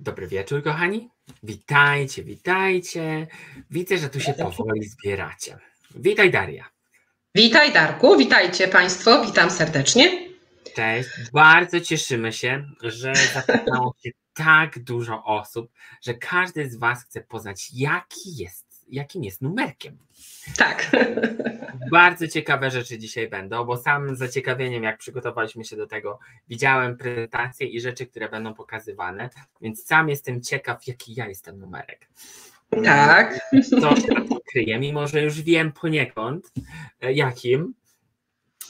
Dobry 0.00 0.26
wieczór, 0.26 0.62
kochani. 0.62 1.10
Witajcie, 1.42 2.22
witajcie. 2.22 3.26
Widzę, 3.70 3.98
że 3.98 4.08
tu 4.08 4.20
się 4.20 4.34
powoli 4.34 4.88
zbieracie. 4.88 5.58
Witaj, 5.94 6.30
Daria. 6.30 6.64
Witaj, 7.34 7.72
Darku. 7.72 8.16
Witajcie 8.16 8.68
Państwo. 8.68 9.24
Witam 9.26 9.50
serdecznie. 9.50 10.28
Cześć. 10.74 11.08
Bardzo 11.32 11.80
cieszymy 11.80 12.32
się, 12.32 12.64
że 12.82 13.14
zapytało 13.34 13.94
się 14.04 14.10
tak 14.34 14.78
dużo 14.78 15.24
osób, 15.24 15.70
że 16.02 16.14
każdy 16.14 16.70
z 16.70 16.76
Was 16.76 17.04
chce 17.04 17.20
poznać, 17.20 17.68
jaki 17.72 18.36
jest, 18.36 18.66
jakim 18.90 19.24
jest 19.24 19.42
numerkiem. 19.42 19.98
Tak. 20.56 20.90
Bardzo 21.90 22.28
ciekawe 22.28 22.70
rzeczy 22.70 22.98
dzisiaj 22.98 23.28
będą, 23.28 23.64
bo 23.64 23.76
sam 23.76 24.16
z 24.16 24.18
zaciekawieniem, 24.18 24.82
jak 24.82 24.98
przygotowaliśmy 24.98 25.64
się 25.64 25.76
do 25.76 25.86
tego, 25.86 26.18
widziałem 26.48 26.96
prezentacje 26.96 27.66
i 27.66 27.80
rzeczy, 27.80 28.06
które 28.06 28.28
będą 28.28 28.54
pokazywane, 28.54 29.30
więc 29.60 29.84
sam 29.84 30.08
jestem 30.08 30.42
ciekaw, 30.42 30.86
jaki 30.86 31.14
ja 31.14 31.28
jestem 31.28 31.58
numerek. 31.60 32.08
Tak. 32.84 33.40
To 33.80 33.94
kryje, 34.52 34.78
mimo 34.78 35.06
że 35.06 35.22
już 35.22 35.42
wiem 35.42 35.72
poniekąd, 35.72 36.52
e, 37.00 37.12
jakim, 37.12 37.74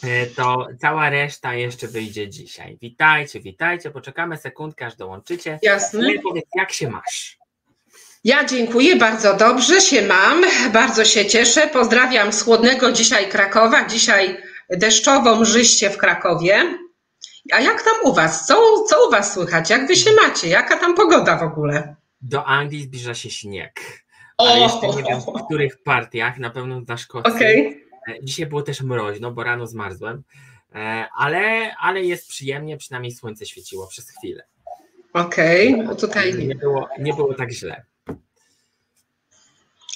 e, 0.03 0.27
to 0.27 0.67
cała 0.81 1.11
reszta 1.11 1.55
jeszcze 1.55 1.89
wyjdzie 1.89 2.29
dzisiaj. 2.29 2.79
Witajcie, 2.81 3.41
witajcie, 3.41 3.91
poczekamy 3.91 4.37
sekundkę, 4.37 4.87
aż 4.87 4.97
dołączycie. 4.97 5.59
Jasne. 5.63 6.15
I 6.15 6.21
powiedz, 6.21 6.47
jak 6.55 6.73
się 6.73 6.91
masz? 6.91 7.38
Ja 8.29 8.45
dziękuję 8.45 8.97
bardzo 8.97 9.37
dobrze 9.37 9.81
się 9.81 10.03
mam, 10.03 10.45
bardzo 10.73 11.05
się 11.05 11.27
cieszę. 11.27 11.67
Pozdrawiam 11.73 12.33
z 12.33 12.43
chłodnego 12.43 12.93
dzisiaj 12.93 13.29
Krakowa, 13.29 13.87
dzisiaj 13.87 14.37
deszczowo 14.71 15.37
mrzyście 15.41 15.91
w 15.91 15.99
Krakowie. 15.99 16.79
A 17.53 17.61
jak 17.61 17.83
tam 17.83 17.95
u 18.05 18.15
Was? 18.15 18.47
Co, 18.47 18.85
co 18.89 19.09
u 19.09 19.11
Was 19.11 19.35
słychać? 19.35 19.71
Jak 19.71 19.87
Wy 19.87 19.97
się 19.97 20.11
macie? 20.23 20.49
Jaka 20.49 20.77
tam 20.77 20.95
pogoda 20.95 21.37
w 21.39 21.43
ogóle? 21.43 21.97
Do 22.21 22.45
Anglii 22.45 22.83
zbliża 22.83 23.15
się 23.15 23.31
śnieg. 23.31 23.81
Ale 24.39 24.61
jeszcze 24.61 24.89
nie 24.89 25.03
wiem 25.03 25.21
w 25.21 25.45
których 25.47 25.83
partiach, 25.83 26.39
na 26.39 26.51
pewno 26.51 26.81
na 26.89 26.97
Szkocji. 26.97 27.33
Okej. 27.35 27.85
E, 28.09 28.25
Dzisiaj 28.25 28.47
było 28.47 28.63
też 28.63 28.81
mroźno, 28.81 29.31
bo 29.31 29.43
rano 29.45 29.67
zmarzłem, 29.67 30.23
E, 30.75 31.09
ale, 31.17 31.75
ale 31.81 32.03
jest 32.05 32.29
przyjemnie, 32.29 32.77
przynajmniej 32.77 33.13
słońce 33.13 33.47
świeciło 33.47 33.87
przez 33.87 34.11
chwilę. 34.11 34.47
Okej, 35.13 35.77
no 35.77 35.95
tutaj. 35.95 36.35
Nie 36.47 36.55
było, 36.55 36.89
nie 36.99 37.15
było 37.15 37.35
tak 37.35 37.53
źle. 37.53 37.85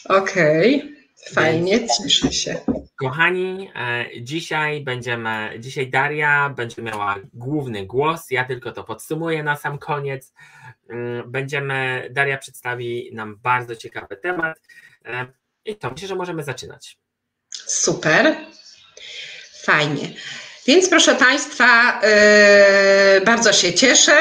Okej, 0.08 0.94
fajnie, 1.34 1.80
cieszę 1.88 2.32
się. 2.32 2.60
Kochani, 2.96 3.70
e, 3.74 4.06
dzisiaj 4.22 4.80
będziemy, 4.80 5.50
dzisiaj 5.58 5.90
Daria 5.90 6.50
będzie 6.50 6.82
miała 6.82 7.16
główny 7.34 7.86
głos, 7.86 8.30
ja 8.30 8.44
tylko 8.44 8.72
to 8.72 8.84
podsumuję 8.84 9.42
na 9.42 9.56
sam 9.56 9.78
koniec. 9.78 10.32
Mm, 10.88 11.30
Będziemy, 11.30 12.08
Daria 12.10 12.38
przedstawi 12.38 13.10
nam 13.12 13.36
bardzo 13.42 13.76
ciekawy 13.76 14.16
temat 14.16 14.60
e, 15.04 15.26
i 15.64 15.76
to 15.76 15.90
myślę, 15.90 16.08
że 16.08 16.14
możemy 16.14 16.44
zaczynać. 16.44 16.98
Super. 17.66 18.36
Fajnie. 19.64 20.08
Więc 20.66 20.88
proszę 20.88 21.14
Państwa, 21.14 22.00
yy, 22.02 23.20
bardzo 23.20 23.52
się 23.52 23.74
cieszę. 23.74 24.20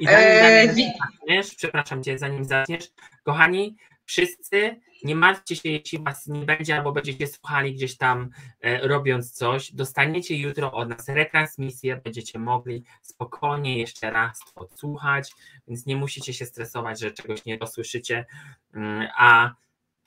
I 0.00 0.06
zanim, 0.06 0.38
zanim 0.40 0.92
zaczniesz, 0.98 1.54
przepraszam 1.54 2.02
cię, 2.04 2.18
zanim 2.18 2.44
zaczniesz, 2.44 2.84
kochani, 3.24 3.76
wszyscy 4.04 4.80
nie 5.04 5.14
martwcie 5.14 5.56
się, 5.56 5.68
jeśli 5.68 5.98
was 5.98 6.26
nie 6.26 6.44
będzie, 6.44 6.76
albo 6.76 6.92
będziecie 6.92 7.26
słuchali 7.26 7.74
gdzieś 7.74 7.96
tam 7.96 8.30
e, 8.60 8.88
robiąc 8.88 9.32
coś, 9.32 9.72
dostaniecie 9.72 10.36
jutro 10.36 10.72
od 10.72 10.88
nas 10.88 11.08
retransmisję, 11.08 12.00
będziecie 12.04 12.38
mogli 12.38 12.84
spokojnie 13.02 13.78
jeszcze 13.78 14.10
raz 14.10 14.38
to 14.38 14.60
odsłuchać, 14.60 15.32
więc 15.68 15.86
nie 15.86 15.96
musicie 15.96 16.32
się 16.32 16.46
stresować, 16.46 17.00
że 17.00 17.10
czegoś 17.10 17.44
nie 17.44 17.58
dosłyszycie, 17.58 18.26
mm, 18.74 19.08
a 19.18 19.54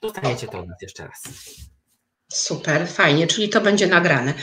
dostaniecie 0.00 0.48
to 0.48 0.58
od 0.58 0.68
nas 0.68 0.82
jeszcze 0.82 1.06
raz. 1.06 1.22
Super, 2.32 2.88
fajnie, 2.88 3.26
czyli 3.26 3.48
to 3.48 3.60
będzie 3.60 3.86
nagrane. 3.86 4.34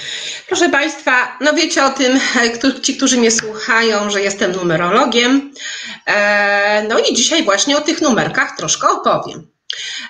Proszę 0.47 0.69
Państwa, 0.69 1.38
no 1.41 1.53
wiecie 1.53 1.85
o 1.85 1.90
tym, 1.90 2.19
e, 2.35 2.81
ci, 2.81 2.97
którzy 2.97 3.18
mnie 3.18 3.31
słuchają, 3.31 4.09
że 4.09 4.22
jestem 4.22 4.51
numerologiem. 4.51 5.53
E, 6.06 6.88
No 6.90 7.00
i 7.00 7.13
dzisiaj 7.16 7.44
właśnie 7.44 7.78
o 7.78 7.81
tych 7.81 8.01
numerkach 8.01 8.57
troszkę 8.57 8.88
opowiem. 8.88 9.55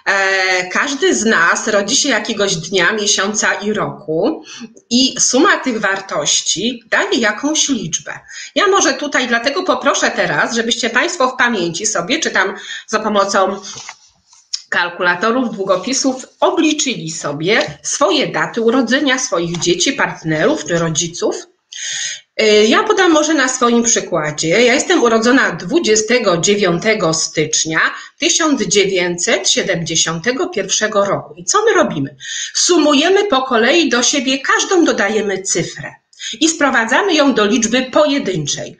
E, 0.05 0.69
Każdy 0.69 1.15
z 1.15 1.25
nas 1.25 1.67
rodzi 1.67 1.95
się 1.95 2.09
jakiegoś 2.09 2.55
dnia, 2.55 2.91
miesiąca 2.91 3.53
i 3.53 3.73
roku, 3.73 4.43
i 4.89 5.15
suma 5.19 5.57
tych 5.57 5.79
wartości 5.79 6.83
daje 6.89 7.19
jakąś 7.19 7.69
liczbę. 7.69 8.19
Ja 8.55 8.67
może 8.67 8.93
tutaj 8.93 9.27
dlatego 9.27 9.63
poproszę 9.63 10.11
teraz, 10.11 10.55
żebyście 10.55 10.89
Państwo 10.89 11.27
w 11.29 11.37
pamięci 11.37 11.85
sobie, 11.85 12.19
czy 12.19 12.31
tam 12.31 12.55
za 12.87 12.99
pomocą 12.99 13.61
kalkulatorów, 14.69 15.55
długopisów 15.55 16.25
obliczyli 16.39 17.11
sobie 17.11 17.79
swoje 17.83 18.27
daty 18.27 18.61
urodzenia 18.61 19.19
swoich 19.19 19.59
dzieci, 19.59 19.93
partnerów 19.93 20.65
czy 20.65 20.77
rodziców. 20.77 21.35
Y, 22.41 22.67
Ja 22.67 22.83
podam 22.83 23.11
może 23.11 23.33
na 23.33 23.47
swoim 23.47 23.83
przykładzie. 23.83 24.49
Ja 24.49 24.73
jestem 24.73 25.03
urodzona 25.03 25.51
29 25.51 26.83
stycznia 27.11 27.79
1971 28.19 30.91
roku. 30.91 31.33
I 31.37 31.45
co 31.45 31.65
my 31.65 31.73
robimy? 31.73 32.15
Sumujemy 32.53 33.25
po 33.25 33.41
kolei 33.41 33.89
do 33.89 34.03
siebie, 34.03 34.39
każdą 34.39 34.85
dodajemy 34.85 35.41
cyfrę 35.41 35.95
i 36.39 36.49
sprowadzamy 36.49 37.13
ją 37.13 37.33
do 37.33 37.45
liczby 37.45 37.81
pojedynczej. 37.91 38.77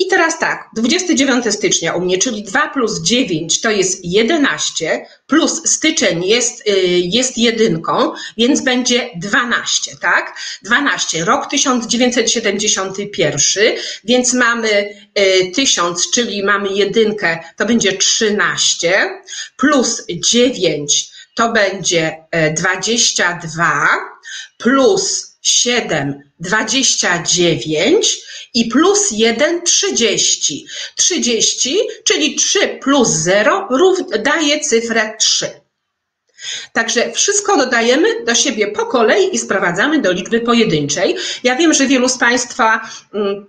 I 0.00 0.06
teraz 0.06 0.38
tak, 0.38 0.68
29 0.76 1.54
stycznia 1.54 1.94
u 1.94 2.00
mnie, 2.00 2.18
czyli 2.18 2.42
2 2.42 2.68
plus 2.68 3.02
9 3.02 3.60
to 3.60 3.70
jest 3.70 4.04
11, 4.04 5.06
plus 5.26 5.70
styczeń 5.70 6.24
jest, 6.24 6.68
y, 6.68 6.72
jest 7.04 7.38
jedynką, 7.38 8.12
więc 8.36 8.60
będzie 8.60 9.10
12, 9.16 9.96
tak? 9.96 10.36
12, 10.62 11.24
rok 11.24 11.50
1971, 11.50 13.38
więc 14.04 14.34
mamy 14.34 14.94
y, 15.18 15.52
1000, 15.54 16.10
czyli 16.10 16.44
mamy 16.44 16.68
jedynkę, 16.68 17.38
to 17.56 17.66
będzie 17.66 17.92
13, 17.92 19.10
plus 19.56 20.04
9 20.08 21.18
to 21.38 21.52
będzie 21.52 22.24
e, 22.30 22.54
22, 22.54 23.88
plus 24.58 25.27
7, 25.42 26.22
29 26.40 28.18
i 28.54 28.68
plus 28.68 29.10
1, 29.10 29.62
30. 29.62 30.66
30, 30.96 31.78
czyli 32.04 32.34
3 32.34 32.78
plus 32.82 33.08
0 33.08 33.68
rów- 33.70 34.22
daje 34.22 34.60
cyfrę 34.60 35.16
3. 35.18 35.50
Także 36.72 37.12
wszystko 37.12 37.56
dodajemy 37.56 38.24
do 38.24 38.34
siebie 38.34 38.66
po 38.68 38.86
kolei 38.86 39.34
i 39.34 39.38
sprowadzamy 39.38 40.00
do 40.00 40.12
liczby 40.12 40.40
pojedynczej. 40.40 41.16
Ja 41.44 41.56
wiem, 41.56 41.74
że 41.74 41.86
wielu 41.86 42.08
z 42.08 42.18
Państwa 42.18 42.80
mm, 43.14 43.46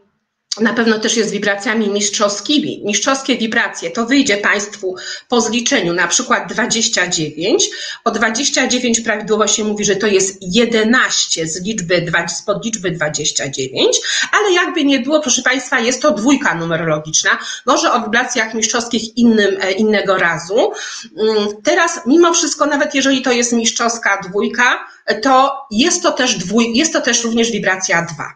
na 0.61 0.73
pewno 0.73 0.99
też 0.99 1.17
jest 1.17 1.31
wibracjami 1.31 1.89
mistrzowskimi. 1.89 2.81
Mistrzowskie 2.85 3.37
wibracje 3.37 3.91
to 3.91 4.05
wyjdzie 4.05 4.37
Państwu 4.37 4.95
po 5.27 5.41
zliczeniu 5.41 5.93
na 5.93 6.07
przykład 6.07 6.53
29. 6.53 7.69
O 8.03 8.11
29 8.11 9.01
prawidłowo 9.01 9.47
się 9.47 9.63
mówi, 9.63 9.85
że 9.85 9.95
to 9.95 10.07
jest 10.07 10.37
11 10.41 11.47
z 11.47 11.61
liczby, 11.63 12.11
z 12.27 12.41
podliczby 12.41 12.91
29, 12.91 13.97
ale 14.31 14.53
jakby 14.53 14.85
nie 14.85 14.99
było, 14.99 15.19
proszę 15.19 15.41
Państwa, 15.41 15.79
jest 15.79 16.01
to 16.01 16.11
dwójka 16.11 16.55
numerologiczna. 16.55 17.39
Może 17.65 17.93
o 17.93 18.01
wibracjach 18.01 18.53
mistrzowskich 18.53 19.17
innym, 19.17 19.57
e, 19.61 19.71
innego 19.71 20.17
razu. 20.17 20.71
Mm, 21.17 21.47
Teraz 21.63 22.01
mimo 22.05 22.33
wszystko, 22.33 22.65
nawet 22.65 22.95
jeżeli 22.95 23.21
to 23.21 23.31
jest 23.31 23.53
mistrzowska 23.53 24.21
dwójka, 24.29 24.79
to 25.15 25.51
jest 25.71 26.03
to 26.03 26.11
też, 26.11 26.35
dwój, 26.35 26.77
jest 26.77 26.93
to 26.93 27.01
też 27.01 27.23
również 27.23 27.51
wibracja 27.51 28.01
2. 28.15 28.35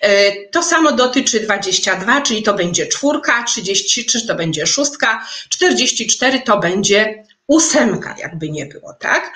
E, 0.00 0.32
To 0.48 0.62
samo 0.62 0.92
dotyczy 0.92 1.40
22, 1.40 2.20
czyli 2.20 2.42
to 2.42 2.54
będzie 2.54 2.86
czwórka, 2.86 3.44
33 3.44 4.26
to 4.26 4.34
będzie 4.34 4.66
szóstka, 4.66 5.26
44 5.48 6.40
to 6.40 6.58
będzie 6.58 7.24
ósemka, 7.46 8.14
jakby 8.18 8.50
nie 8.50 8.66
było, 8.66 8.94
tak? 8.94 9.32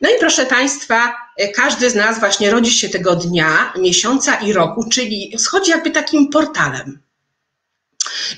No 0.00 0.10
i 0.10 0.12
proszę 0.20 0.46
Państwa, 0.46 1.14
e, 1.36 1.48
każdy 1.48 1.90
z 1.90 1.94
nas 1.94 2.20
właśnie 2.20 2.50
rodzi 2.50 2.70
się 2.74 2.88
tego 2.88 3.16
dnia, 3.16 3.72
miesiąca 3.78 4.34
i 4.34 4.52
roku, 4.52 4.88
czyli 4.88 5.34
schodzi 5.38 5.70
jakby 5.70 5.90
takim 5.90 6.30
portalem. 6.30 7.00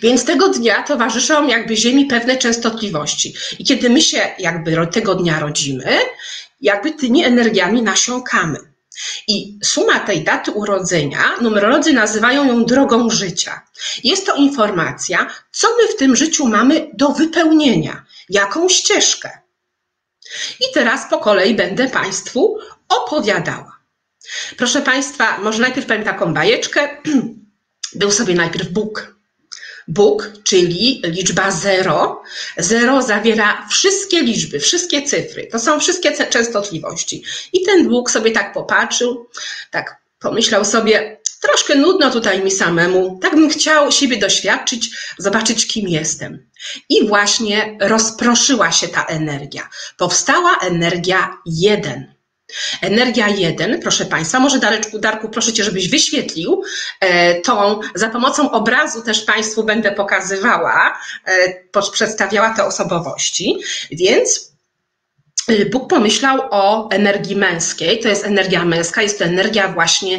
Więc 0.02 0.24
tego 0.24 0.48
dnia 0.48 0.82
towarzyszą 0.82 1.46
jakby 1.46 1.76
Ziemi 1.76 2.06
pewne 2.06 2.36
częstotliwości. 2.36 3.34
I 3.58 3.64
kiedy 3.64 3.90
my 3.90 4.02
się 4.02 4.34
jakby 4.38 4.86
tego 4.92 5.14
dnia 5.14 5.40
rodzimy, 5.40 5.98
jakby 6.60 6.92
tymi 6.92 7.24
energiami 7.24 7.82
nasiąkamy. 7.82 8.58
I 9.28 9.58
suma 9.64 10.00
tej 10.00 10.24
daty 10.24 10.50
urodzenia, 10.50 11.36
numerolodzy 11.40 11.92
nazywają 11.92 12.44
ją 12.44 12.64
drogą 12.64 13.10
życia. 13.10 13.66
Jest 14.04 14.26
to 14.26 14.36
informacja, 14.36 15.30
co 15.52 15.68
my 15.76 15.88
w 15.88 15.96
tym 15.96 16.16
życiu 16.16 16.48
mamy 16.48 16.90
do 16.94 17.08
wypełnienia, 17.08 18.04
jaką 18.28 18.68
ścieżkę. 18.68 19.38
I 20.60 20.64
teraz 20.74 21.10
po 21.10 21.18
kolei 21.18 21.54
będę 21.54 21.88
Państwu 21.88 22.58
opowiadała. 22.88 23.80
Proszę 24.56 24.82
Państwa, 24.82 25.38
może 25.38 25.62
najpierw 25.62 25.86
powiem 25.86 26.04
taką 26.04 26.34
bajeczkę. 26.34 26.96
Był 27.94 28.10
sobie 28.10 28.34
najpierw 28.34 28.68
Bóg. 28.68 29.19
Bóg, 29.88 30.32
czyli 30.44 31.02
liczba 31.04 31.50
zero. 31.50 32.22
Zero 32.58 33.02
zawiera 33.02 33.66
wszystkie 33.70 34.22
liczby, 34.22 34.60
wszystkie 34.60 35.02
cyfry. 35.02 35.48
To 35.52 35.58
są 35.58 35.80
wszystkie 35.80 36.26
częstotliwości. 36.26 37.22
I 37.52 37.62
ten 37.62 37.88
Bóg 37.88 38.10
sobie 38.10 38.30
tak 38.30 38.52
popatrzył, 38.52 39.28
tak 39.70 39.96
pomyślał 40.18 40.64
sobie, 40.64 41.20
troszkę 41.40 41.74
nudno 41.74 42.10
tutaj 42.10 42.42
mi 42.44 42.50
samemu, 42.50 43.18
tak 43.22 43.34
bym 43.34 43.50
chciał 43.50 43.92
siebie 43.92 44.16
doświadczyć, 44.16 44.90
zobaczyć 45.18 45.66
kim 45.66 45.88
jestem. 45.88 46.46
I 46.88 47.06
właśnie 47.06 47.78
rozproszyła 47.80 48.72
się 48.72 48.88
ta 48.88 49.04
energia. 49.04 49.68
Powstała 49.96 50.56
energia 50.58 51.38
jeden. 51.46 52.19
Energia 52.82 53.28
1, 53.28 53.80
proszę 53.80 54.04
Państwa, 54.04 54.40
może 54.40 54.58
Dareczku, 54.58 54.98
Darku, 54.98 55.28
proszę 55.28 55.52
Cię, 55.52 55.64
żebyś 55.64 55.88
wyświetlił 55.88 56.62
e, 57.00 57.40
tą, 57.40 57.80
za 57.94 58.08
pomocą 58.08 58.50
obrazu 58.50 59.02
też 59.02 59.24
Państwu 59.24 59.64
będę 59.64 59.92
pokazywała, 59.92 60.98
e, 61.24 61.90
przedstawiała 61.92 62.50
te 62.50 62.64
osobowości, 62.64 63.56
więc 63.90 64.52
e, 65.48 65.64
Bóg 65.64 65.90
pomyślał 65.90 66.40
o 66.50 66.90
energii 66.90 67.36
męskiej, 67.36 68.00
to 68.00 68.08
jest 68.08 68.24
energia 68.24 68.64
męska, 68.64 69.02
jest 69.02 69.18
to 69.18 69.24
energia 69.24 69.68
właśnie 69.68 70.18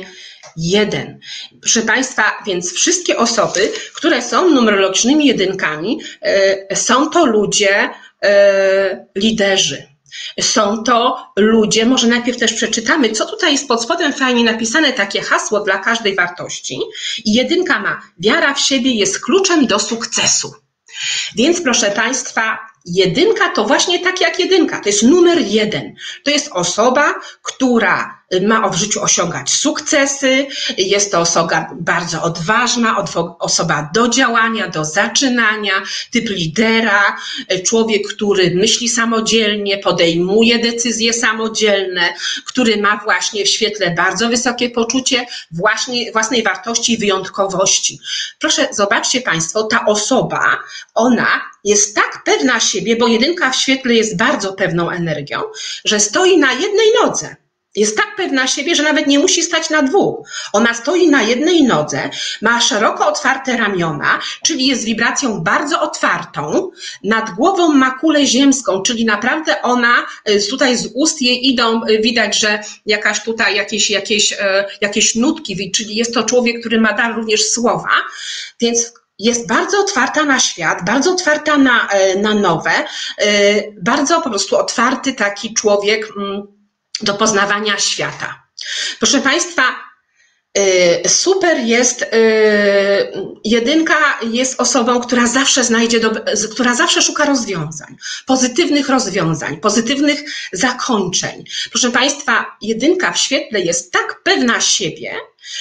jeden. 0.57 1.19
Proszę 1.61 1.81
Państwa, 1.81 2.23
więc 2.45 2.73
wszystkie 2.73 3.17
osoby, 3.17 3.71
które 3.93 4.21
są 4.21 4.49
numerologicznymi 4.49 5.25
jedynkami, 5.25 5.99
są 6.73 7.09
to 7.09 7.25
ludzie, 7.25 7.89
liderzy 9.15 9.90
są 10.41 10.83
to 10.83 11.27
ludzie, 11.35 11.85
może 11.85 12.07
najpierw 12.07 12.37
też 12.37 12.53
przeczytamy, 12.53 13.09
co 13.09 13.25
tutaj 13.25 13.51
jest 13.51 13.67
pod 13.67 13.83
spodem 13.83 14.13
fajnie 14.13 14.43
napisane, 14.43 14.93
takie 14.93 15.21
hasło 15.21 15.59
dla 15.59 15.77
każdej 15.77 16.15
wartości. 16.15 16.79
I 17.25 17.33
jedynka 17.33 17.79
ma, 17.79 18.01
wiara 18.19 18.53
w 18.53 18.59
siebie 18.59 18.91
jest 18.91 19.19
kluczem 19.25 19.67
do 19.67 19.79
sukcesu. 19.79 20.53
Więc 21.35 21.61
proszę 21.61 21.91
Państwa, 21.91 22.59
jedynka 22.85 23.49
to 23.49 23.65
właśnie 23.65 23.99
tak 23.99 24.21
jak 24.21 24.39
jedynka, 24.39 24.79
to 24.79 24.89
jest 24.89 25.03
numer 25.03 25.39
jeden. 25.39 25.95
To 26.25 26.31
jest 26.31 26.49
osoba, 26.51 27.15
która 27.41 28.20
ma 28.41 28.69
w 28.69 28.75
życiu 28.75 29.03
osiągać 29.03 29.49
sukcesy, 29.49 30.47
jest 30.77 31.11
to 31.11 31.19
osoba 31.19 31.69
bardzo 31.79 32.21
odważna, 32.21 33.05
osoba 33.39 33.89
do 33.93 34.07
działania, 34.07 34.67
do 34.67 34.85
zaczynania, 34.85 35.73
typ 36.11 36.29
lidera, 36.29 37.17
człowiek, 37.65 38.07
który 38.07 38.55
myśli 38.55 38.89
samodzielnie, 38.89 39.77
podejmuje 39.77 40.59
decyzje 40.59 41.13
samodzielne, 41.13 42.13
który 42.45 42.77
ma 42.77 42.97
właśnie 43.03 43.45
w 43.45 43.49
świetle 43.49 43.91
bardzo 43.91 44.29
wysokie 44.29 44.69
poczucie 44.69 45.25
właśnie 45.51 46.11
własnej 46.11 46.43
wartości 46.43 46.93
i 46.93 46.97
wyjątkowości. 46.97 47.99
Proszę, 48.39 48.67
zobaczcie 48.71 49.21
Państwo, 49.21 49.63
ta 49.63 49.85
osoba, 49.85 50.57
ona 50.93 51.41
jest 51.63 51.95
tak 51.95 52.21
pewna 52.25 52.59
siebie, 52.59 52.95
bo 52.95 53.07
jedynka 53.07 53.51
w 53.51 53.55
świetle 53.55 53.93
jest 53.93 54.17
bardzo 54.17 54.53
pewną 54.53 54.89
energią, 54.89 55.41
że 55.85 55.99
stoi 55.99 56.37
na 56.37 56.51
jednej 56.51 56.87
nodze. 57.03 57.35
Jest 57.75 57.97
tak 57.97 58.15
pewna 58.17 58.47
siebie, 58.47 58.75
że 58.75 58.83
nawet 58.83 59.07
nie 59.07 59.19
musi 59.19 59.43
stać 59.43 59.69
na 59.69 59.81
dwóch. 59.81 60.27
Ona 60.53 60.73
stoi 60.73 61.09
na 61.09 61.21
jednej 61.21 61.63
nodze, 61.63 62.09
ma 62.41 62.61
szeroko 62.61 63.07
otwarte 63.07 63.57
ramiona, 63.57 64.19
czyli 64.43 64.67
jest 64.67 64.83
wibracją 64.83 65.41
bardzo 65.41 65.81
otwartą. 65.81 66.71
Nad 67.03 67.29
głową 67.29 67.73
ma 67.73 67.91
kulę 67.91 68.25
ziemską, 68.25 68.81
czyli 68.81 69.05
naprawdę 69.05 69.61
ona, 69.61 70.05
y, 70.29 70.47
tutaj 70.49 70.77
z 70.77 70.89
ust 70.95 71.21
jej 71.21 71.47
idą, 71.47 71.81
y, 71.87 71.99
widać, 71.99 72.39
że 72.39 72.59
jakaś 72.85 73.23
tutaj 73.23 73.55
jakieś, 73.55 73.89
jakieś, 73.89 74.31
y, 74.31 74.35
jakieś 74.81 75.15
nutki, 75.15 75.71
czyli 75.71 75.95
jest 75.95 76.13
to 76.13 76.23
człowiek, 76.23 76.59
który 76.59 76.81
ma 76.81 76.93
dar 76.93 77.15
również 77.15 77.49
słowa. 77.49 77.89
Więc 78.59 78.93
jest 79.19 79.47
bardzo 79.47 79.79
otwarta 79.79 80.25
na 80.25 80.39
świat, 80.39 80.85
bardzo 80.85 81.11
otwarta 81.11 81.57
na, 81.57 81.87
na 82.17 82.33
nowe, 82.33 82.71
bardzo 83.81 84.21
po 84.21 84.29
prostu 84.29 84.57
otwarty 84.57 85.13
taki 85.13 85.53
człowiek 85.53 86.07
mm, 86.17 86.60
do 87.01 87.13
poznawania 87.13 87.77
świata. 87.77 88.43
Proszę 88.99 89.21
Państwa, 89.21 89.63
y, 90.57 91.09
super 91.09 91.59
jest, 91.59 92.01
y, 92.01 92.07
jedynka 93.45 94.19
jest 94.23 94.61
osobą, 94.61 95.01
która 95.01 95.27
zawsze 95.27 95.63
znajdzie, 95.63 95.99
do, 95.99 96.11
która 96.51 96.75
zawsze 96.75 97.01
szuka 97.01 97.25
rozwiązań, 97.25 97.97
pozytywnych 98.25 98.89
rozwiązań, 98.89 99.57
pozytywnych 99.57 100.23
zakończeń. 100.53 101.43
Proszę 101.69 101.91
Państwa, 101.91 102.45
jedynka 102.61 103.11
w 103.11 103.17
świetle 103.17 103.61
jest 103.61 103.91
tak 103.91 104.21
pewna 104.23 104.61
siebie, 104.61 105.15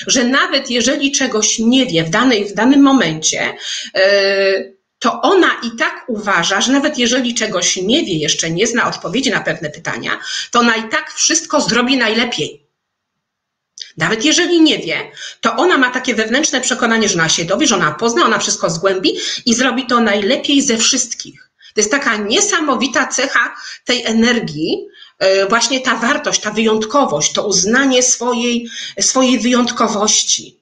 że 0.06 0.24
nawet 0.24 0.70
jeżeli 0.70 1.12
czegoś 1.12 1.58
nie 1.58 1.86
wie 1.86 2.04
w, 2.04 2.10
danej, 2.10 2.44
w 2.44 2.54
danym 2.54 2.82
momencie, 2.82 3.56
yy, 3.94 4.79
to 5.00 5.20
ona 5.20 5.48
i 5.62 5.76
tak 5.76 6.04
uważa, 6.08 6.60
że 6.60 6.72
nawet 6.72 6.98
jeżeli 6.98 7.34
czegoś 7.34 7.76
nie 7.76 8.04
wie, 8.04 8.18
jeszcze 8.18 8.50
nie 8.50 8.66
zna 8.66 8.88
odpowiedzi 8.88 9.30
na 9.30 9.40
pewne 9.40 9.70
pytania, 9.70 10.18
to 10.50 10.58
ona 10.58 10.76
i 10.76 10.88
tak 10.88 11.12
wszystko 11.12 11.60
zrobi 11.60 11.96
najlepiej. 11.96 12.66
Nawet 13.96 14.24
jeżeli 14.24 14.60
nie 14.60 14.78
wie, 14.78 15.10
to 15.40 15.56
ona 15.56 15.78
ma 15.78 15.90
takie 15.90 16.14
wewnętrzne 16.14 16.60
przekonanie, 16.60 17.08
że 17.08 17.14
ona 17.14 17.28
się 17.28 17.44
dowie, 17.44 17.66
że 17.66 17.74
ona 17.74 17.92
pozna, 17.92 18.24
ona 18.24 18.38
wszystko 18.38 18.70
zgłębi 18.70 19.16
i 19.46 19.54
zrobi 19.54 19.86
to 19.86 20.00
najlepiej 20.00 20.62
ze 20.62 20.78
wszystkich. 20.78 21.50
To 21.74 21.80
jest 21.80 21.90
taka 21.90 22.16
niesamowita 22.16 23.06
cecha 23.06 23.54
tej 23.84 24.06
energii, 24.06 24.86
e, 25.18 25.46
właśnie 25.46 25.80
ta 25.80 25.96
wartość, 25.96 26.40
ta 26.40 26.50
wyjątkowość, 26.50 27.32
to 27.32 27.46
uznanie 27.46 28.02
swojej, 28.02 28.68
swojej 29.00 29.38
wyjątkowości. 29.38 30.60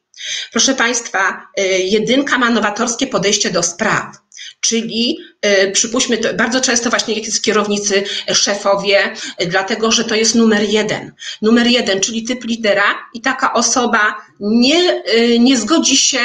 Proszę 0.53 0.75
Państwa, 0.75 1.49
e, 1.57 1.63
jedynka 1.79 2.39
ma 2.39 2.51
nowatorskie 2.51 3.07
podejście 3.07 3.51
do 3.51 3.63
spraw. 3.63 4.17
Czyli 4.61 5.19
e, 5.43 5.71
przypuśćmy, 5.71 6.19
bardzo 6.35 6.61
często 6.61 6.91
właśnie 6.91 7.15
jakieś 7.15 7.41
kierownicy, 7.41 8.05
e, 8.31 8.35
szefowie, 8.35 9.13
e, 9.39 9.47
dlatego 9.47 9.93
że 9.93 10.05
to 10.05 10.15
jest 10.15 10.35
numer 10.35 10.63
jeden. 10.63 11.13
Numer 11.43 11.67
jeden, 11.67 12.01
czyli 12.01 12.25
typ 12.25 12.45
lidera 12.45 12.99
i 13.15 13.21
taka 13.21 13.53
osoba 13.53 14.17
nie, 14.41 15.03
nie 15.39 15.57
zgodzi 15.57 15.97
się, 15.97 16.21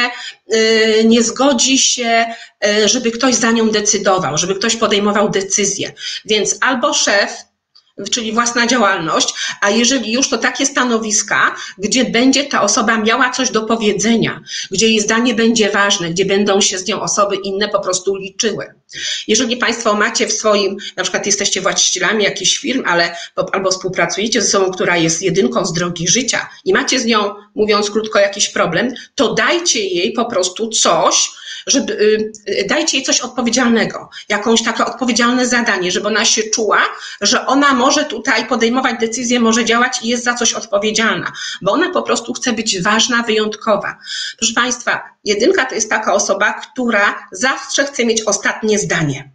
nie 1.05 1.23
zgodzi 1.23 1.77
się, 1.77 2.25
żeby 2.85 3.11
ktoś 3.11 3.35
za 3.35 3.51
nią 3.51 3.69
decydował, 3.69 4.37
żeby 4.37 4.55
ktoś 4.55 4.75
podejmował 4.75 5.29
decyzje. 5.29 5.93
Więc 6.25 6.57
albo 6.61 6.93
szef 6.93 7.31
czyli 8.11 8.31
własna 8.31 8.67
działalność, 8.67 9.33
a 9.61 9.69
jeżeli 9.69 10.11
już 10.11 10.29
to 10.29 10.37
takie 10.37 10.65
stanowiska, 10.65 11.55
gdzie 11.77 12.05
będzie 12.05 12.43
ta 12.43 12.61
osoba 12.61 12.97
miała 12.97 13.29
coś 13.29 13.51
do 13.51 13.61
powiedzenia, 13.61 14.41
gdzie 14.71 14.87
jej 14.87 14.99
zdanie 14.99 15.33
będzie 15.33 15.69
ważne, 15.69 16.09
gdzie 16.09 16.25
będą 16.25 16.61
się 16.61 16.77
z 16.77 16.87
nią 16.87 17.01
osoby 17.01 17.35
inne 17.35 17.69
po 17.69 17.79
prostu 17.79 18.15
liczyły. 18.15 18.65
Jeżeli 19.27 19.57
Państwo 19.57 19.93
macie 19.93 20.27
w 20.27 20.33
swoim, 20.33 20.77
na 20.97 21.03
przykład 21.03 21.25
jesteście 21.25 21.61
właścicielami 21.61 22.23
jakichś 22.23 22.57
firm, 22.57 22.83
ale 22.85 23.15
albo 23.51 23.71
współpracujecie 23.71 24.41
ze 24.41 24.47
sobą, 24.47 24.71
która 24.71 24.97
jest 24.97 25.21
jedynką 25.21 25.65
z 25.65 25.73
drogi 25.73 26.07
życia 26.07 26.49
i 26.65 26.73
macie 26.73 26.99
z 26.99 27.05
nią, 27.05 27.35
mówiąc 27.55 27.91
krótko, 27.91 28.19
jakiś 28.19 28.49
problem, 28.49 28.93
to 29.15 29.33
dajcie 29.33 29.79
jej 29.79 30.13
po 30.13 30.25
prostu 30.25 30.69
coś, 30.69 31.29
żeby 31.67 31.93
y, 32.49 32.65
dajcie 32.69 32.97
jej 32.97 33.05
coś 33.05 33.21
odpowiedzialnego, 33.21 34.09
jakąś 34.29 34.63
takie 34.63 34.85
odpowiedzialne 34.85 35.47
zadanie, 35.47 35.91
żeby 35.91 36.07
ona 36.07 36.25
się 36.25 36.43
czuła, 36.43 36.81
że 37.21 37.45
ona 37.45 37.73
może 37.73 38.05
tutaj 38.05 38.47
podejmować 38.47 38.99
decyzje, 38.99 39.39
może 39.39 39.65
działać 39.65 39.99
i 40.03 40.07
jest 40.07 40.23
za 40.23 40.33
coś 40.33 40.53
odpowiedzialna, 40.53 41.31
bo 41.61 41.71
ona 41.71 41.89
po 41.89 42.01
prostu 42.01 42.33
chce 42.33 42.53
być 42.53 42.81
ważna, 42.81 43.23
wyjątkowa. 43.23 43.97
Proszę 44.37 44.53
Państwa, 44.53 45.01
jedynka 45.23 45.65
to 45.65 45.75
jest 45.75 45.89
taka 45.89 46.13
osoba, 46.13 46.53
która 46.53 47.27
zawsze 47.31 47.85
chce 47.85 48.05
mieć 48.05 48.21
ostatnie 48.21 48.79
zdanie. 48.79 49.31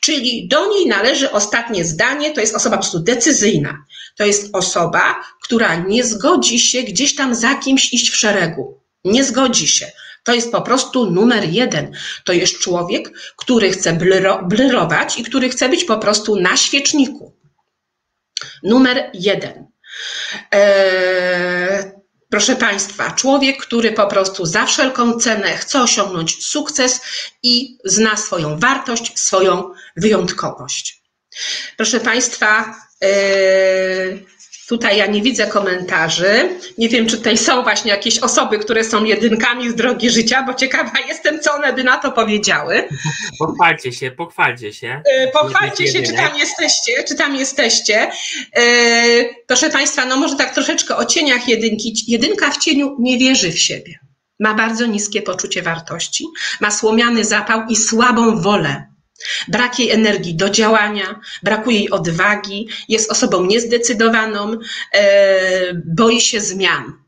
Czyli 0.00 0.48
do 0.48 0.66
niej 0.66 0.86
należy 0.86 1.32
ostatnie 1.32 1.84
zdanie, 1.84 2.34
to 2.34 2.40
jest 2.40 2.54
osoba 2.54 2.76
po 2.76 2.82
prostu 2.82 3.00
decyzyjna. 3.00 3.84
To 4.16 4.24
jest 4.24 4.50
osoba, 4.52 5.24
która 5.42 5.76
nie 5.76 6.04
zgodzi 6.04 6.58
się 6.58 6.82
gdzieś 6.82 7.14
tam 7.14 7.34
za 7.34 7.54
kimś 7.54 7.92
iść 7.92 8.10
w 8.10 8.16
szeregu. 8.16 8.80
Nie 9.04 9.24
zgodzi 9.24 9.68
się. 9.68 9.92
To 10.24 10.34
jest 10.34 10.52
po 10.52 10.62
prostu 10.62 11.10
numer 11.10 11.44
jeden. 11.44 11.92
To 12.24 12.32
jest 12.32 12.58
człowiek, 12.58 13.10
który 13.36 13.70
chce 13.70 13.98
blyrować 14.42 15.18
i 15.18 15.24
który 15.24 15.48
chce 15.48 15.68
być 15.68 15.84
po 15.84 15.98
prostu 15.98 16.40
na 16.40 16.56
świeczniku. 16.56 17.36
Numer 18.62 19.10
jeden. 19.14 19.66
Eee, 20.50 21.92
proszę 22.30 22.56
Państwa, 22.56 23.10
człowiek, 23.10 23.62
który 23.62 23.92
po 23.92 24.06
prostu 24.06 24.46
za 24.46 24.66
wszelką 24.66 25.20
cenę 25.20 25.56
chce 25.56 25.82
osiągnąć 25.82 26.44
sukces 26.46 27.00
i 27.42 27.78
zna 27.84 28.16
swoją 28.16 28.58
wartość, 28.58 29.18
swoją 29.18 29.70
wyjątkowość. 29.96 31.02
Proszę 31.76 32.00
Państwa, 32.00 32.74
eee, 33.00 34.26
Tutaj 34.70 34.96
ja 34.96 35.06
nie 35.06 35.22
widzę 35.22 35.46
komentarzy. 35.46 36.48
Nie 36.78 36.88
wiem, 36.88 37.06
czy 37.06 37.16
tutaj 37.16 37.36
są 37.36 37.62
właśnie 37.62 37.90
jakieś 37.90 38.18
osoby, 38.18 38.58
które 38.58 38.84
są 38.84 39.04
jedynkami 39.04 39.70
z 39.70 39.74
drogi 39.74 40.10
życia, 40.10 40.42
bo 40.42 40.54
ciekawa 40.54 40.92
jestem, 41.08 41.40
co 41.40 41.54
one 41.54 41.72
by 41.72 41.84
na 41.84 41.96
to 41.96 42.12
powiedziały. 42.12 42.88
Pochwalcie 43.38 43.92
się, 43.92 44.10
pochwalcie 44.10 44.72
się. 44.72 45.02
E, 45.04 45.28
pochwalcie 45.28 45.86
się, 45.86 46.02
czy 46.02 46.12
tam 46.12 46.38
jesteście, 46.38 47.04
czy 47.08 47.14
tam 47.14 47.36
jesteście. 47.36 48.10
E, 48.56 48.62
proszę 49.46 49.70
Państwa, 49.70 50.04
no 50.04 50.16
może 50.16 50.36
tak 50.36 50.54
troszeczkę 50.54 50.96
o 50.96 51.04
cieniach 51.04 51.48
jedynki. 51.48 51.94
Jedynka 52.08 52.50
w 52.50 52.58
cieniu 52.58 52.96
nie 52.98 53.18
wierzy 53.18 53.52
w 53.52 53.58
siebie. 53.58 53.98
ma 54.40 54.54
bardzo 54.54 54.86
niskie 54.86 55.22
poczucie 55.22 55.62
wartości, 55.62 56.24
ma 56.60 56.70
słomiany 56.70 57.24
zapał 57.24 57.62
i 57.68 57.76
słabą 57.76 58.40
wolę. 58.42 58.89
Brak 59.48 59.78
jej 59.78 59.90
energii 59.90 60.34
do 60.34 60.50
działania, 60.50 61.20
brakuje 61.42 61.78
jej 61.78 61.90
odwagi, 61.90 62.68
jest 62.88 63.10
osobą 63.10 63.44
niezdecydowaną, 63.44 64.58
e, 64.92 65.74
boi 65.74 66.20
się 66.20 66.40
zmian. 66.40 66.99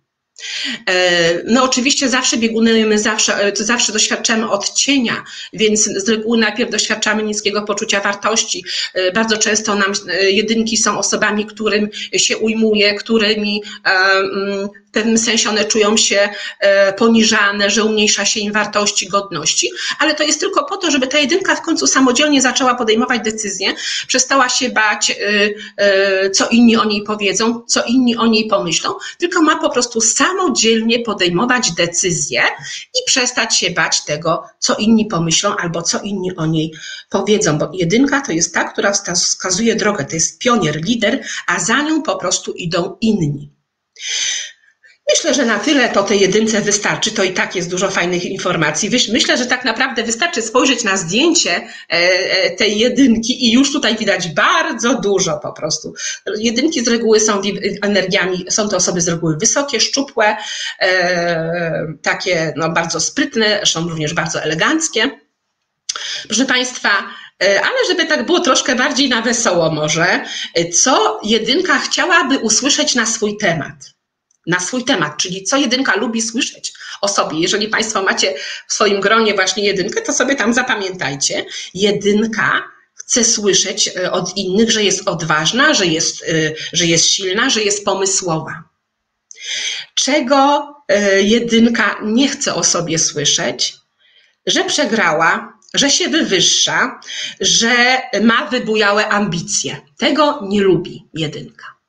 E, 0.87 1.43
no 1.45 1.65
oczywiście 1.65 2.09
zawsze 2.09 2.37
biegunujemy, 2.37 2.99
zawsze, 2.99 3.45
e, 3.45 3.57
zawsze 3.57 3.93
doświadczamy 3.93 4.51
odcienia, 4.51 5.25
więc 5.53 5.85
z 5.85 6.09
reguły 6.09 6.39
najpierw 6.39 6.71
doświadczamy 6.71 7.23
niskiego 7.23 7.63
poczucia 7.63 8.01
wartości. 8.01 8.65
E, 8.95 9.13
bardzo 9.13 9.37
często 9.37 9.75
nam 9.75 9.93
jedynki 10.31 10.77
są 10.77 10.99
osobami, 10.99 11.47
którym 11.47 11.89
się 12.17 12.39
ujmuje, 12.39 12.95
którymi 12.95 13.63
mm, 13.85 14.69
w 14.89 14.95
pewnym 14.95 15.19
sensie 15.19 15.51
one 15.51 15.65
czują 15.65 15.97
się 15.97 16.29
poniżane, 16.97 17.71
że 17.71 17.85
umniejsza 17.85 18.25
się 18.25 18.41
im 18.41 18.53
wartości, 18.53 19.09
godności, 19.09 19.71
ale 19.99 20.15
to 20.15 20.23
jest 20.23 20.41
tylko 20.41 20.65
po 20.65 20.77
to, 20.77 20.91
żeby 20.91 21.07
ta 21.07 21.19
jedynka 21.19 21.57
w 21.57 21.63
końcu 21.63 21.87
samodzielnie 21.87 22.43
zaczęła 22.43 22.75
podejmować 22.75 23.21
decyzje, 23.25 23.75
przestała 24.07 24.49
się 24.49 24.69
bać, 24.69 25.17
co 26.33 26.49
inni 26.49 26.77
o 26.77 26.85
niej 26.85 27.03
powiedzą, 27.03 27.63
co 27.67 27.83
inni 27.85 28.17
o 28.17 28.27
niej 28.27 28.47
pomyślą, 28.47 28.95
tylko 29.19 29.43
ma 29.43 29.57
po 29.57 29.71
prostu 29.71 30.01
samodzielnie 30.33 31.01
podejmować 31.01 31.73
decyzje 31.73 32.43
i 32.95 33.05
przestać 33.07 33.57
się 33.57 33.71
bać 33.71 34.05
tego, 34.05 34.45
co 34.59 34.75
inni 34.75 35.07
pomyślą 35.07 35.57
albo 35.57 35.83
co 35.83 36.01
inni 36.01 36.37
o 36.37 36.47
niej 36.47 36.73
powiedzą, 37.11 37.59
bo 37.59 37.71
jedynka 37.73 38.21
to 38.21 38.33
jest 38.33 38.55
ta, 38.55 38.65
która 38.65 38.93
wskazuje 38.93 39.77
drogę, 39.77 40.05
to 40.05 40.15
jest 40.15 40.39
pionier, 40.39 40.85
lider, 40.85 41.25
a 41.47 41.61
za 41.61 41.83
nią 41.83 42.03
po 42.03 42.17
prostu 42.17 42.53
idą 42.53 42.97
inni. 43.01 43.51
Myślę, 45.11 45.35
że 45.35 45.45
na 45.45 45.59
tyle 45.59 45.89
to 45.89 46.03
tej 46.03 46.21
jedynce 46.21 46.61
wystarczy. 46.61 47.11
To 47.11 47.25
i 47.25 47.33
tak 47.33 47.57
jest 47.57 47.71
dużo 47.71 47.91
fajnych 47.91 48.25
informacji. 48.25 48.91
Myślę, 49.13 49.37
że 49.37 49.47
tak 49.47 49.65
naprawdę 49.65 50.03
wystarczy 50.03 50.43
spojrzeć 50.43 50.85
na 50.85 50.97
zdjęcie 50.97 51.57
e, 51.57 51.67
e, 51.91 52.51
tej 52.51 52.79
jedynki 52.79 53.47
i 53.47 53.53
już 53.53 53.73
tutaj 53.73 53.97
widać 53.97 54.29
bardzo 54.29 55.01
dużo 55.01 55.39
po 55.39 55.53
prostu. 55.53 55.95
Jedynki 56.37 56.85
z 56.85 56.89
reguły 56.89 57.21
są 57.21 57.41
energiami, 57.83 58.45
są 58.51 58.69
to 58.69 58.77
osoby 58.77 59.01
z 59.01 59.09
reguły 59.09 59.37
wysokie, 59.37 59.81
szczupłe, 59.81 60.37
e, 60.81 61.87
takie 62.03 62.53
no, 62.57 62.71
bardzo 62.71 63.01
sprytne, 63.01 63.61
są 63.67 63.89
również 63.89 64.15
bardzo 64.15 64.43
eleganckie. 64.43 65.11
Proszę 66.27 66.45
Państwa, 66.45 66.91
ale 67.39 67.89
żeby 67.89 68.07
tak 68.07 68.27
było 68.27 68.41
troszkę 68.41 68.77
bardziej 68.77 69.09
na 69.09 69.23
wesoło 69.23 69.71
może, 69.71 70.25
co 70.75 71.21
jedynka 71.25 71.79
chciałaby 71.79 72.39
usłyszeć 72.39 72.95
na 72.95 73.07
swój 73.07 73.37
temat? 73.37 73.75
Na 74.47 74.61
swój 74.61 74.85
temat, 74.85 75.17
czyli 75.17 75.45
co 75.45 75.57
jedynka 75.57 75.97
lubi 75.97 76.23
słyszeć 76.23 76.73
o 77.01 77.09
sobie. 77.09 77.41
Jeżeli 77.41 77.69
Państwo 77.69 78.03
macie 78.03 78.35
w 78.69 78.73
swoim 78.73 79.01
gronie 79.01 79.35
właśnie 79.35 79.65
jedynkę, 79.65 80.01
to 80.01 80.13
sobie 80.13 80.37
tam 80.37 80.55
zapamiętajcie. 80.55 81.45
Jedynka 81.75 82.63
chce 82.95 83.25
słyszeć 83.25 83.89
e, 83.89 84.13
od 84.13 84.37
innych, 84.37 84.71
że 84.71 84.85
jest 84.85 85.09
odważna, 85.09 85.75
że 85.75 85.87
jest, 85.87 86.23
e, 86.23 86.27
że 86.73 86.87
jest 86.87 87.11
silna, 87.11 87.51
że 87.51 87.63
jest 87.63 87.85
pomysłowa. 87.85 88.63
Czego 89.95 90.69
e, 90.89 91.23
jedynka 91.23 91.99
nie 92.03 92.29
chce 92.29 92.55
o 92.55 92.65
sobie 92.65 92.99
słyszeć? 92.99 93.75
Że 94.47 94.65
przegrała, 94.65 95.59
że 95.75 95.91
się 95.91 96.09
wywyższa, 96.09 97.01
że 97.41 98.03
ma 98.23 98.47
wybujałe 98.47 99.09
ambicje. 99.09 99.81
Tego 99.99 100.41
nie 100.49 100.61
lubi 100.61 101.07
jedynka. 101.15 101.82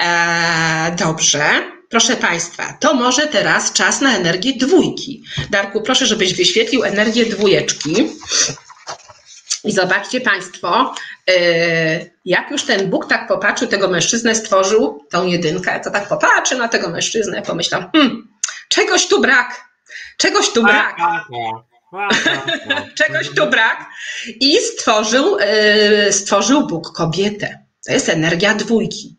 E, 0.00 0.96
dobrze. 0.98 1.42
Proszę 1.88 2.16
Państwa, 2.16 2.76
to 2.80 2.94
może 2.94 3.26
teraz 3.26 3.72
czas 3.72 4.00
na 4.00 4.16
energię 4.16 4.52
dwójki. 4.56 5.24
Darku, 5.50 5.82
proszę, 5.82 6.06
żebyś 6.06 6.34
wyświetlił 6.34 6.84
energię 6.84 7.26
dwójeczki. 7.26 8.06
I 9.64 9.72
zobaczcie 9.72 10.20
Państwo, 10.20 10.94
e, 11.28 11.34
jak 12.24 12.50
już 12.50 12.62
ten 12.62 12.90
Bóg 12.90 13.08
tak 13.08 13.28
popatrzył, 13.28 13.68
tego 13.68 13.88
mężczyznę 13.88 14.34
stworzył, 14.34 15.06
tą 15.10 15.26
jedynkę, 15.26 15.80
to 15.80 15.90
tak 15.90 16.08
popatrzy 16.08 16.56
na 16.56 16.68
tego 16.68 16.88
mężczyznę, 16.88 17.42
pomyślał, 17.42 17.82
hmm, 17.92 18.28
czegoś 18.68 19.06
tu 19.06 19.20
brak, 19.20 19.64
czegoś 20.16 20.50
tu 20.50 20.62
brak. 20.62 20.96
czegoś 22.98 23.28
tu 23.28 23.46
brak. 23.46 23.86
I 24.40 24.56
stworzył, 24.58 25.38
e, 25.40 26.12
stworzył 26.12 26.66
Bóg 26.66 26.92
kobietę. 26.92 27.59
To 27.86 27.92
jest 27.92 28.08
energia 28.08 28.54
dwójki. 28.54 29.16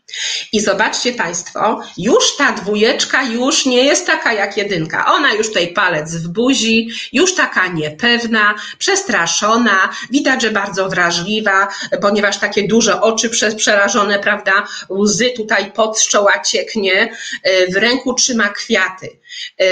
I 0.53 0.59
zobaczcie 0.59 1.13
Państwo, 1.13 1.81
już 1.97 2.35
ta 2.37 2.51
dwójeczka 2.51 3.23
już 3.23 3.65
nie 3.65 3.83
jest 3.83 4.07
taka 4.07 4.33
jak 4.33 4.57
jedynka. 4.57 5.05
Ona 5.05 5.33
już 5.33 5.47
tutaj 5.47 5.73
palec 5.73 6.15
w 6.15 6.27
buzi, 6.27 6.89
już 7.13 7.35
taka 7.35 7.67
niepewna, 7.67 8.55
przestraszona, 8.77 9.89
widać, 10.11 10.41
że 10.41 10.51
bardzo 10.51 10.89
wrażliwa, 10.89 11.67
ponieważ 12.01 12.39
takie 12.39 12.67
duże 12.67 13.01
oczy 13.01 13.29
przerażone, 13.57 14.19
prawda, 14.19 14.67
łzy 14.89 15.29
tutaj 15.29 15.71
pod 15.71 16.07
czoła 16.07 16.39
cieknie, 16.39 17.15
w 17.69 17.75
ręku 17.75 18.13
trzyma 18.13 18.49
kwiaty. 18.49 19.09
E, 19.59 19.65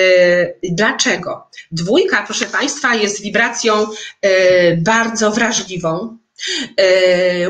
dlaczego? 0.63 1.47
Dwójka, 1.71 2.23
proszę 2.25 2.45
Państwa, 2.45 2.95
jest 2.95 3.21
wibracją 3.21 3.87
e, 4.21 4.77
bardzo 4.77 5.31
wrażliwą, 5.31 6.17
e, 6.23 6.28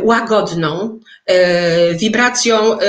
łagodną, 0.02 1.00
E, 1.30 1.96
wibracją, 1.96 2.80
e, 2.80 2.88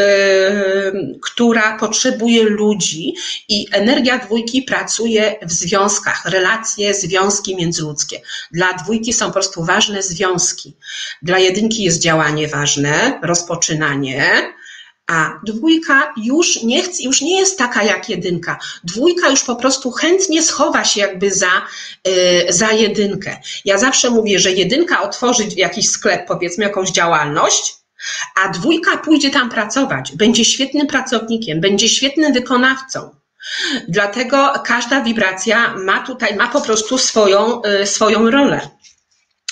która 1.22 1.78
potrzebuje 1.78 2.42
ludzi 2.44 3.14
i 3.48 3.66
energia 3.72 4.18
dwójki 4.18 4.62
pracuje 4.62 5.36
w 5.42 5.52
związkach, 5.52 6.24
relacje, 6.24 6.94
związki 6.94 7.56
międzyludzkie. 7.56 8.20
Dla 8.52 8.72
dwójki 8.72 9.12
są 9.12 9.26
po 9.26 9.32
prostu 9.32 9.64
ważne 9.64 10.02
związki. 10.02 10.76
Dla 11.22 11.38
jedynki 11.38 11.82
jest 11.82 12.02
działanie 12.02 12.48
ważne, 12.48 13.20
rozpoczynanie, 13.22 14.52
a 15.10 15.40
dwójka 15.42 16.14
już 16.16 16.62
nie, 16.62 16.82
chce, 16.82 17.02
już 17.02 17.20
nie 17.20 17.38
jest 17.38 17.58
taka 17.58 17.82
jak 17.82 18.08
jedynka. 18.08 18.58
Dwójka 18.84 19.28
już 19.28 19.44
po 19.44 19.56
prostu 19.56 19.90
chętnie 19.90 20.42
schowa 20.42 20.84
się 20.84 21.00
jakby 21.00 21.30
za, 21.30 21.62
yy, 22.06 22.52
za 22.52 22.72
jedynkę. 22.72 23.36
Ja 23.64 23.78
zawsze 23.78 24.10
mówię, 24.10 24.38
że 24.38 24.52
jedynka 24.52 25.02
otworzy 25.02 25.44
jakiś 25.56 25.88
sklep, 25.88 26.26
powiedzmy 26.26 26.64
jakąś 26.64 26.90
działalność, 26.90 27.74
a 28.36 28.48
dwójka 28.48 28.96
pójdzie 28.96 29.30
tam 29.30 29.50
pracować, 29.50 30.12
będzie 30.16 30.44
świetnym 30.44 30.86
pracownikiem, 30.86 31.60
będzie 31.60 31.88
świetnym 31.88 32.32
wykonawcą. 32.32 33.10
Dlatego 33.88 34.52
każda 34.64 35.00
wibracja 35.00 35.74
ma 35.76 36.06
tutaj, 36.06 36.36
ma 36.36 36.48
po 36.48 36.60
prostu 36.60 36.98
swoją, 36.98 37.62
y, 37.82 37.86
swoją 37.86 38.30
rolę. 38.30 38.68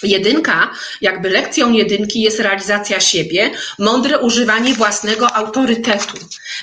Jedynka, 0.03 0.71
jakby 1.01 1.31
lekcją 1.31 1.73
jedynki 1.73 2.21
jest 2.21 2.41
realizacja 2.41 3.01
siebie, 3.01 3.51
mądre 3.79 4.19
używanie 4.19 4.75
własnego 4.75 5.37
autorytetu. 5.37 6.19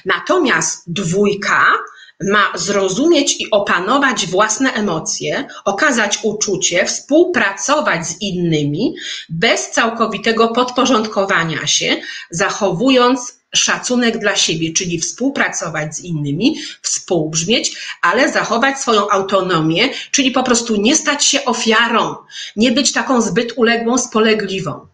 Natomiast 0.05 0.83
dwójka 0.87 1.77
ma 2.23 2.51
zrozumieć 2.55 3.41
i 3.41 3.51
opanować 3.51 4.27
własne 4.27 4.73
emocje, 4.73 5.47
okazać 5.65 6.19
uczucie, 6.23 6.85
współpracować 6.85 8.07
z 8.07 8.21
innymi 8.21 8.95
bez 9.29 9.71
całkowitego 9.71 10.47
podporządkowania 10.47 11.67
się, 11.67 11.95
zachowując 12.29 13.34
szacunek 13.55 14.17
dla 14.17 14.35
siebie, 14.35 14.73
czyli 14.73 14.99
współpracować 14.99 15.95
z 15.95 15.99
innymi, 15.99 16.55
współbrzmieć, 16.81 17.77
ale 18.01 18.31
zachować 18.31 18.79
swoją 18.79 19.09
autonomię, 19.09 19.89
czyli 20.11 20.31
po 20.31 20.43
prostu 20.43 20.81
nie 20.81 20.95
stać 20.95 21.25
się 21.25 21.45
ofiarą, 21.45 22.15
nie 22.55 22.71
być 22.71 22.91
taką 22.91 23.21
zbyt 23.21 23.53
uległą, 23.55 23.97
spolegliwą. 23.97 24.87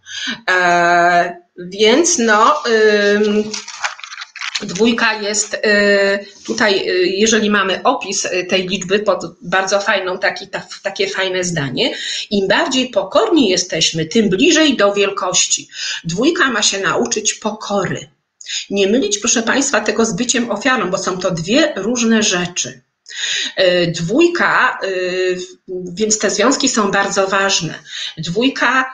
Eee, 0.47 1.31
więc 1.57 2.17
no. 2.17 2.63
Yy, 2.65 3.43
Dwójka 4.63 5.21
jest 5.21 5.53
y, 5.53 5.59
tutaj, 6.45 6.89
y, 6.89 7.07
jeżeli 7.07 7.49
mamy 7.49 7.83
opis 7.83 8.25
y, 8.25 8.45
tej 8.49 8.67
liczby 8.67 8.99
pod 8.99 9.23
bardzo 9.41 9.79
fajną, 9.79 10.17
taki, 10.19 10.47
ta, 10.47 10.67
takie 10.83 11.07
fajne 11.07 11.43
zdanie, 11.43 11.93
im 12.31 12.47
bardziej 12.47 12.89
pokorni 12.89 13.49
jesteśmy, 13.49 14.05
tym 14.05 14.29
bliżej 14.29 14.77
do 14.77 14.93
wielkości. 14.93 15.67
Dwójka 16.03 16.49
ma 16.49 16.61
się 16.61 16.79
nauczyć 16.79 17.33
pokory. 17.33 18.09
Nie 18.69 18.87
mylić, 18.87 19.19
proszę 19.19 19.43
Państwa, 19.43 19.81
tego 19.81 20.05
z 20.05 20.13
byciem 20.13 20.51
ofiarą, 20.51 20.89
bo 20.91 20.97
są 20.97 21.17
to 21.17 21.31
dwie 21.31 21.73
różne 21.75 22.23
rzeczy. 22.23 22.81
Dwójka, 23.87 24.79
więc 25.93 26.19
te 26.19 26.29
związki 26.29 26.69
są 26.69 26.91
bardzo 26.91 27.27
ważne. 27.27 27.73
Dwójka 28.17 28.93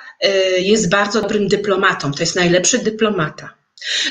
jest 0.58 0.90
bardzo 0.90 1.22
dobrym 1.22 1.48
dyplomatą, 1.48 2.12
to 2.12 2.20
jest 2.20 2.36
najlepszy 2.36 2.80
dyplomata 2.80 3.57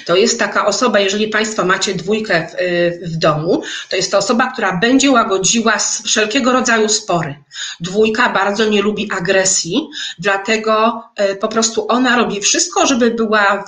To 0.04 0.16
jest 0.16 0.38
taka 0.38 0.66
osoba, 0.66 1.00
jeżeli 1.00 1.28
Państwo 1.28 1.64
macie 1.64 1.94
dwójkę 1.94 2.48
w, 2.48 3.12
w, 3.12 3.16
domu, 3.16 3.62
to 3.90 3.96
jest 3.96 4.12
to 4.12 4.18
osoba, 4.18 4.52
która 4.52 4.76
będzie 4.76 5.10
łagodziła 5.10 5.78
wszelkiego 6.04 6.52
rodzaju 6.52 6.88
spory. 6.88 7.34
Dwójka 7.80 8.28
bardzo 8.28 8.64
nie 8.64 8.82
lubi 8.82 9.10
agresji, 9.18 9.88
dlatego 10.18 11.02
e, 11.16 11.34
po 11.34 11.48
prostu 11.48 11.86
ona 11.88 12.16
robi 12.16 12.40
wszystko, 12.40 12.86
żeby 12.86 13.10
była 13.10 13.64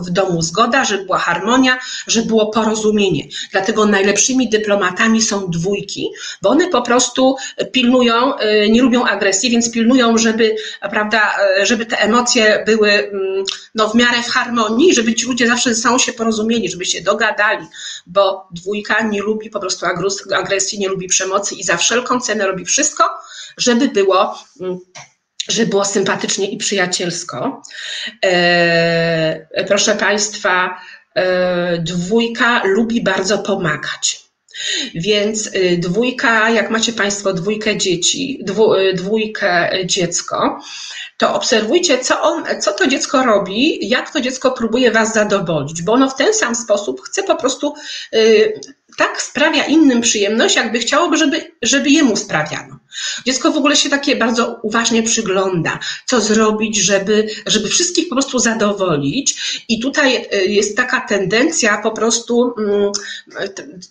w, 0.00 0.06
w, 0.06 0.10
domu 0.10 0.42
zgoda, 0.42 0.84
żeby 0.84 1.04
była 1.04 1.18
harmonia, 1.18 1.78
żeby 2.06 2.26
było 2.26 2.50
porozumienie. 2.50 3.24
Dlatego 3.52 3.86
najlepszymi 3.86 4.48
dyplomatami 4.48 5.22
są 5.22 5.50
dwójki, 5.50 6.10
bo 6.42 6.50
one 6.50 6.68
po 6.68 6.82
prostu 6.82 7.36
pilnują, 7.72 8.36
e, 8.36 8.68
nie 8.68 8.82
lubią 8.82 9.04
agresji, 9.04 9.50
więc 9.50 9.70
pilnują, 9.70 10.18
żeby, 10.18 10.56
prawda, 10.90 11.36
żeby 11.62 11.86
te 11.86 11.98
emocje 11.98 12.62
były 12.66 12.90
mm, 12.90 13.44
no, 13.74 13.88
w 13.88 13.94
miarę 13.94 14.22
w 14.22 14.30
harmonii, 14.30 14.94
żeby 14.94 15.09
ci 15.14 15.26
ludzie 15.26 15.48
zawsze 15.48 15.74
ze 15.74 15.82
sobą 15.82 15.98
się 15.98 16.12
porozumieli, 16.12 16.70
żeby 16.70 16.84
się 16.84 17.00
dogadali, 17.00 17.66
bo 18.06 18.48
dwójka 18.50 19.02
nie 19.02 19.22
lubi 19.22 19.50
po 19.50 19.60
prostu 19.60 19.86
agresji, 20.34 20.78
nie 20.78 20.88
lubi 20.88 21.08
przemocy 21.08 21.54
i 21.54 21.64
za 21.64 21.76
wszelką 21.76 22.20
cenę 22.20 22.46
robi 22.46 22.64
wszystko, 22.64 23.04
żeby 23.56 23.88
było 23.88 24.38
mm, 24.60 24.78
żeby 25.48 25.70
było 25.70 25.84
sympatycznie 25.84 26.50
i 26.50 26.56
przyjacielsko. 26.56 27.62
E, 28.24 29.64
proszę 29.66 29.94
Państwa, 29.94 30.80
e, 31.14 31.78
dwójka 31.78 32.62
lubi 32.64 33.02
bardzo 33.02 33.38
pomagać. 33.38 34.30
Więc 34.94 35.46
y, 35.46 35.78
dwójka, 35.78 36.50
jak 36.50 36.70
macie 36.70 36.92
Państwo 36.92 37.32
dwójkę 37.32 37.76
dzieci, 37.76 38.44
y, 38.90 38.94
dwójkę 38.94 39.70
dziecko, 39.84 40.60
to 41.20 41.34
obserwujcie, 41.34 41.98
co, 41.98 42.22
on, 42.22 42.44
co 42.60 42.72
to 42.72 42.86
dziecko 42.86 43.24
robi, 43.24 43.88
jak 43.88 44.12
to 44.12 44.20
dziecko 44.20 44.50
próbuje 44.50 44.90
Was 44.90 45.14
zadowolić, 45.14 45.82
bo 45.82 45.92
ono 45.92 46.08
w 46.08 46.16
ten 46.16 46.34
sam 46.34 46.54
sposób 46.54 47.00
chce 47.00 47.22
po 47.22 47.36
prostu 47.36 47.74
y, 48.14 48.60
tak 48.96 49.22
sprawia 49.22 49.64
innym 49.64 50.00
przyjemność, 50.00 50.56
jakby 50.56 50.78
chciałoby, 50.78 51.16
żeby, 51.16 51.52
żeby 51.62 51.90
jemu 51.90 52.16
sprawiano. 52.16 52.79
Dziecko 53.26 53.52
w 53.52 53.56
ogóle 53.56 53.76
się 53.76 53.90
takie 53.90 54.16
bardzo 54.16 54.58
uważnie 54.62 55.02
przygląda, 55.02 55.78
co 56.06 56.20
zrobić, 56.20 56.76
żeby, 56.76 57.28
żeby 57.46 57.68
wszystkich 57.68 58.08
po 58.08 58.14
prostu 58.14 58.38
zadowolić. 58.38 59.62
I 59.68 59.80
tutaj 59.80 60.28
y, 60.34 60.44
jest 60.44 60.76
taka 60.76 61.00
tendencja 61.00 61.78
po 61.82 61.90
prostu, 61.90 62.54
mm, 62.58 62.92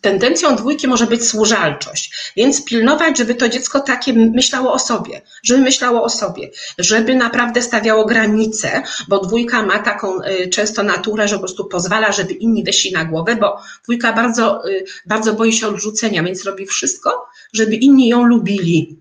tendencją 0.02 0.56
dwójki 0.56 0.88
może 0.88 1.06
być 1.06 1.28
służalczość. 1.28 2.34
Więc 2.36 2.66
pilnować, 2.66 3.18
żeby 3.18 3.36
to 3.36 3.50
dziecko 3.50 3.80
takie 3.80 4.14
myślało 4.14 4.74
o 4.74 4.80
sobie, 4.80 5.22
żeby 5.44 5.62
myślało 5.62 6.04
o 6.04 6.10
sobie, 6.10 6.50
żeby 6.78 7.16
naprawdę 7.16 7.62
stawiało 7.62 8.06
granice, 8.06 8.84
bo 9.08 9.20
dwójka 9.20 9.64
ma 9.64 9.80
taką 9.80 10.22
y, 10.22 10.48
często 10.48 10.84
naturę, 10.84 11.28
że 11.28 11.36
po 11.36 11.40
prostu 11.40 11.66
pozwala, 11.66 12.12
żeby 12.12 12.34
inni 12.34 12.64
weszli 12.64 12.92
na 12.92 13.06
głowę, 13.06 13.36
bo 13.36 13.62
dwójka 13.84 14.14
bardzo, 14.14 14.70
y, 14.70 14.86
bardzo 15.06 15.34
boi 15.34 15.54
się 15.54 15.68
odrzucenia, 15.68 16.24
więc 16.24 16.46
robi 16.46 16.66
wszystko, 16.66 17.29
żeby 17.54 17.76
inni 17.76 18.08
ją 18.08 18.24
lubili. 18.24 19.00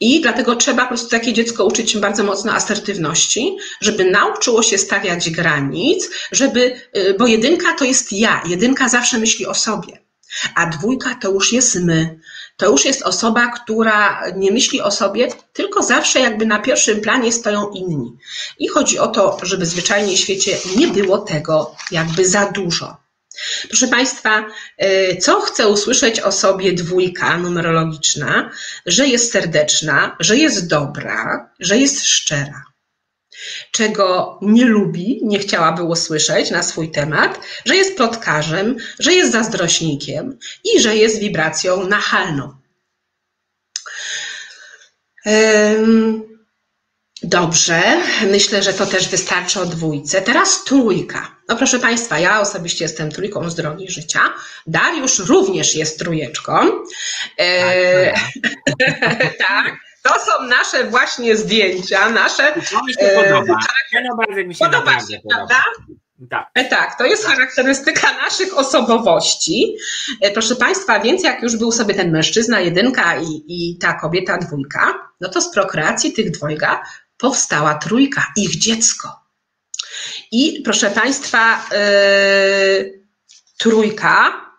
I 0.00 0.20
dlatego 0.20 0.56
trzeba 0.56 0.82
po 0.82 0.88
prostu 0.88 1.08
takie 1.08 1.32
dziecko 1.32 1.64
uczyć 1.64 1.98
bardzo 1.98 2.24
mocno 2.24 2.52
asertywności, 2.52 3.56
żeby 3.80 4.10
nauczyło 4.10 4.62
się 4.62 4.78
stawiać 4.78 5.30
granic, 5.30 6.10
żeby, 6.32 6.80
y, 6.96 7.14
bo 7.18 7.26
jedynka 7.26 7.74
to 7.78 7.84
jest 7.84 8.12
ja, 8.12 8.42
jedynka 8.46 8.88
zawsze 8.88 9.18
myśli 9.18 9.46
o 9.46 9.54
sobie, 9.54 10.00
a 10.54 10.66
dwójka 10.66 11.14
to 11.14 11.30
już 11.30 11.52
jest 11.52 11.74
my. 11.74 12.20
To 12.56 12.70
już 12.70 12.84
jest 12.84 13.02
osoba, 13.02 13.48
która 13.48 14.22
nie 14.36 14.52
myśli 14.52 14.80
o 14.80 14.90
sobie, 14.90 15.28
tylko 15.52 15.82
zawsze 15.82 16.20
jakby 16.20 16.46
na 16.46 16.58
pierwszym 16.58 17.00
planie 17.00 17.32
stoją 17.32 17.70
inni. 17.70 18.16
I 18.58 18.68
chodzi 18.68 18.98
o 18.98 19.08
to, 19.08 19.38
żeby 19.42 19.66
zwyczajnie 19.66 20.16
w 20.16 20.18
świecie 20.18 20.56
nie 20.76 20.88
było 20.88 21.18
tego 21.18 21.74
jakby 21.90 22.26
za 22.26 22.50
dużo. 22.50 22.96
Proszę 23.68 23.88
Państwa, 23.88 24.46
y, 24.82 25.16
co 25.20 25.40
chcę 25.40 25.68
usłyszeć 25.68 26.20
o 26.20 26.32
sobie 26.32 26.72
dwójka 26.72 27.38
numerologiczna? 27.38 28.50
Że 28.86 29.06
jest 29.08 29.32
serdeczna, 29.32 30.16
że 30.20 30.36
jest 30.36 30.68
dobra, 30.68 31.50
że 31.60 31.78
jest 31.78 32.06
szczera. 32.06 32.64
Czego 33.70 34.38
nie 34.42 34.64
lubi, 34.64 35.20
nie 35.22 35.38
chciałaby 35.38 35.82
usłyszeć 35.82 36.50
na 36.50 36.62
swój 36.62 36.90
temat, 36.90 37.40
że 37.64 37.76
jest 37.76 37.96
plotkarzem, 37.96 38.76
że 38.98 39.12
jest 39.12 39.32
zazdrośnikiem 39.32 40.38
i 40.64 40.80
że 40.80 40.96
jest 40.96 41.18
wibracją 41.18 41.86
nachalną. 41.86 42.54
Dobrze, 47.22 47.82
myślę, 48.26 48.62
że 48.62 48.72
to 48.72 48.86
też 48.86 49.08
wystarczy 49.08 49.60
o 49.60 49.66
dwójce. 49.66 50.22
Teraz 50.22 50.64
trójka. 50.64 51.36
No 51.48 51.56
proszę 51.56 51.78
Państwa, 51.78 52.18
ja 52.18 52.40
osobiście 52.40 52.84
jestem 52.84 53.10
trójką 53.10 53.50
z 53.50 53.54
drogi 53.54 53.90
życia. 53.90 54.20
Dariusz 54.66 55.18
również 55.18 55.74
jest 55.74 55.98
trójeczką. 55.98 56.52
E, 57.38 58.12
tak, 58.12 59.38
tak. 59.48 59.76
To 60.02 60.10
są 60.10 60.46
nasze 60.48 60.84
właśnie 60.84 61.36
zdjęcia, 61.36 62.10
nasze. 62.10 62.52
To 62.52 62.84
mi 62.84 62.92
się 62.94 63.10
podoba. 63.16 63.58
Ten 63.92 64.12
obrazek 64.12 64.46
mi 64.46 64.54
się 64.54 64.64
podoba 64.64 65.00
się, 65.00 65.20
podoba. 65.22 65.62
Tak. 66.30 66.50
E, 66.54 66.64
tak, 66.64 66.98
to 66.98 67.04
jest 67.04 67.26
charakterystyka 67.26 68.12
naszych 68.24 68.58
osobowości. 68.58 69.76
E, 70.22 70.30
proszę 70.30 70.56
Państwa, 70.56 71.00
więc 71.00 71.24
jak 71.24 71.42
już 71.42 71.56
był 71.56 71.72
sobie 71.72 71.94
ten 71.94 72.10
mężczyzna 72.10 72.60
jedynka 72.60 73.20
i, 73.20 73.42
i 73.48 73.78
ta 73.78 73.92
kobieta 73.92 74.38
dwójka, 74.38 74.94
no 75.20 75.28
to 75.28 75.40
z 75.40 75.52
prokreacji 75.54 76.12
tych 76.12 76.30
dwojga 76.30 76.82
powstała 77.20 77.74
trójka, 77.74 78.32
ich 78.36 78.58
dziecko. 78.58 79.20
I 80.30 80.62
proszę 80.64 80.90
Państwa, 80.90 81.66
yy, 81.72 83.06
trójka 83.58 84.49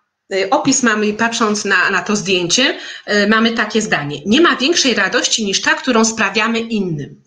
opis 0.50 0.84
mamy, 0.84 1.14
patrząc 1.14 1.66
na, 1.66 1.90
na 1.90 2.02
to 2.02 2.16
zdjęcie, 2.16 2.78
y, 3.08 3.28
mamy 3.28 3.52
takie 3.52 3.82
zdanie. 3.82 4.22
Nie 4.26 4.42
ma 4.42 4.56
większej 4.56 4.94
radości 4.94 5.46
niż 5.46 5.62
ta, 5.62 5.76
którą 5.76 6.06
sprawiamy 6.06 6.60
innym. 6.60 7.22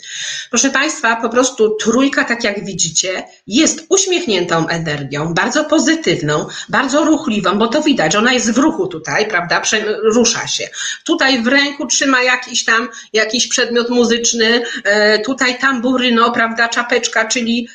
Proszę 0.51 0.71
Państwa, 0.71 1.17
po 1.17 1.29
prostu 1.29 1.77
trójka, 1.81 2.25
tak 2.25 2.45
jak 2.45 2.65
widzicie, 2.65 3.23
jest 3.47 3.87
uśmiechniętą 3.89 4.69
energią, 4.69 5.35
bardzo 5.35 5.65
pozytywną, 5.65 6.47
bardzo 6.69 7.05
ruchliwą, 7.05 7.59
bo 7.59 7.69
to 7.69 7.83
widać, 7.83 8.17
ona 8.17 8.33
jest 8.33 8.53
w 8.53 8.59
ruchu 8.59 8.87
tutaj, 8.87 9.29
prawda, 9.29 9.63
rusza 10.03 10.47
się. 10.47 10.69
Tutaj 11.07 11.43
w 11.43 11.47
ręku 11.47 11.87
trzyma 11.87 12.23
jakiś 12.23 12.65
tam, 12.65 12.89
jakiś 13.13 13.49
przedmiot 13.49 13.91
muzyczny, 13.91 14.63
y, 14.63 15.23
tutaj 15.25 15.59
tamburyno, 15.59 16.33
prawda, 16.33 16.69
czapeczka, 16.69 17.25
czyli 17.25 17.69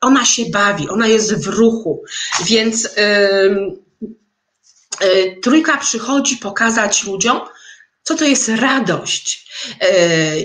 ona 0.00 0.24
się 0.24 0.42
bawi, 0.52 0.88
ona 0.88 1.06
jest 1.06 1.44
w 1.44 1.46
ruchu, 1.46 2.04
więc 2.46 2.82
yy, 2.82 3.85
trójka 5.42 5.76
przychodzi 5.76 6.36
pokazać 6.36 7.04
ludziom, 7.04 7.40
co 8.02 8.14
to 8.14 8.24
jest 8.24 8.48
radość, 8.48 9.45
e, 9.45 9.45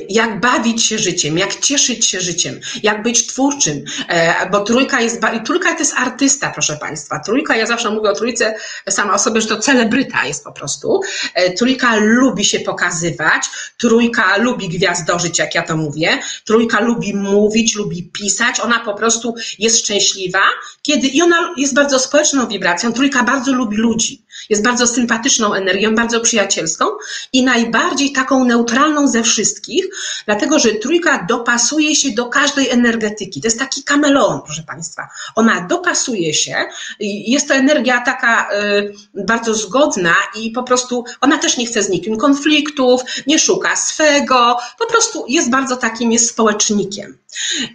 jak 0.09 0.39
bawić 0.39 0.85
się 0.85 0.99
życiem, 0.99 1.37
jak 1.37 1.55
cieszyć 1.59 2.07
się 2.07 2.21
życiem, 2.21 2.59
jak 2.83 3.03
być 3.03 3.27
twórczym, 3.27 3.83
e, 4.07 4.49
bo 4.49 4.59
trójka 4.59 5.01
jest, 5.01 5.21
trójka 5.45 5.73
to 5.73 5.79
jest 5.79 5.93
artysta, 5.97 6.51
proszę 6.53 6.77
Państwa. 6.77 7.19
Trójka, 7.19 7.55
ja 7.55 7.65
zawsze 7.65 7.89
mówię 7.89 8.09
o 8.09 8.15
trójce 8.15 8.55
sama 8.89 9.13
o 9.13 9.19
sobie, 9.19 9.41
że 9.41 9.47
to 9.47 9.59
celebryta 9.59 10.25
jest 10.25 10.43
po 10.43 10.51
prostu. 10.51 11.01
Trójka 11.57 11.95
lubi 11.95 12.45
się 12.45 12.59
pokazywać, 12.59 13.43
trójka 13.77 14.37
lubi 14.37 14.69
gwiazdożyć, 14.69 15.39
jak 15.39 15.55
ja 15.55 15.61
to 15.61 15.77
mówię, 15.77 16.19
trójka 16.45 16.79
lubi 16.79 17.13
mówić, 17.13 17.75
lubi 17.75 18.03
pisać, 18.03 18.59
ona 18.59 18.79
po 18.79 18.93
prostu 18.93 19.35
jest 19.59 19.79
szczęśliwa, 19.79 20.43
kiedy 20.81 21.07
i 21.07 21.21
ona 21.21 21.53
jest 21.57 21.73
bardzo 21.73 21.99
społeczną 21.99 22.47
wibracją, 22.47 22.93
trójka 22.93 23.23
bardzo 23.23 23.53
lubi 23.53 23.77
ludzi. 23.77 24.25
Jest 24.49 24.63
bardzo 24.63 24.87
sympatyczną 24.87 25.53
energią, 25.53 25.95
bardzo 25.95 26.21
przyjacielską 26.21 26.85
i 27.33 27.43
najbardziej 27.43 28.11
taką 28.11 28.45
neutralną 28.45 29.00
ze 29.07 29.23
wszystkich, 29.23 29.85
dlatego 30.25 30.59
że 30.59 30.71
trójka 30.71 31.25
dopasuje 31.29 31.95
się 31.95 32.11
do 32.11 32.25
każdej 32.25 32.69
energetyki. 32.69 33.41
To 33.41 33.47
jest 33.47 33.59
taki 33.59 33.83
kameleon, 33.83 34.41
proszę 34.45 34.63
Państwa. 34.67 35.07
Ona 35.35 35.61
dopasuje 35.61 36.33
się. 36.33 36.55
Jest 36.99 37.47
to 37.47 37.53
energia 37.53 38.01
taka 38.01 38.49
y, 38.53 38.93
bardzo 39.13 39.53
zgodna 39.53 40.15
i 40.35 40.51
po 40.51 40.63
prostu 40.63 41.03
ona 41.21 41.37
też 41.37 41.57
nie 41.57 41.65
chce 41.65 41.83
z 41.83 41.89
nikim 41.89 42.17
konfliktów, 42.17 43.01
nie 43.27 43.39
szuka 43.39 43.75
swego, 43.75 44.57
po 44.79 44.85
prostu 44.85 45.25
jest 45.27 45.49
bardzo 45.49 45.77
takim 45.77 46.11
jest 46.11 46.29
społecznikiem. 46.29 47.17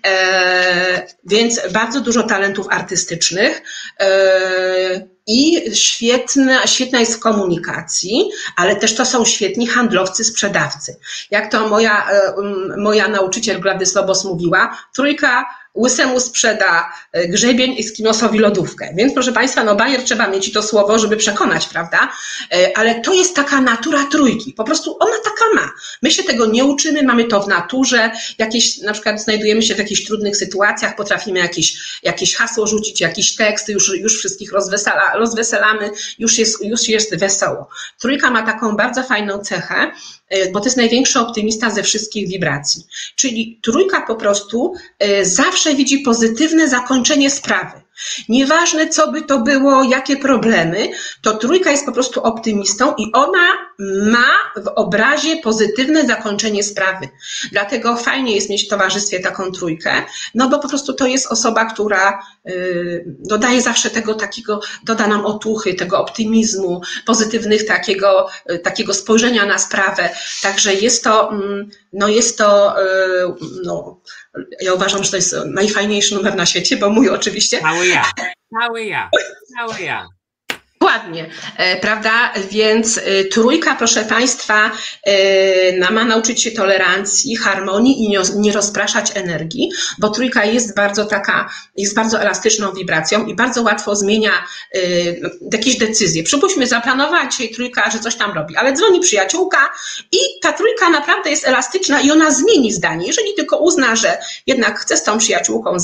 E, 0.07 1.07
więc 1.25 1.61
bardzo 1.73 2.01
dużo 2.01 2.23
talentów 2.23 2.67
artystycznych. 2.71 3.63
E, 4.01 5.16
i 5.27 5.75
świetna, 5.75 6.67
świetna 6.67 7.01
jest 7.01 7.15
w 7.15 7.21
komunikacji, 7.21 8.31
ale 8.57 8.77
też 8.77 8.95
to 8.95 9.05
są 9.05 9.25
świetni 9.25 9.67
handlowcy, 9.67 10.25
sprzedawcy. 10.25 10.97
Jak 11.31 11.51
to 11.51 11.69
moja, 11.69 12.11
e, 12.11 12.33
moja 12.77 13.09
nauczyciel 13.09 13.61
Gladys 13.61 13.95
Lobos 13.95 14.25
mówiła, 14.25 14.79
trójka 14.95 15.47
łysemu 15.77 16.21
sprzeda 16.21 16.93
e, 17.13 17.29
grzebień 17.29 17.75
i 17.79 17.83
skinosowi 17.83 18.39
lodówkę. 18.39 18.95
Więc 18.97 19.15
proszę 19.15 19.33
Państwa, 19.33 19.65
no 19.65 19.77
bajer 19.77 20.03
trzeba 20.03 20.29
mieć 20.29 20.49
i 20.49 20.53
to 20.53 20.63
słowo, 20.63 20.99
żeby 20.99 21.17
przekonać, 21.17 21.67
prawda? 21.67 22.13
E, 22.53 22.79
ale 22.79 23.01
to 23.01 23.15
jest 23.15 23.37
taka 23.37 23.61
natura 23.61 24.05
trójki. 24.11 24.53
Po 24.53 24.65
prostu 24.65 24.97
ona 25.01 25.17
taka 25.25 25.55
ma. 25.55 25.73
My 26.03 26.11
się 26.11 26.23
tego 26.23 26.47
nie 26.47 26.65
uczymy, 26.65 27.03
mamy 27.03 27.25
to 27.25 27.43
w 27.43 27.49
naturze. 27.49 28.11
Jakieś, 28.39 28.79
na 28.79 28.93
przykład 28.93 29.23
znajdujemy 29.23 29.63
się 29.63 29.75
w 29.75 29.79
jakichś 29.79 30.05
trudnych 30.05 30.37
sytuacjach, 30.37 30.97
potrafimy 30.97 31.39
jakieś, 31.39 32.01
jakieś 32.03 32.37
hasło 32.37 32.67
rzucić, 32.67 33.01
jakiś 33.01 33.37
tekst, 33.37 33.69
już, 33.69 33.95
już 33.99 34.19
wszystkich 34.19 34.53
rozwesela, 34.53 35.13
rozweselamy, 35.15 35.91
już 36.19 36.39
jest, 36.39 36.65
już 36.65 36.89
jest 36.89 37.17
wesoło. 37.17 37.69
Trójka 38.01 38.31
ma 38.31 38.43
taką 38.43 38.77
bardzo 38.77 39.03
fajną 39.03 39.39
cechę, 39.39 39.93
E, 40.29 40.51
bo 40.51 40.61
to 40.61 40.67
jest 40.67 40.77
największy 40.77 41.21
optymista 41.21 41.71
ze 41.71 41.83
wszystkich 41.83 42.29
wibracji. 42.29 42.87
Czyli 43.17 43.61
trójka 43.63 44.01
po 44.01 44.15
prostu 44.15 44.75
e, 44.99 45.25
zawsze 45.67 45.77
widzi 45.79 45.99
pozytywne 45.99 46.69
zakończenie 46.69 47.31
sprawy. 47.31 47.86
Nieważne, 48.29 48.89
co 48.89 49.13
by 49.13 49.23
to 49.23 49.39
było, 49.39 49.83
jakie 49.83 50.17
problemy, 50.17 50.89
to 51.23 51.37
trójka 51.37 51.71
jest 51.71 51.87
po 51.87 51.93
prostu 51.93 52.23
optymistą 52.23 52.95
i 52.99 53.13
ona 53.13 53.67
ma 53.79 54.27
w 54.57 54.69
obrazie 54.69 55.37
pozytywne 55.37 56.07
zakończenie 56.07 56.63
sprawy. 56.63 57.09
Dlatego 57.53 57.97
fajnie 57.97 58.35
jest 58.35 58.51
mieć 58.51 58.65
w 58.65 58.69
towarzystwie 58.69 59.21
taką 59.21 59.53
trójkę, 59.53 60.03
no 60.35 60.49
bo 60.49 60.59
po 60.59 60.69
prostu 60.69 60.95
to 60.95 61.07
jest 61.07 61.27
osoba, 61.27 61.65
która 61.65 62.23
yy, 62.45 63.05
dodaje 63.07 63.63
zawsze 63.63 63.91
tego 63.91 64.15
takiego, 64.15 64.61
doda 64.85 65.07
nam 65.07 65.27
otuchy, 65.27 65.75
tego 65.75 65.99
optymizmu, 65.99 66.81
pozytywnych 67.07 67.67
takiego, 67.67 68.29
yy, 68.49 68.59
takiego 68.59 68.95
spojrzenia 68.95 69.47
na 69.47 69.59
sprawę. 69.59 70.09
Także 70.43 70.75
jest 70.75 71.05
to, 71.05 71.33
yy, 71.33 71.67
no 71.93 72.09
jest 72.09 72.39
to, 72.39 72.75
yy, 72.79 73.35
no, 73.65 74.01
ja 74.61 74.75
uważam, 74.75 75.05
że 75.05 75.11
to 75.11 75.17
jest 75.17 75.37
najfajniejszy 75.47 76.15
numer 76.15 76.37
na 76.37 76.47
świecie, 76.47 76.77
bo 76.77 76.91
mój 76.91 77.09
oczywiście. 77.09 77.61
Cały 77.87 77.95
ja, 77.95 78.11
cały 78.51 78.85
ja, 78.85 79.11
cały 79.57 79.83
ja. 79.83 80.07
Dokładnie, 80.87 81.31
e, 81.57 81.77
prawda? 81.81 82.33
Więc 82.51 82.99
e, 82.99 83.25
trójka, 83.25 83.75
proszę 83.75 84.05
Państwa, 84.05 84.71
e, 85.03 85.91
ma 85.91 86.05
nauczyć 86.05 86.43
się 86.43 86.51
tolerancji, 86.51 87.37
harmonii 87.37 88.05
i 88.05 88.19
nie 88.37 88.53
rozpraszać 88.53 89.13
energii, 89.15 89.71
bo 89.99 90.09
trójka 90.09 90.45
jest 90.45 90.77
bardzo 90.77 91.05
taka, 91.05 91.51
jest 91.77 91.95
bardzo 91.95 92.21
elastyczną 92.21 92.73
wibracją 92.73 93.27
i 93.27 93.35
bardzo 93.35 93.63
łatwo 93.63 93.97
zmienia 93.97 94.31
jakieś 95.53 95.79
decyzje. 95.79 96.23
Przypuśćmy, 96.23 96.67
zaplanowała 96.67 97.27
dzisiaj 97.27 97.51
trójka, 97.51 97.91
że 97.91 97.99
coś 97.99 98.17
tam 98.17 98.33
robi, 98.33 98.57
ale 98.57 98.73
dzwoni 98.73 99.01
przyjaciółka 99.01 99.71
i 100.13 100.19
ta 100.43 100.53
trójka 100.53 100.89
naprawdę 100.89 101.31
jest 101.31 101.49
elastyczna 101.49 102.01
i 102.01 102.11
ona 102.11 102.31
zmieni 102.31 102.73
zdanie. 102.73 103.07
Jeżeli 103.07 103.35
tylko 103.37 103.59
uzna, 103.59 103.97
że 103.97 104.19
jednak 104.47 104.79
chce 104.81 104.97
z 104.97 105.03
tą 105.03 105.19
przyjaciółką 105.19 105.77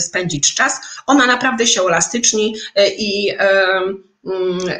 spędzić 0.00 0.54
czas, 0.54 0.80
ona 1.06 1.26
naprawdę 1.26 1.66
się 1.66 1.82
elastyczni 1.82 2.54
i 2.98 3.32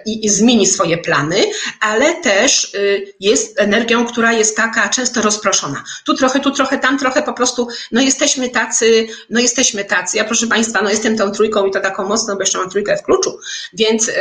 i, 0.07 0.27
i, 0.27 0.29
zmieni 0.29 0.67
swoje 0.67 0.99
plany, 0.99 1.37
ale 1.81 2.15
też 2.15 2.75
y, 2.75 3.15
jest 3.21 3.61
energią, 3.61 4.07
która 4.07 4.33
jest 4.33 4.57
taka 4.57 4.89
często 4.89 5.23
rozproszona. 5.23 5.85
Tu 6.07 6.15
trochę, 6.15 6.41
tu 6.41 6.51
trochę, 6.51 6.79
tam 6.79 6.99
trochę, 6.99 7.23
po 7.23 7.33
prostu, 7.33 7.69
no 7.93 8.01
jesteśmy 8.01 8.49
tacy, 8.49 9.09
no 9.31 9.41
jesteśmy 9.41 9.85
tacy. 9.85 10.17
Ja 10.17 10.25
proszę 10.25 10.47
Państwa, 10.47 10.83
no 10.83 10.91
jestem 10.91 11.17
tą 11.17 11.31
trójką 11.31 11.67
i 11.67 11.71
to 11.71 11.81
taką 11.81 12.09
mocną, 12.09 12.35
bo 12.35 12.41
jeszcze 12.41 12.59
mam 12.59 12.71
trójkę 12.71 12.97
w 12.97 13.03
kluczu, 13.03 13.39
więc, 13.73 14.09
y, 14.09 14.13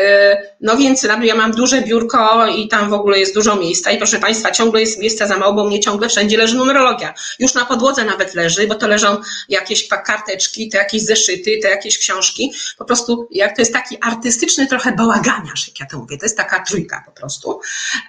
no 0.61 0.77
więc 0.77 1.07
ja 1.23 1.35
mam 1.35 1.51
duże 1.51 1.81
biurko 1.81 2.47
i 2.47 2.67
tam 2.67 2.89
w 2.89 2.93
ogóle 2.93 3.19
jest 3.19 3.33
dużo 3.33 3.55
miejsca 3.55 3.91
i 3.91 3.97
proszę 3.97 4.19
Państwa, 4.19 4.51
ciągle 4.51 4.81
jest 4.81 4.99
miejsca 4.99 5.27
za 5.27 5.37
mało, 5.37 5.53
bo 5.53 5.63
mnie 5.63 5.79
ciągle 5.79 6.09
wszędzie 6.09 6.37
leży 6.37 6.55
numerologia. 6.55 7.13
Już 7.39 7.53
na 7.53 7.65
podłodze 7.65 8.05
nawet 8.05 8.35
leży, 8.35 8.67
bo 8.67 8.75
to 8.75 8.87
leżą 8.87 9.17
jakieś 9.49 9.87
karteczki, 9.87 10.69
te 10.69 10.77
jakieś 10.77 11.01
zeszyty, 11.01 11.59
te 11.61 11.69
jakieś 11.69 11.97
książki. 11.97 12.51
Po 12.77 12.85
prostu, 12.85 13.27
jak 13.31 13.55
to 13.55 13.61
jest 13.61 13.73
taki 13.73 13.97
artystyczny 14.01 14.67
trochę 14.67 14.91
bałaganiarz, 15.17 15.67
jak 15.67 15.79
ja 15.79 15.85
to 15.85 15.97
mówię. 15.97 16.17
To 16.17 16.25
jest 16.25 16.37
taka 16.37 16.63
trójka 16.63 17.03
po 17.05 17.11
prostu. 17.11 17.59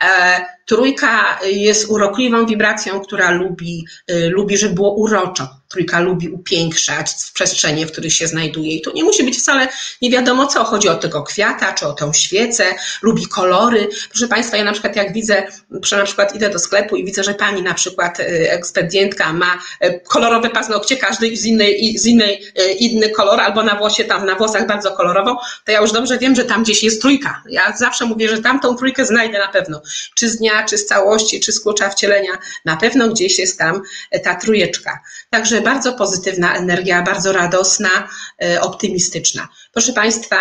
E, 0.01 0.45
trójka 0.67 1.39
jest 1.43 1.91
urokliwą 1.91 2.47
wibracją, 2.47 3.01
która 3.01 3.31
lubi, 3.31 3.87
y, 4.11 4.29
lubi, 4.29 4.59
żeby 4.59 4.75
było 4.75 4.95
uroczo 4.95 5.58
trójka 5.69 6.01
lubi 6.01 6.29
upiększać 6.29 7.11
przestrzenie, 7.35 7.87
w 7.87 7.93
których 7.93 8.13
się 8.13 8.27
znajduje. 8.27 8.73
I 8.73 8.81
to 8.81 8.93
nie 8.93 9.05
musi 9.05 9.25
być 9.25 9.39
wcale 9.39 9.69
nie 10.03 10.11
wiadomo 10.11 10.47
co. 10.47 10.65
Chodzi 10.65 10.89
o 10.89 10.95
tego 10.95 11.23
kwiata, 11.23 11.73
czy 11.73 11.87
o 11.87 11.93
tę 11.93 12.15
świecę, 12.15 12.65
lubi 13.03 13.27
kolory. 13.27 13.89
Proszę 14.11 14.29
Państwa, 14.29 14.57
ja 14.57 14.65
na 14.65 14.73
przykład 14.73 14.97
jak 14.97 15.13
widzę, 15.13 15.47
że 15.83 15.97
na 15.97 16.05
przykład 16.05 16.35
idę 16.35 16.51
do 16.51 16.59
sklepu 16.59 16.97
i 16.97 17.05
widzę, 17.05 17.25
że 17.25 17.35
pani 17.35 17.63
na 17.63 17.75
przykład 17.75 18.21
y, 18.21 18.51
ekspedientka 18.51 19.33
ma 19.33 19.59
y, 19.85 20.01
kolorowe 20.09 20.51
paznokcie, 20.51 20.97
każdy 20.97 21.37
z 21.37 21.45
innej, 21.45 21.99
z 21.99 22.07
innej 22.07 22.43
y, 22.61 22.73
inny 22.73 23.11
kolor, 23.11 23.41
albo 23.41 23.63
na 23.63 23.75
włosie 23.75 24.05
tam, 24.05 24.27
na 24.27 24.35
włosach 24.35 24.67
bardzo 24.67 24.91
kolorową, 24.91 25.37
to 25.65 25.73
ja 25.73 25.81
już 25.81 25.93
dobrze 25.93 26.19
wiem, 26.19 26.35
że 26.35 26.45
tam 26.45 26.63
gdzieś 26.63 26.83
jest 26.83 27.01
trójka. 27.01 27.43
Ja 27.49 27.77
zawsze 27.77 28.05
mówię, 28.05 28.29
że 28.29 28.43
tam 28.43 28.61
tą 28.61 28.77
trójkę 28.77 29.07
znajdę 29.07 29.39
na 29.39 29.49
pewno. 29.49 29.83
Czy 30.15 30.31
z 30.31 30.37
dnia, 30.37 30.65
czy 30.65 30.79
z 30.79 30.87
całości, 30.87 31.41
czy 31.41 31.53
z 31.53 31.61
klucza 31.61 31.91
wcielenia, 31.91 32.33
na 32.65 32.77
pewno 32.77 33.09
gdzieś 33.09 33.39
jest 33.39 33.59
tam 33.59 33.83
ta 34.25 34.35
trójeczka. 34.35 35.01
Także 35.31 35.58
bardzo 35.61 35.93
pozytywna 35.93 36.55
energia, 36.57 37.03
bardzo 37.03 37.33
radosna, 37.33 38.09
e, 38.43 38.61
optymistyczna. 38.61 39.49
Proszę 39.79 39.93
Państwa, 39.93 40.37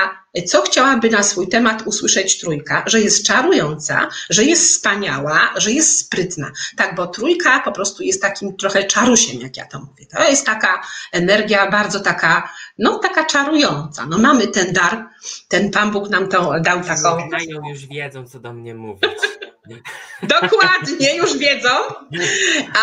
co 0.47 0.61
chciałaby 0.61 1.09
na 1.09 1.23
swój 1.23 1.47
temat 1.47 1.87
usłyszeć 1.87 2.39
trójka? 2.39 2.83
Że 2.87 3.01
jest 3.01 3.25
czarująca, 3.25 4.09
że 4.29 4.43
jest 4.43 4.71
wspaniała, 4.71 5.53
że 5.55 5.71
jest 5.71 5.99
sprytna. 5.99 6.51
Tak, 6.77 6.95
bo 6.95 7.07
trójka 7.07 7.59
po 7.59 7.71
prostu 7.71 8.03
jest 8.03 8.21
takim 8.21 8.57
trochę 8.57 8.83
czarusiem, 8.83 9.41
jak 9.41 9.57
ja 9.57 9.65
to 9.65 9.79
mówię. 9.79 10.05
To 10.05 10.29
jest 10.29 10.45
taka 10.45 10.81
energia 11.11 11.71
bardzo 11.71 11.99
taka, 11.99 12.53
no 12.77 12.99
taka 12.99 13.25
czarująca. 13.25 14.05
No 14.05 14.17
mamy 14.17 14.47
ten 14.47 14.73
dar, 14.73 15.05
ten 15.47 15.71
Pan 15.71 15.91
Bóg 15.91 16.09
nam 16.09 16.27
to 16.27 16.53
dał 16.59 16.83
taką... 16.83 17.27
Znają 17.29 17.69
już 17.69 17.85
wiedzą, 17.85 18.27
co 18.27 18.39
do 18.39 18.53
mnie 18.53 18.75
mówić. 18.75 19.11
Dokładnie, 20.23 21.15
już 21.15 21.37
wiedzą, 21.37 21.69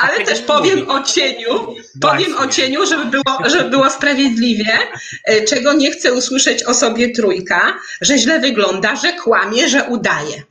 ale 0.03 0.25
też 0.25 0.41
powiem 0.41 0.91
o 0.91 1.03
cieniu, 1.03 1.75
powiem 2.01 2.39
o 2.39 2.47
cieniu, 2.47 2.87
żeby 2.87 3.05
było, 3.05 3.49
żeby 3.51 3.71
było 3.71 3.91
sprawiedliwie, 3.91 4.79
e, 5.25 5.45
czego 5.45 5.73
nie 5.73 5.91
chcę 5.91 6.13
usłyszeć 6.13 6.44
o 6.67 6.75
sobie 6.75 7.13
trójka, 7.13 7.79
że 8.01 8.19
źle 8.19 8.41
wygląda, 8.41 8.97
że 8.97 9.13
kłamie, 9.13 9.69
że 9.69 9.85
udaje. 9.85 10.43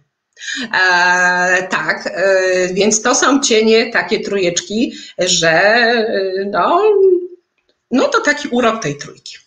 E, 0.74 1.68
tak, 1.70 2.08
e, 2.08 2.74
więc 2.74 3.02
to 3.02 3.16
są 3.16 3.40
cienie, 3.40 3.92
takie 3.92 4.20
trójeczki, 4.20 4.94
że 5.18 5.52
e, 5.52 6.06
no, 6.52 6.82
no 7.92 8.08
to 8.08 8.22
taki 8.22 8.48
urok 8.48 8.84
tej 8.84 8.98
trójki. 8.98 9.38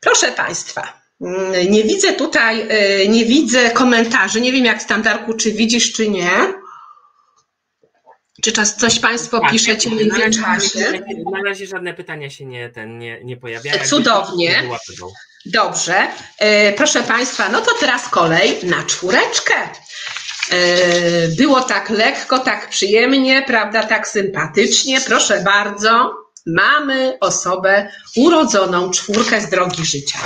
Proszę 0.00 0.32
Państwa, 0.32 1.06
Mm, 1.20 1.70
nie 1.70 1.84
widzę 1.84 2.12
tutaj, 2.12 2.66
e, 2.68 3.08
nie 3.08 3.24
widzę 3.24 3.70
komentarzy. 3.70 4.40
Nie 4.40 4.52
wiem, 4.52 4.64
jak 4.64 4.82
standardku, 4.82 5.34
czy 5.34 5.52
widzisz, 5.52 5.92
czy 5.92 6.08
nie. 6.08 6.30
Czy 8.42 8.52
czas 8.52 8.76
coś 8.76 8.98
Państwo 8.98 9.40
tak, 9.40 9.50
piszecie 9.50 9.90
w 9.90 9.92
międzyczasie? 9.92 11.02
Na 11.32 11.42
razie 11.44 11.66
żadne 11.66 11.94
pytania 11.94 12.30
się 12.30 12.46
nie, 12.46 12.68
ten, 12.68 12.98
nie, 12.98 13.24
nie 13.24 13.36
pojawiają. 13.36 13.84
Cudownie. 13.84 14.62
Dobrze. 15.46 16.08
E, 16.38 16.72
proszę 16.72 17.02
Państwa, 17.02 17.48
no 17.48 17.60
to 17.60 17.70
teraz 17.80 18.08
kolej 18.08 18.58
na 18.62 18.84
czwóreczkę. 18.84 19.54
E, 19.54 20.58
było 21.28 21.60
tak 21.60 21.90
lekko, 21.90 22.38
tak 22.38 22.68
przyjemnie, 22.68 23.42
prawda, 23.46 23.82
tak 23.82 24.08
sympatycznie. 24.08 25.00
Proszę 25.00 25.40
bardzo, 25.40 26.25
mamy 26.46 27.18
osobę 27.20 27.88
urodzoną 28.16 28.90
czwórkę 28.90 29.40
z 29.40 29.50
drogi 29.50 29.84
życia. 29.84 30.18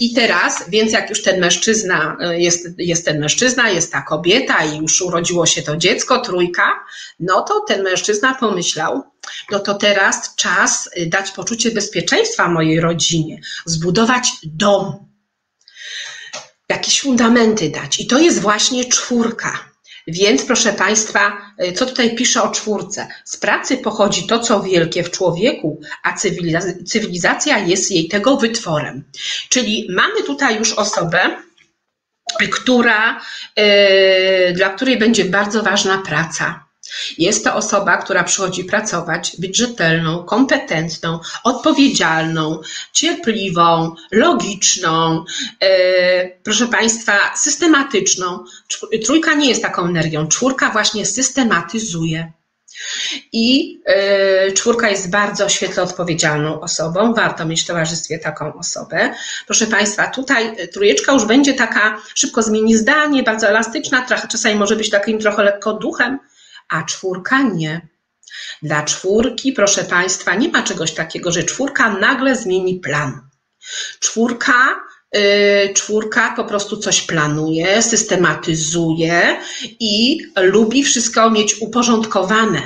I 0.00 0.14
teraz, 0.14 0.64
więc 0.68 0.92
jak 0.92 1.10
już 1.10 1.22
ten 1.22 1.40
mężczyzna, 1.40 2.16
e, 2.20 2.40
jest, 2.40 2.66
jest 2.78 3.04
ten 3.04 3.20
mężczyzna, 3.20 3.70
jest 3.70 3.92
ta 3.92 4.02
kobieta 4.02 4.64
i 4.64 4.78
już 4.78 5.02
urodziło 5.02 5.46
się 5.46 5.62
to 5.62 5.76
dziecko, 5.76 6.18
trójka, 6.18 6.84
no 7.20 7.42
to 7.42 7.60
ten 7.60 7.82
mężczyzna 7.82 8.34
pomyślał, 8.34 9.02
no 9.50 9.58
to 9.58 9.74
teraz 9.74 10.34
czas 10.36 10.90
y, 10.96 11.06
dać 11.06 11.30
poczucie 11.30 11.70
bezpieczeństwa 11.70 12.48
mojej 12.48 12.80
rodzinie, 12.80 13.40
zbudować 13.64 14.28
dom, 14.42 15.08
jakieś 16.68 17.00
fundamenty 17.00 17.70
dać. 17.70 18.00
I 18.00 18.06
to 18.06 18.18
jest 18.18 18.40
właśnie 18.40 18.84
czwórka. 18.84 19.73
Więc 20.06 20.44
proszę 20.44 20.72
Państwa, 20.72 21.38
y, 21.62 21.72
co 21.72 21.86
tutaj 21.86 22.14
pisze 22.14 22.42
o 22.42 22.48
czwórce? 22.48 23.08
Z 23.24 23.36
pracy 23.36 23.76
pochodzi 23.76 24.26
to, 24.26 24.38
co 24.38 24.62
wielkie 24.62 25.02
w 25.02 25.10
człowieku, 25.10 25.80
a 26.02 26.12
cywilizacja 26.86 27.58
jest 27.58 27.90
jej 27.90 28.08
tego 28.08 28.36
wytworem. 28.36 29.04
Czyli 29.48 29.86
mamy 29.90 30.22
tutaj 30.22 30.58
już 30.58 30.72
osobę, 30.72 31.36
która, 32.52 33.20
y, 33.58 34.52
dla 34.52 34.68
której 34.68 34.98
będzie 34.98 35.24
bardzo 35.24 35.62
ważna 35.62 35.98
praca 35.98 36.63
jest 37.18 37.44
to 37.44 37.54
osoba, 37.54 37.96
która 37.96 38.24
przychodzi 38.24 38.64
pracować, 38.64 39.36
być 39.38 39.56
rzetelną, 39.56 40.24
kompetentną, 40.24 41.20
odpowiedzialną, 41.44 42.60
cierpliwą, 42.92 43.94
logiczną, 44.10 45.24
e, 45.60 46.28
proszę 46.28 46.66
Państwa, 46.66 47.18
systematyczną. 47.36 48.44
Trójka 49.04 49.34
nie 49.34 49.48
jest 49.48 49.62
taką 49.62 49.86
energią, 49.86 50.28
czwórka 50.28 50.70
właśnie 50.70 51.06
systematyzuje. 51.06 52.32
I 53.32 53.72
yy, 54.46 54.52
czwórka 54.52 54.88
jest 54.88 55.10
bardzo 55.10 55.48
świetle 55.48 55.82
odpowiedzialną 55.82 56.60
osobą, 56.60 57.14
warto 57.14 57.46
mieć 57.46 57.62
w 57.62 57.66
towarzystwie 57.66 58.18
taką 58.18 58.54
osobę. 58.54 59.14
Proszę 59.46 59.66
Państwa, 59.66 60.06
tutaj 60.06 60.56
trójeczka 60.72 61.12
już 61.12 61.24
będzie 61.24 61.54
taka, 61.54 62.02
szybko 62.14 62.42
zmieni 62.42 62.76
zdanie, 62.76 63.22
bardzo 63.22 63.48
elastyczna, 63.48 64.02
trochę, 64.02 64.28
czasami 64.28 64.54
może 64.54 64.76
być 64.76 64.90
takim 64.90 65.18
trochę 65.18 65.42
lekko 65.42 65.72
duchem, 65.72 66.18
a 66.68 66.82
czwórka 66.82 67.42
nie. 67.42 67.88
Dla 68.62 68.82
czwórki, 68.82 69.52
proszę 69.52 69.84
Państwa, 69.84 70.34
nie 70.34 70.48
ma 70.48 70.62
czegoś 70.62 70.94
takiego, 70.94 71.32
że 71.32 71.44
czwórka 71.44 71.90
nagle 71.90 72.36
zmieni 72.36 72.80
plan. 72.80 73.28
Czwórka 74.00 74.84
Y, 75.16 75.74
czwórka 75.74 76.32
po 76.36 76.44
prostu 76.44 76.76
coś 76.76 77.02
planuje, 77.02 77.82
systematyzuje 77.82 79.40
i 79.80 80.18
lubi 80.36 80.84
wszystko 80.84 81.30
mieć 81.30 81.56
uporządkowane. 81.60 82.62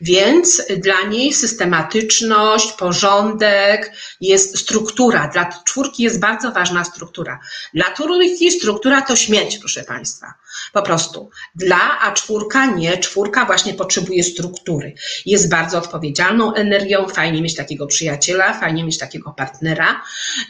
Więc 0.00 0.62
dla 0.78 1.02
niej 1.02 1.32
systematyczność, 1.32 2.72
porządek 2.72 3.92
jest 4.20 4.58
struktura. 4.58 5.28
Dla 5.32 5.62
czwórki 5.64 6.02
jest 6.02 6.20
bardzo 6.20 6.52
ważna 6.52 6.84
struktura. 6.84 7.40
Dla 7.74 7.84
trójki 7.84 8.50
struktura 8.50 9.02
to 9.02 9.16
śmierć, 9.16 9.58
proszę 9.58 9.84
Państwa. 9.84 10.34
Po 10.72 10.82
prostu. 10.82 11.30
Dla, 11.54 12.00
a 12.00 12.12
czwórka 12.12 12.66
nie. 12.66 12.98
Czwórka 12.98 13.44
właśnie 13.44 13.74
potrzebuje 13.74 14.24
struktury. 14.24 14.94
Jest 15.26 15.50
bardzo 15.50 15.78
odpowiedzialną 15.78 16.54
energią. 16.54 17.08
Fajnie 17.08 17.42
mieć 17.42 17.54
takiego 17.54 17.86
przyjaciela, 17.86 18.60
fajnie 18.60 18.84
mieć 18.84 18.98
takiego 18.98 19.32
partnera, 19.32 20.02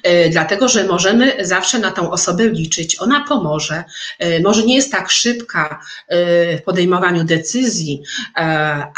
yy, 0.05 0.31
dlatego 0.31 0.69
że 0.69 0.85
możemy 0.85 1.37
zawsze 1.41 1.79
na 1.79 1.91
tą 1.91 2.11
osobę 2.11 2.49
liczyć. 2.49 3.01
Ona 3.01 3.25
pomoże. 3.29 3.85
Yy, 4.21 4.41
może 4.41 4.63
nie 4.63 4.77
jest 4.77 4.93
tak 4.93 5.11
szybka 5.11 5.81
yy, 6.11 6.17
w 6.59 6.63
podejmowaniu 6.65 7.25
decyzji, 7.25 8.03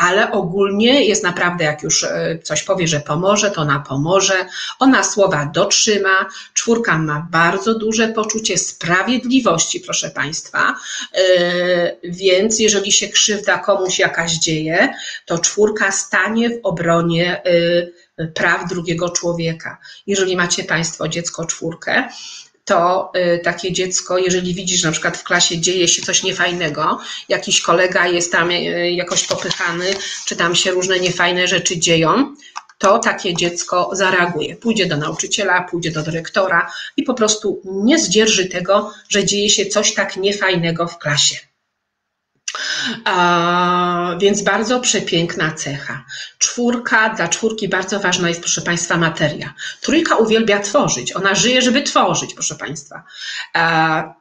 ale 0.09 0.33
ogólnie 0.33 1.05
jest 1.05 1.23
naprawdę, 1.23 1.65
jak 1.65 1.83
już 1.83 2.07
coś 2.43 2.63
powie, 2.63 2.89
że 2.89 3.01
pomoże, 3.01 3.51
to 3.51 3.61
ona 3.61 3.81
pomoże. 3.89 4.47
Ona 4.79 5.05
słowa 5.05 5.51
dotrzyma. 5.55 6.27
Czwórka 6.55 6.99
ma 6.99 7.29
bardzo 7.31 7.79
duże 7.79 8.09
poczucie 8.09 8.59
sprawiedliwości, 8.59 9.81
proszę 9.81 10.11
Państwa. 10.11 10.75
E, 11.15 11.97
więc 12.05 12.59
jeżeli 12.59 12.93
się 12.93 13.09
krzywda 13.09 13.59
komuś 13.59 13.99
jakaś 13.99 14.33
dzieje, 14.33 14.95
to 15.27 15.39
czwórka 15.39 15.93
stanie 15.93 16.51
w 16.51 16.61
obronie 16.63 17.43
e, 18.19 18.27
praw 18.27 18.69
drugiego 18.69 19.09
człowieka. 19.09 19.79
Jeżeli 20.07 20.37
macie 20.37 20.65
Państwo 20.65 21.09
dziecko 21.09 21.47
czwórkę, 21.47 22.09
to 22.69 23.11
e, 23.15 23.39
takie 23.39 23.73
dziecko, 23.73 24.19
jeżeli 24.19 24.55
widzisz, 24.55 24.83
na 24.83 24.93
przykład 24.93 25.17
w 25.17 25.25
klasie 25.25 25.61
dzieje 25.61 25.89
się 25.89 26.03
coś 26.03 26.23
niefajnego, 26.23 27.01
jakiś 27.29 27.61
kolega 27.61 28.07
jest 28.07 28.33
tam 28.33 28.51
jakoś 28.93 29.27
popychany, 29.27 29.87
czy 30.27 30.37
tam 30.37 30.55
się 30.55 30.71
różne 30.71 31.01
niefajne 31.01 31.49
rzeczy 31.49 31.79
dzieją, 31.79 32.35
to 32.79 32.99
takie 32.99 33.35
dziecko 33.35 33.91
zareaguje. 33.93 34.57
Pójdzie 34.57 34.87
do 34.87 34.97
nauczyciela, 34.97 35.63
pójdzie 35.63 35.91
do 35.91 36.03
dyrektora 36.03 36.71
i 36.97 37.03
po 37.03 37.15
prostu 37.15 37.63
nie 37.65 37.99
zdzierży 37.99 38.47
tego, 38.47 38.93
że 39.09 39.25
dzieje 39.25 39.51
się 39.51 39.67
coś 39.67 39.95
tak 39.95 40.17
niefajnego 40.17 40.87
w 40.87 40.99
klasie. 40.99 41.48
A, 43.05 44.17
więc 44.21 44.43
bardzo 44.43 44.81
przepiękna 44.81 45.53
cecha. 45.53 46.05
Czwórka, 46.39 47.09
dla 47.09 47.29
czwórki 47.29 47.69
bardzo 47.69 48.01
ważna 48.01 48.29
jest, 48.29 48.41
proszę 48.41 48.63
Państwa, 48.63 48.97
materia. 48.97 49.55
Trójka 49.81 50.17
uwielbia 50.17 50.61
tworzyć, 50.61 51.17
ona 51.17 51.35
żyje, 51.35 51.63
żeby 51.63 51.83
tworzyć, 51.83 52.35
proszę 52.35 52.55
Państwa. 52.55 53.03
A, 53.55 54.15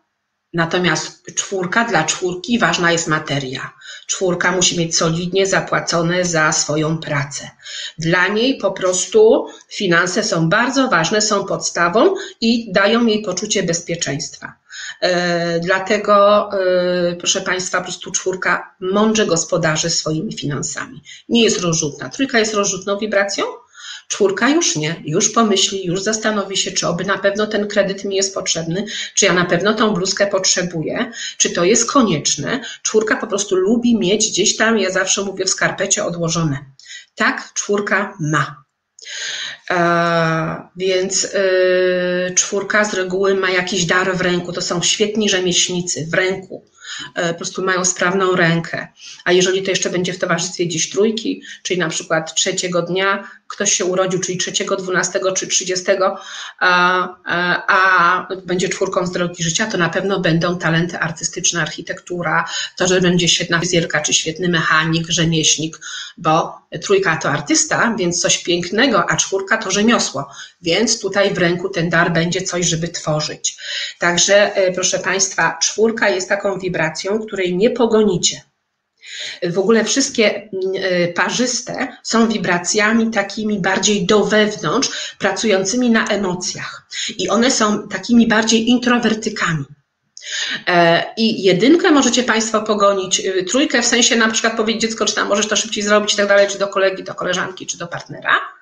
natomiast 0.54 1.36
czwórka, 1.36 1.86
dla 1.86 2.04
czwórki 2.04 2.60
ważna 2.60 2.92
jest 2.92 3.08
materia. 3.08 3.74
Czwórka 4.08 4.52
musi 4.52 4.80
mieć 4.80 4.98
solidnie 4.98 5.48
zapłacone 5.48 6.26
za 6.26 6.52
swoją 6.52 6.98
pracę. 6.98 7.50
Dla 7.98 8.28
niej 8.28 8.58
po 8.58 8.72
prostu 8.72 9.48
finanse 9.70 10.24
są 10.24 10.50
bardzo 10.50 10.88
ważne, 10.88 11.22
są 11.22 11.46
podstawą 11.46 12.16
i 12.42 12.72
dają 12.72 13.06
jej 13.06 13.22
poczucie 13.22 13.64
bezpieczeństwa. 13.64 14.54
E, 15.02 15.60
dlatego, 15.60 16.50
e, 16.54 17.16
proszę 17.16 17.42
Państwa, 17.42 17.78
po 17.78 17.84
prostu 17.84 18.12
czwórka 18.12 18.76
mądrze 18.80 19.26
gospodarzy 19.26 19.90
swoimi 19.90 20.34
finansami. 20.34 21.04
Nie 21.30 21.44
jest 21.44 21.62
rozrzutna. 21.62 22.10
Trójka 22.10 22.40
jest 22.40 22.54
rozrzutną 22.54 22.98
wibracją, 22.98 23.46
Czwórka 24.08 24.50
już 24.50 24.76
nie, 24.76 25.02
już 25.06 25.30
pomyśli, 25.30 25.86
już 25.86 26.04
zastanowi 26.04 26.58
się, 26.58 26.72
czy 26.72 26.88
oby 26.88 27.06
na 27.06 27.18
pewno 27.18 27.48
ten 27.48 27.68
kredyt 27.68 28.06
mi 28.06 28.16
jest 28.16 28.34
potrzebny, 28.34 28.86
czy 29.14 29.26
ja 29.26 29.34
na 29.34 29.46
pewno 29.46 29.74
tą 29.74 29.94
bluzkę 29.94 30.28
potrzebuję, 30.28 31.12
czy 31.38 31.50
to 31.50 31.64
jest 31.64 31.92
konieczne. 31.92 32.62
Czwórka 32.84 33.18
po 33.18 33.28
prostu 33.28 33.56
lubi 33.56 33.98
mieć 33.98 34.32
gdzieś 34.32 34.56
tam, 34.56 34.80
ja 34.80 34.90
zawsze 34.90 35.22
mówię 35.22 35.46
w 35.46 35.50
skarpecie 35.50 36.06
odłożone. 36.06 36.66
Tak, 37.16 37.54
czwórka 37.54 38.18
ma. 38.20 38.64
E, 39.70 40.70
więc 40.76 41.26
e, 41.26 42.34
czwórka 42.34 42.86
z 42.86 42.94
reguły 42.94 43.36
ma 43.36 43.50
jakiś 43.50 43.86
dar 43.86 44.18
w 44.18 44.22
ręku. 44.22 44.54
To 44.54 44.62
są 44.62 44.82
świetni 44.82 45.30
rzemieślnicy 45.30 46.08
w 46.12 46.14
ręku. 46.14 46.66
E, 47.16 47.34
po 47.34 47.38
prostu 47.38 47.64
mają 47.64 47.86
sprawną 47.86 48.36
rękę. 48.36 48.88
A 49.26 49.32
jeżeli 49.32 49.64
to 49.64 49.72
jeszcze 49.72 49.90
będzie 49.90 50.14
w 50.14 50.20
towarzystwie 50.20 50.66
gdzieś 50.66 50.90
trójki, 50.90 51.42
czyli 51.64 51.80
na 51.80 51.90
przykład 51.90 52.36
trzeciego 52.36 52.82
dnia 52.82 53.30
ktoś 53.48 53.74
się 53.74 53.86
urodził, 53.86 54.20
czyli 54.20 54.38
trzeciego, 54.38 54.76
dwunastego 54.76 55.32
czy 55.32 55.48
trzydziestego, 55.48 56.20
a, 56.60 57.08
a, 57.68 58.28
będzie 58.46 58.70
czwórką 58.70 59.06
z 59.06 59.12
drogi 59.12 59.44
życia, 59.44 59.66
to 59.66 59.78
na 59.78 59.90
pewno 59.90 60.20
będą 60.20 60.58
talenty 60.58 61.00
artystyczne, 61.00 61.62
architektura, 61.62 62.46
to, 62.76 62.88
że 62.88 63.02
będzie 63.02 63.28
świetna 63.28 63.60
fryzjerka, 63.60 64.02
czy 64.02 64.14
świetny 64.14 64.50
mechanik, 64.50 65.08
rzemieślnik, 65.10 65.80
bo 66.18 66.62
trójka 66.84 67.18
to 67.18 67.30
artysta, 67.30 67.96
więc 68.00 68.22
coś 68.22 68.44
pięknego, 68.44 69.10
a 69.10 69.16
czwórka 69.16 69.58
to 69.58 69.72
rzemiosło, 69.72 70.30
więc 70.62 71.00
tutaj 71.00 71.34
w 71.34 71.38
ręku 71.38 71.70
ten 71.70 71.90
dar 71.90 72.14
będzie 72.14 72.42
coś, 72.42 72.66
żeby 72.66 72.88
tworzyć. 72.88 73.58
Także, 74.00 74.56
e, 74.56 74.72
proszę 74.72 75.00
Państwa, 75.00 75.58
czwórka 75.62 76.10
jest 76.10 76.30
taką 76.30 76.60
wibracją, 76.60 77.20
której 77.20 77.56
nie 77.58 77.70
pogonicie. 77.70 78.42
W 79.44 79.60
ogóle 79.60 79.84
wszystkie 79.84 80.36
mm, 80.36 80.52
e, 80.76 81.08
parzyste 81.08 81.88
są 82.04 82.28
wibracjami 82.28 83.12
takimi 83.12 83.60
bardziej 83.60 84.06
do 84.06 84.26
wewnątrz, 84.26 85.16
pracującymi 85.20 85.90
na 85.90 86.08
emocjach. 86.08 86.88
I 87.18 87.30
one 87.30 87.52
są 87.52 87.88
takimi 87.88 88.28
bardziej 88.28 88.70
introwertykami. 88.70 89.66
E, 90.68 91.04
I 91.18 91.44
jedynkę 91.44 91.92
możecie 91.92 92.24
Państwo 92.24 92.62
pogonić, 92.62 93.20
y, 93.20 93.44
trójkę 93.44 93.82
w 93.82 93.86
sensie 93.86 94.16
na 94.16 94.32
przykład 94.32 94.58
powiedzieć 94.58 94.82
dziecko, 94.82 95.06
czy 95.06 95.16
tam 95.16 95.28
możesz 95.28 95.48
to 95.48 95.56
szybciej 95.56 95.84
zrobić 95.84 96.14
i 96.14 96.18
tak 96.18 96.28
dalej, 96.28 96.48
czy 96.48 96.60
do 96.60 96.68
kolegi, 96.68 97.04
do 97.04 97.16
koleżanki, 97.16 97.68
czy 97.68 97.78
do 97.78 97.88
partnera. 97.88 98.57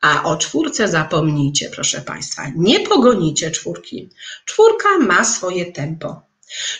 A 0.00 0.24
o 0.24 0.36
czwórce 0.36 0.88
zapomnijcie, 0.88 1.70
proszę 1.70 2.00
Państwa. 2.00 2.42
Nie 2.56 2.80
pogonicie 2.80 3.50
czwórki. 3.50 4.10
Czwórka 4.44 4.98
ma 4.98 5.24
swoje 5.24 5.72
tempo. 5.72 6.22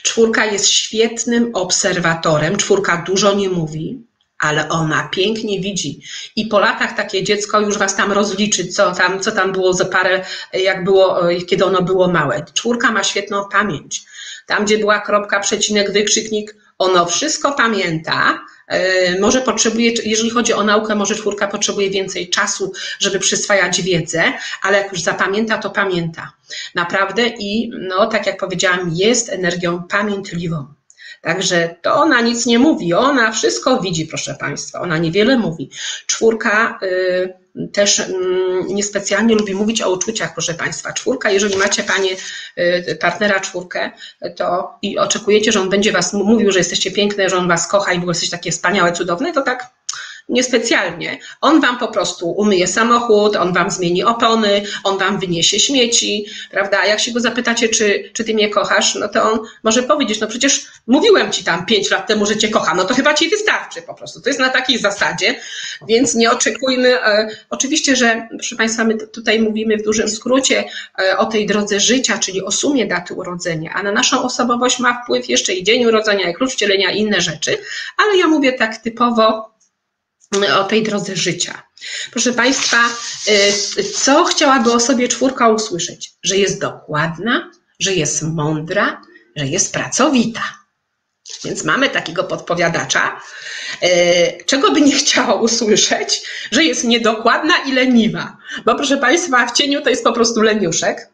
Czwórka 0.02 0.46
jest 0.46 0.68
świetnym 0.68 1.50
obserwatorem. 1.54 2.56
Czwórka 2.56 3.04
dużo 3.06 3.34
nie 3.34 3.48
mówi, 3.48 4.06
ale 4.38 4.68
ona 4.68 5.08
pięknie 5.12 5.60
widzi. 5.60 6.00
I 6.36 6.46
po 6.46 6.58
latach 6.58 6.96
takie 6.96 7.22
dziecko 7.22 7.60
już 7.60 7.78
was 7.78 7.96
tam 7.96 8.12
rozliczy, 8.12 8.66
co 8.68 8.92
tam, 8.92 9.20
co 9.20 9.32
tam 9.32 9.52
było 9.52 9.72
za 9.72 9.84
parę, 9.84 10.24
jak 10.52 10.84
było, 10.84 11.20
kiedy 11.46 11.64
ono 11.64 11.82
było 11.82 12.08
małe. 12.08 12.44
Czwórka 12.54 12.92
ma 12.92 13.04
świetną 13.04 13.44
pamięć. 13.52 14.02
Tam, 14.46 14.64
gdzie 14.64 14.78
była 14.78 15.00
kropka, 15.00 15.40
przecinek, 15.40 15.92
wykrzyknik, 15.92 16.54
ono 16.78 17.06
wszystko 17.06 17.52
pamięta, 17.52 18.44
e, 18.68 19.20
może 19.20 19.40
potrzebuje, 19.40 19.92
jeżeli 20.04 20.30
chodzi 20.30 20.52
o 20.52 20.64
naukę, 20.64 20.94
może 20.94 21.14
czwórka 21.14 21.48
potrzebuje 21.48 21.90
więcej 21.90 22.30
czasu, 22.30 22.72
żeby 22.98 23.18
przyswajać 23.18 23.82
wiedzę, 23.82 24.32
ale 24.62 24.78
jak 24.78 24.92
już 24.92 25.00
zapamięta, 25.00 25.58
to 25.58 25.70
pamięta. 25.70 26.32
Naprawdę 26.74 27.22
i 27.38 27.70
no, 27.88 28.06
tak 28.06 28.26
jak 28.26 28.40
powiedziałam, 28.40 28.90
jest 28.94 29.28
energią 29.28 29.82
pamiętliwą. 29.82 30.66
Także 31.20 31.76
to 31.82 31.94
ona 31.94 32.20
nic 32.20 32.46
nie 32.46 32.58
mówi, 32.58 32.94
ona 32.94 33.32
wszystko 33.32 33.80
widzi, 33.80 34.06
proszę 34.06 34.34
Państwa, 34.40 34.80
ona 34.80 34.98
niewiele 34.98 35.38
mówi. 35.38 35.70
Czwórka 36.06 36.78
y, 36.82 37.34
też 37.72 38.00
mm, 38.00 38.66
niespecjalnie 38.66 39.34
lubi 39.34 39.54
mówić 39.54 39.82
o 39.82 39.92
uczuciach, 39.92 40.32
proszę 40.32 40.54
Państwa. 40.54 40.92
Czwórka, 40.92 41.30
jeżeli 41.30 41.56
macie 41.56 41.82
Panie 41.82 42.10
y, 42.58 42.96
partnera 43.00 43.40
czwórkę, 43.40 43.90
to 44.36 44.78
i 44.82 44.98
oczekujecie, 44.98 45.52
że 45.52 45.60
on 45.60 45.70
będzie 45.70 45.92
Was 45.92 46.12
mówił, 46.12 46.52
że 46.52 46.58
jesteście 46.58 46.90
piękne, 46.90 47.28
że 47.28 47.36
on 47.36 47.48
Was 47.48 47.68
kocha 47.68 47.92
i 47.92 47.96
w 47.96 47.98
ogóle 47.98 48.10
jesteście 48.10 48.36
takie 48.36 48.50
wspaniałe, 48.50 48.92
cudowne, 48.92 49.32
to 49.32 49.42
tak 49.42 49.77
niespecjalnie. 50.28 51.18
On 51.40 51.60
wam 51.60 51.78
po 51.78 51.88
prostu 51.88 52.30
umyje 52.30 52.66
samochód, 52.66 53.36
on 53.36 53.52
wam 53.52 53.70
zmieni 53.70 54.04
opony, 54.04 54.62
on 54.84 54.98
wam 54.98 55.20
wyniesie 55.20 55.60
śmieci, 55.60 56.26
prawda? 56.50 56.78
A 56.80 56.86
jak 56.86 57.00
się 57.00 57.12
go 57.12 57.20
zapytacie, 57.20 57.68
czy, 57.68 58.10
czy 58.12 58.24
ty 58.24 58.34
mnie 58.34 58.48
kochasz, 58.48 58.94
no 58.94 59.08
to 59.08 59.22
on 59.22 59.38
może 59.64 59.82
powiedzieć, 59.82 60.20
no 60.20 60.26
przecież 60.26 60.66
mówiłem 60.86 61.32
ci 61.32 61.44
tam 61.44 61.66
pięć 61.66 61.90
lat 61.90 62.06
temu, 62.06 62.26
że 62.26 62.36
cię 62.36 62.48
kocham, 62.48 62.76
no 62.76 62.84
to 62.84 62.94
chyba 62.94 63.14
ci 63.14 63.28
wystarczy 63.28 63.82
po 63.82 63.94
prostu. 63.94 64.20
To 64.20 64.28
jest 64.28 64.40
na 64.40 64.48
takiej 64.48 64.78
zasadzie, 64.78 65.40
więc 65.88 66.14
nie 66.14 66.30
oczekujmy. 66.30 67.02
E, 67.02 67.28
oczywiście, 67.50 67.96
że 67.96 68.28
proszę 68.30 68.56
Państwa, 68.56 68.84
my 68.84 69.06
tutaj 69.06 69.40
mówimy 69.40 69.76
w 69.76 69.82
dużym 69.82 70.08
skrócie 70.08 70.64
e, 70.98 71.18
o 71.18 71.26
tej 71.26 71.46
drodze 71.46 71.80
życia, 71.80 72.18
czyli 72.18 72.42
o 72.42 72.50
sumie 72.50 72.86
daty 72.86 73.14
urodzenia, 73.14 73.72
a 73.74 73.82
na 73.82 73.92
naszą 73.92 74.22
osobowość 74.22 74.78
ma 74.78 75.02
wpływ 75.02 75.28
jeszcze 75.28 75.52
i 75.54 75.64
dzień 75.64 75.84
urodzenia, 75.84 76.30
i 76.30 76.34
klucz 76.34 76.52
wcielenia 76.52 76.90
i 76.90 76.98
inne 76.98 77.20
rzeczy, 77.20 77.58
ale 77.96 78.18
ja 78.18 78.26
mówię 78.26 78.52
tak 78.52 78.76
typowo 78.76 79.57
o 80.58 80.64
tej 80.64 80.82
drodze 80.82 81.16
życia. 81.16 81.62
Proszę 82.10 82.32
Państwa, 82.32 82.88
y, 83.78 83.84
co 83.84 84.24
chciałaby 84.24 84.72
o 84.72 84.80
sobie 84.80 85.08
czwórka 85.08 85.48
usłyszeć? 85.48 86.12
Że 86.22 86.36
jest 86.36 86.60
dokładna, 86.60 87.50
że 87.80 87.94
jest 87.94 88.22
mądra, 88.22 89.02
że 89.36 89.46
jest 89.46 89.72
pracowita. 89.72 90.42
Więc 91.44 91.64
mamy 91.64 91.90
takiego 91.90 92.24
podpowiadacza. 92.24 93.20
Y, 93.82 94.44
czego 94.46 94.72
by 94.72 94.80
nie 94.80 94.96
chciała 94.96 95.34
usłyszeć? 95.34 96.22
Że 96.50 96.64
jest 96.64 96.84
niedokładna 96.84 97.54
i 97.66 97.72
leniwa. 97.72 98.36
Bo 98.64 98.74
proszę 98.74 98.96
Państwa, 98.96 99.46
w 99.46 99.52
cieniu 99.52 99.82
to 99.82 99.90
jest 99.90 100.04
po 100.04 100.12
prostu 100.12 100.42
leniuszek 100.42 101.10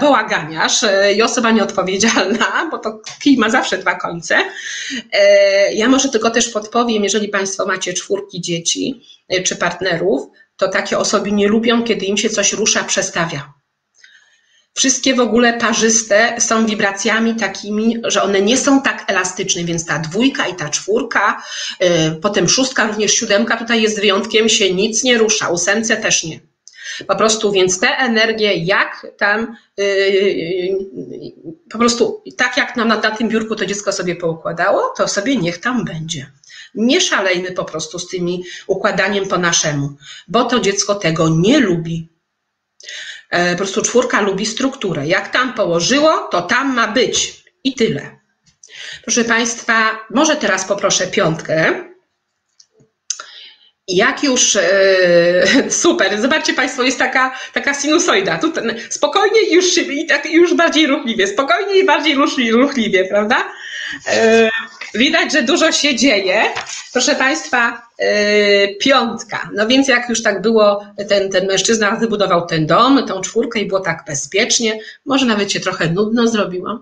bałaganiarz 0.00 0.82
e, 0.82 1.12
i 1.12 1.22
osoba 1.22 1.50
nieodpowiedzialna, 1.50 2.46
bo 2.70 2.78
to 2.78 3.00
kij 3.22 3.36
ma 3.36 3.50
zawsze 3.50 3.78
dwa 3.78 3.94
końce. 3.94 4.38
E, 5.12 5.72
ja 5.74 5.88
może 5.88 6.08
tylko 6.08 6.30
też 6.30 6.48
podpowiem, 6.48 7.04
jeżeli 7.04 7.28
Państwo 7.28 7.66
macie 7.66 7.92
czwórki 7.92 8.40
dzieci 8.40 9.02
czy 9.44 9.56
partnerów, 9.56 10.22
to 10.56 10.68
takie 10.68 10.98
osoby 10.98 11.32
nie 11.32 11.48
lubią, 11.48 11.84
kiedy 11.84 12.06
im 12.06 12.16
się 12.16 12.30
coś 12.30 12.52
rusza, 12.52 12.84
przestawia. 12.84 13.52
Wszystkie 14.74 15.14
w 15.14 15.20
ogóle 15.20 15.58
parzyste 15.58 16.34
są 16.38 16.66
wibracjami 16.66 17.34
takimi, 17.34 17.96
że 18.04 18.22
one 18.22 18.40
nie 18.40 18.56
są 18.56 18.82
tak 18.82 19.04
elastyczne, 19.10 19.64
więc 19.64 19.86
ta 19.86 19.98
dwójka 19.98 20.46
i 20.46 20.54
ta 20.54 20.68
czwórka, 20.68 21.42
potem 22.22 22.48
szóstka, 22.48 22.86
również 22.86 23.12
siódemka 23.12 23.56
tutaj 23.56 23.82
jest 23.82 24.00
wyjątkiem, 24.00 24.48
się 24.48 24.74
nic 24.74 25.04
nie 25.04 25.18
rusza, 25.18 25.48
ósemce 25.48 25.96
też 25.96 26.24
nie. 26.24 26.40
Po 27.06 27.16
prostu, 27.16 27.52
więc 27.52 27.80
te 27.80 27.88
energie, 27.88 28.54
jak 28.56 29.06
tam, 29.18 29.56
yy, 29.76 30.78
po 31.70 31.78
prostu 31.78 32.22
tak 32.36 32.56
jak 32.56 32.76
nam 32.76 32.88
na, 32.88 32.96
na 32.96 33.10
tym 33.10 33.28
biurku 33.28 33.56
to 33.56 33.66
dziecko 33.66 33.92
sobie 33.92 34.16
poukładało, 34.16 34.92
to 34.96 35.08
sobie 35.08 35.36
niech 35.36 35.58
tam 35.58 35.84
będzie. 35.84 36.32
Nie 36.74 37.00
szalejmy 37.00 37.52
po 37.52 37.64
prostu 37.64 37.98
z 37.98 38.08
tymi 38.08 38.44
układaniem 38.66 39.28
po 39.28 39.38
naszemu, 39.38 39.90
bo 40.28 40.44
to 40.44 40.60
dziecko 40.60 40.94
tego 40.94 41.28
nie 41.28 41.60
lubi. 41.60 42.08
E, 43.30 43.50
po 43.50 43.56
prostu 43.56 43.82
czwórka 43.82 44.20
lubi 44.20 44.46
strukturę. 44.46 45.06
Jak 45.06 45.32
tam 45.32 45.54
położyło, 45.54 46.28
to 46.30 46.42
tam 46.42 46.74
ma 46.74 46.88
być. 46.88 47.44
I 47.64 47.74
tyle. 47.74 48.20
Proszę 49.02 49.24
Państwa, 49.24 49.98
może 50.10 50.36
teraz 50.36 50.64
poproszę 50.64 51.06
piątkę. 51.06 51.84
Jak 53.88 54.24
już, 54.24 54.56
e, 54.56 55.70
super, 55.70 56.20
zobaczcie 56.20 56.54
Państwo, 56.54 56.82
jest 56.82 56.98
taka, 56.98 57.38
taka 57.52 57.74
sinusoida, 57.74 58.38
tu 58.38 58.52
spokojnie 58.90 59.54
już, 59.54 59.78
i 59.78 60.06
tak 60.06 60.26
już 60.32 60.54
bardziej 60.54 60.86
ruchliwie, 60.86 61.26
spokojnie 61.26 61.78
i 61.78 61.86
bardziej 61.86 62.16
ruchliwie, 62.52 63.04
prawda? 63.04 63.36
E, 64.06 64.50
widać, 64.94 65.32
że 65.32 65.42
dużo 65.42 65.72
się 65.72 65.96
dzieje. 65.96 66.42
Proszę 66.92 67.14
Państwa, 67.14 67.82
e, 67.98 68.68
piątka. 68.74 69.50
No 69.54 69.66
więc 69.66 69.88
jak 69.88 70.08
już 70.08 70.22
tak 70.22 70.42
było, 70.42 70.86
ten, 71.08 71.30
ten 71.30 71.46
mężczyzna 71.46 71.96
wybudował 71.96 72.46
ten 72.46 72.66
dom, 72.66 73.06
tą 73.06 73.20
czwórkę 73.20 73.60
i 73.60 73.66
było 73.66 73.80
tak 73.80 74.04
bezpiecznie, 74.06 74.78
może 75.04 75.26
nawet 75.26 75.52
się 75.52 75.60
trochę 75.60 75.90
nudno 75.90 76.28
zrobiło 76.28 76.80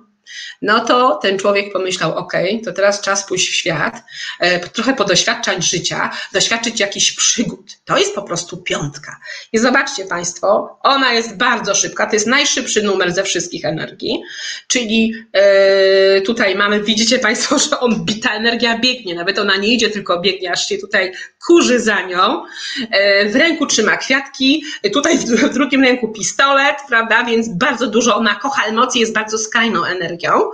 no 0.65 0.85
to 0.85 1.19
ten 1.23 1.39
człowiek 1.39 1.73
pomyślał, 1.73 2.15
ok, 2.15 2.33
to 2.65 2.73
teraz 2.73 3.01
czas 3.01 3.27
pójść 3.27 3.49
w 3.51 3.55
świat, 3.55 4.03
e, 4.41 4.69
trochę 4.69 4.95
podoświadczać 4.95 5.71
życia, 5.71 6.11
doświadczyć 6.33 6.81
jakichś 6.81 7.13
przygód. 7.13 7.73
To 7.85 7.99
jest 7.99 8.15
po 8.15 8.23
prostu 8.23 8.57
piątka. 8.57 9.21
I 9.53 9.59
zobaczcie 9.59 10.05
Państwo, 10.05 10.79
ona 10.83 11.13
jest 11.13 11.37
bardzo 11.37 11.75
szybka, 11.75 12.07
to 12.07 12.17
jest 12.17 12.27
najszybszy 12.27 12.83
numer 12.83 13.13
ze 13.13 13.23
wszystkich 13.23 13.65
energii, 13.65 14.23
czyli 14.69 15.15
e, 15.33 16.21
tutaj 16.21 16.55
mamy, 16.55 16.81
widzicie 16.81 17.19
Państwo, 17.19 17.59
że 17.71 17.81
on, 17.81 18.07
ta 18.23 18.35
energia 18.35 18.79
biegnie, 18.79 19.15
nawet 19.15 19.39
ona 19.39 19.57
nie 19.57 19.69
idzie, 19.69 19.91
tylko 19.91 20.21
biegnie, 20.21 20.53
aż 20.53 20.69
się 20.69 20.79
tutaj 20.79 21.13
kurzy 21.47 21.81
za 21.81 22.03
nią. 22.03 22.45
E, 22.91 23.29
w 23.29 23.37
ręku 23.37 23.67
trzyma 23.67 23.97
kwiatki, 23.97 24.65
tutaj 24.93 25.19
w 25.19 25.55
drugim 25.55 25.83
ręku 25.85 26.09
pistolet, 26.09 26.77
prawda, 26.89 27.25
więc 27.25 27.49
bardzo 27.49 27.87
dużo, 27.87 28.17
ona 28.17 28.35
kocha 28.35 28.65
emocje, 28.65 29.01
jest 29.01 29.15
bardzo 29.15 29.39
skrajną 29.39 29.85
energią 29.85 30.15
energią. 30.15 30.51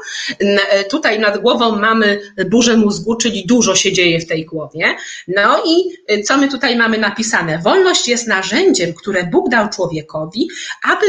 Tutaj 0.91 1.19
nad 1.19 1.39
głową 1.39 1.77
mamy 1.77 2.21
burzę 2.47 2.77
mózgu, 2.77 3.17
czyli 3.17 3.47
dużo 3.47 3.75
się 3.75 3.93
dzieje 3.93 4.21
w 4.21 4.27
tej 4.27 4.47
głowie. 4.47 4.97
No 5.29 5.63
i 5.67 5.97
y, 6.13 6.23
co 6.23 6.37
my 6.37 6.49
tutaj 6.49 6.77
mamy 6.77 6.99
napisane? 6.99 7.59
Wolność 7.59 8.09
jest 8.09 8.27
narzędziem, 8.27 8.95
które 8.95 9.25
Bóg 9.25 9.49
dał 9.49 9.69
człowiekowi, 9.69 10.49
aby 10.83 11.07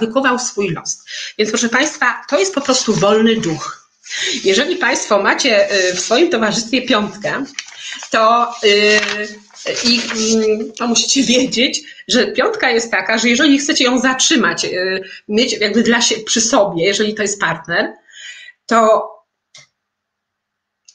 wykował 0.00 0.38
swój 0.38 0.70
los. 0.70 1.04
Więc 1.38 1.50
proszę 1.50 1.68
Państwa, 1.68 2.22
to 2.28 2.38
jest 2.38 2.54
po 2.54 2.60
prostu 2.60 2.94
wolny 2.94 3.36
duch. 3.36 3.90
Jeżeli 4.44 4.76
Państwo 4.76 5.22
macie 5.22 5.72
y, 5.90 5.94
w 5.94 6.00
swoim 6.00 6.30
towarzystwie 6.30 6.82
piątkę, 6.82 7.44
to 8.10 8.52
y, 8.64 9.00
i 9.84 10.00
mm, 10.36 10.72
to 10.72 10.86
musicie 10.86 11.22
wiedzieć, 11.22 11.82
że 12.08 12.26
piątka 12.26 12.70
jest 12.70 12.90
taka, 12.90 13.18
że 13.18 13.28
jeżeli 13.28 13.58
chcecie 13.58 13.84
ją 13.84 13.98
zatrzymać, 13.98 14.64
y, 14.64 15.02
mieć 15.28 15.52
jakby 15.52 15.82
dla 15.82 16.00
siebie 16.00 16.24
przy 16.24 16.40
sobie, 16.40 16.84
jeżeli 16.84 17.14
to 17.14 17.22
jest 17.22 17.40
partner, 17.40 17.92
to 18.70 19.10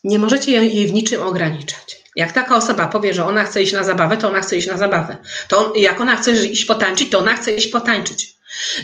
nie 0.03 0.19
możecie 0.19 0.51
jej 0.51 0.87
w 0.87 0.93
niczym 0.93 1.21
ograniczać. 1.21 2.03
Jak 2.15 2.31
taka 2.31 2.55
osoba 2.55 2.87
powie, 2.87 3.13
że 3.13 3.25
ona 3.25 3.43
chce 3.43 3.63
iść 3.63 3.73
na 3.73 3.83
zabawę, 3.83 4.17
to 4.17 4.27
ona 4.27 4.41
chce 4.41 4.57
iść 4.57 4.67
na 4.67 4.77
zabawę. 4.77 5.17
To 5.47 5.57
on, 5.57 5.71
jak 5.75 6.01
ona 6.01 6.15
chce 6.15 6.45
iść 6.45 6.65
potańczyć, 6.65 7.09
to 7.09 7.19
ona 7.19 7.35
chce 7.35 7.51
iść 7.51 7.67
potańczyć. 7.67 8.35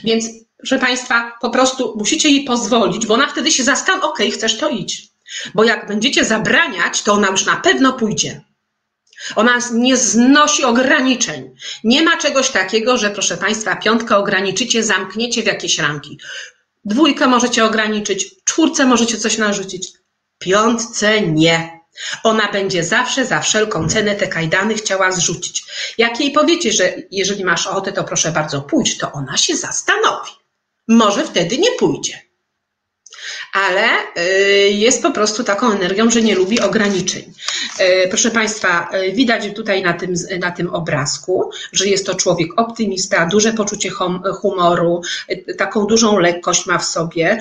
Więc, 0.04 0.25
proszę 0.58 0.80
Państwa, 0.80 1.38
po 1.41 1.49
prostu 1.49 1.95
musicie 1.97 2.30
jej 2.30 2.43
pozwolić, 2.43 3.06
bo 3.06 3.13
ona 3.13 3.27
wtedy 3.27 3.51
się 3.51 3.63
okej, 3.63 3.99
okay, 4.01 4.32
chcesz 4.32 4.58
to 4.58 4.69
iść. 4.69 5.12
Bo 5.56 5.63
jak 5.63 5.88
będziecie 5.88 6.25
zabraniać, 6.25 7.04
to 7.04 7.13
ona 7.13 7.27
już 7.27 7.45
na 7.45 7.56
pewno 7.56 7.93
pójdzie. 7.93 8.41
Ona 9.36 9.60
nie 9.73 9.97
znosi 9.97 10.63
ograniczeń. 10.63 11.56
Nie 11.84 12.01
ma 12.01 12.17
czegoś 12.17 12.49
takiego, 12.49 12.97
że 12.97 13.10
proszę 13.10 13.38
Państwa, 13.38 13.75
piątkę 13.75 14.17
ograniczycie, 14.17 14.84
zamkniecie 14.84 15.43
w 15.43 15.45
jakieś 15.45 15.80
ramki. 15.80 16.19
Dwójkę 16.86 17.28
możecie 17.28 17.65
ograniczyć, 17.65 18.44
czwórce 18.44 18.86
możecie 18.86 19.17
coś 19.17 19.38
narzucić. 19.38 19.94
Piątce 20.39 21.22
nie. 21.22 21.82
Ona 22.24 22.52
będzie 22.52 22.84
zawsze 22.84 23.26
za 23.26 23.41
wszelką 23.41 23.89
cenę 23.89 24.15
te 24.15 24.28
kajdany 24.28 24.76
chciała 24.76 25.12
zrzucić. 25.12 25.63
Jak 25.98 26.20
jej 26.20 26.32
powiecie, 26.32 26.72
że 26.72 26.94
jeżeli 27.12 27.46
masz 27.46 27.67
ochotę, 27.67 27.91
to 27.91 28.04
proszę 28.04 28.32
bardzo 28.32 28.62
pójdź, 28.62 28.98
to 28.98 29.12
ona 29.12 29.38
się 29.38 29.56
zastanowi. 29.56 30.32
Może 30.88 31.28
wtedy 31.28 31.58
nie 31.58 31.72
pójdzie 31.72 32.31
ale 33.53 33.83
y, 34.17 34.69
jest 34.69 35.01
po 35.01 35.11
prostu 35.11 35.43
taką 35.43 35.71
energią, 35.71 36.09
że 36.09 36.21
nie 36.21 36.35
lubi 36.35 36.59
ograniczeń. 36.59 37.33
Y, 37.79 38.07
proszę 38.09 38.31
Państwa, 38.31 38.89
y, 38.93 39.11
widać 39.11 39.53
tutaj 39.55 39.83
na 39.83 39.93
tym, 39.93 40.13
na 40.39 40.51
tym 40.51 40.69
obrazku, 40.69 41.51
że 41.71 41.87
jest 41.87 42.05
to 42.05 42.15
człowiek 42.15 42.49
optymista, 42.59 43.25
duże 43.25 43.53
poczucie 43.53 43.89
humoru, 44.41 45.01
taką 45.57 45.85
dużą 45.85 46.17
lekkość 46.17 46.65
ma 46.65 46.77
w 46.77 46.85
sobie 46.85 47.37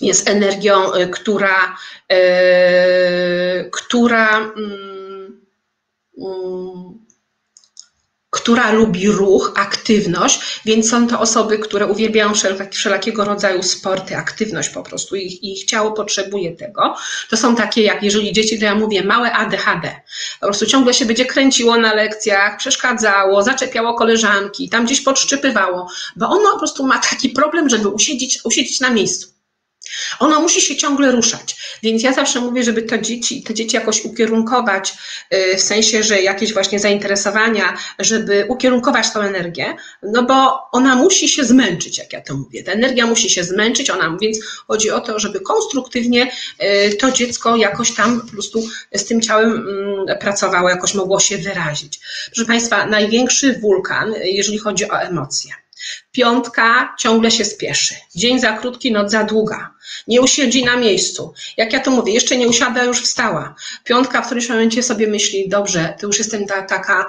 jest 0.00 0.28
energią, 0.28 0.74
która, 1.12 1.76
która 3.72 4.38
mm, 4.38 5.40
mm, 6.18 6.97
która 8.30 8.72
lubi 8.72 9.08
ruch, 9.08 9.52
aktywność, 9.56 10.60
więc 10.64 10.90
są 10.90 11.06
to 11.06 11.20
osoby, 11.20 11.58
które 11.58 11.86
uwielbiają 11.86 12.32
wszelakiego 12.70 13.24
rodzaju 13.24 13.62
sporty, 13.62 14.16
aktywność 14.16 14.68
po 14.68 14.82
prostu. 14.82 15.16
Ich, 15.16 15.42
ich 15.44 15.64
ciało 15.64 15.92
potrzebuje 15.92 16.56
tego. 16.56 16.96
To 17.30 17.36
są 17.36 17.56
takie, 17.56 17.82
jak 17.82 18.02
jeżeli 18.02 18.32
dzieci, 18.32 18.58
to 18.58 18.64
ja 18.64 18.74
mówię, 18.74 19.04
małe 19.04 19.32
ADHD. 19.32 20.00
Po 20.40 20.46
prostu 20.46 20.66
ciągle 20.66 20.94
się 20.94 21.04
będzie 21.04 21.26
kręciło 21.26 21.76
na 21.76 21.94
lekcjach, 21.94 22.56
przeszkadzało, 22.56 23.42
zaczepiało 23.42 23.94
koleżanki, 23.94 24.68
tam 24.68 24.84
gdzieś 24.84 25.00
podszczypywało, 25.00 25.88
bo 26.16 26.28
ono 26.28 26.52
po 26.52 26.58
prostu 26.58 26.86
ma 26.86 26.98
taki 26.98 27.30
problem, 27.30 27.68
żeby 27.68 27.88
usiedzieć, 27.88 28.38
usiedzieć 28.44 28.80
na 28.80 28.90
miejscu. 28.90 29.37
Ono 30.18 30.40
musi 30.40 30.60
się 30.60 30.76
ciągle 30.76 31.12
ruszać. 31.12 31.56
Więc 31.82 32.02
ja 32.02 32.12
zawsze 32.12 32.40
mówię, 32.40 32.62
żeby 32.62 32.82
to 32.82 32.98
dzieci, 32.98 33.42
te 33.42 33.54
dzieci 33.54 33.76
jakoś 33.76 34.04
ukierunkować, 34.04 34.94
y, 35.34 35.56
w 35.56 35.60
sensie, 35.60 36.02
że 36.02 36.22
jakieś 36.22 36.52
właśnie 36.52 36.78
zainteresowania, 36.78 37.76
żeby 37.98 38.44
ukierunkować 38.48 39.10
tą 39.12 39.20
energię, 39.20 39.76
no 40.02 40.22
bo 40.22 40.70
ona 40.72 40.94
musi 40.94 41.28
się 41.28 41.44
zmęczyć, 41.44 41.98
jak 41.98 42.12
ja 42.12 42.20
to 42.20 42.34
mówię. 42.34 42.62
Ta 42.62 42.72
energia 42.72 43.06
musi 43.06 43.30
się 43.30 43.44
zmęczyć, 43.44 43.90
ona, 43.90 44.16
więc 44.20 44.38
chodzi 44.66 44.90
o 44.90 45.00
to, 45.00 45.18
żeby 45.18 45.40
konstruktywnie 45.40 46.30
y, 46.62 46.96
to 46.96 47.12
dziecko 47.12 47.56
jakoś 47.56 47.94
tam 47.94 48.20
po 48.20 48.32
prostu 48.32 48.68
z 48.94 49.04
tym 49.04 49.20
ciałem 49.20 49.52
mm, 49.52 50.18
pracowało, 50.18 50.68
jakoś 50.68 50.94
mogło 50.94 51.20
się 51.20 51.38
wyrazić. 51.38 52.00
Proszę 52.26 52.46
Państwa, 52.46 52.86
największy 52.86 53.58
wulkan, 53.60 54.14
jeżeli 54.24 54.58
chodzi 54.58 54.90
o 54.90 55.00
emocje. 55.00 55.67
Piątka 56.12 56.94
ciągle 56.98 57.30
się 57.30 57.44
spieszy. 57.44 57.94
Dzień 58.16 58.40
za 58.40 58.52
krótki, 58.52 58.92
noc 58.92 59.10
za 59.10 59.24
długa. 59.24 59.74
Nie 60.08 60.20
usiedzi 60.20 60.64
na 60.64 60.76
miejscu. 60.76 61.32
Jak 61.56 61.72
ja 61.72 61.80
to 61.80 61.90
mówię, 61.90 62.12
jeszcze 62.12 62.36
nie 62.36 62.48
usiada, 62.48 62.84
już 62.84 63.02
wstała. 63.02 63.54
Piątka 63.84 64.22
w 64.22 64.26
którymś 64.26 64.48
momencie 64.48 64.82
sobie 64.82 65.06
myśli, 65.06 65.48
dobrze, 65.48 65.94
to 66.00 66.06
już 66.06 66.18
jestem 66.18 66.46
ta, 66.46 66.62
taka, 66.62 67.06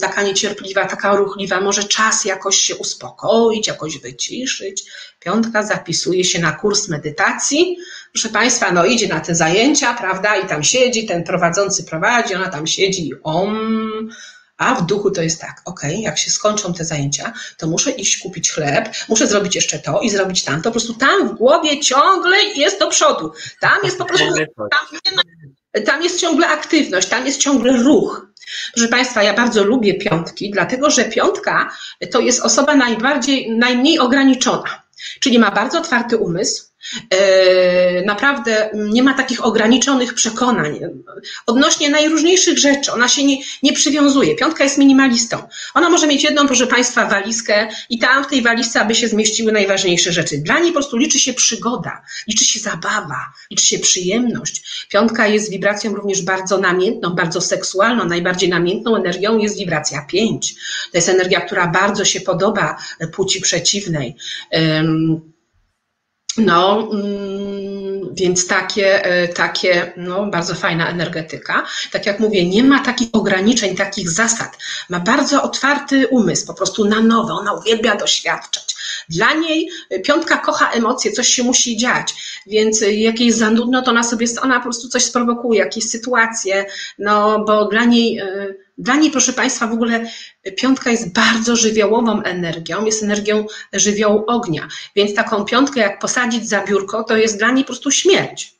taka 0.00 0.22
niecierpliwa, 0.22 0.84
taka 0.84 1.16
ruchliwa, 1.16 1.60
może 1.60 1.84
czas 1.84 2.24
jakoś 2.24 2.56
się 2.56 2.76
uspokoić, 2.76 3.66
jakoś 3.66 3.98
wyciszyć. 3.98 4.84
Piątka 5.20 5.62
zapisuje 5.62 6.24
się 6.24 6.38
na 6.38 6.52
kurs 6.52 6.88
medytacji. 6.88 7.76
Proszę 8.12 8.28
Państwa, 8.28 8.72
no 8.72 8.84
idzie 8.84 9.08
na 9.08 9.20
te 9.20 9.34
zajęcia, 9.34 9.94
prawda, 9.94 10.36
i 10.36 10.46
tam 10.46 10.62
siedzi, 10.62 11.06
ten 11.06 11.24
prowadzący 11.24 11.84
prowadzi, 11.84 12.34
ona 12.34 12.48
tam 12.48 12.66
siedzi 12.66 13.08
i 13.08 13.12
om, 13.22 14.10
a 14.58 14.74
w 14.74 14.86
duchu 14.86 15.10
to 15.10 15.22
jest 15.22 15.40
tak, 15.40 15.62
ok, 15.64 15.80
jak 15.98 16.18
się 16.18 16.30
skończą 16.30 16.74
te 16.74 16.84
zajęcia, 16.84 17.32
to 17.56 17.66
muszę 17.66 17.90
iść 17.90 18.18
kupić 18.18 18.52
chleb, 18.52 18.88
muszę 19.08 19.26
zrobić 19.26 19.54
jeszcze 19.54 19.78
to 19.78 20.00
i 20.00 20.10
zrobić 20.10 20.44
tamto. 20.44 20.62
Po 20.62 20.70
prostu 20.70 20.94
tam 20.94 21.28
w 21.28 21.32
głowie 21.32 21.80
ciągle 21.80 22.36
jest 22.56 22.80
do 22.80 22.88
przodu. 22.88 23.32
Tam 23.60 23.78
jest 23.84 23.98
po 23.98 24.04
prostu, 24.04 24.26
tam, 24.56 25.14
tam 25.86 26.02
jest 26.02 26.20
ciągle 26.20 26.48
aktywność, 26.48 27.08
tam 27.08 27.26
jest 27.26 27.40
ciągle 27.40 27.72
ruch. 27.72 28.26
Proszę 28.74 28.88
Państwa, 28.88 29.22
ja 29.22 29.34
bardzo 29.34 29.64
lubię 29.64 29.94
piątki, 29.94 30.50
dlatego 30.50 30.90
że 30.90 31.04
piątka 31.04 31.70
to 32.12 32.20
jest 32.20 32.40
osoba 32.40 32.76
najbardziej, 32.76 33.50
najmniej 33.50 33.98
ograniczona, 33.98 34.82
czyli 35.20 35.38
ma 35.38 35.50
bardzo 35.50 35.78
otwarty 35.78 36.16
umysł, 36.16 36.67
naprawdę 38.06 38.70
nie 38.74 39.02
ma 39.02 39.14
takich 39.14 39.44
ograniczonych 39.44 40.14
przekonań 40.14 40.80
odnośnie 41.46 41.90
najróżniejszych 41.90 42.58
rzeczy. 42.58 42.92
Ona 42.92 43.08
się 43.08 43.24
nie, 43.24 43.36
nie 43.62 43.72
przywiązuje. 43.72 44.36
Piątka 44.36 44.64
jest 44.64 44.78
minimalistą. 44.78 45.42
Ona 45.74 45.90
może 45.90 46.06
mieć 46.06 46.24
jedną, 46.24 46.46
proszę 46.46 46.66
Państwa, 46.66 47.06
walizkę 47.06 47.68
i 47.90 47.98
tam 47.98 48.24
w 48.24 48.26
tej 48.26 48.42
walizce, 48.42 48.80
aby 48.80 48.94
się 48.94 49.08
zmieściły 49.08 49.52
najważniejsze 49.52 50.12
rzeczy. 50.12 50.38
Dla 50.38 50.58
niej 50.58 50.68
po 50.68 50.74
prostu 50.74 50.96
liczy 50.96 51.18
się 51.18 51.34
przygoda, 51.34 52.02
liczy 52.28 52.44
się 52.44 52.60
zabawa, 52.60 53.20
liczy 53.50 53.66
się 53.66 53.78
przyjemność. 53.78 54.86
Piątka 54.88 55.26
jest 55.26 55.50
wibracją 55.50 55.94
również 55.94 56.22
bardzo 56.22 56.58
namiętną, 56.58 57.10
bardzo 57.10 57.40
seksualną. 57.40 58.04
Najbardziej 58.04 58.48
namiętną 58.48 58.96
energią 58.96 59.38
jest 59.38 59.58
wibracja 59.58 60.06
pięć. 60.08 60.54
To 60.92 60.98
jest 60.98 61.08
energia, 61.08 61.40
która 61.40 61.66
bardzo 61.66 62.04
się 62.04 62.20
podoba 62.20 62.76
płci 63.12 63.40
przeciwnej. 63.40 64.16
No, 66.38 66.88
mm, 66.92 68.14
więc 68.14 68.46
takie, 68.46 69.04
e, 69.04 69.28
takie, 69.28 69.92
no, 69.96 70.26
bardzo 70.26 70.54
fajna 70.54 70.88
energetyka. 70.88 71.66
Tak 71.92 72.06
jak 72.06 72.20
mówię, 72.20 72.48
nie 72.48 72.64
ma 72.64 72.84
takich 72.84 73.08
ograniczeń, 73.12 73.76
takich 73.76 74.10
zasad. 74.10 74.58
Ma 74.88 75.00
bardzo 75.00 75.42
otwarty 75.42 76.08
umysł, 76.08 76.46
po 76.46 76.54
prostu 76.54 76.84
na 76.84 77.00
nowo. 77.00 77.34
Ona 77.34 77.52
uwielbia 77.52 77.96
doświadczać. 77.96 78.77
Dla 79.08 79.34
niej 79.34 79.68
e, 79.90 80.00
piątka 80.00 80.36
kocha 80.36 80.70
emocje, 80.70 81.12
coś 81.12 81.28
się 81.28 81.42
musi 81.42 81.76
dziać, 81.76 82.14
więc 82.46 82.82
e, 82.82 82.92
jak 82.92 83.20
jej 83.20 83.32
za 83.32 83.50
nudno, 83.50 83.82
to 83.82 83.90
ona 83.90 84.02
sobie, 84.02 84.26
ona 84.42 84.56
po 84.56 84.62
prostu 84.62 84.88
coś 84.88 85.04
sprowokuje, 85.04 85.60
jakieś 85.60 85.84
sytuacje, 85.84 86.66
no, 86.98 87.44
bo 87.44 87.64
dla 87.64 87.84
niej 87.84 88.22
dla 88.78 88.96
niej, 88.96 89.10
proszę 89.10 89.32
Państwa, 89.32 89.66
w 89.66 89.72
ogóle 89.72 90.06
piątka 90.56 90.90
jest 90.90 91.12
bardzo 91.12 91.56
żywiołową 91.56 92.22
energią, 92.22 92.84
jest 92.84 93.02
energią 93.02 93.46
żywiołu 93.72 94.24
ognia, 94.26 94.68
więc 94.96 95.14
taką 95.14 95.44
piątkę 95.44 95.80
jak 95.80 95.98
posadzić 95.98 96.48
za 96.48 96.64
biurko, 96.64 97.04
to 97.04 97.16
jest 97.16 97.38
dla 97.38 97.50
niej 97.50 97.64
po 97.64 97.66
prostu 97.66 97.90
śmierć. 97.90 98.57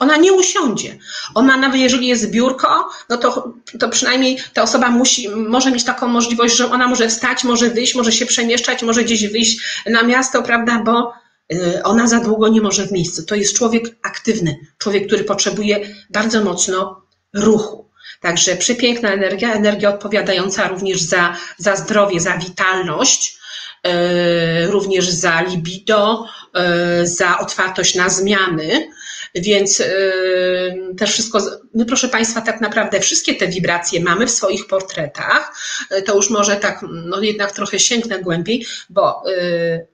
Ona 0.00 0.16
nie 0.16 0.32
usiądzie. 0.32 0.98
Ona 1.34 1.56
nawet 1.56 1.80
jeżeli 1.80 2.06
jest 2.06 2.30
biurko, 2.30 2.88
no 3.08 3.16
to, 3.16 3.52
to 3.80 3.88
przynajmniej 3.88 4.38
ta 4.52 4.62
osoba 4.62 4.90
musi, 4.90 5.28
może 5.28 5.70
mieć 5.70 5.84
taką 5.84 6.08
możliwość, 6.08 6.56
że 6.56 6.70
ona 6.70 6.88
może 6.88 7.08
wstać, 7.08 7.44
może 7.44 7.70
wyjść, 7.70 7.94
może 7.94 8.12
się 8.12 8.26
przemieszczać, 8.26 8.82
może 8.82 9.04
gdzieś 9.04 9.28
wyjść 9.28 9.82
na 9.86 10.02
miasto, 10.02 10.42
prawda, 10.42 10.82
bo 10.84 11.12
y, 11.52 11.82
ona 11.82 12.06
za 12.06 12.20
długo 12.20 12.48
nie 12.48 12.60
może 12.60 12.86
w 12.86 12.92
miejscu. 12.92 13.22
To 13.22 13.34
jest 13.34 13.56
człowiek 13.56 13.84
aktywny, 14.02 14.56
człowiek, 14.78 15.06
który 15.06 15.24
potrzebuje 15.24 15.80
bardzo 16.10 16.44
mocno 16.44 17.02
ruchu. 17.34 17.84
Także 18.20 18.56
przepiękna 18.56 19.12
energia, 19.12 19.54
energia 19.54 19.88
odpowiadająca 19.88 20.68
również 20.68 21.00
za, 21.00 21.36
za 21.58 21.76
zdrowie, 21.76 22.20
za 22.20 22.38
witalność, 22.38 23.38
yy, 23.84 24.66
również 24.66 25.08
za 25.08 25.42
libido, 25.42 26.26
yy, 27.00 27.06
za 27.06 27.38
otwartość 27.38 27.94
na 27.94 28.08
zmiany. 28.08 28.88
Więc 29.34 29.78
yy, 29.78 30.94
też 30.98 31.12
wszystko, 31.12 31.40
my 31.74 31.84
proszę 31.84 32.08
Państwa, 32.08 32.40
tak 32.40 32.60
naprawdę 32.60 33.00
wszystkie 33.00 33.34
te 33.34 33.48
wibracje 33.48 34.00
mamy 34.00 34.26
w 34.26 34.30
swoich 34.30 34.66
portretach. 34.66 35.52
To 36.04 36.16
już 36.16 36.30
może 36.30 36.56
tak, 36.56 36.80
no 36.92 37.20
jednak 37.20 37.52
trochę 37.52 37.78
sięgnę 37.78 38.18
głębiej, 38.18 38.66
bo 38.90 39.22
Mm, 39.26 39.93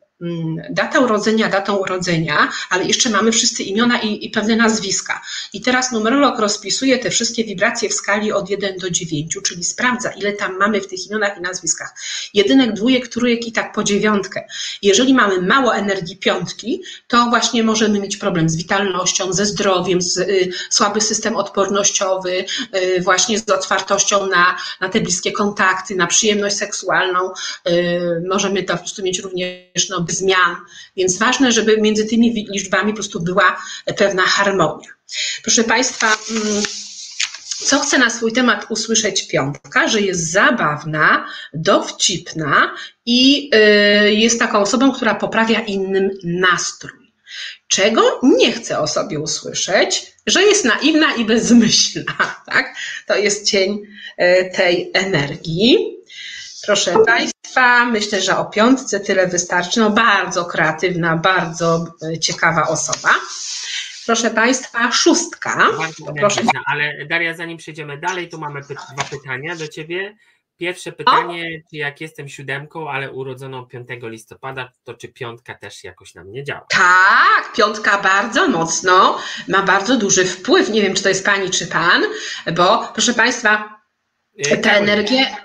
data 0.70 1.00
urodzenia, 1.00 1.48
datą 1.48 1.76
urodzenia, 1.76 2.48
ale 2.70 2.84
jeszcze 2.84 3.10
mamy 3.10 3.32
wszyscy 3.32 3.62
imiona 3.62 4.00
i, 4.00 4.26
i, 4.26 4.30
pewne 4.30 4.56
nazwiska. 4.56 5.22
I 5.52 5.60
teraz 5.60 5.92
numerolog 5.92 6.38
rozpisuje 6.38 6.98
te 6.98 7.10
wszystkie 7.10 7.44
wibracje 7.44 7.88
w 7.88 7.94
skali 7.94 8.32
od 8.32 8.50
1 8.50 8.78
do 8.78 8.90
9, 8.90 9.38
czyli 9.44 9.64
sprawdza, 9.64 10.10
ile 10.10 10.32
tam 10.32 10.58
mamy 10.58 10.80
w 10.80 10.86
tych 10.86 11.06
imionach 11.06 11.38
i 11.38 11.40
nazwiskach. 11.40 11.94
Jedynek, 12.34 12.72
dwójek, 12.72 13.08
trójek 13.08 13.46
i 13.46 13.52
tak 13.52 13.72
po 13.72 13.84
dziewiątkę. 13.84 14.44
Jeżeli 14.82 15.14
mamy 15.14 15.42
mało 15.42 15.74
energii 15.74 16.16
piątki, 16.16 16.82
to 17.08 17.26
właśnie 17.30 17.64
możemy 17.64 18.00
mieć 18.00 18.16
problem 18.16 18.48
z 18.48 18.56
witalnością, 18.56 19.32
ze 19.32 19.46
zdrowiem, 19.46 20.02
z, 20.02 20.16
y, 20.18 20.52
słaby 20.70 21.00
system 21.00 21.36
odpornościowy, 21.36 22.44
y, 22.76 23.00
właśnie 23.00 23.38
z 23.38 23.50
otwartością 23.50 24.26
na, 24.26 24.56
na 24.80 24.88
te 24.88 25.00
bliskie 25.00 25.32
kontakty, 25.32 25.96
na 25.96 26.06
przyjemność 26.06 26.56
seksualną. 26.56 27.30
Y, 27.68 28.22
możemy 28.28 28.62
to 28.62 28.72
po 28.72 28.78
prostu 28.78 29.02
mieć 29.02 29.18
również 29.18 29.88
no, 29.90 30.04
zmian, 30.10 30.56
więc 30.96 31.18
ważne, 31.18 31.52
żeby 31.52 31.78
między 31.78 32.04
tymi 32.04 32.46
liczbami 32.50 32.92
po 32.92 32.96
prostu 32.96 33.20
była 33.20 33.62
pewna 33.96 34.22
harmonia. 34.22 34.88
Proszę 35.42 35.64
Państwa, 35.64 36.06
mm, 36.30 36.62
co 37.66 37.80
chcę 37.80 37.98
na 37.98 38.10
swój 38.10 38.32
temat 38.32 38.66
usłyszeć 38.68 39.28
piątka, 39.28 39.88
że 39.88 40.00
jest 40.00 40.30
zabawna, 40.30 41.26
dowcipna 41.54 42.74
i 43.06 43.50
y, 43.54 44.12
jest 44.12 44.38
taką 44.38 44.58
osobą, 44.58 44.92
która 44.92 45.14
poprawia 45.14 45.60
innym 45.60 46.10
nastrój. 46.24 47.12
Czego 47.68 48.20
nie 48.22 48.52
chcę 48.52 48.78
o 48.78 48.86
sobie 48.86 49.20
usłyszeć, 49.20 50.12
że 50.26 50.42
jest 50.42 50.64
naiwna 50.64 51.14
i 51.14 51.24
bezmyślna, 51.24 52.34
tak? 52.52 52.74
To 53.06 53.16
jest 53.16 53.50
cień 53.50 53.78
y, 54.20 54.50
tej 54.56 54.90
energii. 54.94 55.99
Proszę 56.66 56.94
Państwa, 57.06 57.84
myślę, 57.84 58.20
że 58.20 58.36
o 58.36 58.44
piątce 58.44 59.00
tyle 59.00 59.26
wystarczy. 59.26 59.80
No 59.80 59.90
bardzo 59.90 60.44
kreatywna, 60.44 61.16
bardzo 61.16 61.84
e, 62.14 62.18
ciekawa 62.18 62.68
osoba. 62.68 63.14
Proszę 64.06 64.30
Państwa, 64.30 64.92
szóstka. 64.92 65.68
Proszę. 66.18 66.40
Ale 66.66 67.06
Daria, 67.06 67.34
zanim 67.34 67.58
przejdziemy 67.58 67.98
dalej, 67.98 68.28
to 68.28 68.38
mamy 68.38 68.60
dwa 68.60 69.04
pytania 69.10 69.56
do 69.56 69.68
Ciebie. 69.68 70.16
Pierwsze 70.56 70.92
pytanie, 70.92 71.62
czy 71.70 71.76
jak 71.76 72.00
jestem 72.00 72.28
siódemką, 72.28 72.90
ale 72.90 73.12
urodzoną 73.12 73.66
5 73.66 73.88
listopada, 74.02 74.72
to 74.84 74.94
czy 74.94 75.08
piątka 75.08 75.54
też 75.54 75.84
jakoś 75.84 76.14
na 76.14 76.24
mnie 76.24 76.44
działa? 76.44 76.66
Tak, 76.70 77.52
piątka 77.56 77.98
bardzo 77.98 78.48
mocno, 78.48 79.18
ma 79.48 79.62
bardzo 79.62 79.98
duży 79.98 80.24
wpływ. 80.24 80.68
Nie 80.68 80.82
wiem, 80.82 80.94
czy 80.94 81.02
to 81.02 81.08
jest 81.08 81.24
Pani, 81.24 81.50
czy 81.50 81.66
Pan, 81.66 82.02
bo 82.56 82.88
proszę 82.92 83.14
Państwa, 83.14 83.80
e, 84.38 84.56
te 84.56 84.72
energie 84.72 85.36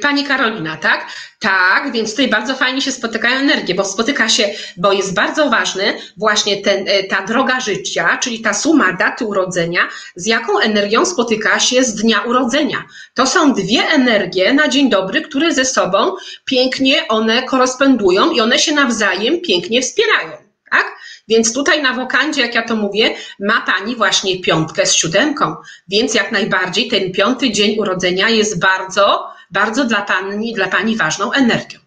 pani 0.00 0.24
Karolina, 0.24 0.76
tak? 0.76 1.06
Tak, 1.40 1.92
więc 1.92 2.10
tutaj 2.10 2.28
bardzo 2.28 2.54
fajnie 2.54 2.82
się 2.82 2.92
spotykają 2.92 3.40
energie, 3.40 3.74
bo 3.74 3.84
spotyka 3.84 4.28
się, 4.28 4.48
bo 4.76 4.92
jest 4.92 5.14
bardzo 5.14 5.50
ważny 5.50 5.98
właśnie 6.16 6.62
ten, 6.62 6.88
e, 6.88 7.04
ta 7.04 7.22
droga 7.22 7.60
życia, 7.60 8.18
czyli 8.22 8.40
ta 8.40 8.54
suma 8.54 8.92
daty 8.92 9.24
urodzenia, 9.24 9.88
z 10.14 10.26
jaką 10.26 10.58
energią 10.58 11.06
spotyka 11.06 11.60
się 11.60 11.84
z 11.84 11.94
dnia 11.94 12.20
urodzenia. 12.20 12.84
To 13.14 13.26
są 13.26 13.52
dwie 13.52 13.82
energie 13.88 14.54
na 14.54 14.68
dzień 14.68 14.90
dobry, 14.90 15.22
które 15.22 15.54
ze 15.54 15.64
sobą 15.64 16.16
pięknie 16.44 17.08
one 17.08 17.42
korespondują 17.42 18.30
i 18.30 18.40
one 18.40 18.58
się 18.58 18.74
nawzajem 18.74 19.40
pięknie 19.40 19.82
wspierają, 19.82 20.32
tak? 20.70 20.96
Więc 21.28 21.52
tutaj 21.52 21.82
na 21.82 21.92
wokandzie, 21.92 22.40
jak 22.42 22.54
ja 22.54 22.62
to 22.62 22.76
mówię, 22.76 23.14
ma 23.40 23.60
Pani 23.60 23.96
właśnie 23.96 24.40
piątkę 24.40 24.86
z 24.86 24.94
siódemką, 24.94 25.56
więc 25.88 26.14
jak 26.14 26.32
najbardziej 26.32 26.88
ten 26.88 27.12
piąty 27.12 27.50
dzień 27.50 27.78
urodzenia 27.78 28.28
jest 28.28 28.60
bardzo 28.60 29.35
bardzo 29.50 29.84
dla 29.84 30.02
Pani, 30.02 30.54
dla 30.54 30.68
Pani 30.68 30.96
ważną 30.96 31.32
energią. 31.32 31.78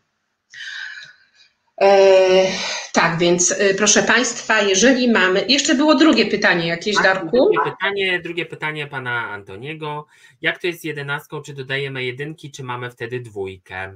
E, 1.82 2.48
tak, 2.94 3.18
więc 3.18 3.52
e, 3.52 3.74
proszę 3.74 4.04
Państwa, 4.04 4.62
jeżeli 4.62 5.12
mamy. 5.12 5.46
Jeszcze 5.48 5.76
było 5.76 5.96
drugie 5.96 6.26
pytanie 6.26 6.68
jakieś, 6.68 6.96
tak, 6.96 7.04
Darku? 7.04 7.38
Drugie 7.38 7.72
pytanie, 7.72 8.20
drugie 8.20 8.46
pytanie 8.46 8.88
pana 8.88 9.30
Antoniego. 9.30 10.06
Jak 10.42 10.58
to 10.58 10.68
jest 10.68 10.82
z 10.82 10.84
jedenastką? 10.84 11.42
Czy 11.42 11.54
dodajemy 11.54 12.04
jedynki, 12.04 12.52
czy 12.52 12.64
mamy 12.64 12.92
wtedy 12.92 13.20
dwójkę? 13.20 13.94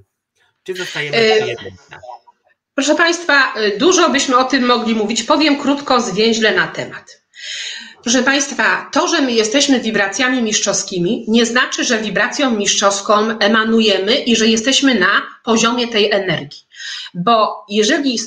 Czy 0.63 0.75
zostajemy 0.75 1.17
e, 1.17 1.47
jedynce? 1.47 1.99
Proszę 2.75 2.95
Państwa, 2.95 3.53
dużo 3.77 4.09
byśmy 4.09 4.37
o 4.37 4.43
tym 4.43 4.65
mogli 4.65 4.95
mówić. 4.95 5.23
Powiem 5.23 5.59
krótko, 5.59 6.01
zwięźle 6.01 6.55
na 6.55 6.67
temat. 6.67 7.23
Proszę 8.03 8.23
Państwa, 8.23 8.89
to, 8.91 9.07
że 9.07 9.21
my 9.21 9.31
jesteśmy 9.31 9.79
wibracjami 9.79 10.41
mistrzowskimi, 10.41 11.25
nie 11.27 11.45
znaczy, 11.45 11.83
że 11.83 11.99
wibracją 11.99 12.51
mistrzowską 12.51 13.39
emanujemy 13.39 14.15
i 14.15 14.35
że 14.35 14.47
jesteśmy 14.47 14.99
na 14.99 15.21
poziomie 15.43 15.87
tej 15.87 16.11
energii. 16.11 16.61
Bo 17.13 17.65
jeżeli 17.69 18.19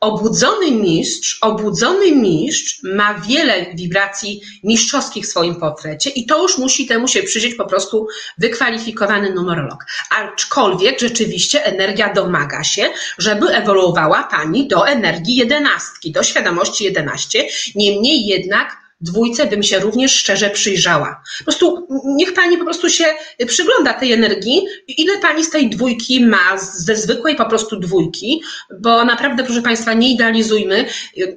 obudzony 0.00 0.70
mistrz, 0.70 1.38
obudzony 1.40 2.12
mistrz 2.12 2.80
ma 2.82 3.14
wiele 3.14 3.66
wibracji 3.74 4.40
mistrzowskich 4.64 5.24
w 5.24 5.28
swoim 5.28 5.56
portrecie 5.56 6.10
i 6.10 6.26
to 6.26 6.42
już 6.42 6.58
musi 6.58 6.86
temu 6.86 7.08
się 7.08 7.22
przyjrzeć 7.22 7.54
po 7.54 7.66
prostu 7.66 8.06
wykwalifikowany 8.38 9.34
numerolog. 9.34 9.84
Aczkolwiek 10.10 11.00
rzeczywiście 11.00 11.64
energia 11.64 12.12
domaga 12.12 12.64
się, 12.64 12.90
żeby 13.18 13.48
ewoluowała 13.48 14.22
Pani 14.22 14.68
do 14.68 14.88
energii 14.88 15.36
jedenastki, 15.36 16.12
do 16.12 16.22
świadomości 16.22 16.84
11. 16.84 17.44
Niemniej 17.74 18.26
jednak 18.26 18.89
dwójce 19.00 19.46
bym 19.46 19.62
się 19.62 19.78
również 19.78 20.12
szczerze 20.12 20.50
przyjrzała. 20.50 21.22
Po 21.38 21.44
prostu 21.44 21.86
niech 22.04 22.34
pani 22.34 22.58
po 22.58 22.64
prostu 22.64 22.90
się 22.90 23.04
przygląda 23.46 23.94
tej 23.94 24.12
energii, 24.12 24.62
ile 24.88 25.18
pani 25.18 25.44
z 25.44 25.50
tej 25.50 25.70
dwójki 25.70 26.26
ma, 26.26 26.58
ze 26.58 26.96
zwykłej 26.96 27.36
po 27.36 27.46
prostu 27.46 27.80
dwójki, 27.80 28.42
bo 28.80 29.04
naprawdę, 29.04 29.44
proszę 29.44 29.62
państwa, 29.62 29.94
nie 29.94 30.12
idealizujmy. 30.12 30.86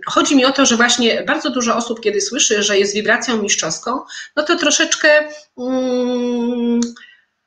Chodzi 0.07 0.35
mi 0.35 0.45
o 0.45 0.51
to, 0.51 0.65
że 0.65 0.75
właśnie 0.75 1.23
bardzo 1.27 1.49
dużo 1.49 1.75
osób, 1.75 2.01
kiedy 2.01 2.21
słyszy, 2.21 2.63
że 2.63 2.79
jest 2.79 2.93
wibracją 2.93 3.41
mistrzowską, 3.41 3.99
no 4.35 4.43
to 4.43 4.55
troszeczkę. 4.55 5.09
Hmm, 5.55 6.81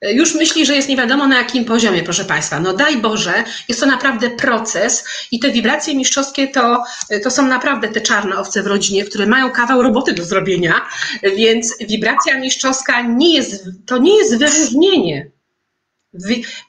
już 0.03 0.35
myśli, 0.35 0.67
że 0.67 0.75
jest 0.75 0.89
nie 0.89 0.97
wiadomo 0.97 1.27
na 1.27 1.39
jakim 1.39 1.65
poziomie, 1.65 2.03
proszę 2.03 2.25
Państwa. 2.25 2.61
No 2.61 2.73
daj 2.73 2.97
Boże, 2.97 3.45
jest 3.69 3.81
to 3.81 3.87
naprawdę 3.87 4.31
proces 4.31 5.05
i 5.31 5.39
te 5.39 5.51
wibracje 5.51 5.95
mistrzowskie 5.95 6.49
to, 6.49 6.85
to 7.23 7.31
są 7.31 7.47
naprawdę 7.47 7.89
te 7.89 8.01
czarne 8.01 8.37
owce 8.37 8.63
w 8.63 8.67
rodzinie, 8.67 9.05
które 9.05 9.27
mają 9.27 9.51
kawał 9.51 9.83
roboty 9.83 10.13
do 10.13 10.25
zrobienia, 10.25 10.89
więc 11.23 11.75
wibracja 11.81 12.39
mistrzowska 12.39 13.03
nie 13.03 13.35
jest, 13.35 13.65
to 13.87 13.99
nie 13.99 14.19
jest 14.19 14.39
wyróżnienie. 14.39 15.31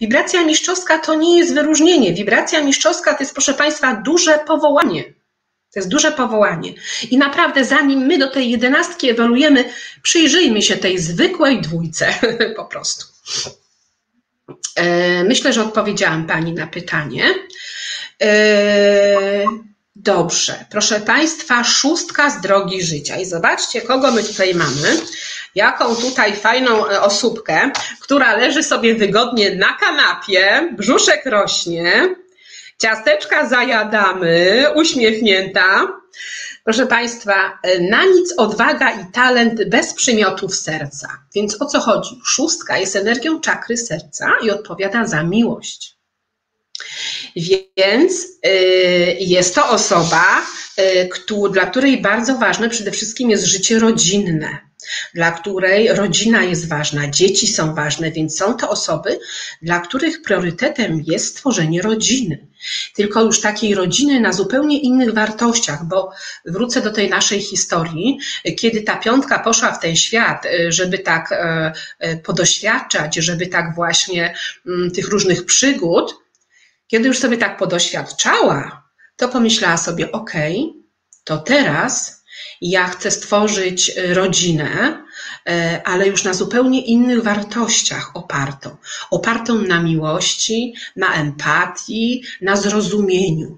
Wibracja 0.01 0.43
mistrzowska 0.43 0.99
to 0.99 1.15
nie 1.15 1.39
jest 1.39 1.53
wyróżnienie. 1.53 2.13
Wibracja 2.13 2.63
mistrzowska 2.63 3.13
to 3.13 3.23
jest, 3.23 3.33
proszę 3.33 3.53
Państwa, 3.53 3.95
duże 3.95 4.39
powołanie. 4.47 5.03
To 5.73 5.79
jest 5.79 5.89
duże 5.89 6.11
powołanie. 6.11 6.73
I 7.11 7.17
naprawdę, 7.17 7.65
zanim 7.65 7.99
my 7.99 8.17
do 8.17 8.31
tej 8.31 8.49
jedenastki 8.49 9.09
ewoluujemy, 9.09 9.65
przyjrzyjmy 10.01 10.61
się 10.61 10.77
tej 10.77 10.97
zwykłej 10.97 11.61
dwójce 11.61 12.13
po 12.57 12.65
prostu. 12.65 13.16
E, 14.75 15.23
myślę, 15.23 15.53
że 15.53 15.61
odpowiedziałam 15.61 16.27
Pani 16.27 16.53
na 16.53 16.67
pytanie. 16.67 17.33
E, 18.23 19.45
dobrze, 19.95 20.65
proszę 20.71 20.99
Państwa, 20.99 21.63
szóstka 21.63 22.29
z 22.29 22.41
drogi 22.41 22.83
życia. 22.83 23.17
I 23.17 23.25
zobaczcie, 23.25 23.81
kogo 23.81 24.11
my 24.11 24.23
tutaj 24.23 24.55
mamy. 24.55 25.01
Jaką 25.55 25.95
tutaj 25.95 26.35
fajną 26.35 26.87
e, 26.89 27.01
osóbkę, 27.01 27.71
która 28.01 28.37
leży 28.37 28.63
sobie 28.63 28.95
wygodnie 28.95 29.55
na 29.55 29.73
kanapie, 29.73 30.69
brzuszek 30.77 31.25
rośnie, 31.25 32.15
ciasteczka 32.77 33.49
zajadamy, 33.49 34.65
uśmiechnięta. 34.75 35.87
Proszę 36.63 36.87
Państwa, 36.87 37.59
na 37.89 38.05
nic 38.05 38.33
odwaga 38.37 39.01
i 39.01 39.11
talent 39.11 39.69
bez 39.69 39.93
przymiotów 39.93 40.55
serca. 40.55 41.07
Więc 41.35 41.61
o 41.61 41.65
co 41.65 41.79
chodzi? 41.79 42.21
Szóstka 42.25 42.77
jest 42.77 42.95
energią 42.95 43.39
czakry 43.39 43.77
serca 43.77 44.31
i 44.43 44.51
odpowiada 44.51 45.07
za 45.07 45.23
miłość. 45.23 45.97
Więc 47.77 48.13
y, 48.45 49.17
jest 49.19 49.55
to 49.55 49.69
osoba, 49.69 50.41
y, 50.79 51.09
dla 51.51 51.65
której 51.65 52.01
bardzo 52.01 52.37
ważne 52.37 52.69
przede 52.69 52.91
wszystkim 52.91 53.29
jest 53.29 53.45
życie 53.45 53.79
rodzinne 53.79 54.66
dla 55.13 55.31
której 55.31 55.93
rodzina 55.93 56.43
jest 56.43 56.69
ważna, 56.69 57.09
dzieci 57.09 57.47
są 57.47 57.75
ważne, 57.75 58.11
więc 58.11 58.37
są 58.37 58.53
to 58.53 58.69
osoby, 58.69 59.19
dla 59.61 59.79
których 59.79 60.21
priorytetem 60.21 61.03
jest 61.05 61.25
stworzenie 61.25 61.81
rodziny. 61.81 62.47
Tylko 62.95 63.23
już 63.23 63.41
takiej 63.41 63.75
rodziny 63.75 64.19
na 64.19 64.33
zupełnie 64.33 64.79
innych 64.79 65.13
wartościach, 65.13 65.85
bo 65.85 66.11
wrócę 66.45 66.81
do 66.81 66.91
tej 66.91 67.09
naszej 67.09 67.41
historii, 67.41 68.19
kiedy 68.59 68.81
ta 68.81 68.95
piątka 68.95 69.39
poszła 69.39 69.71
w 69.71 69.79
ten 69.79 69.95
świat, 69.95 70.47
żeby 70.69 70.99
tak 70.99 71.31
e, 71.31 71.73
e, 71.99 72.17
podoświadczać, 72.17 73.15
żeby 73.15 73.47
tak 73.47 73.75
właśnie 73.75 74.35
mm, 74.67 74.91
tych 74.91 75.07
różnych 75.07 75.45
przygód, 75.45 76.15
kiedy 76.87 77.07
już 77.07 77.19
sobie 77.19 77.37
tak 77.37 77.57
podoświadczała, 77.57 78.87
to 79.15 79.29
pomyślała 79.29 79.77
sobie, 79.77 80.11
okej, 80.11 80.61
okay, 80.61 80.83
to 81.23 81.37
teraz 81.37 82.16
ja 82.61 82.87
chcę 82.87 83.11
stworzyć 83.11 83.91
e, 83.97 84.13
rodzinę, 84.13 85.03
e, 85.47 85.81
ale 85.85 86.07
już 86.07 86.23
na 86.23 86.33
zupełnie 86.33 86.85
innych 86.85 87.23
wartościach 87.23 88.11
opartą. 88.13 88.77
Opartą 89.11 89.61
na 89.61 89.81
miłości, 89.81 90.73
na 90.95 91.13
empatii, 91.13 92.23
na 92.41 92.55
zrozumieniu. 92.55 93.57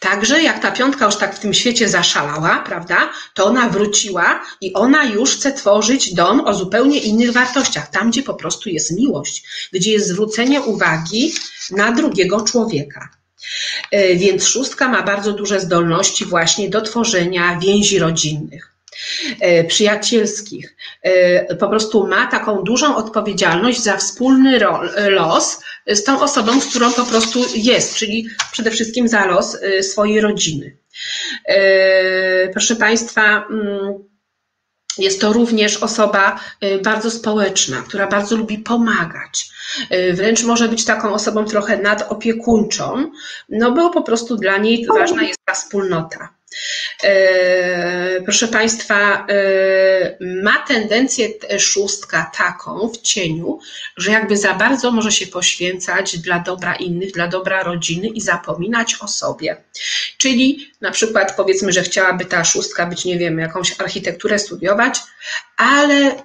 Także 0.00 0.42
jak 0.42 0.62
ta 0.62 0.70
piątka 0.70 1.04
już 1.04 1.16
tak 1.16 1.36
w 1.36 1.38
tym 1.38 1.54
świecie 1.54 1.88
zaszalała, 1.88 2.62
prawda, 2.66 3.10
to 3.34 3.44
ona 3.44 3.68
wróciła 3.68 4.42
i 4.60 4.72
ona 4.72 5.04
już 5.04 5.36
chce 5.36 5.52
tworzyć 5.52 6.14
dom 6.14 6.40
o 6.40 6.54
zupełnie 6.54 6.98
innych 6.98 7.32
wartościach, 7.32 7.90
tam 7.90 8.10
gdzie 8.10 8.22
po 8.22 8.34
prostu 8.34 8.70
jest 8.70 8.96
miłość, 8.96 9.44
gdzie 9.72 9.92
jest 9.92 10.08
zwrócenie 10.08 10.60
uwagi 10.60 11.32
na 11.70 11.92
drugiego 11.92 12.40
człowieka. 12.40 13.21
E, 13.90 14.16
więc 14.16 14.46
szóstka 14.46 14.88
ma 14.88 15.02
bardzo 15.02 15.32
duże 15.32 15.60
zdolności 15.60 16.24
właśnie 16.24 16.70
do 16.70 16.80
tworzenia 16.80 17.58
więzi 17.62 17.98
rodzinnych 17.98 18.72
e, 19.40 19.64
przyjacielskich. 19.64 20.76
E, 21.02 21.56
po 21.56 21.68
prostu 21.68 22.06
ma 22.06 22.26
taką 22.26 22.62
dużą 22.62 22.96
odpowiedzialność 22.96 23.82
za 23.82 23.96
wspólny 23.96 24.60
los 25.08 25.60
z 25.86 26.04
tą 26.04 26.20
osobą, 26.20 26.60
z 26.60 26.66
którą 26.66 26.92
po 26.92 27.04
prostu 27.04 27.44
jest, 27.54 27.94
czyli 27.94 28.26
przede 28.52 28.70
wszystkim 28.70 29.08
za 29.08 29.26
los 29.26 29.58
swojej 29.82 30.20
rodziny. 30.20 30.76
Proszę 32.52 32.76
Państwa, 32.76 33.46
mm, 33.50 34.11
jest 34.98 35.20
to 35.20 35.32
również 35.32 35.76
osoba 35.76 36.40
bardzo 36.84 37.10
społeczna, 37.10 37.82
która 37.82 38.06
bardzo 38.06 38.36
lubi 38.36 38.58
pomagać. 38.58 39.50
Y, 39.92 40.12
wręcz 40.12 40.42
może 40.44 40.68
być 40.68 40.84
taką 40.84 41.14
osobą 41.14 41.44
trochę 41.44 41.78
nadopiekuńczą, 41.78 43.10
no 43.48 43.72
bo 43.72 43.90
po 43.90 44.02
prostu 44.02 44.36
dla 44.36 44.58
niej 44.58 44.86
ważna 44.86 45.22
jest 45.22 45.38
ta 45.44 45.54
wspólnota. 45.54 46.28
Y, 47.04 48.22
proszę 48.24 48.48
Państwa, 48.48 49.26
y, 49.30 50.42
ma 50.42 50.58
tendencję 50.58 51.28
szóstka 51.58 52.30
taką 52.36 52.88
w 52.88 53.02
cieniu, 53.02 53.58
że 53.96 54.12
jakby 54.12 54.36
za 54.36 54.54
bardzo 54.54 54.90
może 54.90 55.12
się 55.12 55.26
poświęcać 55.26 56.18
dla 56.18 56.38
dobra 56.38 56.74
innych, 56.74 57.12
dla 57.12 57.28
dobra 57.28 57.62
rodziny 57.62 58.08
i 58.08 58.20
zapominać 58.20 58.96
o 59.00 59.08
sobie. 59.08 59.56
Czyli 60.18 60.72
na 60.80 60.90
przykład 60.90 61.36
powiedzmy, 61.36 61.72
że 61.72 61.82
chciałaby 61.82 62.24
ta 62.24 62.44
szóstka 62.44 62.86
być, 62.86 63.04
nie 63.04 63.18
wiem, 63.18 63.38
jakąś 63.38 63.80
architekturę 63.80 64.38
studiować, 64.38 65.00
ale 65.56 66.22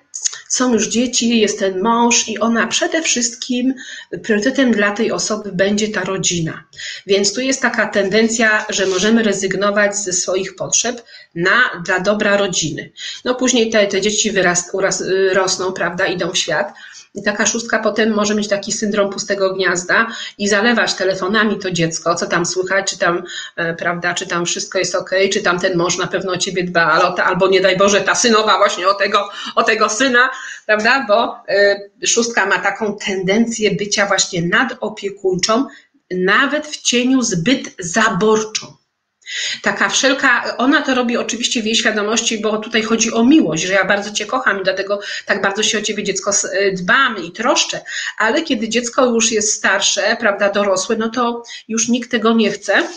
są 0.47 0.74
już 0.74 0.88
dzieci, 0.88 1.39
jest 1.39 1.59
ten 1.59 1.82
mąż 1.82 2.28
i 2.28 2.39
ona 2.39 2.68
przede 2.68 3.01
wszystkim 3.01 3.74
priorytetem 4.24 4.72
dla 4.72 4.91
tej 4.91 5.11
osoby 5.11 5.51
będzie 5.51 5.88
ta 5.88 6.03
rodzina. 6.03 6.63
Więc 7.07 7.34
tu 7.34 7.41
jest 7.41 7.61
taka 7.61 7.88
tendencja, 7.88 8.65
że 8.70 8.86
możemy 8.86 9.24
rezygnować 9.24 9.97
ze 9.97 10.13
swoich 10.13 10.55
potrzeb 10.55 11.03
na, 11.36 11.84
dla 11.86 11.99
dobra 11.99 12.38
rodziny. 12.38 12.91
No 13.26 13.36
później 13.36 13.70
te, 13.70 13.88
te 13.88 14.01
dzieci 14.01 14.32
wyrast, 14.32 14.70
uras, 14.74 15.03
rosną, 15.34 15.74
prawda, 15.74 16.07
idą 16.07 16.32
w 16.32 16.38
świat, 16.38 16.74
i 17.18 17.24
taka 17.24 17.45
szóstka 17.45 17.80
potem 17.80 18.13
może 18.13 18.36
mieć 18.36 18.47
taki 18.47 18.72
syndrom 18.72 19.09
pustego 19.09 19.53
gniazda 19.53 20.07
i 20.38 20.47
zalewać 20.47 20.93
telefonami 20.93 21.59
to 21.59 21.72
dziecko, 21.72 22.15
co 22.15 22.26
tam 22.26 22.45
słychać, 22.45 22.91
czy 22.91 22.97
tam, 22.97 23.24
e, 23.55 23.74
prawda, 23.74 24.13
czy 24.13 24.28
tam 24.28 24.45
wszystko 24.45 24.80
jest 24.80 24.95
ok, 24.95 25.11
czy 25.34 25.41
tam 25.41 25.59
ten 25.59 25.78
mąż 25.78 25.97
na 25.97 26.07
pewno 26.07 26.32
o 26.32 26.38
ciebie 26.38 26.63
dba, 26.63 26.86
albo, 26.86 27.24
albo 27.24 27.47
nie 27.47 27.61
daj 27.61 27.78
Boże, 27.78 28.01
ta 28.01 28.15
synowa 28.15 28.57
właśnie 28.57 28.88
o 28.88 28.93
tego, 28.93 29.30
o 29.55 29.63
tego 29.63 29.89
syna, 29.89 30.30
prawda, 30.65 31.05
bo 31.07 31.43
y, 32.03 32.07
szóstka 32.07 32.45
ma 32.45 32.59
taką 32.59 32.97
tendencję 32.97 33.72
bycia 33.76 34.05
właśnie 34.05 34.41
nadopiekuńczą, 34.41 35.65
nawet 36.11 36.68
w 36.68 36.82
cieniu 36.82 37.22
zbyt 37.22 37.76
zaborczą. 37.80 38.76
Taka 39.61 39.89
wszelka, 39.89 40.57
ona 40.57 40.82
to 40.82 40.95
robi 40.95 41.17
oczywiście 41.17 41.61
w 41.61 41.65
jej 41.65 41.75
świadomości, 41.75 42.41
bo 42.41 42.57
tutaj 42.57 42.84
chodzi 42.84 43.11
o 43.11 43.23
miłość, 43.23 43.63
że 43.63 43.73
ja 43.73 43.86
bardzo 43.86 44.11
Cię 44.11 44.25
kocham 44.25 44.61
i 44.61 44.63
dlatego 44.63 44.99
tak 45.25 45.41
bardzo 45.41 45.63
się 45.63 45.78
o 45.78 45.82
Ciebie 45.82 46.03
dziecko 46.03 46.32
e, 46.53 46.71
dbam 46.71 47.23
i 47.23 47.32
troszczę, 47.32 47.82
ale 48.17 48.41
kiedy 48.41 48.69
dziecko 48.69 49.05
już 49.05 49.32
jest 49.32 49.53
starsze, 49.53 50.17
prawda, 50.19 50.49
dorosłe, 50.51 50.95
no 50.95 51.09
to 51.09 51.43
już 51.67 51.88
nikt 51.88 52.11
tego 52.11 52.34
nie 52.34 52.51
chce. 52.51 52.88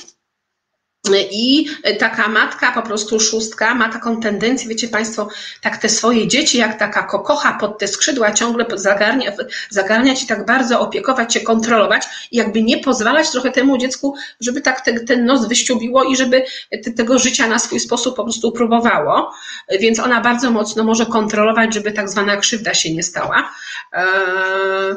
I 1.33 1.67
taka 1.99 2.29
matka, 2.29 2.73
po 2.73 2.83
prostu 2.83 3.21
szóstka, 3.21 3.75
ma 3.75 3.89
taką 3.89 4.21
tendencję, 4.21 4.69
wiecie 4.69 4.89
Państwo, 4.89 5.29
tak 5.63 5.77
te 5.77 5.89
swoje 5.89 6.29
dzieci, 6.29 6.59
jak 6.59 6.79
taka 6.79 7.03
kokocha 7.03 7.53
pod 7.53 7.79
te 7.79 7.89
skrzydła, 7.89 8.33
ciągle 8.33 8.67
zagarnia, 8.75 9.33
zagarniać 9.71 10.23
i 10.23 10.27
tak 10.27 10.47
bardzo 10.47 10.81
opiekować 10.81 11.35
się, 11.35 11.41
kontrolować 11.41 12.05
i 12.31 12.37
jakby 12.37 12.63
nie 12.63 12.79
pozwalać 12.79 13.31
trochę 13.31 13.51
temu 13.51 13.79
dziecku, 13.79 14.15
żeby 14.41 14.61
tak 14.61 14.81
te, 14.81 15.01
ten 15.01 15.25
nos 15.25 15.49
wyściubiło 15.49 16.05
i 16.05 16.17
żeby 16.17 16.45
te, 16.85 16.91
tego 16.93 17.19
życia 17.19 17.47
na 17.47 17.59
swój 17.59 17.81
sposób 17.81 18.17
po 18.17 18.25
prostu 18.25 18.53
próbowało. 18.53 19.33
Więc 19.81 20.01
ona 20.01 20.21
bardzo 20.21 20.51
mocno 20.51 20.85
może 20.85 21.07
kontrolować, 21.07 21.75
żeby 21.75 21.93
tak 21.93 22.09
zwana 22.09 22.37
krzywda 22.37 22.75
się 22.75 22.95
nie 22.95 23.03
stała. 23.03 23.53
Eee, 23.93 24.95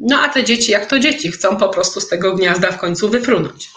no 0.00 0.20
a 0.20 0.28
te 0.28 0.44
dzieci, 0.44 0.72
jak 0.72 0.86
to 0.86 0.98
dzieci, 0.98 1.32
chcą 1.32 1.56
po 1.56 1.68
prostu 1.68 2.00
z 2.00 2.08
tego 2.08 2.34
gniazda 2.34 2.70
w 2.72 2.78
końcu 2.78 3.08
wyfrunąć. 3.08 3.68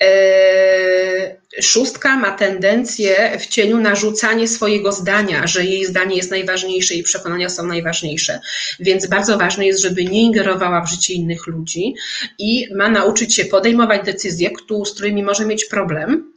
Eee, 0.00 1.36
szóstka 1.62 2.16
ma 2.16 2.30
tendencję 2.30 3.38
w 3.38 3.46
cieniu 3.46 3.78
narzucanie 3.78 4.48
swojego 4.48 4.92
zdania, 4.92 5.46
że 5.46 5.64
jej 5.64 5.84
zdanie 5.84 6.16
jest 6.16 6.30
najważniejsze 6.30 6.94
i 6.94 7.02
przekonania 7.02 7.48
są 7.48 7.66
najważniejsze. 7.66 8.40
Więc 8.80 9.06
bardzo 9.06 9.38
ważne 9.38 9.66
jest, 9.66 9.80
żeby 9.80 10.04
nie 10.04 10.22
ingerowała 10.22 10.80
w 10.80 10.90
życie 10.90 11.14
innych 11.14 11.46
ludzi 11.46 11.94
i 12.38 12.68
ma 12.74 12.88
nauczyć 12.88 13.34
się 13.34 13.44
podejmować 13.44 14.04
decyzje, 14.04 14.50
z 14.84 14.90
którymi 14.90 15.22
może 15.22 15.46
mieć 15.46 15.64
problem. 15.64 16.32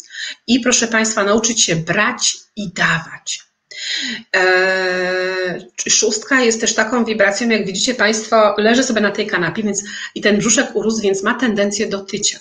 I 0.48 0.60
proszę 0.60 0.88
Państwa, 0.88 1.24
nauczyć 1.24 1.64
się 1.64 1.76
brać 1.76 2.34
i 2.56 2.74
dawać. 2.74 3.45
Eee, 4.34 5.68
szóstka 5.90 6.42
jest 6.42 6.62
też 6.62 6.76
taką 6.76 7.06
wibracją, 7.06 7.50
jak 7.50 7.66
widzicie 7.66 7.96
Państwo, 7.96 8.56
leży 8.58 8.84
sobie 8.84 9.02
na 9.02 9.12
tej 9.12 9.28
kanapie 9.28 9.64
więc, 9.64 9.84
i 10.16 10.22
ten 10.22 10.38
brzuszek 10.38 10.76
urósł, 10.76 11.02
więc 11.02 11.24
ma 11.24 11.34
tendencję 11.34 11.88
do 11.88 12.00
tycia. 12.00 12.40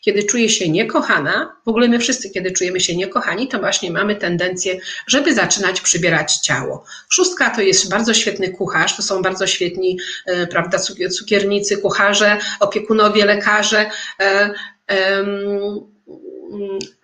Kiedy 0.00 0.24
czuje 0.24 0.48
się 0.48 0.68
niekochana, 0.68 1.56
w 1.64 1.68
ogóle 1.68 1.88
my 1.88 1.98
wszyscy, 1.98 2.30
kiedy 2.30 2.52
czujemy 2.52 2.80
się 2.80 2.96
niekochani, 2.96 3.48
to 3.48 3.58
właśnie 3.58 3.90
mamy 3.90 4.16
tendencję, 4.16 4.80
żeby 5.06 5.34
zaczynać 5.34 5.80
przybierać 5.80 6.36
ciało. 6.36 6.84
Szóstka 7.08 7.50
to 7.50 7.60
jest 7.60 7.90
bardzo 7.90 8.14
świetny 8.14 8.48
kucharz, 8.48 8.96
to 8.96 9.02
są 9.02 9.22
bardzo 9.22 9.46
świetni, 9.46 9.98
e, 10.26 10.46
prawda, 10.46 10.78
cukiernicy, 11.18 11.76
kucharze, 11.76 12.38
opiekunowie, 12.60 13.24
lekarze. 13.24 13.90
E, 14.20 14.54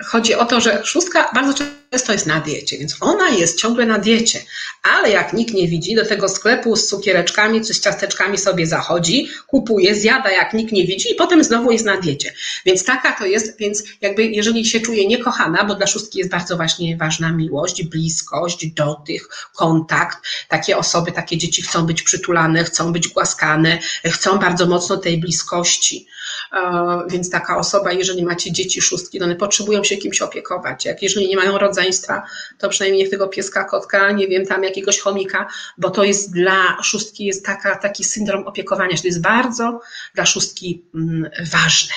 chodzi 0.05 0.35
o 0.35 0.45
to, 0.45 0.61
że 0.61 0.81
szóstka 0.85 1.31
bardzo 1.35 1.55
często 1.55 1.80
jest 1.93 2.27
na 2.27 2.41
diecie, 2.41 2.79
więc 2.79 2.97
ona 3.01 3.29
jest 3.29 3.59
ciągle 3.59 3.87
na 3.87 3.99
diecie, 3.99 4.41
ale 4.83 5.11
jak 5.11 5.33
nikt 5.33 5.55
nie 5.55 5.69
widzi, 5.69 5.95
do 5.95 6.07
tego 6.07 6.29
sklepu 6.29 6.77
z 6.77 6.89
cukiereczkami 6.89 7.65
czy 7.65 7.75
z 7.75 7.81
ciasteczkami 7.81 8.39
sobie 8.39 8.67
zachodzi, 8.67 9.29
kupuje, 9.47 9.95
zjada 9.95 10.31
jak 10.31 10.53
nikt 10.53 10.73
nie 10.73 10.87
widzi 10.87 11.13
i 11.13 11.15
potem 11.15 11.45
znowu 11.45 11.73
jest 11.73 11.85
na 11.85 11.97
diecie. 11.97 12.35
Więc 12.67 12.85
taka 12.85 13.13
to 13.13 13.27
jest, 13.27 13.59
więc 13.59 13.85
jakby 14.01 14.25
jeżeli 14.25 14.65
się 14.65 14.81
czuje 14.81 15.07
niekochana, 15.07 15.65
bo 15.65 15.75
dla 15.75 15.87
szóstki 15.87 16.19
jest 16.19 16.31
bardzo 16.31 16.57
właśnie 16.57 16.97
ważna 16.97 17.33
miłość, 17.33 17.83
bliskość, 17.83 18.67
dotych, 18.67 19.29
kontakt, 19.55 20.19
takie 20.49 20.77
osoby, 20.77 21.13
takie 21.13 21.39
dzieci 21.39 21.63
chcą 21.63 21.87
być 21.87 22.03
przytulane, 22.03 22.65
chcą 22.65 22.93
być 22.93 23.09
głaskane, 23.09 23.79
chcą 24.05 24.39
bardzo 24.39 24.67
mocno 24.67 24.97
tej 24.97 25.19
bliskości. 25.19 26.07
E, 26.53 27.03
więc 27.09 27.31
taka 27.31 27.59
osoba, 27.59 27.93
jeżeli 27.93 28.25
macie 28.25 28.53
dzieci 28.53 28.81
szóstki, 28.81 29.19
to 29.19 29.25
one 29.25 29.37
potrzebują 29.37 29.85
się 29.85 29.97
kimś 29.97 30.23
opiekować. 30.23 30.85
Jak 30.85 31.03
jeżeli 31.03 31.29
nie 31.29 31.37
mają 31.37 31.59
rodzeństwa, 31.81 32.23
to 32.59 32.69
przynajmniej 32.69 33.11
tego 33.11 33.29
pieska, 33.29 33.65
kotka, 33.65 34.13
nie 34.13 34.29
wiem, 34.29 34.47
tam 34.47 34.65
jakiegoś 34.65 34.99
chomika, 34.99 35.49
bo 35.79 35.91
to 35.91 36.05
jest 36.05 36.33
dla 36.33 36.83
szóstki 36.83 37.25
jest 37.25 37.47
taka, 37.47 37.77
taki 37.77 38.05
syndrom 38.05 38.47
opiekowania 38.47 38.97
się. 38.97 39.03
To 39.03 39.09
jest 39.09 39.23
bardzo 39.23 39.81
dla 40.15 40.27
szóstki 40.27 40.85
mm, 40.95 41.31
ważne. 41.53 41.95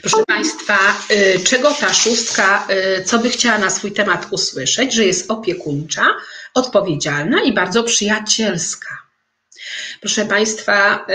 Proszę 0.00 0.24
Państwa, 0.26 0.78
y, 1.10 1.40
czego 1.44 1.74
ta 1.74 1.94
szóstka, 1.94 2.66
y, 2.98 3.04
co 3.04 3.18
by 3.18 3.30
chciała 3.30 3.58
na 3.58 3.70
swój 3.70 3.92
temat 3.92 4.26
usłyszeć, 4.30 4.94
że 4.94 5.04
jest 5.04 5.30
opiekuńcza, 5.30 6.06
odpowiedzialna 6.54 7.42
i 7.42 7.52
bardzo 7.52 7.82
przyjacielska. 7.82 8.98
Proszę 10.00 10.24
Państwa, 10.24 11.06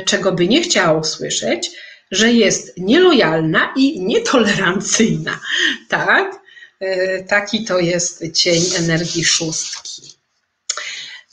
y, 0.00 0.04
czego 0.04 0.32
by 0.32 0.48
nie 0.48 0.62
chciała 0.62 0.98
usłyszeć, 0.98 1.70
że 2.14 2.32
jest 2.32 2.78
nielojalna 2.78 3.72
i 3.76 4.00
nietolerancyjna. 4.00 5.40
Tak? 5.88 6.42
Y, 6.82 7.26
taki 7.28 7.64
to 7.64 7.78
jest 7.78 8.32
cień 8.32 8.62
energii 8.78 9.24
szóstki. 9.24 10.02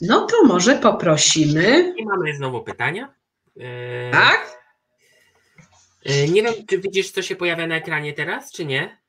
No 0.00 0.26
to 0.26 0.44
może 0.44 0.74
poprosimy. 0.74 1.94
I 1.96 2.04
mamy 2.04 2.36
znowu 2.36 2.62
pytania. 2.62 3.14
Y, 3.56 3.62
tak? 4.12 4.62
Nie 6.28 6.42
wiem, 6.42 6.54
czy 6.68 6.78
widzisz, 6.78 7.10
co 7.10 7.22
się 7.22 7.36
pojawia 7.36 7.66
na 7.66 7.76
ekranie 7.76 8.12
teraz, 8.12 8.52
czy 8.52 8.64
nie? 8.64 9.02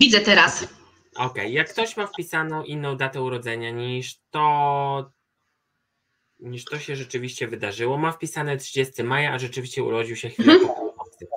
Widzę 0.00 0.20
teraz. 0.20 0.62
Okej, 0.62 1.26
okay. 1.26 1.50
jak 1.50 1.70
ktoś 1.70 1.96
ma 1.96 2.06
wpisaną 2.06 2.64
inną 2.64 2.96
datę 2.96 3.22
urodzenia 3.22 3.70
niż 3.70 4.20
to, 4.30 5.12
niż 6.40 6.64
to 6.64 6.78
się 6.78 6.96
rzeczywiście 6.96 7.48
wydarzyło. 7.48 7.98
Ma 7.98 8.12
wpisane 8.12 8.56
30 8.56 9.02
maja, 9.02 9.32
a 9.32 9.38
rzeczywiście 9.38 9.82
urodził 9.82 10.16
się 10.16 10.28
chwilę 10.28 10.58
po 10.60 10.85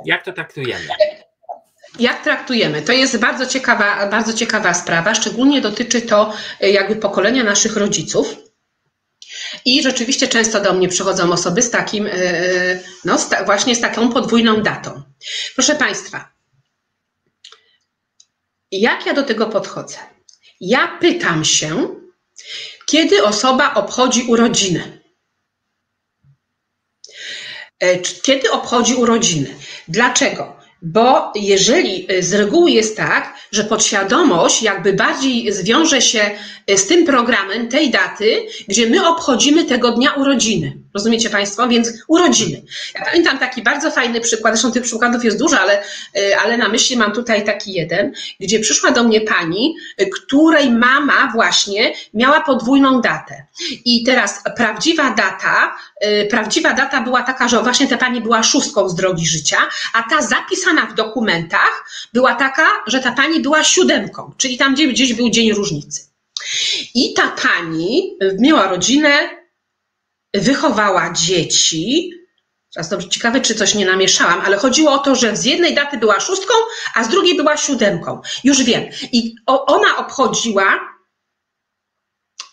Jak 0.10 0.26
to 0.26 0.34
traktujemy? 0.34 0.88
Jak 2.00 2.24
traktujemy? 2.24 2.82
To 2.82 2.94
jest 2.94 3.18
bardzo 3.18 3.46
ciekawa, 3.46 4.08
bardzo 4.08 4.34
ciekawa 4.34 4.74
sprawa, 4.74 5.16
szczególnie 5.16 5.62
dotyczy 5.62 6.02
to 6.02 6.34
e, 6.62 6.70
jakby 6.70 6.96
pokolenia 6.96 7.44
naszych 7.44 7.78
rodziców. 7.78 8.36
I 9.66 9.84
rzeczywiście 9.84 10.28
często 10.28 10.62
do 10.62 10.74
mnie 10.74 10.88
przychodzą 10.88 11.32
osoby 11.32 11.62
z 11.62 11.72
takim, 11.72 12.08
e, 12.08 12.12
e, 12.12 12.80
no 13.06 13.18
właśnie 13.46 13.76
z 13.76 13.82
taką 13.82 14.12
podwójną 14.12 14.62
datą. 14.62 15.02
Proszę 15.56 15.76
Państwa, 15.76 16.32
jak 18.72 19.06
ja 19.06 19.14
do 19.14 19.24
tego 19.24 19.46
podchodzę? 19.46 19.98
Ja 20.62 20.98
pytam 21.02 21.46
się, 21.46 21.88
kiedy 22.86 23.24
osoba 23.24 23.74
obchodzi 23.74 24.24
urodziny? 24.24 24.99
E, 27.80 28.00
kiedy 28.00 28.52
obchodzi 28.52 28.96
urodziny? 28.96 29.50
Dlaczego? 29.88 30.60
Bo 30.82 31.32
jeżeli 31.36 32.06
e, 32.10 32.24
z 32.24 32.34
reguły 32.34 32.72
jest 32.72 32.98
tak, 32.98 33.34
że 33.52 33.64
podświadomość 33.64 34.64
jakby 34.64 34.94
bardziej 34.94 35.52
zwiąże 35.52 36.02
się 36.02 36.32
e, 36.68 36.78
z 36.78 36.88
tym 36.88 37.06
programem 37.06 37.68
tej 37.68 37.92
daty, 37.92 38.46
gdzie 38.68 38.90
my 38.90 39.08
obchodzimy 39.08 39.66
tego 39.66 39.92
dnia 39.92 40.14
urodziny. 40.14 40.78
Rozumiecie 40.94 41.30
Państwo? 41.30 41.68
Więc 41.68 41.90
urodziny. 42.08 42.62
Ja 42.96 43.06
pamiętam 43.06 43.38
taki 43.38 43.62
bardzo 43.62 43.92
fajny 43.92 44.22
przykład, 44.22 44.54
zresztą 44.54 44.72
tych 44.72 44.84
przykładów 44.84 45.24
jest 45.24 45.40
dużo, 45.40 45.60
ale, 45.60 45.84
ale 46.44 46.58
na 46.58 46.70
myśli 46.70 46.98
mam 46.98 47.12
tutaj 47.12 47.46
taki 47.46 47.74
jeden, 47.74 48.14
gdzie 48.40 48.60
przyszła 48.60 48.92
do 48.92 49.04
mnie 49.04 49.22
pani, 49.22 49.76
której 50.14 50.72
mama 50.72 51.32
właśnie 51.34 51.94
miała 52.14 52.42
podwójną 52.42 53.02
datę. 53.02 53.46
I 53.86 54.04
teraz 54.04 54.44
prawdziwa 54.58 55.12
data, 55.12 55.76
prawdziwa 56.30 56.74
data 56.74 57.02
była 57.02 57.24
taka, 57.24 57.48
że 57.48 57.64
właśnie 57.64 57.88
ta 57.88 57.98
pani 57.98 58.22
była 58.22 58.44
szóstką 58.44 58.90
z 58.90 58.96
drogi 58.96 59.28
życia, 59.28 59.58
a 59.94 60.04
ta 60.04 60.22
zapisana 60.22 60.86
w 60.86 60.94
dokumentach 60.96 61.86
była 62.14 62.36
taka, 62.36 62.68
że 62.88 63.00
ta 63.00 63.12
pani 63.12 63.40
była 63.40 63.64
siódemką, 63.64 64.34
czyli 64.38 64.58
tam 64.58 64.76
gdzieś 64.76 65.14
był 65.14 65.30
dzień 65.30 65.54
różnicy. 65.54 66.10
I 66.96 67.14
ta 67.14 67.28
pani 67.28 68.18
miała 68.40 68.68
rodzinę, 68.68 69.40
wychowała 70.34 71.14
dzieci. 71.14 72.12
Teraz 72.74 72.90
dobrze, 72.90 73.10
ciekawe, 73.10 73.42
czy 73.42 73.56
coś 73.56 73.76
nie 73.76 73.86
namieszałam, 73.86 74.42
ale 74.42 74.58
chodziło 74.58 74.92
o 74.92 74.98
to, 74.98 75.16
że 75.16 75.36
z 75.36 75.46
jednej 75.46 75.76
daty 75.76 75.98
była 75.98 76.20
szóstką, 76.20 76.54
a 76.96 77.04
z 77.04 77.10
drugiej 77.10 77.38
była 77.38 77.58
siódemką. 77.58 78.22
Już 78.44 78.64
wiem. 78.64 78.84
I 79.12 79.36
ona 79.48 79.98
obchodziła 79.98 80.80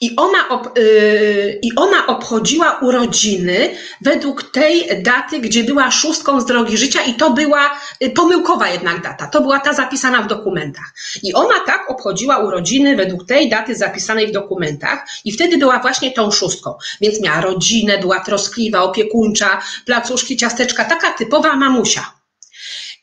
i 0.00 0.16
ona, 0.16 0.48
ob, 0.48 0.78
yy, 0.78 1.58
I 1.62 1.74
ona 1.76 2.06
obchodziła 2.06 2.78
urodziny 2.82 3.70
według 4.00 4.42
tej 4.42 5.02
daty, 5.02 5.38
gdzie 5.38 5.64
była 5.64 5.90
szóstką 5.90 6.40
z 6.40 6.46
drogi 6.46 6.76
życia, 6.76 7.02
i 7.02 7.14
to 7.14 7.30
była 7.30 7.70
y, 8.02 8.10
pomyłkowa 8.10 8.68
jednak 8.68 9.02
data. 9.02 9.26
To 9.26 9.40
była 9.40 9.60
ta 9.60 9.72
zapisana 9.72 10.22
w 10.22 10.26
dokumentach. 10.26 10.94
I 11.22 11.34
ona 11.34 11.60
tak 11.66 11.90
obchodziła 11.90 12.38
urodziny 12.38 12.96
według 12.96 13.26
tej 13.26 13.48
daty 13.48 13.74
zapisanej 13.74 14.26
w 14.26 14.32
dokumentach, 14.32 15.06
i 15.24 15.32
wtedy 15.32 15.58
była 15.58 15.78
właśnie 15.78 16.12
tą 16.12 16.30
szóstką. 16.30 16.74
Więc 17.00 17.20
miała 17.20 17.40
rodzinę, 17.40 17.98
była 17.98 18.20
troskliwa, 18.20 18.82
opiekuńcza, 18.82 19.62
placuszki, 19.86 20.36
ciasteczka, 20.36 20.84
taka 20.84 21.10
typowa 21.10 21.56
mamusia. 21.56 22.15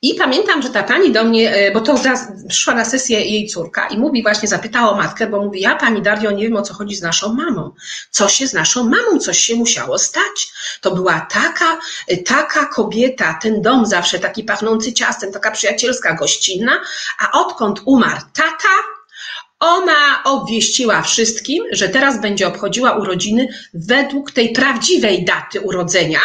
I 0.04 0.16
pamiętam, 0.16 0.62
że 0.62 0.70
ta 0.70 0.84
pani 0.84 1.12
do 1.12 1.24
mnie, 1.24 1.56
e, 1.56 1.72
bo 1.72 1.82
to 1.82 1.95
przyszła 2.49 2.74
na 2.74 2.86
sesję 2.86 3.22
jej 3.22 3.47
córka 3.47 3.88
i 3.88 3.97
mówi 3.97 4.24
właśnie, 4.24 4.47
zapytała 4.47 4.97
matkę, 4.97 5.28
bo 5.28 5.45
mówi, 5.45 5.62
ja 5.62 5.76
pani 5.76 6.01
Dario 6.01 6.32
nie 6.32 6.43
wiem 6.43 6.56
o 6.56 6.62
co 6.62 6.74
chodzi 6.74 6.95
z 6.95 7.01
naszą 7.01 7.34
mamą. 7.34 7.72
Co 8.10 8.30
się 8.30 8.47
z 8.47 8.54
naszą 8.54 8.84
mamą, 8.84 9.20
coś 9.20 9.39
się 9.39 9.56
musiało 9.56 9.99
stać. 9.99 10.51
To 10.82 10.95
była 10.95 11.28
taka, 11.32 11.80
e, 12.08 12.18
taka 12.18 12.66
kobieta, 12.66 13.39
ten 13.41 13.62
dom 13.62 13.86
zawsze 13.86 14.20
taki 14.20 14.43
pachnący 14.43 14.93
ciastem, 14.93 15.32
taka 15.32 15.51
przyjacielska, 15.51 16.14
gościnna, 16.14 16.82
a 17.20 17.39
odkąd 17.39 17.82
umarł 17.86 18.22
tata, 18.34 18.76
ona 19.60 20.24
obwieściła 20.24 21.01
wszystkim, 21.01 21.64
że 21.72 21.89
teraz 21.89 22.22
będzie 22.22 22.47
obchodziła 22.47 22.91
urodziny 22.91 23.47
według 23.74 24.32
tej 24.32 24.54
prawdziwej 24.54 25.26
daty 25.26 25.62
urodzenia, 25.62 26.20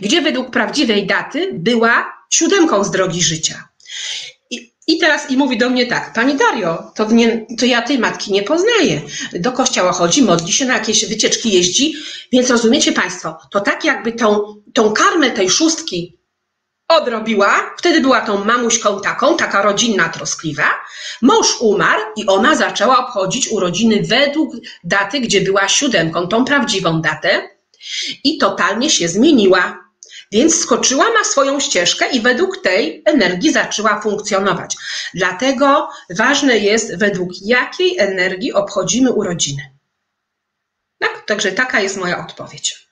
gdzie 0.00 0.22
według 0.22 0.50
prawdziwej 0.50 1.06
daty 1.06 1.50
była 1.52 2.23
siódemką 2.34 2.84
z 2.84 2.90
drogi 2.90 3.22
życia. 3.22 3.68
I, 4.50 4.72
i 4.86 4.98
teraz 4.98 5.30
i 5.30 5.36
mówi 5.36 5.58
do 5.58 5.70
mnie 5.70 5.86
tak, 5.86 6.12
Pani 6.12 6.36
Dario, 6.36 6.92
to, 6.94 7.12
nie, 7.12 7.46
to 7.58 7.66
ja 7.66 7.82
tej 7.82 7.98
matki 7.98 8.32
nie 8.32 8.42
poznaję. 8.42 9.02
Do 9.32 9.52
kościoła 9.52 9.92
chodzi, 9.92 10.22
modli 10.22 10.52
się, 10.52 10.64
na 10.64 10.74
jakieś 10.74 11.06
wycieczki 11.08 11.52
jeździ, 11.52 11.94
więc 12.32 12.50
rozumiecie 12.50 12.92
Państwo, 12.92 13.38
to 13.50 13.60
tak 13.60 13.84
jakby 13.84 14.12
tą, 14.12 14.54
tą 14.74 14.92
karmę 14.92 15.30
tej 15.30 15.50
szóstki 15.50 16.18
odrobiła, 16.88 17.74
wtedy 17.78 18.00
była 18.00 18.20
tą 18.20 18.44
mamuśką 18.44 19.00
taką, 19.00 19.36
taka 19.36 19.62
rodzinna, 19.62 20.08
troskliwa. 20.08 20.70
Mąż 21.22 21.60
umarł 21.60 22.02
i 22.16 22.26
ona 22.26 22.56
zaczęła 22.56 23.06
obchodzić 23.06 23.48
urodziny 23.48 24.02
według 24.02 24.54
daty, 24.84 25.20
gdzie 25.20 25.40
była 25.40 25.68
siódemką, 25.68 26.28
tą 26.28 26.44
prawdziwą 26.44 27.00
datę 27.00 27.48
i 28.24 28.38
totalnie 28.38 28.90
się 28.90 29.08
zmieniła. 29.08 29.83
Więc 30.34 30.60
skoczyła 30.60 31.04
na 31.18 31.24
swoją 31.24 31.60
ścieżkę 31.60 32.10
i 32.10 32.20
według 32.20 32.62
tej 32.62 33.02
energii 33.04 33.52
zaczęła 33.52 34.00
funkcjonować. 34.00 34.76
Dlatego 35.14 35.88
ważne 36.10 36.58
jest, 36.58 36.96
według 36.96 37.30
jakiej 37.42 37.98
energii 37.98 38.52
obchodzimy 38.52 39.12
urodziny. 39.12 39.62
Tak? 40.98 41.26
Także 41.26 41.52
taka 41.52 41.80
jest 41.80 41.96
moja 41.96 42.26
odpowiedź. 42.26 42.84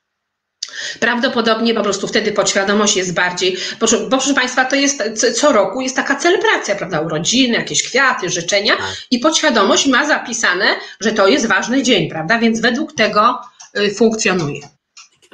Prawdopodobnie 1.00 1.74
po 1.74 1.82
prostu 1.82 2.08
wtedy 2.08 2.32
podświadomość 2.32 2.96
jest 2.96 3.14
bardziej, 3.14 3.56
bo, 3.80 3.86
bo 3.86 4.08
proszę 4.08 4.34
Państwa, 4.34 4.64
to 4.64 4.76
jest 4.76 5.02
co 5.40 5.52
roku 5.52 5.80
jest 5.80 5.96
taka 5.96 6.16
celebracja, 6.16 6.74
prawda, 6.74 7.00
urodziny, 7.00 7.58
jakieś 7.58 7.82
kwiaty, 7.82 8.30
życzenia 8.30 8.76
tak. 8.76 8.86
i 9.10 9.18
podświadomość 9.18 9.86
ma 9.86 10.06
zapisane, 10.06 10.66
że 11.00 11.12
to 11.12 11.28
jest 11.28 11.46
ważny 11.46 11.82
dzień, 11.82 12.08
prawda, 12.10 12.38
więc 12.38 12.60
według 12.60 12.94
tego 12.94 13.40
y, 13.78 13.94
funkcjonuje. 13.94 14.81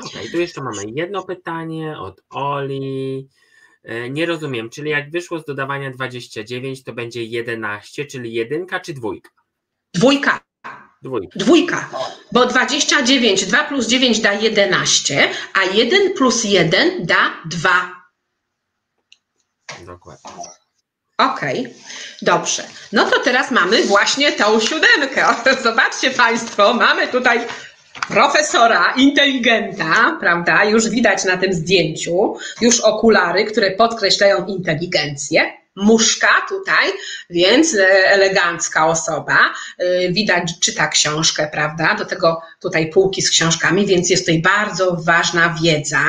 Okay, 0.07 0.31
tu 0.31 0.39
jeszcze 0.39 0.63
mamy 0.63 0.83
jedno 0.95 1.25
pytanie 1.25 1.99
od 1.99 2.23
Oli. 2.31 3.29
E, 3.83 4.11
nie 4.11 4.27
rozumiem, 4.27 4.71
czyli 4.71 4.91
jak 4.91 5.11
wyszło 5.11 5.39
z 5.39 5.45
dodawania 5.45 5.91
29, 5.91 6.85
to 6.85 6.93
będzie 6.93 7.25
11, 7.25 8.05
czyli 8.05 8.33
jedynka 8.33 8.81
czy 8.81 8.95
dwójka? 8.95 9.31
Dwójka. 9.95 10.41
Dwójka. 11.03 11.39
Dwójka, 11.39 11.91
bo 12.33 12.47
29, 12.47 13.47
2 13.47 13.65
plus 13.65 13.87
9 13.87 14.21
da 14.21 14.33
11, 14.33 15.31
a 15.55 15.65
1 15.65 16.15
plus 16.15 16.45
1 16.45 17.07
da 17.07 17.43
2. 17.45 17.99
Dokładnie. 19.87 20.31
Okej, 21.19 21.61
okay. 21.61 21.75
dobrze. 22.23 22.65
No 22.93 23.11
to 23.11 23.21
teraz 23.21 23.51
mamy 23.51 23.83
właśnie 23.83 24.33
tą 24.33 24.61
siódemkę. 24.61 25.27
Zobaczcie 25.63 26.11
Państwo, 26.11 26.75
mamy 26.75 27.09
tutaj 27.09 27.47
profesora, 28.09 28.95
inteligenta, 28.97 30.17
prawda? 30.21 30.65
Już 30.65 30.89
widać 30.89 31.25
na 31.25 31.37
tym 31.37 31.53
zdjęciu, 31.53 32.37
już 32.61 32.81
okulary, 32.81 33.45
które 33.45 33.71
podkreślają 33.71 34.47
inteligencję 34.47 35.59
muszka 35.79 36.29
tutaj, 36.49 36.89
więc 37.31 37.75
e, 37.75 38.11
elegancka 38.11 38.87
osoba. 38.87 39.39
E, 39.79 40.13
widać, 40.13 40.59
czyta 40.61 40.89
książkę, 40.89 41.49
prawda? 41.53 41.95
Do 41.95 42.05
tego 42.05 42.43
tutaj 42.61 42.91
półki 42.91 43.23
z 43.23 43.31
książkami, 43.31 43.87
więc 43.87 44.11
jest 44.11 44.27
tutaj 44.27 44.43
bardzo 44.43 44.97
ważna 44.97 45.57
wiedza. 45.63 46.03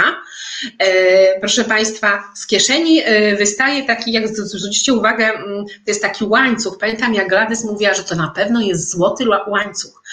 E, 0.80 1.40
proszę 1.40 1.64
Państwa, 1.64 2.24
z 2.36 2.48
kieszeni 2.48 3.02
wystaje 3.38 3.84
taki, 3.84 4.12
jak 4.12 4.28
zwrócicie 4.28 4.94
uwagę, 4.94 5.26
mm, 5.26 5.66
to 5.66 5.88
jest 5.88 6.02
taki 6.02 6.26
łańcuch. 6.26 6.78
Pamiętam, 6.78 7.14
jak 7.14 7.30
Gladys 7.30 7.64
mówiła, 7.64 7.94
że 7.94 8.04
to 8.04 8.16
na 8.16 8.28
pewno 8.28 8.62
jest 8.62 8.92
złoty 8.92 9.26
łańcuch. 9.48 10.04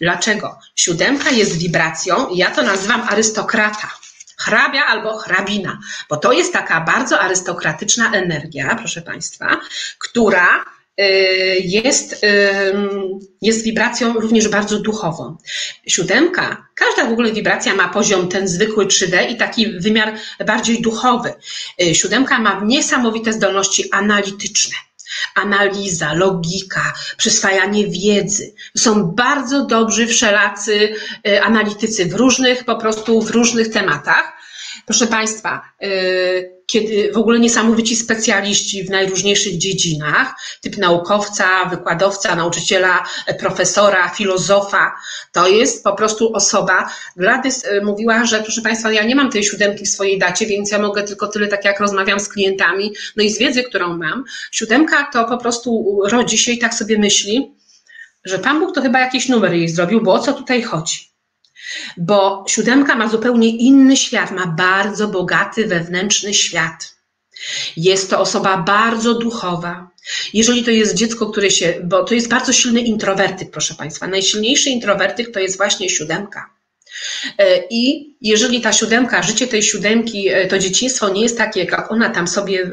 Dlaczego? 0.00 0.58
Siódemka 0.76 1.30
jest 1.30 1.58
wibracją, 1.58 2.34
ja 2.34 2.50
to 2.50 2.62
nazywam 2.62 3.02
arystokrata 3.08 3.90
hrabia 4.38 4.86
albo 4.86 5.18
hrabina, 5.18 5.78
bo 6.08 6.16
to 6.16 6.32
jest 6.32 6.52
taka 6.52 6.80
bardzo 6.80 7.20
arystokratyczna 7.20 8.12
energia, 8.12 8.74
proszę 8.78 9.02
Państwa, 9.02 9.60
która 9.98 10.64
jest, 11.60 12.26
jest 13.42 13.64
wibracją 13.64 14.12
również 14.12 14.48
bardzo 14.48 14.78
duchową. 14.78 15.36
Siódemka, 15.86 16.66
każda 16.74 17.04
w 17.04 17.12
ogóle 17.12 17.32
wibracja 17.32 17.74
ma 17.74 17.88
poziom 17.88 18.28
ten 18.28 18.48
zwykły 18.48 18.86
3D 18.86 19.30
i 19.30 19.36
taki 19.36 19.80
wymiar 19.80 20.14
bardziej 20.46 20.82
duchowy. 20.82 21.34
Y, 21.82 21.94
siódemka 21.94 22.38
ma 22.38 22.60
niesamowite 22.64 23.32
zdolności 23.32 23.92
analityczne 23.92 24.76
analiza, 25.34 26.14
logika, 26.14 26.92
przyswajanie 27.16 27.86
wiedzy. 27.86 28.54
Są 28.76 29.02
bardzo 29.02 29.66
dobrzy 29.66 30.06
wszelacy 30.06 30.94
y, 31.28 31.42
analitycy 31.42 32.06
w 32.06 32.14
różnych, 32.14 32.64
po 32.64 32.76
prostu 32.76 33.22
w 33.22 33.30
różnych 33.30 33.68
tematach. 33.68 34.32
Proszę 34.86 35.06
Państwa, 35.06 35.62
y, 35.82 36.55
kiedy 36.66 37.12
w 37.12 37.16
ogóle 37.16 37.38
niesamowici 37.38 37.96
specjaliści 37.96 38.84
w 38.84 38.90
najróżniejszych 38.90 39.58
dziedzinach, 39.58 40.34
typ 40.60 40.76
naukowca, 40.76 41.64
wykładowca, 41.64 42.34
nauczyciela, 42.34 43.04
profesora, 43.38 44.08
filozofa, 44.08 44.94
to 45.32 45.48
jest 45.48 45.84
po 45.84 45.92
prostu 45.92 46.32
osoba. 46.34 46.90
Gladys 47.16 47.64
y, 47.64 47.82
mówiła, 47.84 48.24
że 48.24 48.42
proszę 48.42 48.62
Państwa, 48.62 48.92
ja 48.92 49.04
nie 49.04 49.14
mam 49.14 49.30
tej 49.30 49.44
siódemki 49.44 49.84
w 49.84 49.88
swojej 49.88 50.18
dacie, 50.18 50.46
więc 50.46 50.70
ja 50.70 50.78
mogę 50.78 51.02
tylko 51.02 51.28
tyle, 51.28 51.48
tak 51.48 51.64
jak 51.64 51.80
rozmawiam 51.80 52.20
z 52.20 52.28
klientami, 52.28 52.92
no 53.16 53.22
i 53.22 53.30
z 53.30 53.38
wiedzy, 53.38 53.62
którą 53.62 53.96
mam. 53.96 54.24
Siódemka 54.52 55.08
to 55.12 55.24
po 55.24 55.38
prostu 55.38 56.00
rodzi 56.04 56.38
się 56.38 56.52
i 56.52 56.58
tak 56.58 56.74
sobie 56.74 56.98
myśli, 56.98 57.54
że 58.24 58.38
Pan 58.38 58.60
Bóg 58.60 58.74
to 58.74 58.82
chyba 58.82 59.00
jakiś 59.00 59.28
numer 59.28 59.52
jej 59.52 59.68
zrobił, 59.68 60.02
bo 60.02 60.12
o 60.12 60.18
co 60.18 60.32
tutaj 60.32 60.62
chodzi? 60.62 61.15
Bo 61.96 62.44
siódemka 62.48 62.94
ma 62.96 63.08
zupełnie 63.08 63.48
inny 63.48 63.96
świat, 63.96 64.30
ma 64.30 64.46
bardzo 64.46 65.08
bogaty 65.08 65.66
wewnętrzny 65.66 66.34
świat. 66.34 66.96
Jest 67.76 68.10
to 68.10 68.20
osoba 68.20 68.56
bardzo 68.56 69.14
duchowa. 69.14 69.90
Jeżeli 70.34 70.64
to 70.64 70.70
jest 70.70 70.94
dziecko, 70.94 71.26
które 71.26 71.50
się, 71.50 71.74
bo 71.84 72.04
to 72.04 72.14
jest 72.14 72.28
bardzo 72.28 72.52
silny 72.52 72.80
introwertyk, 72.80 73.50
proszę 73.50 73.74
Państwa. 73.74 74.06
Najsilniejszy 74.06 74.70
introwertyk 74.70 75.32
to 75.32 75.40
jest 75.40 75.56
właśnie 75.56 75.90
siódemka. 75.90 76.56
E, 77.38 77.58
I 77.70 78.16
jeżeli 78.20 78.60
ta 78.60 78.72
siódemka, 78.72 79.22
życie 79.22 79.46
tej 79.46 79.62
siódemki, 79.62 80.28
e, 80.28 80.46
to 80.46 80.58
dzieciństwo 80.58 81.08
nie 81.08 81.22
jest 81.22 81.38
takie, 81.38 81.64
jak 81.64 81.92
ona 81.92 82.10
tam 82.10 82.28
sobie, 82.28 82.70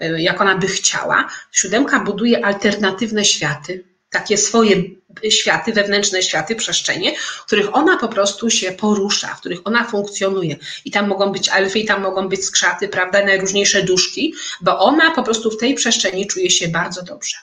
e, 0.00 0.22
jak 0.22 0.40
ona 0.40 0.58
by 0.58 0.66
chciała, 0.66 1.28
siódemka 1.52 2.00
buduje 2.00 2.44
alternatywne 2.44 3.24
światy, 3.24 3.84
takie 4.10 4.36
swoje 4.36 4.82
światy, 5.30 5.72
wewnętrzne 5.72 6.22
światy, 6.22 6.56
przestrzenie, 6.56 7.16
w 7.16 7.44
których 7.46 7.76
ona 7.76 7.96
po 7.96 8.08
prostu 8.08 8.50
się 8.50 8.72
porusza, 8.72 9.34
w 9.34 9.40
których 9.40 9.60
ona 9.64 9.84
funkcjonuje. 9.84 10.56
I 10.84 10.90
tam 10.90 11.08
mogą 11.08 11.32
być 11.32 11.50
elfy, 11.54 11.78
i 11.78 11.84
tam 11.84 12.02
mogą 12.02 12.28
być 12.28 12.44
skrzaty, 12.44 12.88
prawda, 12.88 13.24
najróżniejsze 13.24 13.82
duszki, 13.82 14.34
bo 14.60 14.78
ona 14.78 15.10
po 15.10 15.22
prostu 15.22 15.50
w 15.50 15.56
tej 15.56 15.74
przestrzeni 15.74 16.26
czuje 16.26 16.50
się 16.50 16.68
bardzo 16.68 17.02
dobrze. 17.02 17.36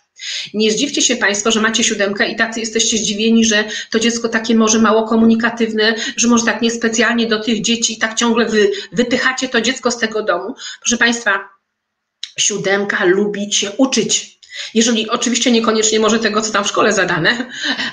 Nie 0.54 0.72
zdziwcie 0.72 1.02
się 1.02 1.16
Państwo, 1.16 1.52
że 1.52 1.62
macie 1.62 1.84
siódemkę 1.84 2.28
i 2.28 2.36
tacy 2.36 2.60
jesteście 2.60 2.98
zdziwieni, 2.98 3.46
że 3.46 3.64
to 3.92 4.00
dziecko 4.00 4.30
takie 4.30 4.56
może 4.56 4.80
mało 4.80 5.08
komunikatywne, 5.08 5.96
że 6.18 6.28
może 6.28 6.46
tak 6.46 6.62
niespecjalnie 6.62 7.28
do 7.28 7.44
tych 7.44 7.62
dzieci 7.62 7.98
tak 7.98 8.16
ciągle 8.16 8.46
wy, 8.46 8.72
wypychacie 8.92 9.50
to 9.50 9.62
dziecko 9.62 9.92
z 9.92 9.98
tego 9.98 10.24
domu. 10.24 10.56
Proszę 10.82 10.98
Państwa, 10.98 11.50
siódemka 12.38 13.06
lubi 13.06 13.54
się 13.54 13.72
uczyć. 13.72 14.35
Jeżeli 14.74 15.10
oczywiście 15.10 15.52
niekoniecznie 15.52 16.00
może 16.00 16.20
tego, 16.20 16.42
co 16.42 16.52
tam 16.52 16.64
w 16.64 16.68
szkole 16.68 16.94
zadane, 16.94 17.50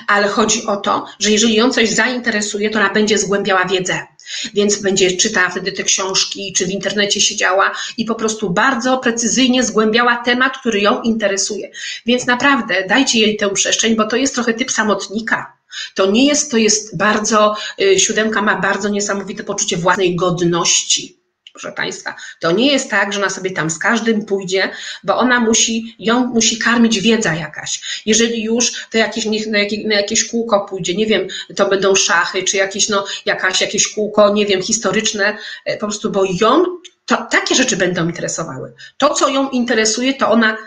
ale 0.07 0.27
chodzi 0.27 0.65
o 0.65 0.77
to, 0.77 1.05
że 1.19 1.31
jeżeli 1.31 1.55
ją 1.55 1.69
coś 1.69 1.89
zainteresuje, 1.89 2.69
to 2.69 2.79
ona 2.79 2.93
będzie 2.93 3.17
zgłębiała 3.17 3.65
wiedzę. 3.65 4.07
Więc 4.53 4.81
będzie 4.81 5.17
czytała 5.17 5.49
wtedy 5.49 5.71
te 5.71 5.83
książki, 5.83 6.53
czy 6.57 6.65
w 6.65 6.69
internecie 6.69 7.21
siedziała 7.21 7.71
i 7.97 8.05
po 8.05 8.15
prostu 8.15 8.49
bardzo 8.49 8.97
precyzyjnie 8.97 9.63
zgłębiała 9.63 10.15
temat, 10.15 10.57
który 10.57 10.81
ją 10.81 11.01
interesuje. 11.01 11.71
Więc 12.05 12.25
naprawdę 12.25 12.85
dajcie 12.89 13.19
jej 13.19 13.37
tę 13.37 13.49
przestrzeń, 13.49 13.95
bo 13.95 14.07
to 14.07 14.15
jest 14.15 14.35
trochę 14.35 14.53
typ 14.53 14.71
samotnika. 14.71 15.57
To 15.95 16.11
nie 16.11 16.27
jest, 16.27 16.51
to 16.51 16.57
jest 16.57 16.97
bardzo, 16.97 17.55
y, 17.81 17.99
siódemka 17.99 18.41
ma 18.41 18.61
bardzo 18.61 18.89
niesamowite 18.89 19.43
poczucie 19.43 19.77
własnej 19.77 20.15
godności 20.15 21.22
proszę 21.53 21.71
Państwa. 21.71 22.15
To 22.39 22.51
nie 22.51 22.71
jest 22.71 22.89
tak, 22.89 23.13
że 23.13 23.19
ona 23.19 23.29
sobie 23.29 23.51
tam 23.51 23.69
z 23.69 23.79
każdym 23.79 24.25
pójdzie, 24.25 24.69
bo 25.03 25.17
ona 25.17 25.39
musi, 25.39 25.95
ją 25.99 26.25
musi 26.25 26.59
karmić 26.59 26.99
wiedza 26.99 27.35
jakaś. 27.35 28.01
Jeżeli 28.05 28.43
już, 28.43 28.71
to 28.89 28.97
jakieś, 28.97 29.25
na, 29.25 29.59
jakieś, 29.59 29.85
na 29.85 29.95
jakieś 29.95 30.31
kółko 30.31 30.65
pójdzie, 30.69 30.95
nie 30.95 31.05
wiem, 31.05 31.27
to 31.55 31.69
będą 31.69 31.95
szachy, 31.95 32.43
czy 32.43 32.57
jakieś, 32.57 32.89
no, 32.89 33.05
jakaś, 33.25 33.61
jakieś 33.61 33.93
kółko, 33.93 34.33
nie 34.33 34.45
wiem, 34.45 34.61
historyczne, 34.61 35.37
e, 35.65 35.77
po 35.77 35.87
prostu, 35.87 36.11
bo 36.11 36.25
ją 36.41 36.65
to 37.05 37.27
takie 37.31 37.55
rzeczy 37.55 37.77
będą 37.77 38.05
interesowały. 38.05 38.73
To, 38.97 39.13
co 39.13 39.29
ją 39.29 39.49
interesuje, 39.49 40.13
to 40.13 40.31
ona 40.31 40.57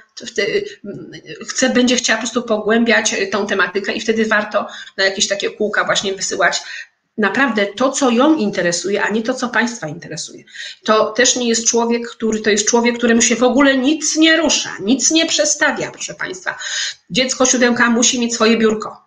chce, 1.48 1.70
będzie 1.70 1.96
chciała 1.96 2.16
po 2.16 2.22
prostu 2.22 2.42
pogłębiać 2.42 3.14
tą 3.32 3.46
tematykę 3.46 3.92
i 3.92 4.00
wtedy 4.00 4.26
warto 4.26 4.66
na 4.96 5.04
jakieś 5.04 5.28
takie 5.28 5.50
kółka 5.50 5.84
właśnie 5.84 6.14
wysyłać 6.14 6.62
naprawdę 7.18 7.66
to, 7.66 7.90
co 7.90 8.10
ją 8.10 8.34
interesuje, 8.34 9.02
a 9.02 9.10
nie 9.10 9.22
to, 9.22 9.34
co 9.34 9.48
państwa 9.48 9.88
interesuje. 9.88 10.44
To 10.84 11.12
też 11.12 11.36
nie 11.36 11.48
jest 11.48 11.66
człowiek, 11.66 12.10
który 12.10 12.40
to 12.40 12.50
jest 12.50 12.68
człowiek, 12.68 12.98
któremu 12.98 13.22
się 13.22 13.36
w 13.36 13.42
ogóle 13.42 13.78
nic 13.78 14.16
nie 14.16 14.36
rusza, 14.36 14.70
nic 14.80 15.10
nie 15.10 15.26
przestawia, 15.26 15.90
proszę 15.90 16.14
państwa. 16.14 16.58
Dziecko 17.10 17.46
siódemka 17.46 17.90
musi 17.90 18.20
mieć 18.20 18.34
swoje 18.34 18.58
biurko. 18.58 19.06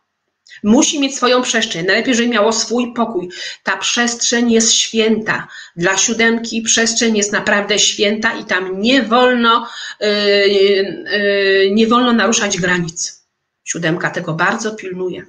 Musi 0.63 0.99
mieć 0.99 1.15
swoją 1.15 1.41
przestrzeń. 1.41 1.85
Najlepiej, 1.85 2.15
żeby 2.15 2.29
miało 2.29 2.53
swój 2.53 2.93
pokój. 2.93 3.29
Ta 3.63 3.77
przestrzeń 3.77 4.51
jest 4.51 4.73
święta. 4.73 5.47
Dla 5.75 5.97
siódemki 5.97 6.61
przestrzeń 6.61 7.17
jest 7.17 7.31
naprawdę 7.31 7.79
święta 7.79 8.33
i 8.33 8.45
tam 8.45 8.81
nie 8.81 9.03
wolno, 9.03 9.67
yy, 9.99 10.07
yy, 10.07 11.71
nie 11.71 11.87
wolno 11.87 12.13
naruszać 12.13 12.57
granic. 12.57 13.25
Siódemka 13.63 14.09
tego 14.09 14.33
bardzo 14.33 14.75
pilnuje. 14.75 15.25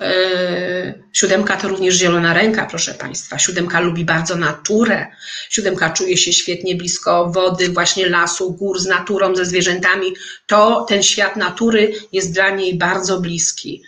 E, 0.00 0.94
siódemka 1.12 1.56
to 1.56 1.68
również 1.68 1.94
zielona 1.94 2.34
ręka, 2.34 2.66
proszę 2.66 2.94
Państwa. 2.94 3.38
Siódemka 3.38 3.80
lubi 3.80 4.04
bardzo 4.04 4.36
naturę. 4.36 5.06
Siódemka 5.50 5.90
czuje 5.90 6.16
się 6.16 6.32
świetnie 6.32 6.74
blisko 6.74 7.30
wody, 7.30 7.68
właśnie 7.68 8.08
lasu, 8.08 8.52
gór, 8.52 8.80
z 8.80 8.86
naturą, 8.86 9.34
ze 9.34 9.44
zwierzętami. 9.44 10.14
To 10.46 10.86
ten 10.88 11.02
świat 11.02 11.36
natury 11.36 11.92
jest 12.12 12.34
dla 12.34 12.50
niej 12.50 12.78
bardzo 12.78 13.20
bliski 13.20 13.82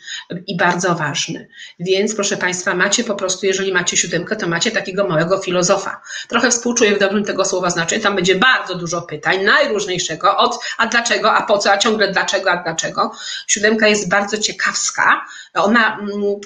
i 0.47 0.57
bardzo 0.57 0.95
ważny. 0.95 1.49
Więc 1.81 2.15
proszę 2.15 2.37
Państwa, 2.37 2.75
macie 2.75 3.05
po 3.05 3.15
prostu, 3.15 3.47
jeżeli 3.47 3.73
macie 3.73 3.97
siódemkę, 3.97 4.37
to 4.37 4.49
macie 4.49 4.71
takiego 4.71 5.09
małego 5.09 5.39
filozofa. 5.39 6.01
Trochę 6.29 6.51
współczuję 6.51 6.97
w 6.97 6.99
dobrym 6.99 7.25
tego 7.25 7.45
słowa 7.45 7.71
znaczeniu. 7.71 8.03
Tam 8.03 8.17
będzie 8.17 8.35
bardzo 8.35 8.75
dużo 8.75 9.03
pytań, 9.03 9.45
najróżniejszego, 9.45 10.37
od 10.37 10.59
a 10.79 10.87
dlaczego, 10.87 11.33
a 11.33 11.43
po 11.43 11.59
co, 11.59 11.73
a 11.73 11.79
ciągle 11.79 12.13
dlaczego, 12.13 12.51
a 12.51 12.63
dlaczego. 12.63 13.13
Siódemka 13.47 13.89
jest 13.89 14.09
bardzo 14.09 14.39
ciekawska. 14.39 15.25
Ona 15.55 16.02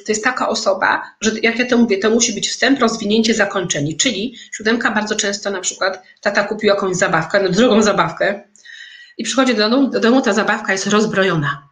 to 0.06 0.12
jest 0.12 0.24
taka 0.24 0.48
osoba, 0.48 1.02
że 1.20 1.30
jak 1.42 1.58
ja 1.58 1.66
to 1.66 1.78
mówię, 1.78 1.98
to 1.98 2.10
musi 2.10 2.32
być 2.32 2.48
wstęp, 2.48 2.80
rozwinięcie, 2.80 3.34
zakończenie. 3.34 3.96
Czyli 3.96 4.36
siódemka 4.56 4.90
bardzo 4.90 5.16
często 5.16 5.50
na 5.50 5.60
przykład 5.60 6.02
tata 6.20 6.44
kupił 6.44 6.68
jakąś 6.68 6.96
zabawkę, 6.96 7.42
no 7.42 7.48
drugą 7.48 7.82
zabawkę 7.82 8.42
i 9.18 9.24
przychodzi 9.24 9.54
do 9.54 9.70
domu, 9.70 9.88
do 9.88 10.00
domu 10.00 10.22
ta 10.22 10.32
zabawka 10.32 10.72
jest 10.72 10.86
rozbrojona. 10.86 11.68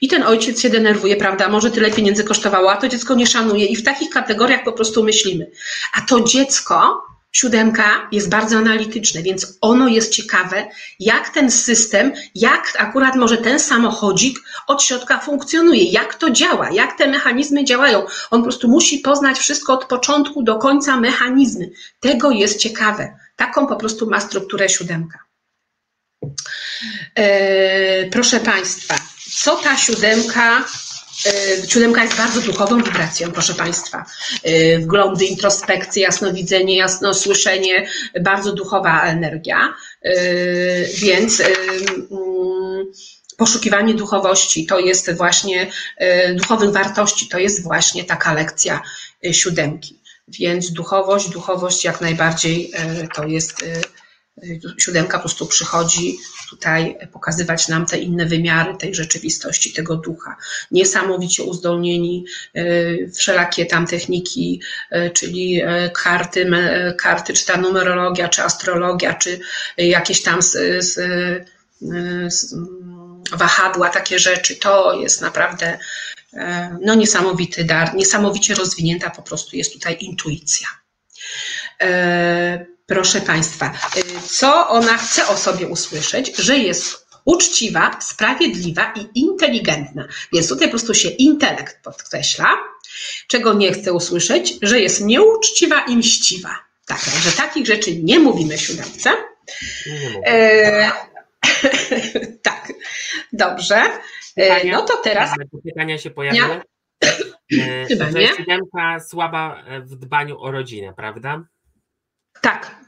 I 0.00 0.08
ten 0.08 0.22
ojciec 0.22 0.60
się 0.60 0.70
denerwuje, 0.70 1.16
prawda? 1.16 1.48
Może 1.48 1.70
tyle 1.70 1.90
pieniędzy 1.90 2.24
kosztowało, 2.24 2.72
a 2.72 2.76
to 2.76 2.88
dziecko 2.88 3.14
nie 3.14 3.26
szanuje. 3.26 3.66
I 3.66 3.76
w 3.76 3.84
takich 3.84 4.10
kategoriach 4.10 4.64
po 4.64 4.72
prostu 4.72 5.04
myślimy. 5.04 5.50
A 5.94 6.00
to 6.00 6.20
dziecko 6.20 7.02
Siódemka 7.32 8.08
jest 8.12 8.28
bardzo 8.28 8.56
analityczne, 8.56 9.22
więc 9.22 9.58
ono 9.60 9.88
jest 9.88 10.12
ciekawe, 10.12 10.68
jak 11.00 11.28
ten 11.28 11.50
system, 11.50 12.12
jak 12.34 12.72
akurat 12.78 13.16
może 13.16 13.36
ten 13.36 13.60
samochodzik 13.60 14.38
od 14.66 14.82
środka 14.82 15.18
funkcjonuje, 15.18 15.84
jak 15.84 16.14
to 16.14 16.30
działa, 16.30 16.70
jak 16.70 16.98
te 16.98 17.08
mechanizmy 17.08 17.64
działają. 17.64 18.06
On 18.30 18.40
po 18.40 18.48
prostu 18.48 18.68
musi 18.68 18.98
poznać 18.98 19.38
wszystko 19.38 19.72
od 19.72 19.84
początku 19.84 20.42
do 20.42 20.58
końca 20.58 20.96
mechanizmy. 20.96 21.70
Tego 22.00 22.30
jest 22.30 22.58
ciekawe. 22.58 23.16
Taką 23.36 23.66
po 23.66 23.76
prostu 23.76 24.10
ma 24.10 24.20
strukturę 24.20 24.68
siódemka. 24.68 25.18
Eee, 27.16 28.10
proszę 28.10 28.40
Państwa, 28.40 28.94
co 29.42 29.56
ta 29.56 29.76
siódemka 29.76 30.64
siódemka 31.68 32.02
jest 32.02 32.16
bardzo 32.16 32.40
duchową 32.40 32.82
wibracją, 32.82 33.32
proszę 33.32 33.54
Państwa. 33.54 34.04
E, 34.42 34.78
wglądy, 34.78 35.24
introspekcje, 35.24 36.02
jasnowidzenie, 36.02 36.76
jasnosłyszenie, 36.76 37.88
bardzo 38.20 38.52
duchowa 38.52 39.02
energia. 39.02 39.74
E, 40.02 40.14
więc 40.84 41.40
mm, 41.40 42.86
poszukiwanie 43.36 43.94
duchowości 43.94 44.66
to 44.66 44.78
jest 44.78 45.16
właśnie, 45.16 45.70
duchowych 46.34 46.70
wartości 46.70 47.28
to 47.28 47.38
jest 47.38 47.62
właśnie 47.62 48.04
taka 48.04 48.34
lekcja 48.34 48.82
siódemki. 49.32 50.00
Więc 50.28 50.72
duchowość, 50.72 51.28
duchowość 51.28 51.84
jak 51.84 52.00
najbardziej 52.00 52.72
to 53.14 53.24
jest 53.26 53.64
siódemka 54.78 55.18
po 55.18 55.22
prostu 55.22 55.46
przychodzi 55.46 56.18
tutaj 56.50 56.96
pokazywać 57.12 57.68
nam 57.68 57.86
te 57.86 57.98
inne 57.98 58.26
wymiary 58.26 58.76
tej 58.76 58.94
rzeczywistości, 58.94 59.72
tego 59.72 59.96
ducha. 59.96 60.36
Niesamowicie 60.70 61.42
uzdolnieni, 61.42 62.24
e, 62.54 62.64
wszelakie 63.10 63.66
tam 63.66 63.86
techniki, 63.86 64.60
e, 64.90 65.10
czyli 65.10 65.62
e, 65.62 65.90
karty, 65.90 66.50
karty 66.98 67.32
czy 67.32 67.46
ta 67.46 67.56
numerologia, 67.56 68.28
czy 68.28 68.42
astrologia, 68.42 69.14
czy 69.14 69.40
jakieś 69.76 70.22
tam 70.22 70.42
z, 70.42 70.84
z, 70.84 70.94
z 72.34 72.54
wahadła, 73.32 73.88
takie 73.88 74.18
rzeczy, 74.18 74.56
to 74.56 74.94
jest 74.94 75.20
naprawdę 75.20 75.78
no, 76.80 76.94
niesamowity 76.94 77.64
dar, 77.64 77.94
niesamowicie 77.94 78.54
rozwinięta 78.54 79.10
po 79.10 79.22
prostu 79.22 79.56
jest 79.56 79.72
tutaj 79.72 79.96
intuicja. 80.00 80.68
Proszę 82.90 83.20
Państwa, 83.20 83.72
y, 83.96 84.28
co 84.28 84.68
ona 84.68 84.96
chce 84.96 85.28
o 85.28 85.36
sobie 85.36 85.68
usłyszeć, 85.68 86.36
że 86.36 86.58
jest 86.58 87.06
uczciwa, 87.24 88.00
sprawiedliwa 88.00 88.94
i 88.96 89.20
inteligentna. 89.20 90.08
Więc 90.32 90.48
tutaj 90.48 90.68
po 90.68 90.70
prostu 90.70 90.94
się 90.94 91.08
intelekt 91.08 91.82
podkreśla. 91.84 92.48
Czego 93.26 93.54
nie 93.54 93.72
chce 93.72 93.92
usłyszeć, 93.92 94.54
że 94.62 94.80
jest 94.80 95.04
nieuczciwa 95.04 95.80
i 95.80 95.96
mściwa. 95.96 96.58
Tak, 96.86 97.00
że 97.22 97.32
takich 97.32 97.66
rzeczy 97.66 97.96
nie 98.02 98.18
mówimy 98.18 98.58
siódemce. 98.58 99.10
E, 100.26 100.90
tak, 102.42 102.72
dobrze. 103.32 103.82
E, 104.36 104.64
no 104.64 104.82
to 104.82 104.96
teraz. 104.96 105.30
Pytania 105.64 105.98
się 105.98 106.10
pojawiły. 106.10 106.60
E, 107.52 107.86
Chyba 107.88 108.10
nie. 108.10 108.28
Siódemka 108.28 109.00
słaba 109.00 109.64
w 109.80 109.96
dbaniu 109.96 110.40
o 110.40 110.50
rodzinę, 110.50 110.92
prawda? 110.96 111.44
Tak. 112.40 112.80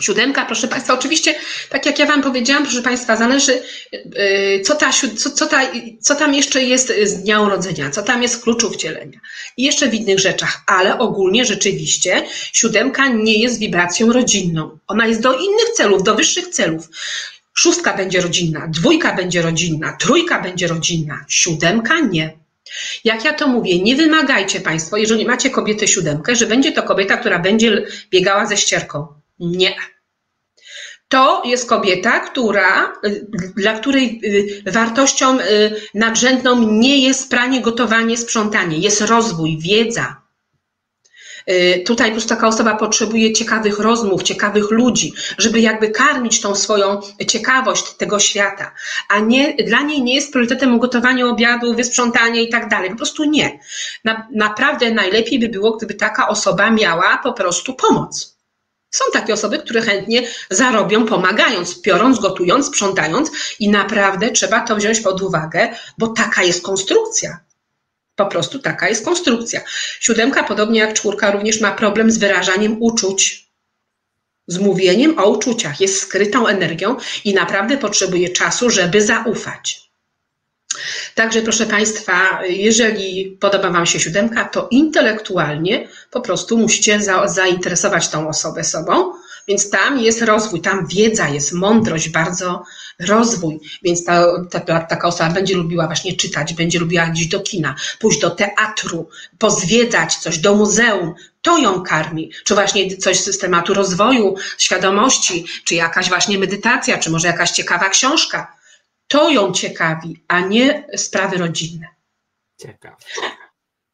Siódemka, 0.00 0.44
proszę 0.44 0.68
Państwa, 0.68 0.94
oczywiście, 0.94 1.34
tak 1.70 1.86
jak 1.86 1.98
ja 1.98 2.06
Wam 2.06 2.22
powiedziałam, 2.22 2.62
proszę 2.62 2.82
Państwa, 2.82 3.16
zależy, 3.16 3.62
y, 3.94 4.62
co, 4.64 4.74
ta, 4.74 4.90
co, 4.92 5.30
co, 5.30 5.46
ta, 5.46 5.60
co 6.00 6.14
tam 6.14 6.34
jeszcze 6.34 6.62
jest 6.62 6.92
z 7.04 7.14
dnia 7.14 7.40
urodzenia, 7.40 7.90
co 7.90 8.02
tam 8.02 8.22
jest 8.22 8.34
w 8.34 8.40
kluczu 8.40 8.70
wcielenia 8.70 9.20
i 9.56 9.62
jeszcze 9.62 9.88
w 9.88 9.94
innych 9.94 10.18
rzeczach, 10.18 10.62
ale 10.66 10.98
ogólnie 10.98 11.44
rzeczywiście 11.44 12.22
siódemka 12.52 13.08
nie 13.08 13.42
jest 13.42 13.58
wibracją 13.58 14.12
rodzinną. 14.12 14.78
Ona 14.86 15.06
jest 15.06 15.20
do 15.20 15.32
innych 15.32 15.68
celów, 15.74 16.02
do 16.02 16.14
wyższych 16.14 16.48
celów. 16.48 16.88
Szóstka 17.54 17.96
będzie 17.96 18.20
rodzinna, 18.20 18.68
dwójka 18.68 19.14
będzie 19.14 19.42
rodzinna, 19.42 19.96
trójka 20.00 20.40
będzie 20.40 20.68
rodzinna, 20.68 21.24
siódemka 21.28 22.00
nie. 22.00 22.38
Jak 23.04 23.24
ja 23.24 23.32
to 23.32 23.48
mówię, 23.48 23.82
nie 23.82 23.96
wymagajcie 23.96 24.60
Państwo, 24.60 24.96
jeżeli 24.96 25.26
macie 25.26 25.50
kobietę 25.50 25.88
siódemkę, 25.88 26.36
że 26.36 26.46
będzie 26.46 26.72
to 26.72 26.82
kobieta, 26.82 27.16
która 27.16 27.38
będzie 27.38 27.86
biegała 28.10 28.46
ze 28.46 28.56
ścierką. 28.56 29.06
Nie. 29.38 29.74
To 31.08 31.42
jest 31.44 31.68
kobieta, 31.68 32.20
która, 32.20 32.92
dla 33.56 33.78
której 33.78 34.20
y, 34.66 34.72
wartością 34.72 35.40
y, 35.40 35.44
nadrzędną 35.94 36.72
nie 36.72 36.98
jest 36.98 37.30
pranie, 37.30 37.60
gotowanie, 37.60 38.16
sprzątanie, 38.16 38.78
jest 38.78 39.00
rozwój, 39.00 39.58
wiedza, 39.58 40.27
tutaj 41.86 42.08
po 42.08 42.12
prostu 42.12 42.28
taka 42.28 42.48
osoba 42.48 42.76
potrzebuje 42.76 43.32
ciekawych 43.32 43.78
rozmów, 43.78 44.22
ciekawych 44.22 44.70
ludzi, 44.70 45.12
żeby 45.38 45.60
jakby 45.60 45.90
karmić 45.90 46.40
tą 46.40 46.54
swoją 46.54 47.00
ciekawość 47.28 47.84
tego 47.92 48.18
świata, 48.18 48.74
a 49.08 49.18
nie, 49.18 49.54
dla 49.54 49.82
niej 49.82 50.02
nie 50.02 50.14
jest 50.14 50.32
priorytetem 50.32 50.74
ugotowanie 50.74 51.26
obiadu, 51.26 51.74
wysprzątanie 51.74 52.42
i 52.42 52.48
tak 52.48 52.68
dalej. 52.68 52.90
Po 52.90 52.96
prostu 52.96 53.24
nie. 53.24 53.58
Na, 54.04 54.28
naprawdę 54.34 54.90
najlepiej 54.90 55.38
by 55.38 55.48
było, 55.48 55.76
gdyby 55.76 55.94
taka 55.94 56.28
osoba 56.28 56.70
miała 56.70 57.20
po 57.22 57.32
prostu 57.32 57.74
pomoc. 57.74 58.38
Są 58.90 59.04
takie 59.12 59.34
osoby, 59.34 59.58
które 59.58 59.80
chętnie 59.82 60.22
zarobią 60.50 61.06
pomagając, 61.06 61.82
piorąc, 61.82 62.18
gotując, 62.18 62.66
sprzątając 62.66 63.30
i 63.58 63.68
naprawdę 63.68 64.30
trzeba 64.30 64.60
to 64.60 64.76
wziąć 64.76 65.00
pod 65.00 65.22
uwagę, 65.22 65.68
bo 65.98 66.06
taka 66.06 66.42
jest 66.42 66.62
konstrukcja. 66.62 67.47
Po 68.18 68.26
prostu 68.26 68.58
taka 68.58 68.88
jest 68.88 69.04
konstrukcja. 69.04 69.60
Siódemka, 70.00 70.44
podobnie 70.44 70.80
jak 70.80 70.94
czwórka, 70.94 71.30
również 71.30 71.60
ma 71.60 71.72
problem 71.72 72.10
z 72.10 72.18
wyrażaniem 72.18 72.82
uczuć, 72.82 73.48
z 74.46 74.58
mówieniem 74.58 75.18
o 75.18 75.28
uczuciach. 75.28 75.80
Jest 75.80 76.00
skrytą 76.00 76.46
energią 76.46 76.96
i 77.24 77.34
naprawdę 77.34 77.76
potrzebuje 77.76 78.28
czasu, 78.28 78.70
żeby 78.70 79.02
zaufać. 79.02 79.88
Także, 81.14 81.42
proszę 81.42 81.66
Państwa, 81.66 82.40
jeżeli 82.48 83.36
podoba 83.40 83.70
Wam 83.70 83.86
się 83.86 84.00
siódemka, 84.00 84.44
to 84.44 84.68
intelektualnie 84.70 85.88
po 86.10 86.20
prostu 86.20 86.58
musicie 86.58 87.02
za, 87.02 87.28
zainteresować 87.28 88.08
tą 88.08 88.28
osobę 88.28 88.64
sobą, 88.64 89.12
więc 89.48 89.70
tam 89.70 89.98
jest 89.98 90.22
rozwój, 90.22 90.60
tam 90.60 90.86
wiedza 90.86 91.28
jest, 91.28 91.52
mądrość, 91.52 92.08
bardzo 92.08 92.64
rozwój, 93.00 93.60
więc 93.82 94.04
ta, 94.04 94.24
ta, 94.50 94.80
taka 94.80 95.08
osoba 95.08 95.30
będzie 95.30 95.56
lubiła 95.56 95.86
właśnie 95.86 96.16
czytać, 96.16 96.54
będzie 96.54 96.78
lubiła 96.78 97.06
iść 97.06 97.28
do 97.28 97.40
kina, 97.40 97.74
pójść 97.98 98.20
do 98.20 98.30
teatru, 98.30 99.08
pozwiedzać 99.38 100.16
coś, 100.16 100.38
do 100.38 100.54
muzeum, 100.54 101.14
to 101.42 101.58
ją 101.58 101.82
karmi, 101.82 102.30
czy 102.44 102.54
właśnie 102.54 102.96
coś 102.96 103.20
z 103.20 103.38
tematu 103.38 103.74
rozwoju, 103.74 104.34
świadomości, 104.58 105.46
czy 105.64 105.74
jakaś 105.74 106.08
właśnie 106.08 106.38
medytacja, 106.38 106.98
czy 106.98 107.10
może 107.10 107.28
jakaś 107.28 107.50
ciekawa 107.50 107.88
książka. 107.88 108.58
To 109.08 109.30
ją 109.30 109.52
ciekawi, 109.52 110.24
a 110.28 110.40
nie 110.40 110.86
sprawy 110.96 111.36
rodzinne. 111.36 111.86
Ciekawe. 112.60 112.96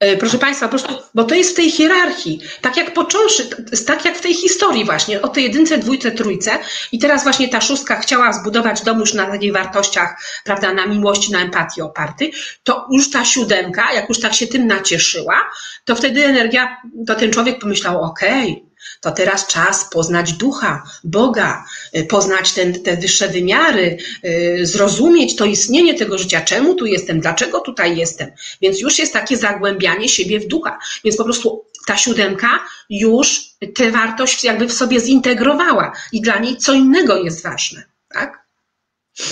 E, 0.00 0.16
proszę 0.16 0.38
Państwa, 0.38 0.68
po 0.68 0.78
prostu, 0.78 0.94
bo 1.14 1.24
to 1.24 1.34
jest 1.34 1.50
w 1.50 1.54
tej 1.54 1.70
hierarchii, 1.70 2.40
tak 2.60 2.76
jak 2.76 2.94
począwszy, 2.94 3.48
tak 3.86 4.04
jak 4.04 4.18
w 4.18 4.20
tej 4.20 4.34
historii 4.34 4.84
właśnie, 4.84 5.22
o 5.22 5.28
tej 5.28 5.44
jedynce, 5.44 5.78
dwójce, 5.78 6.10
trójce. 6.10 6.58
I 6.92 6.98
teraz 6.98 7.22
właśnie 7.22 7.48
ta 7.48 7.60
szóstka 7.60 8.00
chciała 8.00 8.32
zbudować 8.32 8.82
dom 8.82 9.00
już 9.00 9.14
na 9.14 9.26
takich 9.26 9.52
wartościach, 9.52 10.16
prawda, 10.44 10.72
na 10.72 10.86
miłości, 10.86 11.32
na 11.32 11.40
empatii 11.40 11.82
oparty, 11.82 12.30
to 12.62 12.86
już 12.92 13.10
ta 13.10 13.24
siódemka, 13.24 13.92
jak 13.92 14.08
już 14.08 14.20
tak 14.20 14.34
się 14.34 14.46
tym 14.46 14.66
nacieszyła, 14.66 15.50
to 15.84 15.96
wtedy 15.96 16.24
energia, 16.24 16.82
to 17.06 17.14
ten 17.14 17.32
człowiek 17.32 17.58
pomyślał, 17.58 18.02
okej, 18.02 18.52
okay, 18.52 18.73
to 19.04 19.12
teraz 19.12 19.46
czas 19.46 19.90
poznać 19.90 20.32
ducha, 20.32 20.82
Boga, 21.04 21.64
y, 21.96 22.04
poznać 22.04 22.52
ten, 22.52 22.82
te 22.82 22.96
wyższe 22.96 23.28
wymiary, 23.28 23.98
y, 24.24 24.66
zrozumieć 24.66 25.36
to 25.36 25.44
istnienie 25.44 25.94
tego 25.94 26.18
życia, 26.18 26.40
czemu 26.40 26.74
tu 26.74 26.86
jestem, 26.86 27.20
dlaczego 27.20 27.60
tutaj 27.60 27.96
jestem. 27.96 28.30
Więc 28.62 28.80
już 28.80 28.98
jest 28.98 29.12
takie 29.12 29.36
zagłębianie 29.36 30.08
siebie 30.08 30.40
w 30.40 30.46
ducha. 30.46 30.78
Więc 31.04 31.16
po 31.16 31.24
prostu 31.24 31.64
ta 31.86 31.96
siódemka 31.96 32.64
już 32.90 33.40
tę 33.74 33.90
wartość 33.90 34.44
jakby 34.44 34.66
w 34.66 34.72
sobie 34.72 35.00
zintegrowała 35.00 35.92
i 36.12 36.20
dla 36.20 36.38
niej 36.38 36.56
co 36.56 36.72
innego 36.72 37.22
jest 37.22 37.42
ważne, 37.42 37.82
tak? 38.08 38.44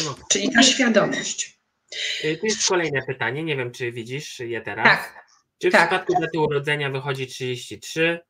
No. 0.05 0.15
Czyli 0.31 0.53
ta 0.53 0.63
świadomość. 0.63 1.59
Y, 2.25 2.37
tu 2.37 2.47
jest 2.47 2.69
kolejne 2.69 3.03
pytanie, 3.07 3.45
nie 3.45 3.57
wiem, 3.57 3.73
czy 3.73 3.93
widzisz 3.93 4.39
je 4.39 4.61
teraz. 4.61 4.85
Tak. 4.85 5.25
Czy 5.59 5.69
w 5.69 5.73
tak. 5.73 5.89
przypadku 5.89 6.21
daty 6.21 6.39
urodzenia 6.39 6.91
wychodzi 6.91 7.27
33, 7.27 8.21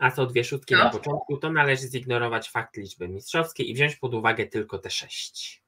a 0.00 0.10
są 0.10 0.26
dwie 0.26 0.44
szóstki 0.44 0.74
no. 0.74 0.84
na 0.84 0.90
początku, 0.90 1.36
to 1.36 1.52
należy 1.52 1.88
zignorować 1.88 2.50
fakt 2.50 2.76
liczby 2.76 3.08
mistrzowskiej 3.08 3.70
i 3.70 3.74
wziąć 3.74 3.96
pod 3.96 4.14
uwagę 4.14 4.46
tylko 4.46 4.78
te 4.78 4.90
sześć. 4.90 5.59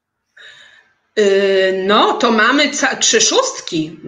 Yy, 1.16 1.84
no, 1.86 2.12
to 2.12 2.30
mamy 2.30 2.70
trzy 3.00 3.20
szóstki. 3.20 4.00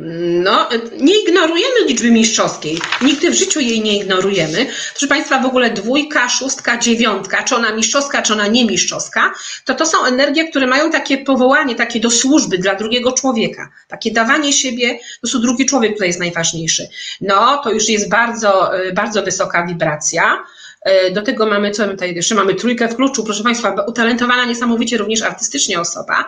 No, 0.43 0.69
nie 1.01 1.23
ignorujemy 1.23 1.85
liczby 1.87 2.11
mistrzowskiej. 2.11 2.79
Nigdy 3.03 3.31
w 3.31 3.35
życiu 3.35 3.61
jej 3.61 3.81
nie 3.81 3.97
ignorujemy. 3.97 4.67
Proszę 4.91 5.07
Państwa, 5.07 5.39
w 5.39 5.47
ogóle 5.47 5.71
dwójka, 5.71 6.29
szóstka, 6.29 6.79
dziewiątka, 6.79 7.43
czy 7.43 7.57
ona 7.57 7.73
mistrzowska, 7.73 8.23
czy 8.23 8.33
ona 8.33 8.47
nie 8.47 8.65
mistrzowska, 8.65 9.33
to 9.65 9.75
to 9.75 9.87
są 9.87 10.05
energie, 10.05 10.49
które 10.49 10.67
mają 10.67 10.91
takie 10.91 11.19
powołanie, 11.19 11.75
takie 11.75 12.01
do 12.01 12.11
służby 12.11 12.59
dla 12.59 12.75
drugiego 12.75 13.13
człowieka. 13.13 13.71
Takie 13.89 14.13
dawanie 14.13 14.53
siebie, 14.53 14.95
po 14.95 15.21
prostu 15.21 15.39
drugi 15.39 15.67
człowiek 15.67 15.93
tutaj 15.93 16.09
jest 16.09 16.21
najważniejszy. 16.21 16.89
No, 17.21 17.61
to 17.65 17.73
już 17.73 17.89
jest 17.89 18.09
bardzo, 18.09 18.75
yy, 18.75 18.93
bardzo 18.93 19.23
wysoka 19.23 19.67
wibracja. 19.67 20.45
Yy, 20.87 21.11
do 21.11 21.23
tego 21.23 21.47
mamy, 21.47 21.71
co 21.71 21.87
my 21.87 21.93
tutaj 21.93 22.15
jeszcze 22.15 22.35
mamy 22.35 22.55
trójkę 22.55 22.89
w 22.89 22.97
kluczu, 22.97 23.25
proszę 23.25 23.43
Państwa, 23.43 23.85
utalentowana 23.89 24.45
niesamowicie 24.45 24.99
również 24.99 25.23
artystycznie 25.23 25.81
osoba 25.81 26.25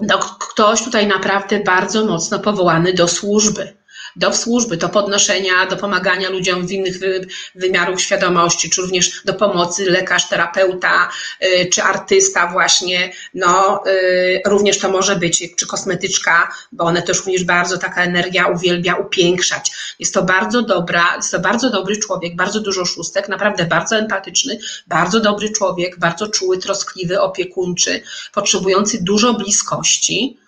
no, 0.00 0.18
ktoś 0.18 0.84
tutaj 0.84 1.06
naprawdę 1.06 1.60
bardzo 1.60 2.04
mocno 2.04 2.38
powołany 2.38 2.94
do 2.94 3.08
służby 3.08 3.76
do 4.16 4.32
służby, 4.32 4.76
do 4.76 4.88
podnoszenia, 4.88 5.66
do 5.66 5.76
pomagania 5.76 6.30
ludziom 6.30 6.66
w 6.66 6.70
innych 6.70 6.98
wy, 6.98 7.26
wymiarów 7.54 8.00
świadomości, 8.00 8.70
czy 8.70 8.82
również 8.82 9.22
do 9.24 9.34
pomocy 9.34 9.90
lekarz, 9.90 10.28
terapeuta, 10.28 11.08
y, 11.44 11.68
czy 11.72 11.82
artysta 11.82 12.46
właśnie, 12.46 13.12
no 13.34 13.82
y, 13.86 14.40
również 14.46 14.78
to 14.78 14.90
może 14.90 15.16
być, 15.16 15.56
czy 15.56 15.66
kosmetyczka, 15.66 16.52
bo 16.72 16.84
one 16.84 17.02
też 17.02 17.18
również 17.18 17.44
bardzo 17.44 17.78
taka 17.78 18.02
energia 18.02 18.46
uwielbia 18.46 18.94
upiększać. 18.94 19.70
Jest 19.98 20.14
to 20.14 20.22
bardzo 20.22 20.62
dobra, 20.62 21.16
jest 21.16 21.30
to 21.30 21.40
bardzo 21.40 21.70
dobry 21.70 21.96
człowiek, 21.96 22.36
bardzo 22.36 22.60
dużo 22.60 22.84
szóstek, 22.84 23.28
naprawdę 23.28 23.64
bardzo 23.64 23.96
empatyczny, 23.96 24.58
bardzo 24.86 25.20
dobry 25.20 25.50
człowiek, 25.50 25.98
bardzo 25.98 26.28
czuły, 26.28 26.58
troskliwy, 26.58 27.20
opiekuńczy, 27.20 28.02
potrzebujący 28.32 29.04
dużo 29.04 29.34
bliskości, 29.34 30.38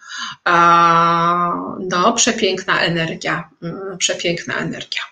no, 1.81 2.13
przepiękna 2.13 2.81
energia, 2.81 3.51
mm, 3.63 3.99
przepiękna 3.99 4.55
energia. 4.55 5.03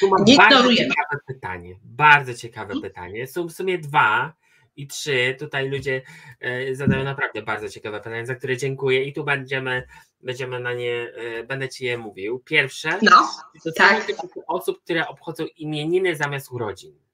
Tu 0.00 0.08
mam 0.10 0.24
Nie 0.24 0.36
bardzo 0.36 0.74
ciekawe 0.74 1.20
pytanie, 1.26 1.74
bardzo 1.84 2.34
ciekawe 2.34 2.72
hmm? 2.72 2.82
pytanie. 2.82 3.26
Są 3.26 3.48
w 3.48 3.52
sumie 3.52 3.78
dwa 3.78 4.32
i 4.76 4.86
trzy. 4.86 5.36
Tutaj 5.38 5.68
ludzie 5.68 6.02
e, 6.40 6.74
zadają 6.74 7.04
naprawdę 7.04 7.42
bardzo 7.42 7.68
ciekawe 7.68 7.98
pytania, 7.98 8.26
za 8.26 8.34
które 8.34 8.56
dziękuję 8.56 9.04
i 9.04 9.12
tu 9.12 9.24
będziemy, 9.24 9.86
będziemy 10.20 10.60
na 10.60 10.74
nie, 10.74 10.92
e, 10.92 11.44
będę 11.44 11.68
Ci 11.68 11.84
je 11.84 11.98
mówił. 11.98 12.38
Pierwsze, 12.38 12.90
no, 13.02 13.28
to 13.64 13.72
tak. 13.76 14.06
osób, 14.46 14.82
które 14.84 15.08
obchodzą 15.08 15.46
imieniny 15.56 16.16
zamiast 16.16 16.52
urodzin. 16.52 17.09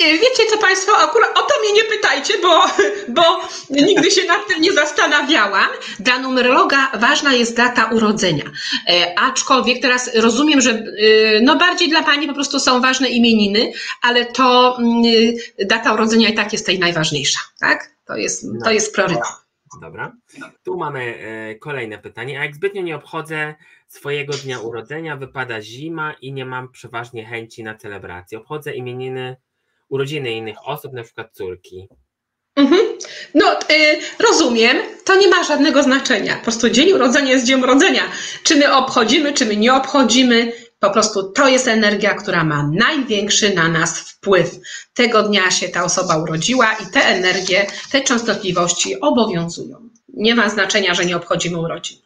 Wiecie 0.00 0.42
co 0.50 0.58
Państwo, 0.58 0.92
akurat 0.98 1.38
o 1.38 1.42
to 1.42 1.54
mnie 1.60 1.72
nie 1.72 1.84
pytajcie, 1.84 2.34
bo, 2.42 2.64
bo 3.08 3.40
nigdy 3.70 4.10
się 4.10 4.26
nad 4.26 4.46
tym 4.48 4.60
nie 4.60 4.72
zastanawiałam. 4.72 5.68
Dla 6.00 6.18
numerologa 6.18 6.90
ważna 6.94 7.34
jest 7.34 7.56
data 7.56 7.84
urodzenia. 7.84 8.44
E, 8.88 9.18
aczkolwiek 9.18 9.82
teraz 9.82 10.14
rozumiem, 10.14 10.60
że 10.60 10.70
e, 10.70 10.84
no 11.42 11.56
bardziej 11.56 11.88
dla 11.88 12.02
Pani 12.02 12.28
po 12.28 12.34
prostu 12.34 12.60
są 12.60 12.80
ważne 12.80 13.08
imieniny, 13.08 13.72
ale 14.02 14.24
to 14.24 14.78
mm, 14.78 15.02
data 15.64 15.94
urodzenia 15.94 16.28
i 16.28 16.34
tak 16.34 16.52
jest 16.52 16.66
tej 16.66 16.78
najważniejsza, 16.78 17.40
tak? 17.60 17.92
To 18.06 18.16
jest, 18.16 18.46
to 18.64 18.70
jest 18.70 18.94
priorytet. 18.94 19.42
Dobra. 19.80 20.12
Tu 20.64 20.76
mamy 20.76 21.18
e, 21.18 21.54
kolejne 21.54 21.98
pytanie. 21.98 22.40
A 22.40 22.44
jak 22.44 22.54
zbytnio 22.54 22.82
nie 22.82 22.96
obchodzę 22.96 23.54
swojego 23.92 24.32
dnia 24.32 24.60
urodzenia, 24.60 25.16
wypada 25.16 25.62
zima 25.62 26.14
i 26.20 26.32
nie 26.32 26.44
mam 26.44 26.72
przeważnie 26.72 27.26
chęci 27.26 27.64
na 27.64 27.74
celebrację. 27.74 28.38
Obchodzę 28.38 28.74
imieniny, 28.74 29.36
urodziny 29.88 30.32
innych 30.32 30.56
osób, 30.64 30.92
na 30.92 31.02
przykład 31.02 31.32
córki. 31.32 31.88
Mhm. 32.56 32.80
No, 33.34 33.58
y, 33.60 34.00
rozumiem, 34.18 34.76
to 35.04 35.16
nie 35.16 35.28
ma 35.28 35.44
żadnego 35.44 35.82
znaczenia. 35.82 36.36
Po 36.36 36.42
prostu 36.42 36.70
dzień 36.70 36.92
urodzenia 36.92 37.32
jest 37.32 37.46
dzień 37.46 37.62
urodzenia. 37.62 38.02
Czy 38.42 38.56
my 38.56 38.74
obchodzimy, 38.74 39.32
czy 39.32 39.46
my 39.46 39.56
nie 39.56 39.74
obchodzimy, 39.74 40.52
po 40.78 40.90
prostu 40.90 41.32
to 41.32 41.48
jest 41.48 41.68
energia, 41.68 42.14
która 42.14 42.44
ma 42.44 42.70
największy 42.72 43.54
na 43.54 43.68
nas 43.68 44.00
wpływ. 44.00 44.50
Tego 44.94 45.22
dnia 45.22 45.50
się 45.50 45.68
ta 45.68 45.84
osoba 45.84 46.16
urodziła 46.16 46.72
i 46.72 46.92
te 46.92 47.00
energie, 47.00 47.66
te 47.92 48.00
częstotliwości 48.00 49.00
obowiązują. 49.00 49.88
Nie 50.08 50.34
ma 50.34 50.48
znaczenia, 50.48 50.94
że 50.94 51.04
nie 51.04 51.16
obchodzimy 51.16 51.58
urodzin. 51.58 51.98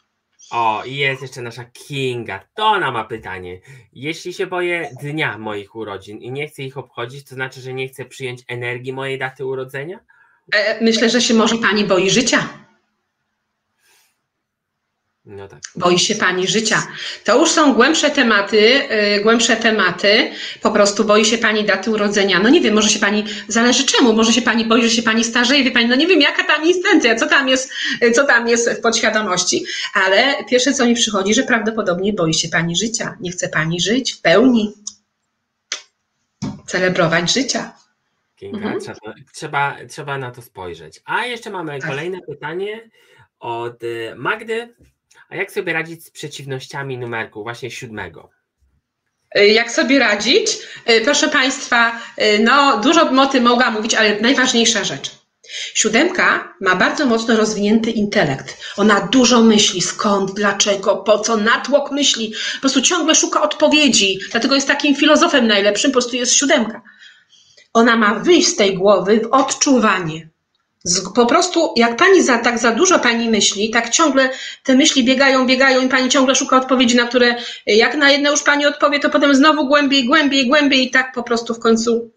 O, 0.51 0.82
i 0.84 0.97
jest 0.97 1.22
jeszcze 1.22 1.42
nasza 1.42 1.64
Kinga. 1.64 2.40
To 2.55 2.66
ona 2.66 2.90
ma 2.90 3.05
pytanie. 3.05 3.61
Jeśli 3.92 4.32
się 4.32 4.47
boję 4.47 4.90
dnia 5.03 5.38
moich 5.38 5.76
urodzin 5.76 6.18
i 6.18 6.30
nie 6.30 6.49
chcę 6.49 6.62
ich 6.62 6.78
obchodzić, 6.78 7.28
to 7.28 7.34
znaczy, 7.34 7.61
że 7.61 7.74
nie 7.74 7.88
chcę 7.88 8.05
przyjąć 8.05 8.42
energii 8.49 8.92
mojej 8.92 9.18
daty 9.18 9.47
urodzenia? 9.47 10.01
E, 10.53 10.84
myślę, 10.84 11.11
że 11.11 11.20
się 11.20 11.34
może 11.34 11.57
pani 11.59 11.84
boi 11.84 12.11
życia. 12.11 12.65
No 15.26 15.48
tak. 15.48 15.60
Boi 15.76 15.98
się 15.98 16.14
pani 16.14 16.46
życia. 16.46 16.86
To 17.24 17.40
już 17.40 17.50
są 17.50 17.74
głębsze 17.74 18.10
tematy, 18.10 18.56
yy, 18.56 19.20
głębsze 19.22 19.56
tematy. 19.56 20.30
Po 20.62 20.70
prostu 20.70 21.04
boi 21.04 21.24
się 21.24 21.38
pani 21.38 21.64
daty 21.64 21.90
urodzenia. 21.90 22.38
No 22.38 22.48
nie 22.48 22.60
wiem, 22.60 22.74
może 22.74 22.88
się 22.88 22.98
pani, 22.98 23.24
zależy 23.48 23.86
czemu, 23.86 24.12
może 24.12 24.32
się 24.32 24.42
pani 24.42 24.64
boi, 24.64 24.82
że 24.82 24.90
się 24.90 25.02
pani 25.02 25.24
starzeje, 25.24 25.64
wie 25.64 25.70
pani, 25.70 25.88
no 25.88 25.96
nie 25.96 26.06
wiem, 26.06 26.20
jaka 26.20 26.44
tam 26.44 26.64
intencja, 26.64 27.14
co 27.14 27.26
tam 27.26 27.48
jest, 27.48 27.72
co 28.14 28.24
tam 28.24 28.48
jest 28.48 28.70
w 28.70 28.80
podświadomości. 28.80 29.64
Ale 29.94 30.44
pierwsze, 30.50 30.72
co 30.72 30.86
mi 30.86 30.94
przychodzi, 30.94 31.34
że 31.34 31.42
prawdopodobnie 31.42 32.12
boi 32.12 32.34
się 32.34 32.48
pani 32.48 32.76
życia. 32.76 33.16
Nie 33.20 33.30
chce 33.30 33.48
pani 33.48 33.80
żyć 33.80 34.12
w 34.12 34.20
pełni. 34.20 34.72
Celebrować 36.66 37.32
życia. 37.32 37.72
Kinga, 38.36 38.58
mhm. 38.58 38.80
trzeba, 38.80 39.14
trzeba, 39.34 39.76
trzeba 39.88 40.18
na 40.18 40.30
to 40.30 40.42
spojrzeć. 40.42 41.00
A 41.04 41.26
jeszcze 41.26 41.50
mamy 41.50 41.78
tak. 41.78 41.90
kolejne 41.90 42.18
pytanie 42.28 42.90
od 43.40 43.80
Magdy. 44.16 44.74
A 45.28 45.36
jak 45.36 45.52
sobie 45.52 45.72
radzić 45.72 46.04
z 46.04 46.10
przeciwnościami 46.10 46.98
numerku, 46.98 47.42
właśnie 47.42 47.70
siódmego? 47.70 48.30
Y, 49.38 49.46
jak 49.46 49.70
sobie 49.70 49.98
radzić? 49.98 50.58
Y, 50.90 51.00
proszę 51.00 51.28
Państwa, 51.28 52.00
y, 52.22 52.38
no 52.38 52.80
dużo 52.80 53.26
tym 53.26 53.44
mogła 53.44 53.70
mówić, 53.70 53.94
ale 53.94 54.20
najważniejsza 54.20 54.84
rzecz. 54.84 55.10
Siódemka 55.74 56.54
ma 56.60 56.76
bardzo 56.76 57.06
mocno 57.06 57.36
rozwinięty 57.36 57.90
intelekt. 57.90 58.56
Ona 58.76 59.08
dużo 59.12 59.40
myśli, 59.40 59.80
skąd, 59.80 60.34
dlaczego, 60.34 60.96
po 60.96 61.18
co, 61.18 61.36
natłok 61.36 61.90
myśli. 61.90 62.34
Po 62.54 62.60
prostu 62.60 62.82
ciągle 62.82 63.14
szuka 63.14 63.42
odpowiedzi. 63.42 64.18
Dlatego 64.30 64.54
jest 64.54 64.68
takim 64.68 64.96
filozofem 64.96 65.46
najlepszym, 65.46 65.90
po 65.90 65.92
prostu 65.92 66.16
jest 66.16 66.32
siódemka. 66.32 66.82
Ona 67.72 67.96
ma 67.96 68.14
wyjść 68.14 68.48
z 68.48 68.56
tej 68.56 68.74
głowy 68.74 69.20
w 69.20 69.32
odczuwanie. 69.32 70.28
Po 71.14 71.26
prostu, 71.26 71.72
jak 71.76 71.97
pani 71.97 72.22
za, 72.22 72.39
tak 72.39 72.59
za 72.59 72.72
dużo 72.72 72.99
pani 72.99 73.30
myśli, 73.30 73.70
tak 73.70 73.91
ciągle 73.91 74.30
te 74.62 74.74
myśli 74.74 75.05
biegają, 75.05 75.47
biegają 75.47 75.82
i 75.82 75.89
pani 75.89 76.09
ciągle 76.09 76.34
szuka 76.34 76.57
odpowiedzi, 76.57 76.97
na 76.97 77.07
które 77.07 77.34
jak 77.66 77.97
na 77.97 78.11
jedne 78.11 78.30
już 78.30 78.43
pani 78.43 78.66
odpowie, 78.66 79.01
to 79.01 79.11
potem 79.11 79.34
znowu 79.34 79.66
głębiej, 79.66 80.05
głębiej, 80.05 80.47
głębiej 80.47 80.87
i 80.87 80.91
tak 80.91 81.12
po 81.14 81.22
prostu 81.22 81.55
w 81.55 81.59
końcu 81.59 82.11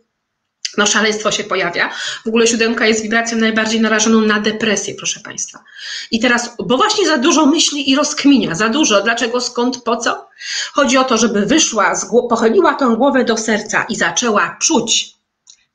no 0.78 0.86
szaleństwo 0.86 1.32
się 1.32 1.44
pojawia. 1.44 1.90
W 2.26 2.28
ogóle 2.28 2.48
siódemka 2.48 2.88
jest 2.88 3.02
wibracją 3.02 3.38
najbardziej 3.38 3.82
narażoną 3.82 4.22
na 4.22 4.40
depresję, 4.40 4.96
proszę 4.98 5.20
Państwa. 5.20 5.64
I 6.12 6.20
teraz, 6.20 6.56
bo 6.64 6.78
właśnie 6.78 7.08
za 7.08 7.18
dużo 7.18 7.46
myśli 7.46 7.92
i 7.92 7.96
rozkminia, 7.96 8.56
za 8.56 8.70
dużo, 8.70 9.02
dlaczego, 9.02 9.42
skąd, 9.42 9.84
po 9.84 9.98
co? 9.98 10.28
Chodzi 10.74 10.98
o 10.98 11.04
to, 11.04 11.18
żeby 11.18 11.46
wyszła, 11.46 11.94
pochyliła 12.30 12.74
tą 12.74 12.96
głowę 12.96 13.24
do 13.24 13.38
serca 13.38 13.86
i 13.90 13.96
zaczęła 13.96 14.58
czuć, 14.62 15.19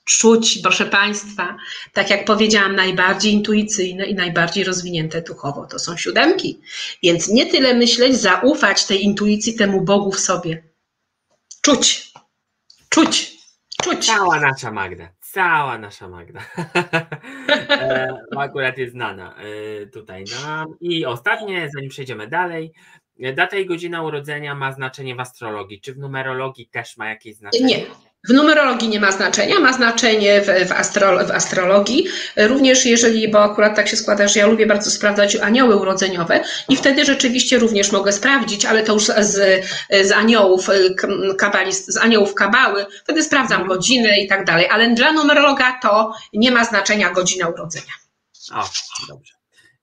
czuć, 0.04 0.58
proszę 0.62 0.86
Państwa, 0.86 1.56
tak 1.92 2.10
jak 2.10 2.24
powiedziałam, 2.24 2.76
najbardziej 2.76 3.32
intuicyjne 3.32 4.06
i 4.06 4.14
najbardziej 4.14 4.64
rozwinięte 4.64 5.22
duchowo 5.22 5.66
to 5.66 5.78
są 5.78 5.96
siódemki. 5.96 6.60
Więc 7.02 7.28
nie 7.28 7.46
tyle 7.46 7.74
myśleć, 7.74 8.16
zaufać 8.16 8.86
tej 8.86 9.04
intuicji, 9.04 9.54
temu 9.54 9.80
Bogu 9.80 10.12
w 10.12 10.20
sobie. 10.20 10.62
Czuć, 11.62 12.12
czuć, 12.88 13.32
czuć. 13.82 14.06
Cała 14.06 14.40
nasza 14.40 14.70
Magda, 14.70 15.08
cała 15.20 15.78
nasza 15.78 16.08
Magda. 16.08 16.40
e, 17.70 18.16
akurat 18.36 18.78
jest 18.78 18.92
znana 18.92 19.34
e, 19.36 19.86
tutaj. 19.86 20.24
No. 20.42 20.66
I 20.80 21.06
ostatnie, 21.06 21.70
zanim 21.74 21.90
przejdziemy 21.90 22.28
dalej, 22.28 22.72
data 23.34 23.56
i 23.56 23.66
godzina 23.66 24.02
urodzenia 24.02 24.54
ma 24.54 24.72
znaczenie 24.72 25.14
w 25.14 25.20
astrologii. 25.20 25.80
Czy 25.80 25.94
w 25.94 25.98
numerologii 25.98 26.66
też 26.66 26.96
ma 26.96 27.08
jakieś 27.08 27.36
znaczenie? 27.36 27.66
Nie. 27.66 27.86
W 28.28 28.32
numerologii 28.32 28.88
nie 28.88 29.00
ma 29.00 29.12
znaczenia, 29.12 29.60
ma 29.60 29.72
znaczenie 29.72 30.40
w, 30.40 30.68
w, 30.68 30.72
astro, 30.72 31.26
w, 31.26 31.30
astrologii. 31.30 32.06
Również 32.36 32.86
jeżeli, 32.86 33.28
bo 33.28 33.42
akurat 33.42 33.76
tak 33.76 33.88
się 33.88 33.96
składa, 33.96 34.28
że 34.28 34.40
ja 34.40 34.46
lubię 34.46 34.66
bardzo 34.66 34.90
sprawdzać 34.90 35.36
anioły 35.36 35.76
urodzeniowe 35.76 36.44
i 36.68 36.76
wtedy 36.76 37.04
rzeczywiście 37.04 37.58
również 37.58 37.92
mogę 37.92 38.12
sprawdzić, 38.12 38.64
ale 38.64 38.82
to 38.82 38.92
już 38.92 39.04
z, 39.04 39.64
z 39.90 40.12
aniołów 40.12 40.68
kabalist, 41.38 41.86
z 41.86 41.96
aniołów 41.96 42.34
kabały, 42.34 42.86
wtedy 43.04 43.22
sprawdzam 43.22 43.60
mhm. 43.60 43.68
godzinę 43.68 44.18
i 44.18 44.28
tak 44.28 44.44
dalej, 44.44 44.68
ale 44.68 44.94
dla 44.94 45.12
numerologa 45.12 45.78
to 45.82 46.12
nie 46.32 46.50
ma 46.50 46.64
znaczenia 46.64 47.10
godzina 47.10 47.48
urodzenia. 47.48 47.92
O, 48.54 48.68
dobrze. 49.08 49.34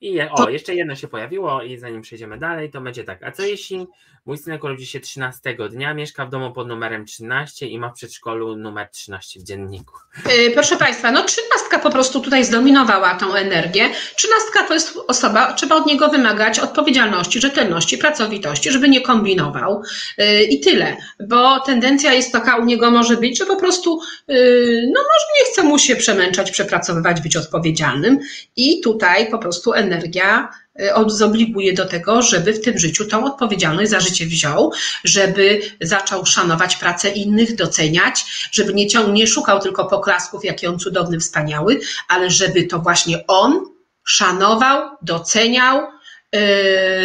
I 0.02 0.22
o, 0.22 0.50
jeszcze 0.50 0.76
jedno 0.76 0.96
się 0.96 1.08
pojawiło 1.08 1.62
i 1.62 1.78
zanim 1.78 2.02
przejdziemy 2.02 2.38
dalej, 2.38 2.72
to 2.72 2.82
będzie 2.82 3.04
tak. 3.04 3.24
A 3.24 3.32
co 3.32 3.44
jeśli 3.44 3.88
Mój 4.26 4.38
synek 4.38 4.64
urodzi 4.64 4.86
się 4.86 5.00
13 5.00 5.56
dnia, 5.70 5.94
mieszka 5.94 6.26
w 6.26 6.30
domu 6.30 6.52
pod 6.54 6.68
numerem 6.68 7.06
13 7.06 7.68
i 7.68 7.80
ma 7.80 7.90
w 7.90 7.94
przedszkolu 7.94 8.56
numer 8.56 8.90
13 8.90 9.40
w 9.40 9.44
dzienniku. 9.44 9.94
Yy, 10.26 10.52
proszę 10.52 10.78
Państwa, 10.78 11.12
no 11.12 11.24
trzynastka 11.24 11.80
po 11.80 11.90
prostu 11.90 12.20
tutaj 12.20 12.46
zdominowała 12.46 13.16
tą 13.16 13.34
energię. 13.34 13.90
Trzynastka 14.16 14.64
to 14.68 14.74
jest 14.74 14.98
osoba, 15.08 15.54
trzeba 15.54 15.76
od 15.76 15.86
niego 15.86 16.10
wymagać 16.10 16.60
odpowiedzialności, 16.60 17.42
rzetelności, 17.42 17.98
pracowitości, 17.98 18.72
żeby 18.72 18.90
nie 18.90 19.02
kombinował 19.02 19.82
yy, 20.18 20.44
i 20.44 20.60
tyle, 20.60 20.98
bo 21.28 21.60
tendencja 21.60 22.14
jest 22.14 22.32
taka 22.32 22.58
u 22.58 22.66
niego 22.66 22.92
może 22.92 23.18
być, 23.18 23.38
że 23.38 23.46
po 23.46 23.56
prostu 23.56 24.00
yy, 24.28 24.92
no 24.94 25.02
może 25.02 25.26
nie 25.40 25.52
chce 25.52 25.64
mu 25.64 25.80
się 25.80 25.96
przemęczać, 25.96 26.52
przepracowywać, 26.52 27.22
być 27.22 27.36
odpowiedzialnym 27.36 28.20
i 28.56 28.82
tutaj 28.82 29.32
po 29.32 29.38
prostu 29.38 29.74
energia 29.74 30.50
zobliguje 31.08 31.74
do 31.74 31.86
tego, 31.86 32.22
żeby 32.22 32.54
w 32.54 32.62
tym 32.62 32.78
życiu 32.78 33.06
tą 33.06 33.26
odpowiedzialność 33.26 33.92
za 33.92 34.00
życie 34.00 34.26
wziął, 34.26 34.72
żeby 35.04 35.62
zaczął 35.82 36.26
szanować 36.26 36.76
pracę 36.76 37.10
innych, 37.10 37.56
doceniać, 37.56 38.50
żeby 38.52 38.74
nie, 38.74 38.88
ciąg, 38.88 39.14
nie 39.14 39.28
szukał 39.28 39.60
tylko 39.60 39.86
poklasków, 39.86 40.46
jaki 40.46 40.68
on 40.68 40.80
cudowny, 40.80 41.20
wspaniały, 41.20 41.80
ale 42.08 42.30
żeby 42.30 42.64
to 42.64 42.80
właśnie 42.80 43.28
on 43.28 43.66
szanował, 44.04 44.98
doceniał, 45.02 45.82
Y, 45.82 46.01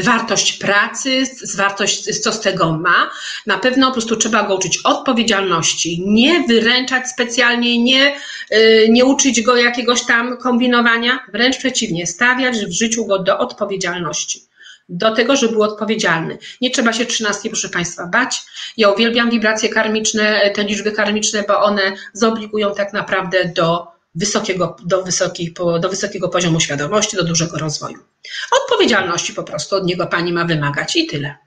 wartość 0.02 0.52
pracy, 0.52 1.22
wartość, 1.56 2.20
co 2.20 2.32
z 2.32 2.40
tego 2.40 2.72
ma. 2.72 3.10
Na 3.46 3.58
pewno 3.58 3.86
po 3.86 3.92
prostu 3.92 4.16
trzeba 4.16 4.42
go 4.42 4.54
uczyć 4.54 4.78
odpowiedzialności, 4.84 6.02
nie 6.06 6.44
wyręczać 6.48 7.08
specjalnie, 7.08 7.82
nie, 7.82 8.16
y, 8.52 8.86
nie 8.90 9.04
uczyć 9.04 9.42
go 9.42 9.56
jakiegoś 9.56 10.06
tam 10.06 10.36
kombinowania, 10.36 11.18
wręcz 11.32 11.56
przeciwnie, 11.56 12.06
stawiać 12.06 12.56
w 12.56 12.72
życiu 12.72 13.06
go 13.06 13.18
do 13.18 13.38
odpowiedzialności. 13.38 14.42
Do 14.88 15.14
tego, 15.14 15.36
żeby 15.36 15.52
był 15.52 15.62
odpowiedzialny. 15.62 16.38
Nie 16.60 16.70
trzeba 16.70 16.92
się 16.92 17.06
trzynastki, 17.06 17.50
proszę 17.50 17.68
Państwa, 17.68 18.06
bać. 18.06 18.42
Ja 18.76 18.90
uwielbiam 18.90 19.30
wibracje 19.30 19.68
karmiczne, 19.68 20.50
te 20.50 20.64
liczby 20.64 20.92
karmiczne, 20.92 21.44
bo 21.48 21.62
one 21.62 21.92
zobligują 22.12 22.74
tak 22.74 22.92
naprawdę 22.92 23.44
do 23.44 23.95
wysokiego, 24.16 24.76
do, 24.84 25.02
wysokiej, 25.02 25.54
do 25.80 25.88
wysokiego 25.88 26.28
poziomu 26.28 26.60
świadomości, 26.60 27.16
do 27.16 27.24
dużego 27.24 27.58
rozwoju. 27.58 27.98
Odpowiedzialności 28.62 29.32
po 29.32 29.42
prostu 29.42 29.76
od 29.76 29.84
niego 29.84 30.06
pani 30.06 30.32
ma 30.32 30.44
wymagać 30.44 30.96
i 30.96 31.06
tyle. 31.06 31.45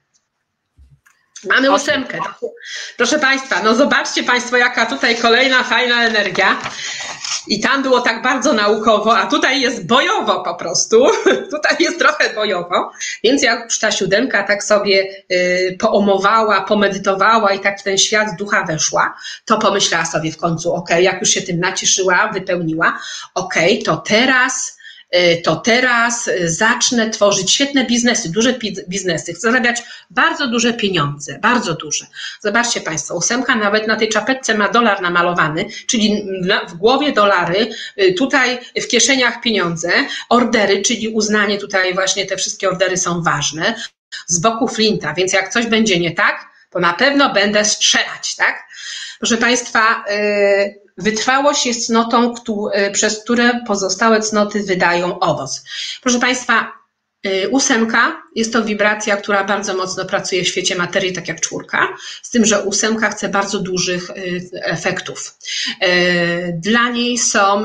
Mamy 1.47 1.71
ósemkę. 1.71 2.19
Proszę 2.97 3.19
Państwa, 3.19 3.63
no 3.63 3.75
zobaczcie 3.75 4.23
Państwo, 4.23 4.57
jaka 4.57 4.85
tutaj 4.85 5.17
kolejna 5.17 5.63
fajna 5.63 6.03
energia. 6.03 6.57
I 7.47 7.59
tam 7.59 7.83
było 7.83 8.01
tak 8.01 8.21
bardzo 8.21 8.53
naukowo, 8.53 9.17
a 9.17 9.27
tutaj 9.27 9.61
jest 9.61 9.87
bojowo 9.87 10.43
po 10.43 10.55
prostu. 10.55 11.07
tutaj 11.55 11.77
jest 11.79 11.99
trochę 11.99 12.33
bojowo. 12.33 12.91
Więc 13.23 13.43
jak 13.43 13.63
już 13.63 13.79
ta 13.79 13.91
siódemka 13.91 14.43
tak 14.43 14.63
sobie 14.63 15.23
y, 15.31 15.77
poomowała, 15.79 16.61
pomedytowała 16.61 17.53
i 17.53 17.59
tak 17.59 17.79
w 17.79 17.83
ten 17.83 17.97
świat 17.97 18.27
ducha 18.37 18.63
weszła, 18.63 19.15
to 19.45 19.57
pomyślała 19.57 20.05
sobie 20.05 20.31
w 20.31 20.37
końcu, 20.37 20.73
ok, 20.73 20.89
jak 20.99 21.19
już 21.19 21.29
się 21.29 21.41
tym 21.41 21.59
nacieszyła, 21.59 22.29
wypełniła, 22.33 22.99
ok, 23.35 23.55
to 23.85 23.97
teraz 23.97 24.78
to 25.43 25.55
teraz 25.55 26.28
y, 26.28 26.49
zacznę 26.49 27.10
tworzyć 27.10 27.51
świetne 27.51 27.86
biznesy, 27.86 28.32
duże 28.32 28.53
biznesy, 28.89 29.34
chcę 29.34 29.41
zarabiać 29.41 29.84
bardzo 30.10 30.47
duże 30.47 30.74
pieniądze, 30.74 31.39
bardzo 31.39 31.74
duże. 31.74 32.05
Zobaczcie 32.39 32.82
Państwo, 32.82 33.16
ósemka 33.16 33.55
nawet 33.55 33.88
na 33.88 33.95
tej 33.95 34.10
czapetce 34.10 34.57
ma 34.57 34.70
dolar 34.70 35.01
namalowany, 35.01 35.66
czyli 35.88 36.26
w 36.68 36.74
głowie 36.74 37.12
dolary, 37.12 37.70
y, 38.01 38.14
tutaj 38.14 38.60
w 38.82 38.88
kieszeniach 38.88 39.41
pieniądze, 39.41 39.91
ordery, 40.30 40.82
czyli 40.82 41.07
uznanie 41.07 41.57
tutaj 41.57 41.93
właśnie 41.93 42.26
te 42.26 42.38
wszystkie 42.38 42.70
ordery 42.70 42.97
są 42.97 43.22
ważne, 43.22 43.76
z 44.28 44.39
boku 44.39 44.68
flinta, 44.68 45.14
więc 45.14 45.34
jak 45.34 45.53
coś 45.53 45.66
będzie 45.66 45.99
nie 45.99 46.12
tak, 46.12 46.45
to 46.70 46.80
na 46.80 46.93
pewno 46.93 47.34
będę 47.34 47.66
strzelać, 47.66 48.36
tak? 48.36 48.68
Proszę 49.20 49.38
Państwa, 49.38 50.03
Wytrwałość 50.99 51.65
jest 51.65 51.85
cnotą, 51.85 52.33
e, 52.73 52.91
przez 52.91 53.23
które 53.23 53.61
pozostałe 53.67 54.21
cnoty 54.21 54.63
wydają 54.63 55.19
owoc. 55.19 55.61
Proszę 56.01 56.19
Państwa, 56.19 56.71
e, 57.23 57.49
ósemka 57.49 58.23
jest 58.35 58.53
to 58.53 58.63
wibracja, 58.63 59.17
która 59.17 59.43
bardzo 59.43 59.73
mocno 59.73 60.05
pracuje 60.05 60.43
w 60.43 60.47
świecie 60.47 60.75
materii, 60.75 61.13
tak 61.13 61.27
jak 61.27 61.41
czwórka, 61.41 61.87
z 62.23 62.29
tym, 62.29 62.45
że 62.45 62.63
ósemka 62.63 63.09
chce 63.09 63.29
bardzo 63.29 63.59
dużych 63.59 64.09
e, 64.09 64.13
efektów. 64.65 65.37
Dla 66.53 66.89
niej 66.89 67.17
są 67.17 67.63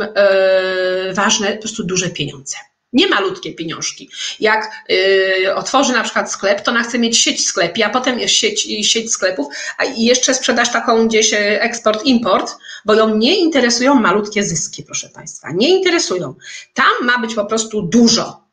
ważne 1.13 1.53
po 1.53 1.59
prostu 1.59 1.85
duże 1.85 2.11
pieniądze 2.11 2.57
nie 2.95 3.09
malutkie 3.09 3.53
pieniążki. 3.53 4.11
Jak 4.41 4.71
y, 4.91 5.55
otworzy 5.55 5.93
na 5.93 6.03
przykład 6.03 6.33
sklep, 6.33 6.61
to 6.61 6.71
ona 6.71 6.83
chce 6.83 6.99
mieć 6.99 7.19
sieć 7.19 7.47
sklepi, 7.47 7.83
a 7.83 7.91
potem 7.91 8.29
sieć, 8.29 8.63
sieć 8.83 9.13
sklepów, 9.13 9.47
a 9.79 9.85
jeszcze 9.85 10.35
sprzedaż 10.35 10.73
taką 10.73 11.09
gdzieś 11.09 11.33
e, 11.33 11.63
eksport, 11.63 12.05
import, 12.05 12.53
bo 12.85 12.95
ją 12.95 13.17
nie 13.17 13.37
interesują 13.37 13.95
malutkie 13.95 14.45
zyski, 14.45 14.83
proszę 14.83 15.09
Państwa. 15.09 15.49
Nie 15.51 15.69
interesują. 15.69 16.35
Tam 16.75 16.93
ma 17.03 17.19
być 17.19 17.35
po 17.35 17.45
prostu 17.45 17.83
dużo. 17.83 18.44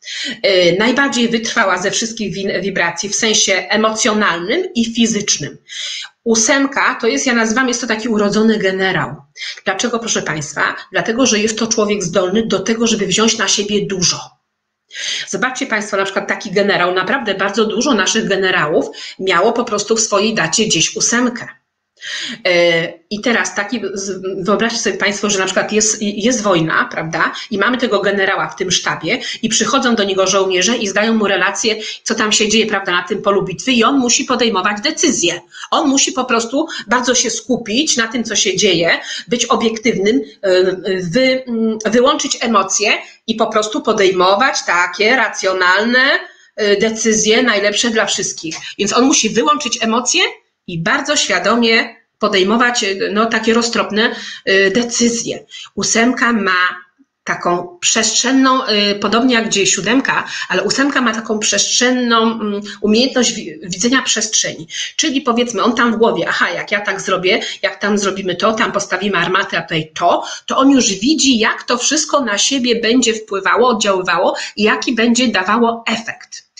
Y, 0.45 0.75
najbardziej 0.79 1.29
wytrwała 1.29 1.77
ze 1.77 1.91
wszystkich 1.91 2.33
wibracji 2.61 3.09
w 3.09 3.15
sensie 3.15 3.53
emocjonalnym 3.53 4.73
i 4.75 4.93
fizycznym. 4.93 5.57
Ósemka 6.23 6.97
to 7.01 7.07
jest, 7.07 7.27
ja 7.27 7.33
nazywam, 7.33 7.67
jest 7.67 7.81
to 7.81 7.87
taki 7.87 8.09
urodzony 8.09 8.57
generał. 8.57 9.15
Dlaczego, 9.65 9.99
proszę 9.99 10.21
Państwa? 10.21 10.75
Dlatego, 10.91 11.25
że 11.25 11.39
jest 11.39 11.59
to 11.59 11.67
człowiek 11.67 12.03
zdolny 12.03 12.47
do 12.47 12.59
tego, 12.59 12.87
żeby 12.87 13.07
wziąć 13.07 13.37
na 13.37 13.47
siebie 13.47 13.85
dużo. 13.85 14.19
Zobaczcie 15.27 15.65
Państwo, 15.65 15.97
na 15.97 16.03
przykład 16.03 16.27
taki 16.27 16.51
generał, 16.51 16.93
naprawdę 16.93 17.35
bardzo 17.35 17.65
dużo 17.65 17.93
naszych 17.93 18.27
generałów 18.27 18.85
miało 19.19 19.53
po 19.53 19.63
prostu 19.63 19.95
w 19.95 20.01
swojej 20.01 20.33
dacie 20.33 20.65
gdzieś 20.65 20.95
ósemkę. 20.95 21.47
E, 22.45 22.93
I 23.09 23.21
teraz 23.21 23.55
taki, 23.55 23.81
wyobraźcie 24.37 24.79
sobie 24.79 24.97
Państwo, 24.97 25.29
że 25.29 25.39
na 25.39 25.45
przykład 25.45 25.71
jest, 25.71 26.01
jest 26.01 26.41
wojna, 26.41 26.89
prawda, 26.91 27.33
i 27.51 27.57
mamy 27.57 27.77
tego 27.77 27.99
generała 27.99 28.47
w 28.47 28.55
tym 28.55 28.71
sztabie 28.71 29.19
i 29.41 29.49
przychodzą 29.49 29.95
do 29.95 30.03
niego 30.03 30.27
żołnierze 30.27 30.77
i 30.77 30.87
zdają 30.87 31.13
mu 31.13 31.27
relację, 31.27 31.75
co 32.03 32.15
tam 32.15 32.31
się 32.31 32.49
dzieje, 32.49 32.65
prawda, 32.67 32.91
na 32.91 33.03
tym 33.03 33.21
polu 33.21 33.43
bitwy 33.43 33.71
i 33.71 33.83
on 33.83 33.97
musi 33.97 34.25
podejmować 34.25 34.81
decyzje. 34.81 35.41
On 35.71 35.89
musi 35.89 36.11
po 36.11 36.25
prostu 36.25 36.67
bardzo 36.87 37.15
się 37.15 37.29
skupić 37.29 37.97
na 37.97 38.07
tym, 38.07 38.23
co 38.23 38.35
się 38.35 38.55
dzieje, 38.55 38.99
być 39.27 39.45
obiektywnym, 39.45 40.21
e, 40.41 40.63
wy, 41.01 41.43
wyłączyć 41.85 42.37
emocje 42.41 42.91
i 43.27 43.35
po 43.35 43.47
prostu 43.47 43.81
podejmować 43.81 44.63
takie 44.65 45.15
racjonalne 45.15 46.19
e, 46.55 46.77
decyzje 46.77 47.43
najlepsze 47.43 47.89
dla 47.89 48.05
wszystkich. 48.05 48.55
Więc 48.77 48.93
on 48.93 49.05
musi 49.05 49.29
wyłączyć 49.29 49.83
emocje 49.83 50.21
i 50.67 50.79
bardzo 50.79 51.15
świadomie 51.15 51.95
podejmować 52.19 52.85
no, 53.11 53.25
takie 53.25 53.53
roztropne 53.53 54.15
y, 54.49 54.71
decyzje. 54.75 55.45
Ósemka 55.75 56.33
ma 56.33 56.81
taką 57.23 57.77
przestrzenną, 57.81 58.67
y, 58.67 58.95
podobnie 58.95 59.35
jak 59.35 59.47
gdzieś 59.47 59.73
siódemka, 59.73 60.27
ale 60.49 60.63
ósemka 60.63 61.01
ma 61.01 61.13
taką 61.13 61.39
przestrzenną 61.39 62.21
mm, 62.21 62.61
umiejętność 62.81 63.33
widzenia 63.63 64.01
przestrzeni. 64.01 64.67
Czyli 64.95 65.21
powiedzmy, 65.21 65.63
on 65.63 65.75
tam 65.75 65.93
w 65.93 65.97
głowie, 65.97 66.25
aha, 66.29 66.49
jak 66.49 66.71
ja 66.71 66.81
tak 66.81 67.01
zrobię, 67.01 67.41
jak 67.61 67.79
tam 67.79 67.97
zrobimy 67.97 68.35
to, 68.35 68.53
tam 68.53 68.71
postawimy 68.71 69.17
armatę, 69.17 69.57
a 69.57 69.61
tutaj 69.61 69.91
to, 69.95 70.23
to 70.45 70.57
on 70.57 70.71
już 70.71 70.93
widzi, 70.93 71.39
jak 71.39 71.63
to 71.63 71.77
wszystko 71.77 72.21
na 72.21 72.37
siebie 72.37 72.81
będzie 72.81 73.13
wpływało, 73.13 73.67
oddziaływało 73.67 74.35
i 74.55 74.63
jaki 74.63 74.95
będzie 74.95 75.27
dawało 75.27 75.83
efekt. 75.87 76.51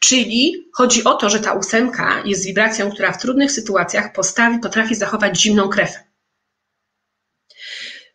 Czyli 0.00 0.68
chodzi 0.72 1.04
o 1.04 1.14
to, 1.14 1.30
że 1.30 1.40
ta 1.40 1.52
ósemka 1.52 2.22
jest 2.24 2.44
wibracją, 2.44 2.90
która 2.90 3.12
w 3.12 3.20
trudnych 3.20 3.52
sytuacjach 3.52 4.12
postawi, 4.12 4.58
potrafi 4.58 4.94
zachować 4.94 5.40
zimną 5.40 5.68
krew. 5.68 5.90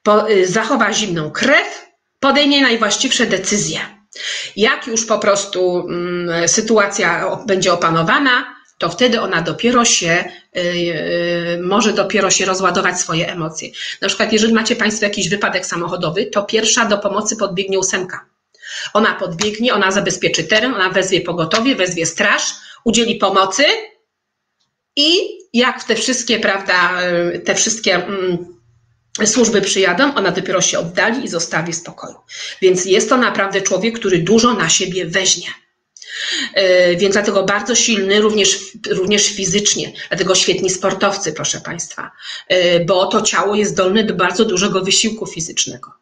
po, 0.04 0.30
y, 0.30 0.47
zachowa 0.47 0.93
zimną 0.93 1.32
krew, 1.32 1.89
podejmie 2.20 2.62
najwłaściwsze 2.62 3.26
decyzje. 3.26 3.80
Jak 4.56 4.88
już 4.88 5.06
po 5.06 5.20
prostu 5.20 5.80
mm, 5.80 6.48
sytuacja 6.48 7.38
będzie 7.46 7.74
opanowana, 7.74 8.60
to 8.80 8.90
wtedy 8.90 9.22
ona 9.22 9.42
dopiero 9.42 9.86
się, 9.86 10.26
y, 10.58 10.60
y, 10.60 11.60
może 11.62 11.94
dopiero 11.94 12.32
się 12.32 12.46
rozładować 12.46 13.00
swoje 13.00 13.32
emocje. 13.32 13.70
Na 14.02 14.08
przykład, 14.08 14.34
jeżeli 14.34 14.54
macie 14.54 14.76
Państwo 14.76 15.06
jakiś 15.06 15.30
wypadek 15.30 15.66
samochodowy, 15.66 16.26
to 16.26 16.44
pierwsza 16.44 16.86
do 16.86 16.98
pomocy 16.98 17.38
podbiegnie 17.38 17.80
ósemka. 17.80 18.26
Ona 18.94 19.16
podbiegnie, 19.16 19.74
ona 19.74 19.92
zabezpieczy 19.92 20.44
teren, 20.44 20.74
ona 20.74 20.90
wezwie 20.90 21.22
pogotowie, 21.22 21.76
wezwie 21.76 22.06
straż, 22.06 22.44
udzieli 22.84 23.16
pomocy 23.16 23.64
i 24.96 25.40
jak 25.54 25.84
te 25.84 25.96
wszystkie, 25.96 26.40
prawda, 26.40 27.02
y, 27.36 27.40
te 27.40 27.56
wszystkie 27.56 27.96
mm, 27.96 28.59
służby 29.28 29.62
przyjadą, 29.62 30.16
ona 30.16 30.32
dopiero 30.32 30.62
się 30.62 30.80
oddali 30.80 31.26
i 31.26 31.28
zostawi 31.28 31.74
w 31.74 31.76
spokoju. 31.76 32.16
Więc 32.62 32.86
jest 32.86 33.10
to 33.10 33.18
naprawdę 33.18 33.62
człowiek, 33.62 34.00
który 34.00 34.18
dużo 34.18 34.54
na 34.54 34.70
siebie 34.70 35.06
weźmie. 35.06 35.48
E, 36.54 36.96
więc 36.96 37.14
dlatego 37.14 37.44
bardzo 37.44 37.76
silny 37.76 38.22
również, 38.22 38.60
również 38.90 39.28
fizycznie, 39.28 39.91
dlatego 40.10 40.36
świetni 40.36 40.70
sportowcy, 40.70 41.34
proszę 41.34 41.62
Państwa, 41.62 42.12
e, 42.48 42.86
bo 42.86 43.06
to 43.06 43.22
ciało 43.22 43.56
jest 43.56 43.72
zdolne 43.72 44.04
do 44.04 44.14
bardzo 44.14 44.46
dużego 44.46 44.82
wysiłku 44.82 45.28
fizycznego. 45.28 45.99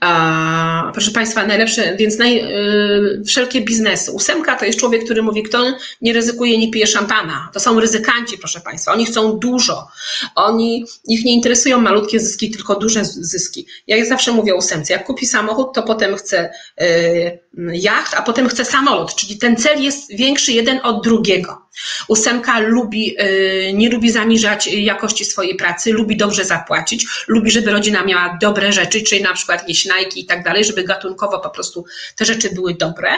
A, 0.00 0.90
proszę 0.92 1.10
Państwa, 1.10 1.46
najlepsze, 1.46 1.96
więc 1.96 2.18
naj, 2.18 2.38
y, 2.38 3.24
wszelkie 3.26 3.60
biznesy. 3.60 4.12
Ósemka 4.12 4.56
to 4.56 4.64
jest 4.64 4.78
człowiek, 4.78 5.04
który 5.04 5.22
mówi, 5.22 5.42
kto 5.42 5.58
nie 6.00 6.12
ryzykuje, 6.12 6.58
nie 6.58 6.70
pije 6.70 6.86
szampana. 6.86 7.48
To 7.52 7.60
są 7.60 7.80
ryzykanci, 7.80 8.38
proszę 8.38 8.60
Państwa. 8.60 8.92
Oni 8.92 9.06
chcą 9.06 9.38
dużo. 9.38 9.88
Oni, 10.34 10.84
ich 11.04 11.24
nie 11.24 11.34
interesują 11.34 11.80
malutkie 11.80 12.20
zyski, 12.20 12.50
tylko 12.50 12.76
duże 12.76 13.04
zyski. 13.04 13.66
Ja 13.86 14.04
zawsze 14.04 14.32
mówię 14.32 14.54
ósemce, 14.54 14.92
jak 14.92 15.04
kupi 15.04 15.26
samochód, 15.26 15.74
to 15.74 15.82
potem 15.82 16.16
chce 16.16 16.50
y, 16.80 17.38
jacht, 17.72 18.14
a 18.14 18.22
potem 18.22 18.48
chce 18.48 18.64
samolot, 18.64 19.14
czyli 19.14 19.38
ten 19.38 19.56
cel 19.56 19.82
jest 19.82 20.16
większy 20.16 20.52
jeden 20.52 20.80
od 20.82 21.04
drugiego. 21.04 21.66
Ósemka 22.08 22.58
lubi, 22.58 23.16
y, 23.20 23.72
nie 23.74 23.90
lubi 23.90 24.10
zaniżać 24.10 24.66
jakości 24.66 25.24
swojej 25.24 25.54
pracy, 25.56 25.92
lubi 25.92 26.16
dobrze 26.16 26.44
zapłacić, 26.44 27.06
lubi, 27.28 27.50
żeby 27.50 27.70
rodzina 27.70 28.04
miała 28.04 28.38
dobre 28.40 28.72
rzeczy, 28.72 29.02
czyli 29.02 29.22
na 29.22 29.34
przykład 29.34 29.60
jakieś 29.60 29.88
i 30.16 30.26
tak 30.26 30.44
dalej, 30.44 30.64
żeby 30.64 30.84
gatunkowo 30.84 31.38
po 31.38 31.50
prostu 31.50 31.84
te 32.16 32.24
rzeczy 32.24 32.50
były 32.54 32.74
dobre. 32.74 33.10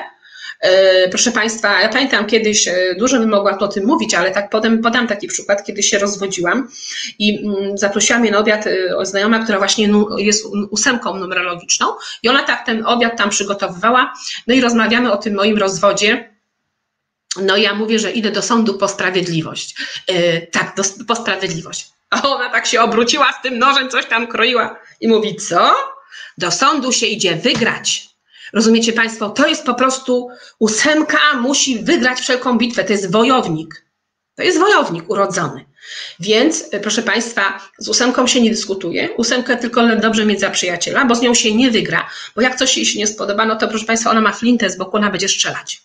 Y, 0.66 1.09
proszę 1.09 1.32
Państwa, 1.32 1.80
ja 1.80 1.89
pamiętam 1.89 2.26
kiedyś, 2.26 2.68
y, 2.68 2.97
dużo 2.98 3.18
bym 3.18 3.30
mogła 3.30 3.59
o 3.59 3.68
tym 3.68 3.86
mówić, 3.86 4.14
ale 4.14 4.30
tak 4.30 4.51
potem 4.51 4.82
podam 4.82 5.06
taki 5.06 5.28
przykład, 5.28 5.64
kiedy 5.64 5.82
się 5.82 5.98
rozwodziłam 5.98 6.68
i 7.18 7.47
mm, 7.47 7.78
zaprosiła 7.78 8.18
mnie 8.18 8.30
na 8.30 8.39
obiad 8.39 8.64
znajoma, 9.02 9.44
która 9.44 9.59
właśnie 9.59 9.89
jest 10.18 10.47
ósemką 10.70 11.16
numerologiczną 11.16 11.86
i 12.22 12.28
ona 12.28 12.43
tak 12.43 12.66
ten 12.66 12.86
obiad 12.86 13.18
tam 13.18 13.30
przygotowywała, 13.30 14.12
no 14.47 14.55
i 14.55 14.60
rozmawiamy 14.60 15.12
o 15.12 15.16
tym 15.16 15.34
moim 15.34 15.59
rozwodzie, 15.59 16.32
no 17.36 17.56
ja 17.56 17.74
mówię, 17.74 17.98
że 17.98 18.10
idę 18.10 18.30
do 18.30 18.43
sądu 18.43 18.78
po 18.78 18.89
sprawiedliwość. 18.89 19.76
Tak, 20.52 20.76
do, 20.76 20.82
po 21.06 21.16
sprawiedliwość. 21.16 21.89
A 22.10 22.22
ona 22.22 22.51
tak 22.51 22.66
się 22.66 22.80
obróciła 22.80 23.32
z 23.32 23.43
tym 23.43 23.59
nożem, 23.59 23.89
coś 23.89 24.06
tam 24.06 24.26
kroiła 24.26 24.78
i 25.01 25.09
mówi, 25.09 25.36
co? 25.36 25.74
Do 26.39 26.51
sądu 26.51 26.93
się 26.93 27.06
idzie 27.06 27.36
wygrać. 27.36 28.11
Rozumiecie 28.52 28.92
Państwo? 28.92 29.30
To 29.30 29.46
jest 29.46 29.64
po 29.64 29.74
prostu 29.74 30.28
ósemka 30.58 31.18
musi 31.40 31.78
wygrać 31.78 32.20
wszelką 32.20 32.58
bitwę. 32.58 32.84
To 32.84 32.92
jest 32.92 33.12
wojownik. 33.12 33.84
To 34.36 34.42
jest 34.42 34.58
wojownik 34.58 35.10
urodzony. 35.10 35.64
Więc, 36.20 36.64
e, 36.70 36.80
proszę 36.80 37.02
Państwa, 37.02 37.60
z 37.78 37.88
ósemką 37.88 38.26
się 38.26 38.40
nie 38.40 38.50
dyskutuje. 38.50 39.08
Ósemkę 39.16 39.56
tylko 39.56 39.96
dobrze 39.96 40.26
mieć 40.26 40.40
za 40.40 40.50
przyjaciela, 40.50 41.04
bo 41.04 41.14
z 41.14 41.20
nią 41.20 41.34
się 41.34 41.54
nie 41.54 41.70
wygra. 41.70 42.08
Bo 42.36 42.42
jak 42.42 42.56
coś 42.56 42.76
jej 42.76 42.86
się 42.86 42.98
nie 42.98 43.06
spodoba, 43.06 43.46
no 43.46 43.56
to 43.56 43.68
proszę 43.68 43.86
Państwa, 43.86 44.10
ona 44.10 44.20
ma 44.20 44.32
flintę 44.32 44.70
z 44.70 44.76
boku, 44.76 44.96
ona 44.96 45.10
będzie 45.10 45.28
strzelać. 45.28 45.82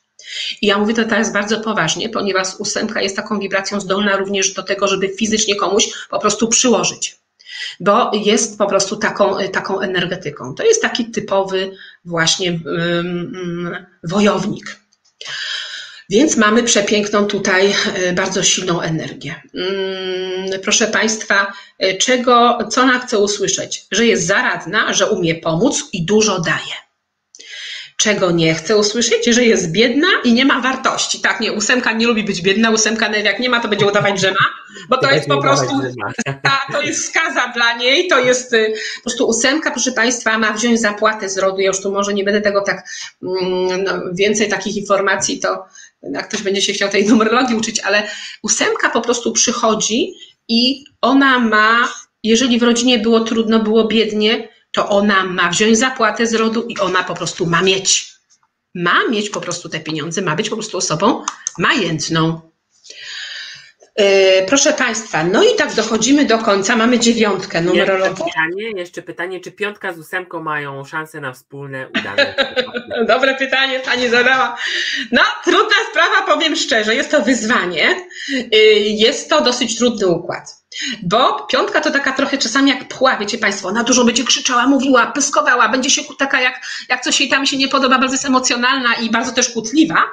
I 0.61 0.67
ja 0.67 0.77
mówię 0.77 0.93
to 0.93 1.03
teraz 1.03 1.33
bardzo 1.33 1.59
poważnie, 1.59 2.09
ponieważ 2.09 2.47
ósemka 2.59 3.01
jest 3.01 3.15
taką 3.15 3.39
wibracją 3.39 3.79
zdolna 3.79 4.17
również 4.17 4.53
do 4.53 4.63
tego, 4.63 4.87
żeby 4.87 5.09
fizycznie 5.09 5.55
komuś 5.55 5.89
po 6.09 6.19
prostu 6.19 6.47
przyłożyć. 6.47 7.17
Bo 7.79 8.11
jest 8.13 8.57
po 8.57 8.67
prostu 8.67 8.95
taką, 8.95 9.37
taką 9.51 9.79
energetyką. 9.79 10.55
To 10.55 10.63
jest 10.63 10.81
taki 10.81 11.11
typowy 11.11 11.71
właśnie 12.07 12.59
wojownik. 14.03 14.77
Więc 16.09 16.37
mamy 16.37 16.63
przepiękną 16.63 17.25
tutaj 17.25 17.73
e, 17.95 18.13
bardzo 18.13 18.43
silną 18.43 18.81
energię. 18.81 19.35
Mm, 19.53 20.61
proszę 20.63 20.87
Państwa, 20.87 21.53
e, 21.79 21.97
czego, 21.97 22.57
co 22.71 22.81
ona 22.81 22.99
chce 22.99 23.19
usłyszeć? 23.19 23.85
Że 23.91 24.05
jest 24.05 24.27
zaradna, 24.27 24.93
że 24.93 25.09
umie 25.09 25.35
pomóc 25.35 25.83
i 25.93 26.05
dużo 26.05 26.39
daje 26.39 26.86
czego 27.97 28.31
nie 28.31 28.53
chce 28.53 28.77
usłyszeć, 28.77 29.25
że 29.25 29.43
jest 29.43 29.71
biedna 29.71 30.07
i 30.23 30.33
nie 30.33 30.45
ma 30.45 30.61
wartości. 30.61 31.19
Tak, 31.21 31.39
nie, 31.39 31.53
ósemka 31.53 31.93
nie 31.93 32.07
lubi 32.07 32.23
być 32.23 32.41
biedna, 32.41 32.71
ósemka 32.71 33.17
jak 33.17 33.39
nie 33.39 33.49
ma, 33.49 33.59
to 33.59 33.67
będzie 33.67 33.85
udawać, 33.85 34.19
że 34.19 34.31
ma, 34.31 34.49
bo 34.89 34.97
to 34.97 35.11
jest 35.11 35.27
po 35.27 35.41
prostu, 35.41 35.81
a, 36.43 36.71
to 36.73 36.81
jest 36.81 37.07
skaza 37.07 37.47
dla 37.47 37.73
niej, 37.77 38.07
to 38.07 38.19
jest 38.19 38.53
y, 38.53 38.73
po 38.95 39.01
prostu 39.01 39.27
ósemka, 39.27 39.71
proszę 39.71 39.91
Państwa, 39.91 40.37
ma 40.37 40.53
wziąć 40.53 40.81
zapłatę 40.81 41.29
z 41.29 41.37
rodu, 41.37 41.59
ja 41.59 41.67
już 41.67 41.81
tu 41.81 41.91
może 41.91 42.13
nie 42.13 42.23
będę 42.23 42.41
tego 42.41 42.61
tak, 42.61 42.89
mm, 43.23 43.83
no, 43.83 44.01
więcej 44.13 44.49
takich 44.49 44.77
informacji, 44.77 45.39
to 45.39 45.65
jak 46.13 46.27
ktoś 46.27 46.41
będzie 46.41 46.61
się 46.61 46.73
chciał 46.73 46.89
tej 46.89 47.07
numerologii 47.07 47.55
uczyć, 47.55 47.79
ale 47.79 48.07
ósemka 48.43 48.89
po 48.89 49.01
prostu 49.01 49.31
przychodzi 49.31 50.13
i 50.47 50.83
ona 51.01 51.39
ma, 51.39 51.93
jeżeli 52.23 52.59
w 52.59 52.63
rodzinie 52.63 52.99
było 52.99 53.19
trudno, 53.19 53.59
było 53.59 53.87
biednie, 53.87 54.47
to 54.77 54.89
ona 54.89 55.23
ma 55.23 55.49
wziąć 55.49 55.77
zapłatę 55.77 56.27
z 56.27 56.33
rodu 56.33 56.63
i 56.63 56.77
ona 56.77 57.03
po 57.03 57.13
prostu 57.13 57.45
ma 57.45 57.61
mieć. 57.61 58.13
Ma 58.75 59.07
mieć 59.09 59.29
po 59.29 59.41
prostu 59.41 59.69
te 59.69 59.79
pieniądze, 59.79 60.21
ma 60.21 60.35
być 60.35 60.49
po 60.49 60.55
prostu 60.55 60.77
osobą 60.77 61.23
majętną. 61.57 62.46
E, 63.97 64.45
proszę 64.45 64.73
Państwa, 64.73 65.23
no 65.23 65.43
i 65.43 65.55
tak 65.55 65.73
dochodzimy 65.73 66.25
do 66.25 66.37
końca, 66.37 66.75
mamy 66.75 66.99
dziewiątkę 66.99 67.61
numerologii. 67.61 68.09
Jeszcze 68.09 68.25
pytanie, 68.25 68.71
jeszcze 68.75 69.01
pytanie, 69.01 69.39
czy 69.39 69.51
piątka 69.51 69.93
z 69.93 69.99
ósemką 69.99 70.43
mają 70.43 70.85
szansę 70.85 71.21
na 71.21 71.33
wspólne 71.33 71.89
udane? 71.89 72.35
Dobre 73.13 73.35
pytanie, 73.35 73.79
Pani 73.79 74.09
zadała. 74.09 74.57
No, 75.11 75.21
trudna 75.43 75.75
sprawa, 75.91 76.33
powiem 76.33 76.55
szczerze, 76.55 76.95
jest 76.95 77.11
to 77.11 77.21
wyzwanie, 77.21 77.95
y, 78.53 78.57
jest 78.79 79.29
to 79.29 79.41
dosyć 79.41 79.77
trudny 79.77 80.07
układ. 80.07 80.57
Bo 81.03 81.47
piątka 81.51 81.81
to 81.81 81.91
taka 81.91 82.13
trochę 82.13 82.37
czasami 82.37 82.69
jak 82.69 82.87
pchła, 82.87 83.17
wiecie 83.17 83.37
Państwo, 83.37 83.67
ona 83.67 83.83
dużo 83.83 84.05
będzie 84.05 84.23
krzyczała, 84.23 84.67
mówiła, 84.67 85.07
pyskowała, 85.07 85.69
będzie 85.69 85.89
się 85.89 86.01
taka 86.19 86.41
jak, 86.41 86.61
jak 86.89 87.03
coś 87.03 87.19
jej 87.19 87.29
tam 87.29 87.45
się 87.45 87.57
nie 87.57 87.67
podoba, 87.67 87.99
bardzo 87.99 88.13
jest 88.13 88.25
emocjonalna 88.25 88.93
i 88.93 89.09
bardzo 89.09 89.31
też 89.31 89.49
kłótliwa, 89.49 90.03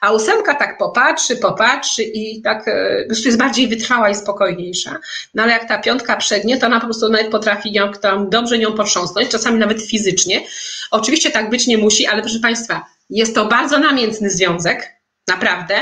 a 0.00 0.12
ósemka 0.12 0.54
tak 0.54 0.78
popatrzy, 0.78 1.36
popatrzy 1.36 2.02
i 2.02 2.42
tak 2.42 2.68
e, 2.68 3.06
jest 3.24 3.38
bardziej 3.38 3.68
wytrwała 3.68 4.10
i 4.10 4.14
spokojniejsza. 4.14 4.98
No 5.34 5.42
ale 5.42 5.52
jak 5.52 5.68
ta 5.68 5.78
piątka 5.78 6.16
przegnie, 6.16 6.58
to 6.58 6.66
ona 6.66 6.80
po 6.80 6.86
prostu 6.86 7.08
nawet 7.08 7.30
potrafi 7.30 7.72
ją 7.72 7.92
tam 7.92 8.30
dobrze 8.30 8.58
nią 8.58 8.72
potrząsnąć, 8.72 9.28
czasami 9.28 9.58
nawet 9.58 9.82
fizycznie. 9.82 10.46
Oczywiście 10.90 11.30
tak 11.30 11.50
być 11.50 11.66
nie 11.66 11.78
musi, 11.78 12.06
ale 12.06 12.22
proszę 12.22 12.40
Państwa, 12.40 12.86
jest 13.10 13.34
to 13.34 13.46
bardzo 13.46 13.78
namiętny 13.78 14.30
związek, 14.30 14.96
naprawdę, 15.28 15.74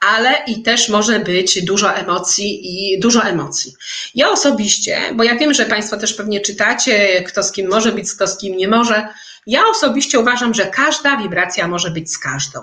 ale 0.00 0.44
i 0.46 0.62
też 0.62 0.88
może 0.88 1.20
być 1.20 1.64
dużo 1.64 1.94
emocji 1.94 2.60
i 2.64 3.00
dużo 3.00 3.22
emocji. 3.22 3.74
Ja 4.14 4.30
osobiście, 4.30 5.00
bo 5.14 5.24
ja 5.24 5.36
wiem, 5.36 5.54
że 5.54 5.66
Państwo 5.66 5.96
też 5.96 6.14
pewnie 6.14 6.40
czytacie, 6.40 7.22
kto 7.22 7.42
z 7.42 7.52
kim 7.52 7.68
może 7.70 7.92
być, 7.92 8.12
kto 8.12 8.26
z 8.26 8.38
kim 8.38 8.56
nie 8.56 8.68
może. 8.68 9.08
Ja 9.46 9.62
osobiście 9.70 10.18
uważam, 10.18 10.54
że 10.54 10.66
każda 10.66 11.16
wibracja 11.16 11.68
może 11.68 11.90
być 11.90 12.12
z 12.12 12.18
każdą. 12.18 12.60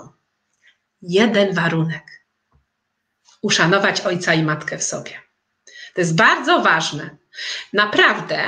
Jeden 1.08 1.54
warunek. 1.54 2.02
Uszanować 3.42 4.00
ojca 4.00 4.34
i 4.34 4.42
matkę 4.42 4.78
w 4.78 4.82
sobie. 4.82 5.10
To 5.94 6.00
jest 6.00 6.14
bardzo 6.14 6.60
ważne. 6.60 7.10
Naprawdę, 7.72 8.38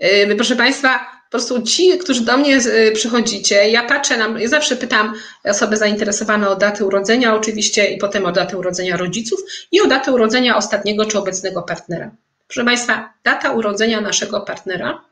yy, 0.00 0.36
proszę 0.36 0.56
Państwa, 0.56 0.98
po 0.98 1.30
prostu 1.30 1.62
ci, 1.62 1.98
którzy 1.98 2.24
do 2.24 2.36
mnie 2.36 2.56
y, 2.56 2.92
przychodzicie, 2.94 3.68
ja 3.70 3.84
patrzę, 3.84 4.16
na, 4.16 4.40
ja 4.40 4.48
zawsze 4.48 4.76
pytam 4.76 5.14
osoby 5.44 5.76
zainteresowane 5.76 6.48
o 6.48 6.56
datę 6.56 6.84
urodzenia 6.84 7.34
oczywiście 7.34 7.86
i 7.86 7.98
potem 7.98 8.26
o 8.26 8.32
datę 8.32 8.58
urodzenia 8.58 8.96
rodziców 8.96 9.40
i 9.72 9.80
o 9.80 9.86
datę 9.86 10.12
urodzenia 10.12 10.56
ostatniego 10.56 11.04
czy 11.04 11.18
obecnego 11.18 11.62
partnera. 11.62 12.10
Proszę 12.48 12.64
Państwa, 12.64 13.14
data 13.24 13.50
urodzenia 13.50 14.00
naszego 14.00 14.40
partnera 14.40 15.04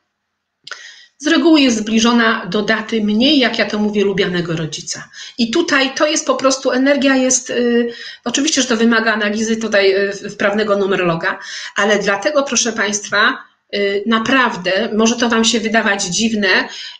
z 1.19 1.27
reguły 1.27 1.61
jest 1.61 1.79
zbliżona 1.79 2.47
do 2.47 2.63
daty 2.63 3.05
mniej, 3.05 3.39
jak 3.39 3.59
ja 3.59 3.67
to 3.67 3.79
mówię, 3.79 4.05
lubianego 4.05 4.57
rodzica. 4.57 5.09
I 5.39 5.51
tutaj 5.51 5.95
to 5.95 6.07
jest 6.07 6.27
po 6.27 6.35
prostu, 6.35 6.71
energia 6.71 7.17
jest, 7.17 7.51
y, 7.51 7.93
oczywiście, 8.25 8.63
że 8.63 8.69
to 8.69 8.77
wymaga 8.77 9.13
analizy 9.13 9.57
tutaj 9.57 9.95
y, 10.25 10.31
wprawnego 10.31 10.77
numerologa, 10.77 11.39
ale 11.77 11.99
dlatego, 11.99 12.43
proszę 12.43 12.73
Państwa, 12.73 13.39
Y, 13.75 14.03
naprawdę, 14.07 14.89
może 14.93 15.17
to 15.17 15.29
Wam 15.29 15.45
się 15.45 15.61
wydawać 15.61 16.03
dziwne, 16.03 16.49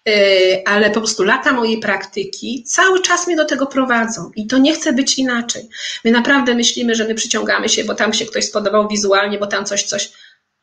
y, 0.09 0.13
ale 0.67 0.91
po 0.91 1.01
prostu 1.01 1.23
lata 1.23 1.53
mojej 1.53 1.79
praktyki 1.79 2.65
cały 2.67 3.03
czas 3.03 3.27
mnie 3.27 3.37
do 3.37 3.45
tego 3.45 3.67
prowadzą 3.67 4.31
i 4.37 4.47
to 4.47 4.59
nie 4.59 4.75
chce 4.75 4.93
być 4.93 5.19
inaczej. 5.19 5.69
My 6.05 6.11
naprawdę 6.11 6.55
myślimy, 6.55 6.95
że 6.95 7.05
my 7.05 7.15
przyciągamy 7.15 7.69
się, 7.69 7.85
bo 7.85 7.95
tam 7.95 8.13
się 8.13 8.27
ktoś 8.27 8.45
spodobał 8.45 8.89
wizualnie, 8.89 9.39
bo 9.39 9.47
tam 9.47 9.65
coś, 9.65 9.83
coś. 9.83 10.13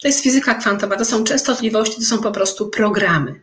To 0.01 0.07
jest 0.07 0.23
fizyka 0.23 0.55
kwantowa, 0.55 0.95
to 0.95 1.05
są 1.05 1.23
częstotliwości, 1.23 1.95
to 1.95 2.05
są 2.05 2.17
po 2.17 2.31
prostu 2.31 2.69
programy. 2.69 3.41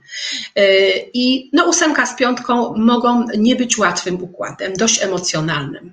I 1.15 1.51
no, 1.53 1.65
ósemka 1.69 2.07
z 2.07 2.17
piątką 2.17 2.75
mogą 2.77 3.27
nie 3.37 3.57
być 3.57 3.79
łatwym 3.79 4.23
układem, 4.23 4.73
dość 4.73 5.03
emocjonalnym. 5.03 5.93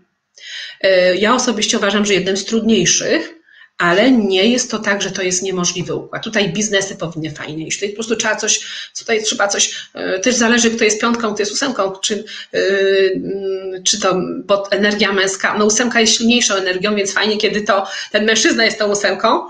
Ja 1.17 1.35
osobiście 1.35 1.77
uważam, 1.77 2.05
że 2.05 2.13
jednym 2.13 2.37
z 2.37 2.45
trudniejszych, 2.45 3.35
ale 3.77 4.11
nie 4.11 4.45
jest 4.45 4.72
to 4.72 4.80
tak, 4.80 5.02
że 5.02 5.11
to 5.11 5.22
jest 5.22 5.43
niemożliwy 5.43 5.95
układ. 5.95 6.23
Tutaj 6.23 6.53
biznesy 6.53 6.95
powinny 6.95 7.31
fajnie 7.31 7.68
iść. 7.68 7.77
Tutaj 7.77 7.89
po 7.89 7.95
prostu 7.95 8.15
trzeba 8.15 8.35
coś, 8.35 8.60
tutaj 8.99 9.23
trzeba 9.23 9.47
coś, 9.47 9.89
e, 9.93 10.19
też 10.19 10.35
zależy, 10.35 10.72
kto 10.72 10.84
jest 10.84 11.02
piątką, 11.02 11.34
kto 11.34 11.41
jest 11.41 11.52
ósemką, 11.52 11.91
czy, 11.91 12.23
yy, 12.53 13.81
czy 13.85 13.99
to, 13.99 14.15
bo 14.45 14.72
energia 14.72 15.14
męska, 15.14 15.57
no 15.57 15.65
ósemka 15.65 15.99
jest 15.99 16.18
silniejszą 16.18 16.56
energią, 16.56 16.95
więc 16.95 17.14
fajnie, 17.14 17.38
kiedy 17.38 17.61
to 17.61 17.88
ten 18.11 18.26
mężczyzna 18.26 18.65
jest 18.65 18.80
tą 18.80 18.91
ósemką, 18.91 19.47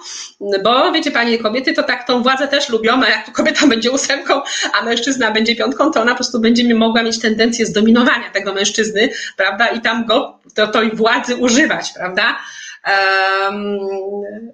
bo 0.64 0.92
wiecie 0.92 1.12
panie 1.12 1.38
kobiety 1.38 1.74
to 1.74 1.84
tak 1.84 2.08
tą 2.08 2.24
władzę 2.24 2.48
też 2.48 2.70
lubią, 2.70 3.04
a 3.04 3.10
jak 3.10 3.32
kobieta 3.32 3.68
będzie 3.68 3.92
ósemką, 3.92 4.42
a 4.74 4.86
mężczyzna 4.86 5.32
będzie 5.32 5.56
piątką, 5.56 5.92
to 5.92 6.02
ona 6.02 6.12
po 6.12 6.18
prostu 6.18 6.40
będzie 6.40 6.76
mogła 6.76 7.04
mieć 7.04 7.20
tendencję 7.20 7.66
zdominowania 7.66 8.30
tego 8.34 8.54
mężczyzny, 8.54 9.10
prawda, 9.38 9.68
i 9.68 9.82
tam 9.82 10.06
go, 10.06 10.40
to, 10.56 10.68
tej 10.68 10.92
władzy 10.92 11.36
używać, 11.36 11.92
prawda, 11.96 12.38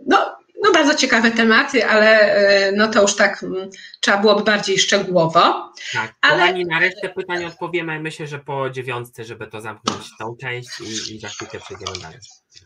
no, 0.08 0.36
no 0.64 0.72
bardzo 0.72 0.96
ciekawe 0.96 1.32
tematy, 1.32 1.86
ale 1.86 2.36
e, 2.36 2.72
no 2.72 2.88
to 2.88 3.02
już 3.02 3.16
tak 3.16 3.44
mm, 3.44 3.70
trzeba 4.00 4.18
byłoby 4.18 4.44
bardziej 4.44 4.80
szczegółowo. 4.80 5.74
Tak, 5.94 6.16
ale... 6.22 6.66
Na 6.66 6.80
resztę 6.80 7.10
pytań 7.10 7.46
odpowiemy, 7.46 8.00
myślę, 8.00 8.28
że 8.28 8.40
po 8.40 8.70
dziewiątce, 8.70 9.24
żeby 9.24 9.48
to 9.48 9.62
zamknąć 9.62 10.06
tą 10.20 10.36
część 10.42 10.70
i, 10.80 11.16
i 11.16 11.20
za 11.20 11.28
chwilkę 11.28 11.60
przejdziemy 11.60 12.00
dalej. 12.02 12.18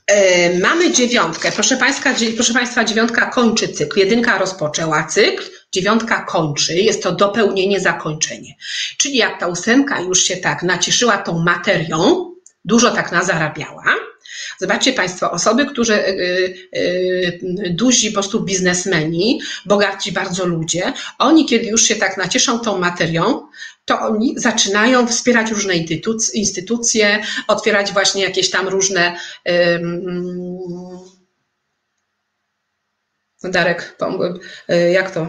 E, 0.08 0.60
mamy 0.60 0.92
dziewiątkę. 0.92 1.52
Proszę 1.52 1.78
Państwa, 1.78 2.10
proszę 2.36 2.54
Państwa, 2.54 2.84
dziewiątka 2.84 3.26
kończy 3.26 3.68
cykl. 3.68 4.00
Jedynka 4.00 4.38
rozpoczęła 4.38 5.04
cykl, 5.04 5.44
dziewiątka 5.72 6.24
kończy. 6.24 6.74
Jest 6.74 7.04
to 7.04 7.12
dopełnienie, 7.12 7.80
zakończenie. 7.80 8.56
Czyli 8.98 9.18
jak 9.18 9.40
ta 9.40 9.48
ósemka 9.48 10.02
już 10.02 10.24
się 10.24 10.38
tak 10.38 10.64
nacieszyła 10.64 11.18
tą 11.18 11.40
materią, 11.40 12.32
dużo 12.66 12.92
tak 12.92 13.12
nazarabiała, 13.12 13.84
Zobaczcie 14.60 14.94
Państwo, 14.94 15.32
osoby, 15.32 15.66
które, 15.66 16.08
y, 16.08 16.70
y, 16.76 17.40
duzi 17.70 18.08
po 18.10 18.14
prostu 18.14 18.44
biznesmeni, 18.44 19.42
bogaci 19.66 20.12
bardzo 20.12 20.46
ludzie, 20.46 20.94
oni 21.20 21.46
kiedy 21.46 21.66
już 21.66 21.84
się 21.84 21.96
tak 21.96 22.18
nacieszą 22.18 22.60
tą 22.60 22.78
materią, 22.80 23.48
to 23.86 24.00
oni 24.00 24.40
zaczynają 24.40 25.08
wspierać 25.08 25.52
różne 25.52 25.74
instytucje, 26.34 27.24
otwierać 27.48 27.94
właśnie 27.94 28.24
jakieś 28.24 28.50
tam 28.50 28.68
różne 28.68 29.16
Darek, 33.44 33.98
y, 34.70 34.92
jak 34.92 35.12
to, 35.12 35.28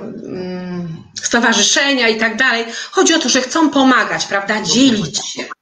stowarzyszenia 1.22 2.08
i 2.08 2.18
tak 2.18 2.36
dalej. 2.36 2.64
Chodzi 2.90 3.14
o 3.14 3.18
to, 3.18 3.28
że 3.28 3.40
chcą 3.40 3.70
pomagać, 3.70 4.26
prawda, 4.26 4.62
dzielić 4.62 5.32
się. 5.32 5.55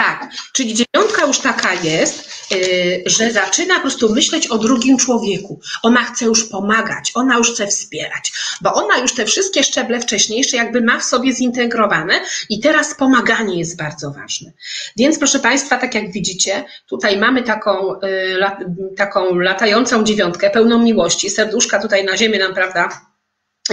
Tak, 0.00 0.28
czyli 0.52 0.74
dziewiątka 0.74 1.26
już 1.26 1.38
taka 1.38 1.74
jest, 1.74 2.30
yy, 2.50 3.02
że 3.06 3.30
zaczyna 3.30 3.74
po 3.74 3.80
prostu 3.80 4.14
myśleć 4.14 4.46
o 4.46 4.58
drugim 4.58 4.98
człowieku. 4.98 5.60
Ona 5.82 6.04
chce 6.04 6.24
już 6.24 6.44
pomagać, 6.44 7.12
ona 7.14 7.36
już 7.36 7.52
chce 7.52 7.66
wspierać, 7.66 8.32
bo 8.60 8.74
ona 8.74 8.98
już 8.98 9.14
te 9.14 9.24
wszystkie 9.26 9.62
szczeble 9.62 10.00
wcześniejsze 10.00 10.56
jakby 10.56 10.80
ma 10.80 10.98
w 10.98 11.04
sobie 11.04 11.32
zintegrowane 11.32 12.20
i 12.48 12.60
teraz 12.60 12.94
pomaganie 12.94 13.58
jest 13.58 13.76
bardzo 13.76 14.10
ważne. 14.10 14.52
Więc 14.96 15.18
proszę 15.18 15.38
Państwa, 15.38 15.78
tak 15.78 15.94
jak 15.94 16.12
widzicie, 16.12 16.64
tutaj 16.86 17.18
mamy 17.18 17.42
taką, 17.42 18.00
yy, 18.02 18.94
taką 18.96 19.38
latającą 19.38 20.04
dziewiątkę, 20.04 20.50
pełną 20.50 20.82
miłości, 20.82 21.30
serduszka 21.30 21.82
tutaj 21.82 22.04
na 22.04 22.16
ziemię 22.16 22.38
nam, 22.38 22.54
prawda, 22.54 23.07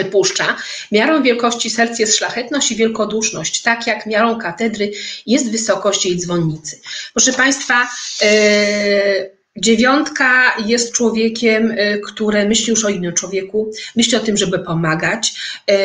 puszcza. 0.04 0.58
Miarą 0.92 1.24
wielkości 1.24 1.70
serc 1.70 2.00
jest 2.00 2.18
szlachetność 2.18 2.72
i 2.72 2.76
wielkoduszność, 2.76 3.62
tak 3.62 3.88
jak 3.88 4.06
miarą 4.06 4.40
katedry 4.40 4.92
jest 5.26 5.52
wysokość 5.52 6.06
jej 6.06 6.18
dzwonnicy. 6.18 6.80
Proszę 7.14 7.34
Państwa, 7.34 7.88
yy, 8.22 9.36
Dziewiątka 9.58 10.56
jest 10.66 10.92
człowiekiem, 10.92 11.76
yy, 11.78 12.00
który 12.00 12.46
myśli 12.46 12.70
już 12.70 12.86
o 12.86 12.90
innym 12.90 13.14
człowieku, 13.14 13.72
myśli 13.96 14.18
o 14.18 14.20
tym, 14.20 14.38
żeby 14.38 14.60
pomagać, 14.60 15.34
yy, 15.68 15.76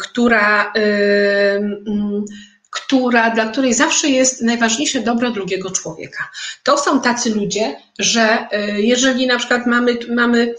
która, 0.00 0.72
mm, 0.72 2.24
która, 2.70 3.30
dla 3.30 3.46
której 3.46 3.74
zawsze 3.74 4.08
jest 4.08 4.42
najważniejsze 4.42 5.00
dobro 5.00 5.30
drugiego 5.30 5.70
człowieka. 5.70 6.30
To 6.62 6.78
są 6.78 7.00
tacy 7.00 7.30
ludzie, 7.34 7.76
że 7.98 8.46
jeżeli 8.76 9.26
na 9.26 9.38
przykład 9.38 9.66
mamy, 9.66 9.98
mamy 10.14 10.54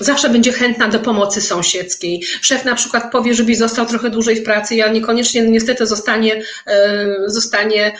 zawsze 0.00 0.28
będzie 0.28 0.52
chętna 0.52 0.88
do 0.88 0.98
pomocy 0.98 1.40
sąsiedzkiej. 1.40 2.22
Szef 2.40 2.64
na 2.64 2.74
przykład 2.74 3.12
powie, 3.12 3.34
żebyś 3.34 3.58
został 3.58 3.86
trochę 3.86 4.10
dłużej 4.10 4.36
w 4.36 4.44
pracy, 4.44 4.74
ja 4.74 4.88
niekoniecznie 4.88 5.42
niestety 5.42 5.86
zostanie, 5.86 6.42
zostanie, 7.26 7.96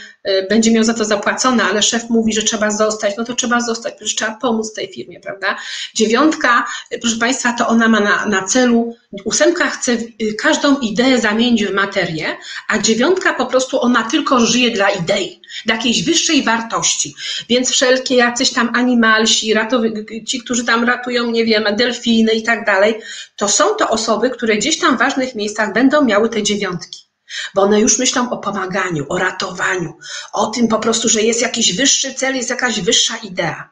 będzie 0.50 0.72
miał 0.72 0.84
za 0.84 0.94
to 0.94 1.04
zapłacone, 1.04 1.64
ale 1.64 1.82
szef 1.82 2.10
mówi, 2.10 2.32
że 2.32 2.42
trzeba 2.42 2.70
zostać, 2.70 3.14
no 3.16 3.24
to 3.24 3.34
trzeba 3.34 3.60
zostać, 3.60 3.94
przecież 3.94 4.14
trzeba 4.14 4.34
pomóc 4.34 4.72
tej 4.72 4.92
firmie, 4.92 5.20
prawda? 5.20 5.56
Dziewiątka, 5.94 6.64
proszę 7.00 7.16
Państwa, 7.16 7.52
to 7.52 7.68
ona 7.68 7.88
ma 7.88 8.00
na, 8.00 8.26
na 8.26 8.42
celu, 8.42 8.96
ósemka 9.24 9.70
chce 9.70 9.96
każdą 10.38 10.78
ideę 10.78 11.18
zamienić 11.18 11.64
w 11.64 11.74
materię, 11.74 12.36
a 12.68 12.78
dziewiątka 12.78 13.34
po 13.34 13.46
prostu 13.46 13.80
ona 13.80 14.02
tylko 14.02 14.46
żyje 14.46 14.70
dla 14.70 14.90
idei, 14.90 15.40
dla 15.66 15.74
jakiejś 15.74 16.04
wyższej 16.04 16.42
wartości. 16.42 17.14
Więc 17.48 17.70
wszelkie 17.70 18.16
jacyś 18.16 18.52
tam 18.52 18.70
animalsi, 18.74 19.54
ratowy, 19.54 20.04
ci, 20.26 20.40
którzy 20.40 20.64
tam 20.64 20.84
ratują, 20.84 21.30
nie 21.30 21.44
wiem, 21.44 21.64
delfiny 21.76 22.32
i 22.32 22.42
tak 22.42 22.64
dalej, 22.66 23.00
to 23.36 23.48
są 23.48 23.64
to 23.74 23.88
osoby, 23.88 24.30
które 24.30 24.56
gdzieś 24.56 24.78
tam 24.78 24.96
w 24.96 24.98
ważnych 24.98 25.34
miejscach 25.34 25.72
będą 25.72 26.04
miały 26.04 26.28
te 26.28 26.42
dziewiątki. 26.42 27.09
Bo 27.54 27.62
one 27.62 27.80
już 27.80 27.98
myślą 27.98 28.30
o 28.30 28.38
pomaganiu, 28.38 29.06
o 29.08 29.18
ratowaniu, 29.18 29.98
o 30.32 30.46
tym 30.46 30.68
po 30.68 30.78
prostu, 30.78 31.08
że 31.08 31.22
jest 31.22 31.42
jakiś 31.42 31.76
wyższy 31.76 32.14
cel, 32.14 32.36
jest 32.36 32.50
jakaś 32.50 32.80
wyższa 32.80 33.16
idea. 33.16 33.70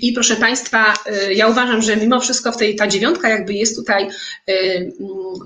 I 0.00 0.12
proszę 0.12 0.36
Państwa, 0.36 0.94
y, 1.28 1.34
ja 1.34 1.48
uważam, 1.48 1.82
że 1.82 1.96
mimo 1.96 2.20
wszystko 2.20 2.52
w 2.52 2.56
tej, 2.56 2.76
ta 2.76 2.86
dziewiątka 2.86 3.28
jakby 3.28 3.52
jest 3.52 3.76
tutaj 3.76 4.08
y, 4.48 4.92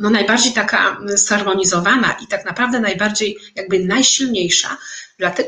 no, 0.01 0.11
najbardziej 0.11 0.53
taka 0.53 1.01
zharmonizowana 1.07 2.17
i 2.25 2.27
tak 2.27 2.45
naprawdę 2.45 2.81
najbardziej 2.81 3.37
jakby 3.55 3.79
najsilniejsza. 3.79 4.77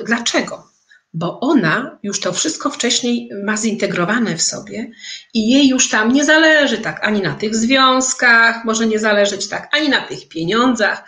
Dlaczego? 0.07 0.69
bo 1.15 1.41
ona 1.41 1.99
już 2.03 2.21
to 2.21 2.33
wszystko 2.33 2.71
wcześniej 2.71 3.31
ma 3.45 3.57
zintegrowane 3.57 4.37
w 4.37 4.43
sobie 4.43 4.91
i 5.35 5.51
jej 5.51 5.69
już 5.69 5.91
tam 5.91 6.13
nie 6.13 6.25
zależy 6.25 6.79
tak 6.79 7.05
ani 7.05 7.23
na 7.23 7.35
tych 7.35 7.57
związkach, 7.57 8.65
może 8.65 8.87
nie 8.87 8.99
zależeć 8.99 9.49
tak 9.49 9.69
ani 9.73 9.89
na 9.89 10.01
tych 10.01 10.29
pieniądzach. 10.29 11.05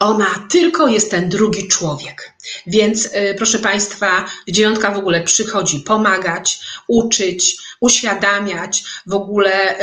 Ona 0.00 0.46
tylko 0.50 0.88
jest 0.88 1.10
ten 1.10 1.28
drugi 1.28 1.68
człowiek. 1.68 2.35
Więc 2.66 3.06
y, 3.06 3.34
proszę 3.36 3.58
Państwa, 3.58 4.24
dziewiątka 4.48 4.90
w 4.90 4.98
ogóle 4.98 5.20
przychodzi 5.20 5.80
pomagać, 5.80 6.58
uczyć, 6.86 7.56
uświadamiać, 7.80 8.84
w 9.06 9.14
ogóle, 9.14 9.80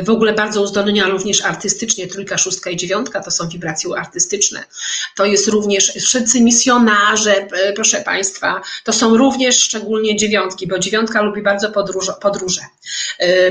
y, 0.00 0.02
w 0.02 0.10
ogóle 0.10 0.32
bardzo 0.32 0.62
uzdolnienia 0.62 1.08
również 1.08 1.44
artystycznie, 1.44 2.06
trójka, 2.06 2.38
szóstka 2.38 2.70
i 2.70 2.76
dziewiątka 2.76 3.20
to 3.20 3.30
są 3.30 3.48
wibracje 3.48 3.90
artystyczne. 3.96 4.64
To 5.16 5.24
jest 5.24 5.48
również 5.48 5.92
wszyscy 5.92 6.40
misjonarze, 6.40 7.48
y, 7.70 7.72
proszę 7.74 8.00
Państwa, 8.00 8.62
to 8.84 8.92
są 8.92 9.16
również 9.16 9.58
szczególnie 9.58 10.16
dziewiątki, 10.16 10.66
bo 10.66 10.78
dziewiątka 10.78 11.22
lubi 11.22 11.42
bardzo 11.42 11.70
podróże. 11.70 12.12
podróże. 12.20 12.60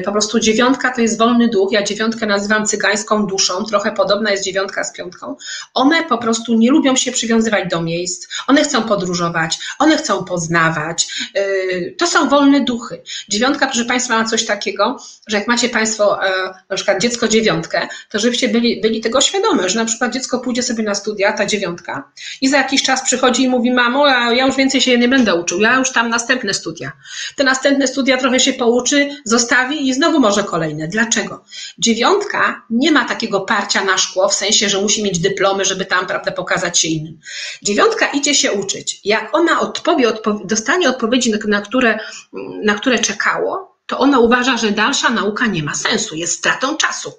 Po 0.05 0.11
prostu 0.11 0.39
dziewiątka 0.39 0.93
to 0.93 1.01
jest 1.01 1.17
wolny 1.17 1.47
duch, 1.47 1.71
ja 1.71 1.83
dziewiątkę 1.83 2.25
nazywam 2.25 2.65
cygańską 2.65 3.27
duszą, 3.27 3.65
trochę 3.65 3.91
podobna 3.91 4.31
jest 4.31 4.43
dziewiątka 4.43 4.83
z 4.83 4.93
piątką. 4.93 5.35
One 5.73 6.03
po 6.03 6.17
prostu 6.17 6.53
nie 6.53 6.71
lubią 6.71 6.95
się 6.95 7.11
przywiązywać 7.11 7.69
do 7.69 7.81
miejsc, 7.81 8.24
one 8.47 8.63
chcą 8.63 8.83
podróżować, 8.83 9.57
one 9.79 9.97
chcą 9.97 10.23
poznawać. 10.23 11.07
Y, 11.37 11.95
to 11.97 12.07
są 12.07 12.29
wolne 12.29 12.61
duchy. 12.61 13.01
Dziewiątka, 13.29 13.67
proszę 13.67 13.85
Państwa, 13.85 14.17
ma 14.17 14.25
coś 14.25 14.45
takiego, 14.45 14.97
że 15.27 15.37
jak 15.37 15.47
macie 15.47 15.69
Państwo 15.69 16.25
e, 16.25 16.53
na 16.69 16.75
przykład 16.75 17.01
dziecko 17.01 17.27
dziewiątkę, 17.27 17.87
to 18.09 18.19
żebyście 18.19 18.49
byli, 18.49 18.81
byli 18.81 19.01
tego 19.01 19.21
świadome, 19.21 19.69
że 19.69 19.79
na 19.79 19.85
przykład 19.85 20.13
dziecko 20.13 20.39
pójdzie 20.39 20.63
sobie 20.63 20.83
na 20.83 20.95
studia, 20.95 21.33
ta 21.33 21.45
dziewiątka, 21.45 22.11
i 22.41 22.49
za 22.49 22.57
jakiś 22.57 22.83
czas 22.83 23.01
przychodzi 23.01 23.43
i 23.43 23.49
mówi, 23.49 23.71
mamo, 23.71 24.07
ja 24.07 24.45
już 24.45 24.55
więcej 24.55 24.81
się 24.81 24.97
nie 24.97 25.07
będę 25.07 25.35
uczył, 25.35 25.59
ja 25.59 25.75
już 25.75 25.91
tam 25.91 26.09
następne 26.09 26.53
studia. 26.53 26.91
Te 27.35 27.43
następne 27.43 27.87
studia 27.87 28.17
trochę 28.17 28.39
się 28.39 28.53
pouczy, 28.53 29.09
zostawi 29.23 29.87
i 29.87 29.93
znowu 29.93 30.19
może 30.19 30.43
kolejne. 30.43 30.87
Dlaczego? 30.87 31.43
Dziewiątka 31.77 32.61
nie 32.69 32.91
ma 32.91 33.05
takiego 33.05 33.41
parcia 33.41 33.83
na 33.83 33.97
szkło, 33.97 34.29
w 34.29 34.33
sensie, 34.33 34.69
że 34.69 34.81
musi 34.81 35.03
mieć 35.03 35.19
dyplomy, 35.19 35.65
żeby 35.65 35.85
tam, 35.85 36.07
prawda, 36.07 36.31
pokazać 36.31 36.79
się 36.79 36.87
innym. 36.87 37.19
Dziewiątka 37.61 38.07
idzie 38.15 38.35
się 38.35 38.51
uczyć. 38.51 39.01
Jak 39.03 39.35
ona 39.35 39.59
odpowie, 39.59 40.09
odpo 40.09 40.41
dostanie 40.45 40.89
odpowiedzi, 40.89 41.33
na 41.47 41.61
które, 41.61 41.99
na 42.63 42.75
które 42.75 42.99
czekało, 42.99 43.75
to 43.85 43.99
ona 43.99 44.19
uważa, 44.19 44.57
że 44.57 44.71
dalsza 44.71 45.09
nauka 45.09 45.45
nie 45.45 45.63
ma 45.63 45.75
sensu, 45.75 46.15
jest 46.15 46.37
stratą 46.37 46.77
czasu. 46.77 47.13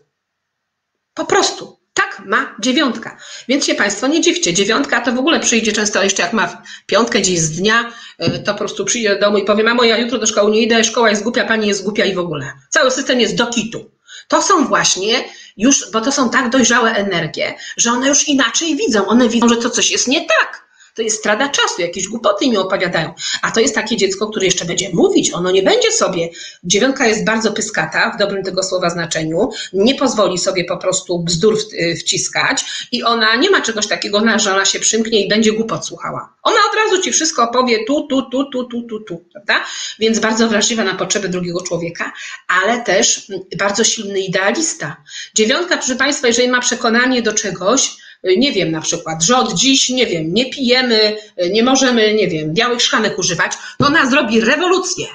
Po 1.14 1.24
prostu. 1.24 1.76
Tak, 1.94 2.22
ma 2.26 2.56
dziewiątka. 2.60 3.18
Więc 3.48 3.64
się 3.64 3.74
Państwo 3.74 4.06
nie 4.06 4.20
dziwcie. 4.20 4.54
Dziewiątka 4.54 5.00
to 5.00 5.12
w 5.12 5.18
ogóle 5.18 5.40
przyjdzie 5.40 5.72
często 5.72 6.02
jeszcze 6.02 6.22
jak 6.22 6.32
ma 6.32 6.62
piątkę 6.86 7.20
gdzieś 7.20 7.40
z 7.40 7.50
dnia, 7.50 7.92
y, 8.22 8.38
to 8.38 8.52
po 8.52 8.58
prostu 8.58 8.84
przyjdzie 8.84 9.14
do 9.14 9.20
domu 9.20 9.38
i 9.38 9.44
powie, 9.44 9.64
mamo, 9.64 9.84
ja 9.84 9.98
jutro 9.98 10.18
do 10.18 10.26
szkoły 10.26 10.50
nie 10.50 10.62
idę, 10.62 10.84
szkoła 10.84 11.10
jest 11.10 11.22
głupia, 11.22 11.44
pani 11.44 11.68
jest 11.68 11.84
głupia 11.84 12.04
i 12.04 12.14
w 12.14 12.18
ogóle. 12.18 12.52
Cały 12.70 12.90
system 12.90 13.20
jest 13.20 13.36
do 13.36 13.46
kitu. 13.46 13.90
To 14.28 14.42
są 14.42 14.66
właśnie 14.66 15.24
już, 15.56 15.90
bo 15.90 16.00
to 16.00 16.12
są 16.12 16.30
tak 16.30 16.50
dojrzałe 16.50 16.92
energie, 16.92 17.54
że 17.76 17.90
one 17.90 18.08
już 18.08 18.28
inaczej 18.28 18.76
widzą. 18.76 19.06
One 19.06 19.28
widzą, 19.28 19.48
że 19.48 19.56
to 19.56 19.70
coś 19.70 19.90
jest 19.90 20.08
nie 20.08 20.20
tak 20.20 20.65
to 20.96 21.02
jest 21.02 21.18
strada 21.18 21.48
czasu, 21.48 21.82
jakieś 21.82 22.08
głupoty 22.08 22.48
mi 22.48 22.56
opowiadają. 22.56 23.14
A 23.42 23.50
to 23.50 23.60
jest 23.60 23.74
takie 23.74 23.96
dziecko, 23.96 24.26
które 24.26 24.46
jeszcze 24.46 24.64
będzie 24.64 24.90
mówić, 24.92 25.32
ono 25.32 25.50
nie 25.50 25.62
będzie 25.62 25.92
sobie. 25.92 26.28
Dziewiątka 26.64 27.06
jest 27.06 27.24
bardzo 27.24 27.52
pyskata, 27.52 28.10
w 28.10 28.18
dobrym 28.18 28.44
tego 28.44 28.62
słowa 28.62 28.90
znaczeniu, 28.90 29.50
nie 29.72 29.94
pozwoli 29.94 30.38
sobie 30.38 30.64
po 30.64 30.76
prostu 30.76 31.18
bzdur 31.18 31.58
wciskać 32.00 32.64
i 32.92 33.02
ona 33.02 33.36
nie 33.36 33.50
ma 33.50 33.60
czegoś 33.60 33.86
takiego, 33.86 34.22
że 34.36 34.54
ona 34.54 34.64
się 34.64 34.80
przymknie 34.80 35.24
i 35.24 35.28
będzie 35.28 35.52
głupot 35.52 35.86
słuchała. 35.86 36.32
Ona 36.42 36.56
od 36.70 36.76
razu 36.76 37.02
ci 37.02 37.12
wszystko 37.12 37.42
opowie 37.42 37.84
tu, 37.84 38.06
tu, 38.06 38.22
tu, 38.22 38.44
tu, 38.44 38.64
tu, 38.64 38.82
tu, 38.82 39.00
tu, 39.00 39.24
prawda? 39.32 39.64
Więc 39.98 40.18
bardzo 40.18 40.48
wrażliwa 40.48 40.84
na 40.84 40.94
potrzeby 40.94 41.28
drugiego 41.28 41.62
człowieka, 41.62 42.12
ale 42.48 42.82
też 42.82 43.32
bardzo 43.58 43.84
silny 43.84 44.20
idealista. 44.20 44.96
Dziewiątka, 45.34 45.76
proszę 45.76 45.96
Państwa, 45.96 46.26
jeżeli 46.26 46.48
ma 46.48 46.60
przekonanie 46.60 47.22
do 47.22 47.32
czegoś, 47.32 47.96
nie 48.24 48.52
wiem, 48.52 48.70
na 48.70 48.80
przykład, 48.80 49.22
że 49.22 49.36
od 49.36 49.54
dziś, 49.54 49.88
nie 49.88 50.06
wiem, 50.06 50.34
nie 50.34 50.50
pijemy, 50.50 51.16
nie 51.50 51.62
możemy, 51.62 52.14
nie 52.14 52.28
wiem, 52.28 52.54
białych 52.54 52.82
szklanek 52.82 53.18
używać, 53.18 53.52
to 53.78 53.86
ona 53.86 54.10
zrobi 54.10 54.40
rewolucję. 54.40 55.06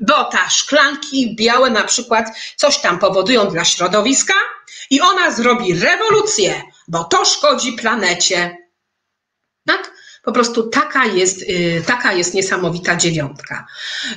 Bo 0.00 0.24
ta 0.24 0.50
szklanki 0.50 1.36
białe 1.36 1.70
na 1.70 1.84
przykład 1.84 2.26
coś 2.56 2.78
tam 2.78 2.98
powodują 2.98 3.48
dla 3.48 3.64
środowiska 3.64 4.34
i 4.90 5.00
ona 5.00 5.30
zrobi 5.30 5.74
rewolucję, 5.74 6.62
bo 6.88 7.04
to 7.04 7.24
szkodzi 7.24 7.72
planecie. 7.72 8.56
Po 10.22 10.32
prostu 10.32 10.62
taka 10.62 11.04
jest, 11.04 11.42
y, 11.42 11.82
taka 11.86 12.12
jest 12.12 12.34
niesamowita 12.34 12.96
dziewiątka. 12.96 13.66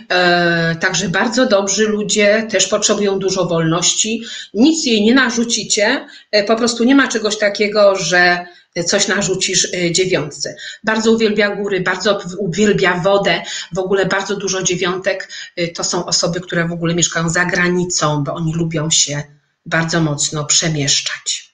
E, 0.09 0.75
także 0.75 1.09
bardzo 1.09 1.45
dobrzy 1.45 1.87
ludzie 1.87 2.47
też 2.51 2.67
potrzebują 2.67 3.19
dużo 3.19 3.45
wolności. 3.45 4.23
Nic 4.53 4.85
jej 4.85 5.01
nie 5.01 5.13
narzucicie, 5.13 6.07
e, 6.31 6.43
po 6.43 6.55
prostu 6.55 6.83
nie 6.83 6.95
ma 6.95 7.07
czegoś 7.07 7.37
takiego, 7.37 7.95
że 7.95 8.45
coś 8.85 9.07
narzucisz 9.07 9.73
y, 9.73 9.91
dziewiątce. 9.91 10.55
Bardzo 10.83 11.11
uwielbia 11.11 11.55
góry, 11.55 11.81
bardzo 11.81 12.19
uwielbia 12.37 13.01
wodę, 13.03 13.41
w 13.71 13.79
ogóle 13.79 14.05
bardzo 14.05 14.35
dużo 14.35 14.63
dziewiątek 14.63 15.29
y, 15.59 15.67
to 15.67 15.83
są 15.83 16.05
osoby, 16.05 16.41
które 16.41 16.67
w 16.67 16.71
ogóle 16.71 16.95
mieszkają 16.95 17.29
za 17.29 17.45
granicą, 17.45 18.23
bo 18.23 18.33
oni 18.33 18.53
lubią 18.53 18.89
się 18.89 19.23
bardzo 19.65 20.01
mocno 20.01 20.45
przemieszczać. 20.45 21.52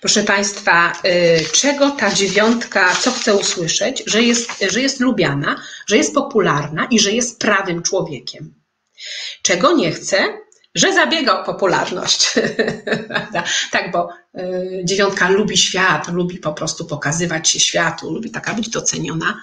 Proszę 0.00 0.22
Państwa, 0.22 0.92
y, 1.04 1.44
czego 1.52 1.90
ta 1.90 2.14
dziewiątka, 2.14 2.94
co 2.94 3.10
chce 3.10 3.34
usłyszeć? 3.34 4.02
Że 4.06 4.22
jest, 4.22 4.64
że 4.70 4.80
jest 4.80 5.00
lubiana, 5.00 5.62
że 5.86 5.96
jest 5.96 6.14
popularna 6.14 6.86
i 6.90 7.00
że 7.00 7.12
jest 7.12 7.40
prawym 7.40 7.82
człowiekiem. 7.82 8.54
Czego 9.42 9.72
nie 9.72 9.92
chce? 9.92 10.38
Że 10.74 10.94
zabiega 10.94 11.40
o 11.40 11.44
popularność. 11.44 12.34
tak, 13.72 13.92
bo 13.92 14.08
y, 14.38 14.80
dziewiątka 14.84 15.30
lubi 15.30 15.56
świat, 15.56 16.08
lubi 16.08 16.38
po 16.38 16.52
prostu 16.52 16.84
pokazywać 16.86 17.48
się 17.48 17.60
światu, 17.60 18.12
lubi 18.12 18.30
taka 18.30 18.54
być 18.54 18.68
doceniona, 18.68 19.40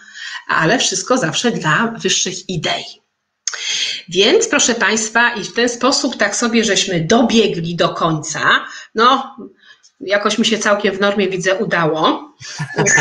ale 0.48 0.80
wszystko 0.80 1.18
zawsze 1.18 1.52
dla 1.52 1.94
wyższych 1.98 2.50
idei. 2.50 3.06
Więc 4.10 4.48
proszę 4.48 4.76
Państwa, 4.76 5.34
i 5.36 5.44
w 5.44 5.54
ten 5.54 5.70
sposób 5.70 6.18
tak 6.18 6.36
sobie 6.36 6.64
żeśmy 6.64 7.02
dobiegli 7.02 7.76
do 7.76 7.90
końca. 7.90 8.66
No, 8.96 9.36
jakoś 10.00 10.38
mi 10.38 10.46
się 10.46 10.58
całkiem 10.58 10.96
w 10.96 11.00
normie 11.00 11.28
widzę 11.28 11.56
udało. 11.56 12.34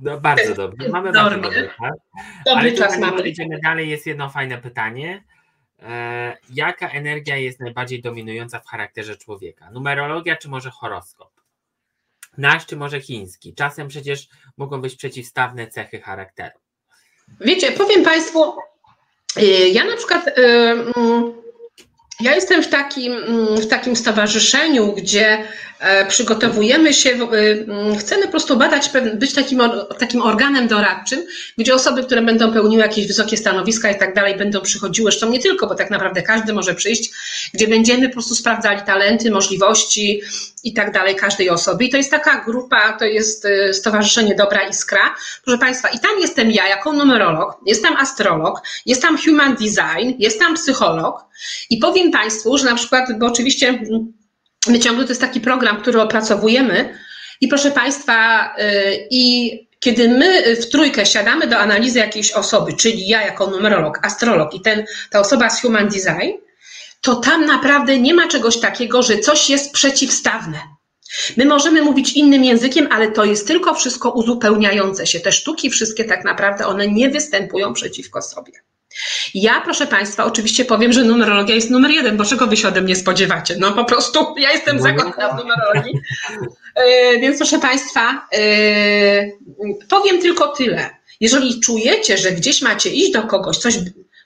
No, 0.00 0.20
bardzo 0.20 0.54
dobrze. 0.54 0.88
Mamy 0.88 1.12
bardzo 1.12 1.40
dobry 1.40 1.68
czas. 1.68 1.98
Dobry 2.46 2.60
Ale 2.60 2.72
czas 2.72 2.98
mamy. 2.98 3.28
Idziemy 3.28 3.60
dalej, 3.64 3.88
jest 3.88 4.06
jedno 4.06 4.28
fajne 4.28 4.58
pytanie. 4.58 5.24
E, 5.82 6.36
jaka 6.50 6.88
energia 6.88 7.36
jest 7.36 7.60
najbardziej 7.60 8.02
dominująca 8.02 8.58
w 8.60 8.66
charakterze 8.66 9.16
człowieka? 9.16 9.70
Numerologia 9.70 10.36
czy 10.36 10.48
może 10.48 10.70
horoskop? 10.70 11.30
Nasz 12.38 12.66
czy 12.66 12.76
może 12.76 13.00
chiński? 13.00 13.54
Czasem 13.54 13.88
przecież 13.88 14.28
mogą 14.56 14.80
być 14.80 14.96
przeciwstawne 14.96 15.66
cechy 15.66 16.00
charakteru. 16.00 16.58
Wiecie, 17.40 17.72
powiem 17.72 18.04
Państwu, 18.04 18.54
y, 19.36 19.68
ja 19.68 19.84
na 19.84 19.96
przykład 19.96 20.28
y, 20.28 20.32
mm, 20.96 21.32
ja 22.20 22.34
jestem 22.34 22.62
w 22.62 22.68
takim, 22.68 23.12
mm, 23.12 23.56
w 23.56 23.68
takim 23.68 23.96
stowarzyszeniu, 23.96 24.92
gdzie 24.92 25.44
przygotowujemy 26.08 26.94
się, 26.94 27.10
e, 27.10 27.16
mm, 27.16 27.96
chcemy 27.98 28.22
po 28.22 28.30
prostu 28.30 28.56
badać, 28.56 28.90
być 29.14 29.34
takim, 29.34 29.62
takim 29.98 30.22
organem 30.22 30.68
doradczym, 30.68 31.24
gdzie 31.58 31.74
osoby, 31.74 32.04
które 32.04 32.22
będą 32.22 32.52
pełniły 32.52 32.82
jakieś 32.82 33.06
wysokie 33.06 33.36
stanowiska 33.36 33.90
i 33.90 33.98
tak 33.98 34.14
dalej, 34.14 34.36
będą 34.36 34.60
przychodziły, 34.60 35.10
zresztą 35.10 35.30
nie 35.30 35.38
tylko, 35.38 35.66
bo 35.66 35.74
tak 35.74 35.90
naprawdę 35.90 36.22
każdy 36.22 36.52
może 36.52 36.74
przyjść, 36.74 37.10
gdzie 37.54 37.68
będziemy 37.68 38.08
po 38.08 38.12
prostu 38.12 38.34
sprawdzali 38.34 38.82
talenty, 38.82 39.30
możliwości 39.30 40.22
i 40.64 40.72
tak 40.72 40.92
dalej 40.92 41.16
każdej 41.16 41.50
osoby. 41.50 41.84
I 41.84 41.90
to 41.90 41.96
jest 41.96 42.10
taka 42.10 42.44
grupa, 42.44 42.92
to 42.92 43.04
jest 43.04 43.44
e, 43.44 43.74
Stowarzyszenie 43.74 44.34
Dobra 44.34 44.68
Iskra. 44.68 45.14
Proszę 45.44 45.58
Państwa, 45.58 45.88
i 45.88 45.98
tam 45.98 46.20
jestem 46.20 46.50
ja 46.50 46.68
jako 46.68 46.92
numerolog, 46.92 47.60
jestem 47.66 47.96
astrolog, 47.96 48.60
jest 48.86 49.02
tam 49.02 49.18
human 49.18 49.54
design, 49.54 50.12
jest 50.18 50.38
tam 50.38 50.54
psycholog, 50.54 51.24
i 51.70 51.78
powiem 51.78 52.10
Państwu, 52.10 52.58
że 52.58 52.64
na 52.64 52.74
przykład, 52.74 53.18
bo 53.18 53.26
oczywiście 53.26 53.68
mm, 53.68 54.19
my 54.66 54.78
ciągle 54.78 55.04
to 55.04 55.10
jest 55.10 55.20
taki 55.20 55.40
program, 55.40 55.80
który 55.82 56.00
opracowujemy 56.00 56.98
i 57.40 57.48
proszę 57.48 57.70
Państwa, 57.70 58.46
y, 58.58 59.06
i 59.10 59.50
kiedy 59.80 60.08
my 60.08 60.56
w 60.56 60.68
trójkę 60.68 61.06
siadamy 61.06 61.46
do 61.46 61.58
analizy 61.58 61.98
jakiejś 61.98 62.32
osoby, 62.32 62.72
czyli 62.72 63.08
ja 63.08 63.22
jako 63.22 63.46
numerolog, 63.46 63.98
astrolog 64.02 64.54
i 64.54 64.60
ten, 64.60 64.84
ta 65.10 65.20
osoba 65.20 65.50
z 65.50 65.62
Human 65.62 65.88
Design, 65.88 66.30
to 67.00 67.16
tam 67.16 67.46
naprawdę 67.46 67.98
nie 67.98 68.14
ma 68.14 68.28
czegoś 68.28 68.60
takiego, 68.60 69.02
że 69.02 69.18
coś 69.18 69.50
jest 69.50 69.72
przeciwstawne. 69.72 70.58
My 71.36 71.44
możemy 71.44 71.82
mówić 71.82 72.12
innym 72.12 72.44
językiem, 72.44 72.88
ale 72.90 73.10
to 73.10 73.24
jest 73.24 73.46
tylko 73.46 73.74
wszystko 73.74 74.10
uzupełniające 74.10 75.06
się. 75.06 75.20
Te 75.20 75.32
sztuki 75.32 75.70
wszystkie 75.70 76.04
tak 76.04 76.24
naprawdę 76.24 76.66
one 76.66 76.88
nie 76.88 77.10
występują 77.10 77.72
przeciwko 77.72 78.22
sobie. 78.22 78.52
Ja, 79.34 79.60
proszę 79.64 79.86
Państwa, 79.86 80.24
oczywiście 80.24 80.64
powiem, 80.64 80.92
że 80.92 81.04
numerologia 81.04 81.54
jest 81.54 81.70
numer 81.70 81.90
jeden, 81.90 82.16
bo 82.16 82.24
czego 82.24 82.46
Wy 82.46 82.56
się 82.56 82.68
ode 82.68 82.80
mnie 82.80 82.96
spodziewacie? 82.96 83.56
No 83.58 83.72
po 83.72 83.84
prostu 83.84 84.26
ja 84.38 84.52
jestem 84.52 84.76
no, 84.76 84.82
zakochana 84.82 85.28
w 85.28 85.38
numerologii. 85.38 86.00
E, 86.74 87.18
więc 87.18 87.36
proszę 87.36 87.58
Państwa, 87.58 88.28
e, 88.32 88.42
powiem 89.88 90.20
tylko 90.20 90.48
tyle. 90.48 90.90
Jeżeli 91.20 91.60
czujecie, 91.60 92.18
że 92.18 92.32
gdzieś 92.32 92.62
macie 92.62 92.90
iść 92.90 93.12
do 93.12 93.22
kogoś, 93.22 93.58
coś 93.58 93.74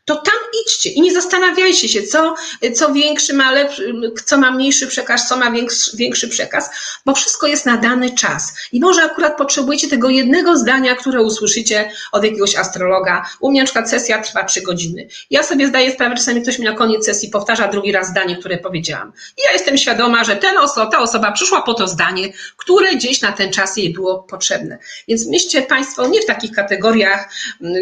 to 0.05 0.17
tam 0.17 0.35
idźcie 0.65 0.91
i 0.91 1.01
nie 1.01 1.13
zastanawiajcie 1.13 1.89
się, 1.89 2.03
co, 2.03 2.35
co 2.75 2.93
większy 2.93 3.35
ma 3.35 3.51
lepszy, 3.51 3.95
co 4.25 4.39
ma 4.39 4.51
mniejszy 4.51 4.87
przekaz, 4.87 5.29
co 5.29 5.37
ma 5.37 5.51
większy, 5.51 5.97
większy 5.97 6.29
przekaz, 6.29 6.71
bo 7.07 7.15
wszystko 7.15 7.47
jest 7.47 7.67
na 7.67 7.77
dany 7.77 8.11
czas. 8.11 8.53
I 8.73 8.81
może 8.81 9.03
akurat 9.03 9.37
potrzebujecie 9.37 9.89
tego 9.89 10.09
jednego 10.09 10.57
zdania, 10.57 10.95
które 10.95 11.23
usłyszycie 11.23 11.91
od 12.13 12.25
jakiegoś 12.25 12.57
astrologa. 12.57 13.27
U 13.41 13.51
mnie 13.51 13.61
na 13.61 13.65
przykład 13.65 13.91
sesja 13.91 14.23
trwa 14.23 14.45
trzy 14.45 14.63
godziny. 14.63 15.09
Ja 15.31 15.43
sobie 15.43 15.67
zdaję 15.67 15.93
sprawę, 15.93 16.17
czasami 16.17 16.43
ktoś 16.43 16.59
mi 16.59 16.65
na 16.65 16.73
koniec 16.73 17.05
sesji 17.07 17.29
powtarza 17.29 17.69
drugi 17.69 17.93
raz 17.93 18.09
zdanie, 18.09 18.37
które 18.37 18.59
powiedziałam. 18.59 19.13
I 19.39 19.41
ja 19.47 19.53
jestem 19.53 19.79
świadoma, 19.79 20.25
że 20.25 20.37
ten 20.37 20.59
oso, 20.59 20.87
ta 20.87 20.99
osoba 20.99 21.33
przyszła 21.33 21.63
po 21.63 21.75
to 21.75 21.89
zdanie, 21.89 22.33
które 22.57 22.95
gdzieś 22.95 23.23
na 23.23 23.33
ten 23.33 23.53
czas 23.53 23.77
jej 23.77 23.93
było 23.93 24.23
potrzebne. 24.23 24.79
Więc 25.09 25.27
myślcie 25.27 25.63
Państwo 25.63 26.09
nie 26.09 26.23
w 26.23 26.27
takich 26.27 26.53
kategoriach, 26.53 27.29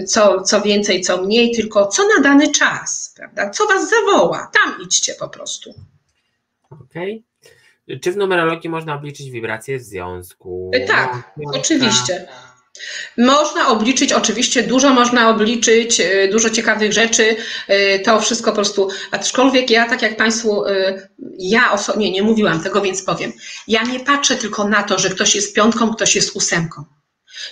co, 0.07 0.43
co 0.43 0.61
więcej, 0.61 1.01
co 1.01 1.23
mniej, 1.23 1.55
tylko 1.55 1.87
co 1.87 2.12
na 2.17 2.23
dany 2.23 2.51
czas, 2.51 3.15
prawda? 3.17 3.51
Co 3.51 3.67
was 3.67 3.91
zawoła, 3.91 4.51
tam 4.53 4.83
idźcie 4.83 5.15
po 5.15 5.29
prostu. 5.29 5.75
Okej. 6.71 7.25
Okay. 7.43 8.01
Czy 8.01 8.13
w 8.13 8.17
numerologii 8.17 8.71
można 8.71 8.95
obliczyć 8.95 9.31
wibracje 9.31 9.79
w 9.79 9.83
związku? 9.83 10.71
E, 10.75 10.87
tak, 10.87 11.33
no, 11.37 11.53
oczywiście. 11.59 12.29
Można 13.19 13.69
obliczyć, 13.69 14.13
oczywiście 14.13 14.63
dużo 14.63 14.91
można 14.91 15.29
obliczyć, 15.31 16.01
e, 16.01 16.29
dużo 16.29 16.51
ciekawych 16.51 16.93
rzeczy, 16.93 17.37
e, 17.69 17.99
to 17.99 18.21
wszystko 18.21 18.51
po 18.51 18.55
prostu, 18.55 18.89
aczkolwiek 19.11 19.71
ja 19.71 19.89
tak 19.89 20.03
jak 20.03 20.17
Państwu, 20.17 20.65
ja 21.39 21.73
osobnie 21.73 22.11
nie 22.11 22.23
mówiłam 22.23 22.63
tego, 22.63 22.81
więc 22.81 23.03
powiem, 23.03 23.33
ja 23.69 23.83
nie 23.83 24.01
patrzę 24.01 24.37
tylko 24.37 24.69
na 24.69 24.83
to, 24.83 24.99
że 24.99 25.11
ktoś 25.11 25.35
jest 25.35 25.55
piątką, 25.55 25.95
ktoś 25.95 26.15
jest 26.15 26.37
ósemką, 26.37 26.85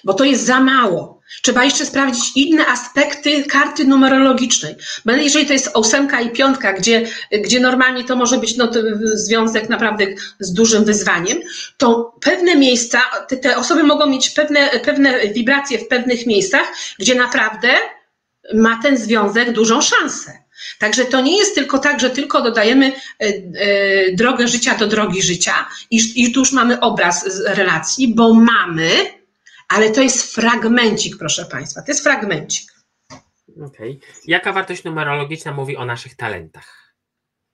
bo 0.05 0.15
to 0.15 0.25
jest 0.25 0.47
za 0.47 0.61
mało. 0.61 1.21
Trzeba 1.43 1.65
jeszcze 1.65 1.87
sprawdzić 1.87 2.25
inne 2.37 2.67
aspekty 2.67 3.45
karty 3.45 3.85
numerologicznej. 3.85 4.75
Bo 5.05 5.13
jeżeli 5.13 5.47
to 5.47 5.53
jest 5.53 5.77
ósemka 5.77 6.21
i 6.21 6.31
piątka, 6.31 6.73
gdzie, 6.73 7.07
gdzie 7.45 7.61
normalnie 7.61 8.05
to 8.05 8.17
może 8.17 8.39
być 8.39 8.57
no, 8.57 8.69
związek 9.15 9.69
naprawdę 9.69 10.07
z 10.41 10.53
dużym 10.53 10.85
wyzwaniem, 10.85 11.39
to 11.77 12.15
pewne 12.21 12.57
miejsca, 12.57 13.01
te, 13.29 13.37
te 13.37 13.57
osoby 13.57 13.83
mogą 13.83 14.07
mieć 14.07 14.31
pewne, 14.31 14.69
pewne 14.69 15.29
wibracje 15.29 15.79
w 15.79 15.89
pewnych 15.89 16.27
miejscach, 16.27 16.73
gdzie 16.99 17.15
naprawdę 17.15 17.69
ma 18.55 18.83
ten 18.83 18.97
związek 18.97 19.53
dużą 19.53 19.81
szansę. 19.81 20.33
Także 20.79 21.05
to 21.05 21.21
nie 21.21 21.37
jest 21.39 21.55
tylko 21.55 21.79
tak, 21.79 22.01
że 22.01 22.11
tylko 22.11 22.43
dodajemy 22.43 22.87
e, 22.87 22.93
e, 23.21 24.13
drogę 24.13 24.49
życia 24.49 24.75
do 24.75 24.87
drogi 24.87 25.23
życia 25.23 25.67
i, 25.91 26.01
i 26.15 26.33
tu 26.33 26.41
już 26.41 26.53
mamy 26.53 26.81
obraz 26.81 27.45
relacji, 27.47 28.15
bo 28.15 28.35
mamy, 28.35 29.20
ale 29.71 29.91
to 29.91 30.03
jest 30.03 30.35
fragmencik, 30.35 31.19
proszę 31.19 31.45
Państwa, 31.45 31.83
to 31.83 31.91
jest 31.91 32.03
fragmencik. 32.03 32.73
Okay. 33.67 33.99
Jaka 34.27 34.53
wartość 34.53 34.85
numerologiczna 34.85 35.53
mówi 35.53 35.77
o 35.77 35.85
naszych 35.85 36.17
talentach? 36.17 36.95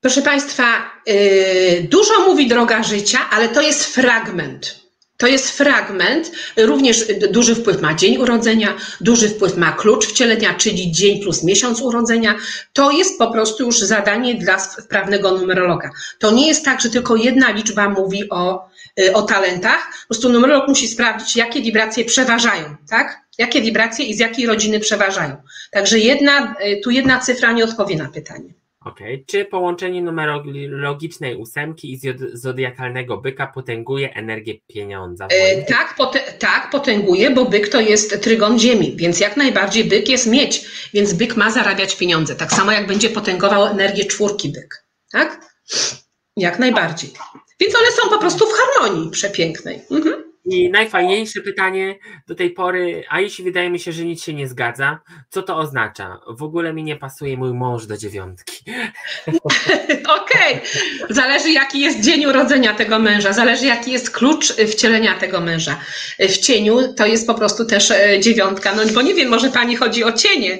Proszę 0.00 0.22
Państwa, 0.22 0.64
yy, 1.06 1.82
dużo 1.82 2.20
mówi 2.20 2.48
droga 2.48 2.82
życia, 2.82 3.18
ale 3.30 3.48
to 3.48 3.62
jest 3.62 3.94
fragment. 3.94 4.86
To 5.16 5.26
jest 5.26 5.50
fragment, 5.50 6.32
również 6.56 7.04
duży 7.30 7.54
wpływ 7.54 7.80
ma 7.80 7.94
dzień 7.94 8.16
urodzenia, 8.16 8.76
duży 9.00 9.28
wpływ 9.28 9.56
ma 9.56 9.72
klucz 9.72 10.06
wcielenia, 10.06 10.54
czyli 10.54 10.92
dzień 10.92 11.22
plus 11.22 11.42
miesiąc 11.42 11.80
urodzenia. 11.80 12.34
To 12.72 12.90
jest 12.90 13.18
po 13.18 13.32
prostu 13.32 13.64
już 13.64 13.78
zadanie 13.78 14.34
dla 14.34 14.58
wprawnego 14.58 15.30
numerologa. 15.30 15.90
To 16.18 16.30
nie 16.30 16.48
jest 16.48 16.64
tak, 16.64 16.80
że 16.80 16.90
tylko 16.90 17.16
jedna 17.16 17.50
liczba 17.50 17.88
mówi 17.88 18.30
o, 18.30 18.65
o 19.14 19.22
talentach. 19.22 19.88
Po 20.02 20.14
prostu 20.14 20.28
numerolog 20.28 20.68
musi 20.68 20.88
sprawdzić, 20.88 21.36
jakie 21.36 21.62
wibracje 21.62 22.04
przeważają, 22.04 22.76
tak? 22.90 23.20
Jakie 23.38 23.62
wibracje 23.62 24.04
i 24.04 24.14
z 24.14 24.18
jakiej 24.18 24.46
rodziny 24.46 24.80
przeważają. 24.80 25.36
Także 25.70 25.98
jedna, 25.98 26.54
y, 26.66 26.80
tu 26.84 26.90
jedna 26.90 27.20
cyfra 27.20 27.52
nie 27.52 27.64
odpowie 27.64 27.96
na 27.96 28.08
pytanie. 28.08 28.54
Okay. 28.86 29.24
Czy 29.26 29.44
połączenie 29.44 30.02
numerologicznej 30.02 31.36
ósemki 31.36 31.92
i 31.92 32.00
zodiakalnego 32.32 33.16
byka 33.16 33.46
potęguje 33.46 34.14
energię 34.14 34.54
pieniądza? 34.66 35.26
E, 35.26 35.62
tak, 35.62 35.94
pote 35.96 36.18
tak, 36.38 36.70
potęguje, 36.70 37.30
bo 37.30 37.44
byk 37.44 37.68
to 37.68 37.80
jest 37.80 38.22
trygon 38.22 38.58
ziemi, 38.58 38.92
więc 38.96 39.20
jak 39.20 39.36
najbardziej 39.36 39.84
byk 39.84 40.08
jest 40.08 40.26
mieć, 40.26 40.64
więc 40.94 41.12
byk 41.12 41.36
ma 41.36 41.50
zarabiać 41.50 41.96
pieniądze. 41.96 42.36
Tak 42.36 42.52
samo 42.52 42.72
jak 42.72 42.86
będzie 42.86 43.10
potęgował 43.10 43.66
energię 43.66 44.04
czwórki 44.04 44.48
byk. 44.48 44.86
Tak? 45.12 45.40
Jak 46.36 46.58
najbardziej. 46.58 47.10
Więc 47.60 47.74
one 47.76 47.92
są 47.92 48.10
po 48.10 48.18
prostu 48.18 48.46
w 48.46 48.52
harmonii 48.52 49.10
przepięknej. 49.10 49.80
Mhm. 49.90 50.26
I 50.48 50.70
najfajniejsze 50.70 51.40
pytanie 51.40 51.98
do 52.28 52.34
tej 52.34 52.50
pory, 52.50 53.04
a 53.08 53.20
jeśli 53.20 53.44
wydaje 53.44 53.70
mi 53.70 53.80
się, 53.80 53.92
że 53.92 54.04
nic 54.04 54.24
się 54.24 54.34
nie 54.34 54.48
zgadza, 54.48 55.00
co 55.30 55.42
to 55.42 55.56
oznacza? 55.56 56.20
W 56.28 56.42
ogóle 56.42 56.72
mi 56.72 56.84
nie 56.84 56.96
pasuje 56.96 57.36
mój 57.36 57.54
mąż 57.54 57.86
do 57.86 57.96
dziewiątki. 57.96 58.64
Okej, 60.22 60.54
okay. 60.54 60.60
zależy 61.10 61.50
jaki 61.50 61.80
jest 61.80 62.00
dzień 62.00 62.26
urodzenia 62.26 62.74
tego 62.74 62.98
męża, 62.98 63.32
zależy 63.32 63.66
jaki 63.66 63.92
jest 63.92 64.10
klucz 64.10 64.52
wcielenia 64.52 65.14
tego 65.14 65.40
męża. 65.40 65.80
W 66.18 66.38
cieniu 66.38 66.94
to 66.94 67.06
jest 67.06 67.26
po 67.26 67.34
prostu 67.34 67.64
też 67.64 67.90
e, 67.90 68.20
dziewiątka, 68.20 68.74
no 68.74 68.82
bo 68.94 69.02
nie 69.02 69.14
wiem, 69.14 69.28
może 69.28 69.50
pani 69.50 69.76
chodzi 69.76 70.04
o 70.04 70.12
cienie. 70.12 70.58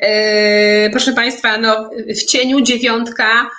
E, 0.00 0.90
proszę 0.90 1.12
państwa, 1.12 1.58
no 1.58 1.90
w 2.08 2.24
cieniu 2.24 2.60
dziewiątka 2.60 3.50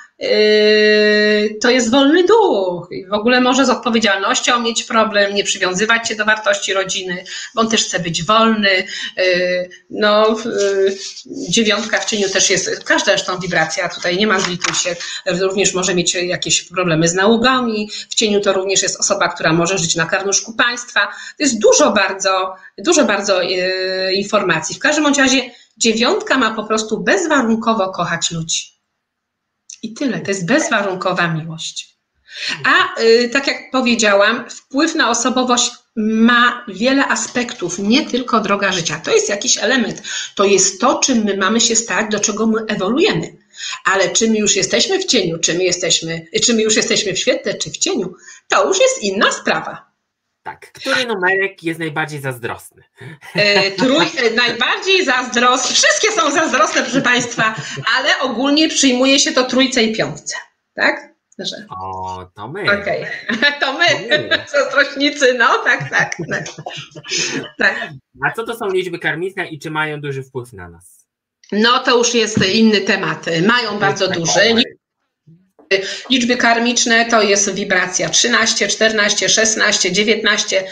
to 1.62 1.70
jest 1.70 1.92
wolny 1.92 2.24
duch 2.24 2.88
i 2.92 3.06
w 3.06 3.14
ogóle 3.14 3.42
może 3.42 3.66
z 3.66 3.70
odpowiedzialnością 3.70 4.60
mieć 4.60 4.84
problem, 4.84 5.36
nie 5.36 5.44
przywiązywać 5.44 6.08
się 6.08 6.16
do 6.16 6.26
wartości 6.26 6.74
rodziny, 6.74 7.24
bo 7.56 7.62
on 7.62 7.70
też 7.70 7.86
chce 7.86 8.00
być 8.00 8.24
wolny. 8.24 8.70
Yy, 9.18 9.70
no, 9.90 10.38
yy, 10.46 10.98
dziewiątka 11.50 12.00
w 12.00 12.06
cieniu 12.06 12.30
też 12.30 12.50
jest, 12.50 12.84
każda 12.84 13.12
zresztą 13.12 13.40
wibracja, 13.40 13.90
tutaj 13.90 14.18
nie 14.18 14.28
ma 14.28 14.40
zlituj 14.40 14.76
się, 14.76 14.96
również 15.26 15.74
może 15.74 15.96
mieć 15.96 16.16
jakieś 16.16 16.62
problemy 16.62 17.08
z 17.08 17.14
nałogami. 17.14 17.90
W 18.10 18.16
cieniu 18.16 18.42
to 18.42 18.54
również 18.54 18.84
jest 18.84 19.00
osoba, 19.00 19.30
która 19.30 19.54
może 19.54 19.78
żyć 19.78 19.96
na 19.96 20.06
karnuszku 20.06 20.54
państwa. 20.54 21.08
To 21.08 21.44
jest 21.44 21.60
dużo 21.60 21.92
bardzo, 21.92 22.56
dużo 22.78 23.06
bardzo 23.06 23.42
informacji. 24.14 24.76
W 24.76 24.80
każdym 24.80 25.06
razie 25.06 25.52
dziewiątka 25.78 26.38
ma 26.38 26.54
po 26.54 26.64
prostu 26.64 27.00
bezwarunkowo 27.04 27.92
kochać 27.92 28.32
ludzi 28.32 28.79
i 29.84 29.94
tyle. 29.94 30.20
To 30.20 30.32
jest 30.32 30.46
bezwarunkowa 30.46 31.28
miłość. 31.28 32.00
A 32.66 33.02
y, 33.02 33.30
tak 33.34 33.48
jak 33.48 33.72
powiedziałam, 33.72 34.50
wpływ 34.50 34.96
na 34.96 35.10
osobowość 35.10 35.72
ma 35.96 36.66
wiele 36.68 37.08
aspektów, 37.08 37.80
nie 37.80 38.06
tylko 38.06 38.40
droga 38.40 38.72
życia. 38.72 39.02
To 39.04 39.12
jest 39.12 39.30
jakiś 39.30 39.58
element. 39.58 40.02
To 40.36 40.46
jest 40.46 40.82
to, 40.82 41.00
czym 41.00 41.24
my 41.24 41.38
mamy 41.38 41.62
się 41.62 41.76
stać, 41.76 42.12
do 42.12 42.20
czego 42.20 42.48
my 42.48 42.66
ewoluujemy. 42.68 43.38
Ale 43.86 44.10
czy 44.10 44.30
my 44.30 44.38
już 44.38 44.56
jesteśmy 44.56 45.00
w 45.00 45.06
cieniu, 45.06 45.38
czy 45.38 45.54
my, 45.54 45.64
jesteśmy, 45.64 46.28
czy 46.44 46.54
my 46.54 46.62
już 46.62 46.76
jesteśmy 46.76 47.14
w 47.14 47.20
świetle, 47.20 47.54
czy 47.54 47.70
w 47.72 47.78
cieniu, 47.78 48.14
to 48.48 48.68
już 48.68 48.80
jest 48.80 49.04
inna 49.04 49.32
sprawa. 49.32 49.89
Tak. 50.50 50.72
Który 50.72 51.06
numerek 51.06 51.64
jest 51.64 51.80
najbardziej 51.80 52.22
zazdrosny? 52.22 52.84
E, 53.36 53.72
trój, 53.72 54.06
e, 54.18 54.32
najbardziej 54.36 55.06
zazdrosny. 55.06 55.76
Wszystkie 55.76 56.12
są 56.12 56.32
zazdrosne, 56.32 56.82
proszę 56.82 57.02
Państwa, 57.02 57.56
ale 57.98 58.20
ogólnie 58.20 58.70
przyjmuje 58.70 59.20
się 59.20 59.32
to 59.32 59.44
trójce 59.44 59.84
i 59.84 59.96
piątce. 59.96 60.36
Tak? 60.74 61.10
Że... 61.40 61.56
O, 61.70 62.30
to 62.36 62.48
my. 62.48 62.62
Okej, 62.62 63.04
okay. 63.34 63.60
to 63.60 63.74
my, 63.74 63.86
zazdrośnicy, 64.48 65.34
no 65.34 65.58
tak, 65.58 65.90
tak, 65.90 66.16
tak, 66.30 66.46
tak. 67.58 67.90
A 68.26 68.32
co 68.32 68.44
to 68.44 68.56
są 68.56 68.68
liczby 68.70 69.00
karmiczne 69.00 69.48
i 69.48 69.60
czy 69.60 69.72
mają 69.72 70.02
duży 70.02 70.24
wpływ 70.24 70.54
na 70.54 70.70
nas? 70.70 71.08
No 71.52 71.80
to 71.80 71.98
już 71.98 72.14
jest 72.14 72.46
inny 72.54 72.82
temat. 72.82 73.26
Mają 73.48 73.80
bardzo 73.80 74.08
duży. 74.08 74.64
Liczby 76.10 76.38
karmiczne 76.38 77.06
to 77.06 77.22
jest 77.22 77.54
wibracja 77.54 78.10
13, 78.10 78.68
14, 78.68 79.30
16, 79.30 79.92
19, 79.92 80.64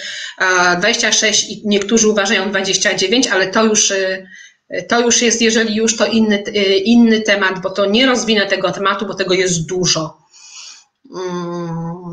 26 0.77 1.49
i 1.49 1.61
niektórzy 1.65 2.09
uważają 2.09 2.49
29, 2.49 3.27
ale 3.27 3.47
to 3.47 3.65
już, 3.65 3.91
y, 3.91 4.27
to 4.89 4.99
już 5.01 5.21
jest, 5.21 5.41
jeżeli 5.41 5.75
już, 5.75 5.97
to 5.97 6.05
inny, 6.05 6.43
y, 6.47 6.77
inny 6.77 7.21
temat, 7.21 7.61
bo 7.61 7.69
to 7.69 7.85
nie 7.85 8.05
rozwinę 8.05 8.45
tego 8.45 8.71
tematu, 8.71 9.05
bo 9.05 9.13
tego 9.13 9.33
jest 9.33 9.65
dużo. 9.65 10.17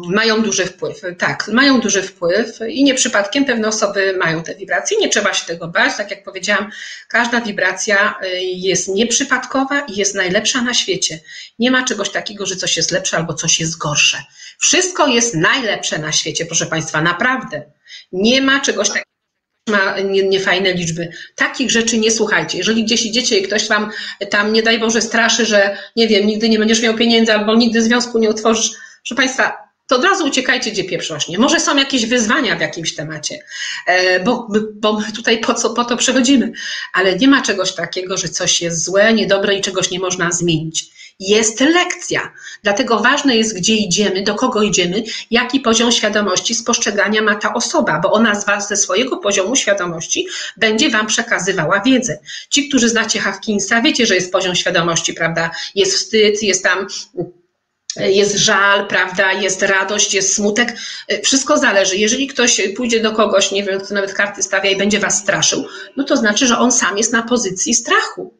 Mają 0.09 0.43
duży 0.43 0.67
wpływ. 0.67 1.01
Tak, 1.19 1.49
mają 1.49 1.81
duży 1.81 2.03
wpływ 2.03 2.59
i 2.69 2.85
nie 2.85 2.95
przypadkiem 2.95 3.45
pewne 3.45 3.69
osoby 3.69 4.17
mają 4.19 4.43
te 4.43 4.55
wibracje. 4.55 4.99
Nie 4.99 5.09
trzeba 5.09 5.35
się 5.35 5.47
tego 5.47 5.69
bać. 5.69 5.97
Tak 5.97 6.11
jak 6.11 6.25
powiedziałam, 6.25 6.71
każda 7.09 7.41
wibracja 7.41 8.15
y, 8.25 8.41
jest 8.43 8.89
nieprzypadkowa 8.89 9.81
i 9.81 9.97
jest 9.97 10.15
najlepsza 10.15 10.63
na 10.63 10.75
świecie. 10.75 11.21
Nie 11.59 11.71
ma 11.71 11.85
czegoś 11.85 12.11
takiego, 12.11 12.47
że 12.47 12.57
coś 12.57 12.77
jest 12.77 12.91
lepsze 12.91 13.17
albo 13.17 13.35
coś 13.35 13.61
jest 13.61 13.79
gorsze. 13.79 14.23
Wszystko 14.59 15.07
jest 15.07 15.35
najlepsze 15.35 15.99
na 15.99 16.13
świecie, 16.13 16.47
proszę 16.47 16.67
Państwa, 16.67 17.03
naprawdę. 17.03 17.63
Nie 18.13 18.43
ma 18.43 18.61
czegoś 18.61 18.89
takiego 18.89 19.05
ma 19.69 20.01
niefajne 20.01 20.69
nie 20.69 20.75
liczby. 20.75 21.09
Takich 21.35 21.71
rzeczy 21.71 21.99
nie 21.99 22.11
słuchajcie. 22.11 22.59
Jeżeli 22.59 22.85
gdzieś 22.85 23.07
idziecie 23.07 23.39
i 23.39 23.43
ktoś 23.43 23.69
wam 23.69 23.91
tam, 24.31 24.53
nie 24.53 24.63
daj 24.63 24.79
Boże, 24.79 25.03
straszy, 25.03 25.47
że 25.47 25.77
nie 25.97 26.09
wiem, 26.09 26.27
nigdy 26.27 26.49
nie 26.49 26.59
będziesz 26.59 26.83
miał 26.83 26.95
pieniędzy 26.95 27.33
albo 27.33 27.55
nigdy 27.55 27.83
związku 27.83 28.19
nie 28.19 28.31
utworzysz, 28.31 28.71
proszę 29.03 29.15
Państwa, 29.15 29.64
to 29.87 29.97
od 29.97 30.05
razu 30.05 30.27
uciekajcie, 30.27 30.71
gdzie 30.71 30.85
pieprz 30.85 31.11
rośnie. 31.11 31.39
Może 31.39 31.61
są 31.61 31.77
jakieś 31.77 32.07
wyzwania 32.07 32.57
w 32.57 32.61
jakimś 32.61 32.95
temacie, 32.95 33.39
e, 33.87 34.21
bo, 34.21 34.49
bo 34.75 35.03
tutaj 35.17 35.39
po, 35.39 35.55
co, 35.55 35.71
po 35.71 35.85
to 35.85 35.97
przechodzimy, 35.97 36.53
ale 36.93 37.17
nie 37.17 37.29
ma 37.29 37.43
czegoś 37.43 37.75
takiego, 37.75 38.17
że 38.17 38.29
coś 38.29 38.63
jest 38.63 38.85
złe, 38.85 39.15
niedobre 39.15 39.55
i 39.55 39.61
czegoś 39.61 39.91
nie 39.91 40.01
można 40.01 40.31
zmienić. 40.31 40.95
Jest 41.21 41.61
lekcja. 41.61 42.33
Dlatego 42.63 42.99
ważne 42.99 43.37
jest, 43.37 43.59
gdzie 43.59 43.75
idziemy, 43.75 44.23
do 44.23 44.35
kogo 44.35 44.63
idziemy, 44.63 45.03
jaki 45.31 45.61
poziom 45.61 45.93
świadomości 45.93 46.55
spostrzegania 46.55 47.23
ma 47.23 47.35
ta 47.35 47.55
osoba, 47.55 48.01
bo 48.01 48.13
ona 48.13 48.35
z 48.35 48.47
Was 48.47 48.69
ze 48.69 48.77
swojego 48.77 49.17
poziomu 49.17 49.57
świadomości 49.57 50.27
będzie 50.57 50.91
Wam 50.91 51.07
przekazywała 51.07 51.81
wiedzę. 51.81 52.19
Ci, 52.51 52.69
którzy 52.69 52.89
znacie 52.89 53.21
Hawkinsa, 53.21 53.83
wiecie, 53.83 54.07
że 54.07 54.15
jest 54.15 54.33
poziom 54.33 54.55
świadomości, 54.55 55.15
prawda? 55.15 55.51
Jest 55.75 55.95
wstyd, 55.95 56.43
jest 56.43 56.65
tam 56.65 56.87
jest 57.97 58.37
żal, 58.37 58.87
prawda, 58.87 59.33
jest 59.33 59.63
radość, 59.63 60.15
jest 60.15 60.35
smutek. 60.35 60.77
Wszystko 61.25 61.59
zależy. 61.59 61.97
Jeżeli 61.97 62.27
ktoś 62.27 62.61
pójdzie 62.77 63.01
do 63.01 63.13
kogoś, 63.13 63.51
nie 63.51 63.65
wiem, 63.65 63.81
kto 63.81 63.95
nawet 63.95 64.13
karty 64.13 64.43
stawia 64.43 64.71
i 64.71 64.77
będzie 64.77 65.01
was 65.01 65.19
straszył, 65.19 65.67
no 65.97 66.05
to 66.05 66.17
znaczy, 66.17 66.47
że 66.47 66.59
on 66.59 66.73
sam 66.73 66.99
jest 66.99 67.13
na 67.13 67.23
pozycji 67.23 67.75
strachu. 67.75 68.35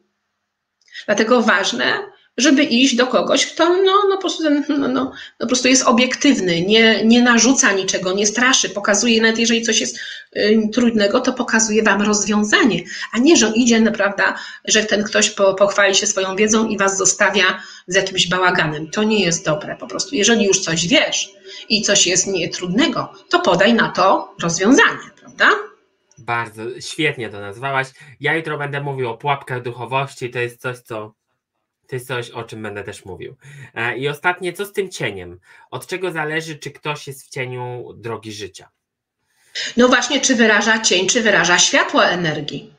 Dlatego 1.05 1.41
ważne, 1.41 2.14
żeby 2.37 2.63
iść 2.63 2.95
do 2.95 3.07
kogoś, 3.07 3.45
kto 3.45 3.69
no, 3.69 3.93
no, 4.09 4.15
po, 4.15 4.21
prostu, 4.21 4.43
no, 4.43 4.77
no, 4.77 4.87
no, 4.87 5.11
po 5.39 5.47
prostu 5.47 5.67
jest 5.67 5.83
obiektywny, 5.83 6.61
nie, 6.61 7.05
nie 7.05 7.21
narzuca 7.21 7.71
niczego, 7.71 8.13
nie 8.13 8.25
straszy, 8.25 8.69
pokazuje, 8.69 9.21
nawet 9.21 9.39
jeżeli 9.39 9.61
coś 9.61 9.81
jest 9.81 9.99
y, 10.35 10.69
trudnego, 10.73 11.21
to 11.21 11.33
pokazuje 11.33 11.83
Wam 11.83 12.01
rozwiązanie, 12.01 12.83
a 13.11 13.17
nie, 13.17 13.37
że 13.37 13.51
idzie 13.55 13.79
naprawdę, 13.79 14.23
że 14.65 14.83
ten 14.83 15.03
ktoś 15.03 15.29
po, 15.29 15.53
pochwali 15.53 15.95
się 15.95 16.07
swoją 16.07 16.35
wiedzą 16.35 16.67
i 16.67 16.77
Was 16.77 16.97
zostawia 16.97 17.61
z 17.87 17.95
jakimś 17.95 18.27
bałaganem. 18.27 18.89
To 18.89 19.03
nie 19.03 19.25
jest 19.25 19.45
dobre 19.45 19.75
po 19.75 19.87
prostu. 19.87 20.15
Jeżeli 20.15 20.45
już 20.45 20.59
coś 20.59 20.87
wiesz 20.87 21.29
i 21.69 21.81
coś 21.81 22.07
jest 22.07 22.27
nie 22.27 22.49
trudnego, 22.49 23.13
to 23.29 23.39
podaj 23.39 23.73
na 23.73 23.89
to 23.89 24.35
rozwiązanie, 24.41 25.09
prawda? 25.19 25.49
Bardzo 26.17 26.61
świetnie 26.79 27.29
to 27.29 27.39
nazwałaś. 27.39 27.87
Ja 28.19 28.35
jutro 28.35 28.57
będę 28.57 28.81
mówił 28.81 29.09
o 29.09 29.17
pułapkach 29.17 29.61
duchowości. 29.61 30.29
To 30.29 30.39
jest 30.39 30.61
coś, 30.61 30.79
co 30.79 31.13
to 31.87 31.95
jest 31.95 32.07
coś, 32.07 32.29
o 32.29 32.43
czym 32.43 32.63
będę 32.63 32.83
też 32.83 33.05
mówił. 33.05 33.35
E, 33.73 33.97
I 33.97 34.07
ostatnie, 34.07 34.53
co 34.53 34.65
z 34.65 34.73
tym 34.73 34.89
cieniem? 34.89 35.39
Od 35.71 35.87
czego 35.87 36.11
zależy, 36.11 36.59
czy 36.59 36.71
ktoś 36.71 37.07
jest 37.07 37.25
w 37.25 37.29
cieniu 37.29 37.93
drogi 37.93 38.31
życia? 38.31 38.69
No 39.77 39.87
właśnie, 39.87 40.21
czy 40.21 40.35
wyraża 40.35 40.79
cień, 40.79 41.07
czy 41.07 41.21
wyraża 41.21 41.59
światło 41.59 42.05
energii. 42.05 42.74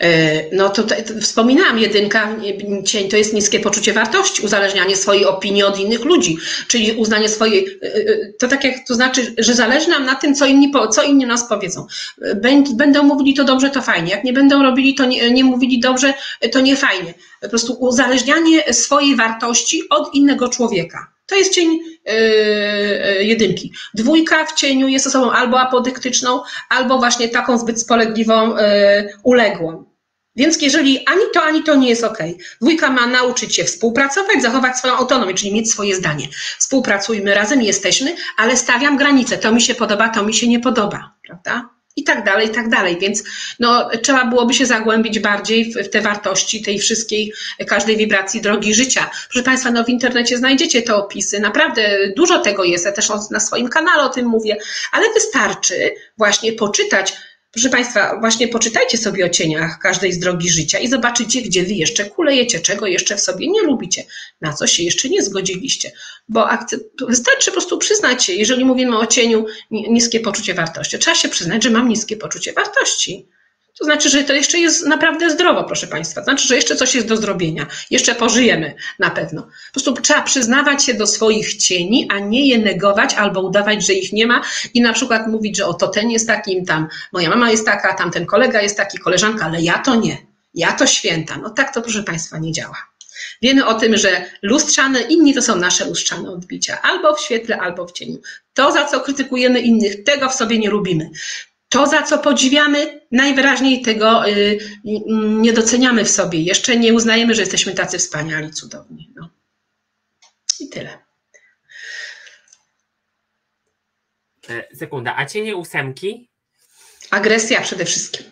E, 0.00 0.56
no 0.56 0.68
to, 0.68 0.84
wspominałam, 1.20 1.78
jedynka, 1.78 2.36
cień 2.84 3.08
to 3.08 3.16
jest 3.16 3.34
niskie 3.34 3.60
poczucie 3.60 3.92
wartości, 3.92 4.42
uzależnianie 4.42 4.96
swojej 4.96 5.24
opinii 5.24 5.62
od 5.62 5.80
innych 5.80 6.04
ludzi, 6.04 6.36
czyli 6.68 6.92
uznanie 6.92 7.28
swojej, 7.28 7.78
e, 7.82 7.94
e, 7.94 8.32
to 8.38 8.48
tak 8.48 8.64
jak 8.64 8.74
to 8.88 8.94
znaczy, 8.94 9.34
że 9.38 9.54
zależy 9.54 9.90
nam 9.90 10.04
na 10.04 10.14
tym, 10.14 10.34
co 10.34 10.46
inni, 10.46 10.72
co 10.92 11.02
inni 11.02 11.26
nas 11.26 11.48
powiedzą. 11.48 11.86
Będą 12.74 13.02
mówili 13.02 13.34
to 13.34 13.44
dobrze, 13.44 13.70
to 13.70 13.82
fajnie, 13.82 14.10
jak 14.10 14.24
nie 14.24 14.32
będą 14.32 14.62
robili, 14.62 14.94
to 14.94 15.04
nie, 15.04 15.30
nie 15.30 15.44
mówili 15.44 15.80
dobrze, 15.80 16.14
to 16.52 16.60
nie 16.60 16.76
fajnie. 16.76 17.14
Po 17.40 17.48
prostu 17.48 17.72
uzależnianie 17.72 18.72
swojej 18.72 19.16
wartości 19.16 19.82
od 19.90 20.14
innego 20.14 20.48
człowieka. 20.48 21.17
To 21.28 21.34
jest 21.34 21.54
cień 21.54 21.78
yy, 22.06 23.24
jedynki. 23.24 23.72
Dwójka 23.94 24.46
w 24.46 24.54
cieniu 24.54 24.88
jest 24.88 25.06
osobą 25.06 25.32
albo 25.32 25.60
apodyktyczną, 25.60 26.42
albo 26.68 26.98
właśnie 26.98 27.28
taką 27.28 27.58
zbyt 27.58 27.80
spolegliwą, 27.80 28.56
yy, 28.56 28.62
uległą. 29.22 29.84
Więc 30.36 30.62
jeżeli 30.62 31.06
ani 31.06 31.22
to, 31.34 31.42
ani 31.42 31.62
to 31.62 31.74
nie 31.74 31.88
jest 31.88 32.04
ok. 32.04 32.18
Dwójka 32.60 32.90
ma 32.90 33.06
nauczyć 33.06 33.56
się 33.56 33.64
współpracować, 33.64 34.42
zachować 34.42 34.76
swoją 34.76 34.94
autonomię, 34.94 35.34
czyli 35.34 35.54
mieć 35.54 35.70
swoje 35.70 35.96
zdanie. 35.96 36.28
Współpracujmy 36.58 37.34
razem, 37.34 37.62
jesteśmy, 37.62 38.16
ale 38.36 38.56
stawiam 38.56 38.96
granice. 38.96 39.38
To 39.38 39.52
mi 39.52 39.60
się 39.60 39.74
podoba, 39.74 40.08
to 40.08 40.22
mi 40.22 40.34
się 40.34 40.48
nie 40.48 40.60
podoba, 40.60 41.14
prawda? 41.26 41.77
I 41.98 42.04
tak 42.04 42.24
dalej, 42.24 42.46
i 42.46 42.50
tak 42.50 42.68
dalej. 42.68 42.98
Więc 43.00 43.24
no, 43.58 43.90
trzeba 44.02 44.24
byłoby 44.24 44.54
się 44.54 44.66
zagłębić 44.66 45.18
bardziej 45.18 45.72
w, 45.72 45.76
w, 45.76 45.90
te 45.90 46.00
wartości 46.00 46.62
tej 46.62 46.78
wszystkiej, 46.78 47.32
każdej 47.66 47.96
wibracji 47.96 48.40
drogi 48.40 48.74
życia. 48.74 49.10
Proszę 49.30 49.44
Państwa, 49.44 49.70
no 49.70 49.84
w 49.84 49.88
internecie 49.88 50.38
znajdziecie 50.38 50.82
te 50.82 50.94
opisy, 50.94 51.40
naprawdę 51.40 51.98
dużo 52.16 52.38
tego 52.38 52.64
jest, 52.64 52.84
ja 52.84 52.92
też 52.92 53.08
na 53.30 53.40
swoim 53.40 53.68
kanale 53.68 54.02
o 54.02 54.08
tym 54.08 54.26
mówię, 54.26 54.56
ale 54.92 55.06
wystarczy 55.14 55.94
właśnie 56.18 56.52
poczytać 56.52 57.16
Proszę 57.50 57.68
Państwa, 57.68 58.20
właśnie 58.20 58.48
poczytajcie 58.48 58.98
sobie 58.98 59.26
o 59.26 59.28
cieniach 59.28 59.78
każdej 59.78 60.12
z 60.12 60.18
drogi 60.18 60.50
życia 60.50 60.78
i 60.78 60.88
zobaczycie, 60.88 61.42
gdzie 61.42 61.62
Wy 61.62 61.72
jeszcze 61.72 62.04
kulejecie, 62.04 62.60
czego 62.60 62.86
jeszcze 62.86 63.16
w 63.16 63.20
sobie 63.20 63.48
nie 63.48 63.62
lubicie, 63.62 64.04
na 64.40 64.52
co 64.52 64.66
się 64.66 64.82
jeszcze 64.82 65.08
nie 65.08 65.22
zgodziliście. 65.22 65.92
Bo 66.28 66.48
wystarczy 67.08 67.50
po 67.50 67.52
prostu 67.52 67.78
przyznać 67.78 68.28
jeżeli 68.28 68.64
mówimy 68.64 68.98
o 68.98 69.06
cieniu, 69.06 69.46
niskie 69.70 70.20
poczucie 70.20 70.54
wartości. 70.54 70.98
Trzeba 70.98 71.14
się 71.14 71.28
przyznać, 71.28 71.62
że 71.64 71.70
mam 71.70 71.88
niskie 71.88 72.16
poczucie 72.16 72.52
wartości. 72.52 73.28
To 73.78 73.84
znaczy, 73.84 74.08
że 74.08 74.24
to 74.24 74.32
jeszcze 74.32 74.58
jest 74.58 74.86
naprawdę 74.86 75.30
zdrowo, 75.30 75.64
proszę 75.64 75.86
Państwa. 75.86 76.20
To 76.20 76.24
znaczy, 76.24 76.48
że 76.48 76.56
jeszcze 76.56 76.76
coś 76.76 76.94
jest 76.94 77.06
do 77.06 77.16
zrobienia. 77.16 77.66
Jeszcze 77.90 78.14
pożyjemy 78.14 78.74
na 78.98 79.10
pewno. 79.10 79.42
Po 79.42 79.72
prostu 79.72 79.92
trzeba 79.92 80.22
przyznawać 80.22 80.84
się 80.84 80.94
do 80.94 81.06
swoich 81.06 81.56
cieni, 81.56 82.08
a 82.10 82.18
nie 82.18 82.48
je 82.48 82.58
negować 82.58 83.14
albo 83.14 83.40
udawać, 83.40 83.86
że 83.86 83.92
ich 83.92 84.12
nie 84.12 84.26
ma 84.26 84.42
i 84.74 84.80
na 84.80 84.92
przykład 84.92 85.26
mówić, 85.26 85.56
że 85.56 85.66
oto 85.66 85.88
ten 85.88 86.10
jest 86.10 86.26
takim, 86.26 86.64
tam 86.64 86.88
moja 87.12 87.28
mama 87.28 87.50
jest 87.50 87.66
taka, 87.66 87.94
tamten 87.94 88.26
kolega 88.26 88.62
jest 88.62 88.76
taki, 88.76 88.98
koleżanka, 88.98 89.44
ale 89.44 89.60
ja 89.60 89.78
to 89.78 89.96
nie. 89.96 90.16
Ja 90.54 90.72
to 90.72 90.86
święta. 90.86 91.36
No 91.36 91.50
tak 91.50 91.74
to, 91.74 91.82
proszę 91.82 92.02
Państwa, 92.02 92.38
nie 92.38 92.52
działa. 92.52 92.76
Wiemy 93.42 93.66
o 93.66 93.74
tym, 93.74 93.96
że 93.96 94.30
lustrzane, 94.42 95.00
inni 95.00 95.34
to 95.34 95.42
są 95.42 95.56
nasze 95.56 95.84
lustrzane 95.84 96.30
odbicia, 96.30 96.82
albo 96.82 97.14
w 97.14 97.20
świetle, 97.20 97.58
albo 97.58 97.86
w 97.86 97.92
cieniu. 97.92 98.18
To, 98.54 98.72
za 98.72 98.84
co 98.84 99.00
krytykujemy 99.00 99.60
innych, 99.60 100.04
tego 100.04 100.28
w 100.28 100.34
sobie 100.34 100.58
nie 100.58 100.70
lubimy. 100.70 101.10
To, 101.68 101.86
za 101.86 102.02
co 102.02 102.18
podziwiamy, 102.18 103.00
najwyraźniej 103.12 103.82
tego 103.82 104.28
y, 104.28 104.58
nie 105.18 105.52
doceniamy 105.52 106.04
w 106.04 106.10
sobie. 106.10 106.42
Jeszcze 106.42 106.76
nie 106.76 106.94
uznajemy, 106.94 107.34
że 107.34 107.42
jesteśmy 107.42 107.74
tacy 107.74 107.98
wspaniali, 107.98 108.50
cudowni. 108.50 109.12
No. 109.16 109.30
I 110.60 110.68
tyle. 110.68 110.98
E, 114.48 114.76
sekunda, 114.76 115.16
a 115.16 115.26
cienie 115.26 115.56
ósemki? 115.56 116.28
Agresja 117.10 117.60
przede 117.60 117.84
wszystkim. 117.84 118.26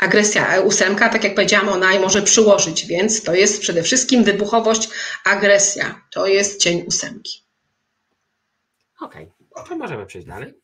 Agresja, 0.00 0.54
e, 0.54 0.60
ósemka, 0.60 1.08
tak 1.08 1.24
jak 1.24 1.34
powiedziałam, 1.34 1.68
ona 1.68 1.98
może 1.98 2.22
przyłożyć, 2.22 2.86
więc 2.86 3.22
to 3.22 3.34
jest 3.34 3.60
przede 3.60 3.82
wszystkim 3.82 4.24
wybuchowość, 4.24 4.88
agresja. 5.24 6.02
To 6.10 6.26
jest 6.26 6.60
cień 6.60 6.82
ósemki. 6.86 7.42
Okej, 9.00 9.30
okay. 9.50 9.68
to 9.68 9.76
możemy 9.76 10.06
przejść 10.06 10.28
dalej. 10.28 10.54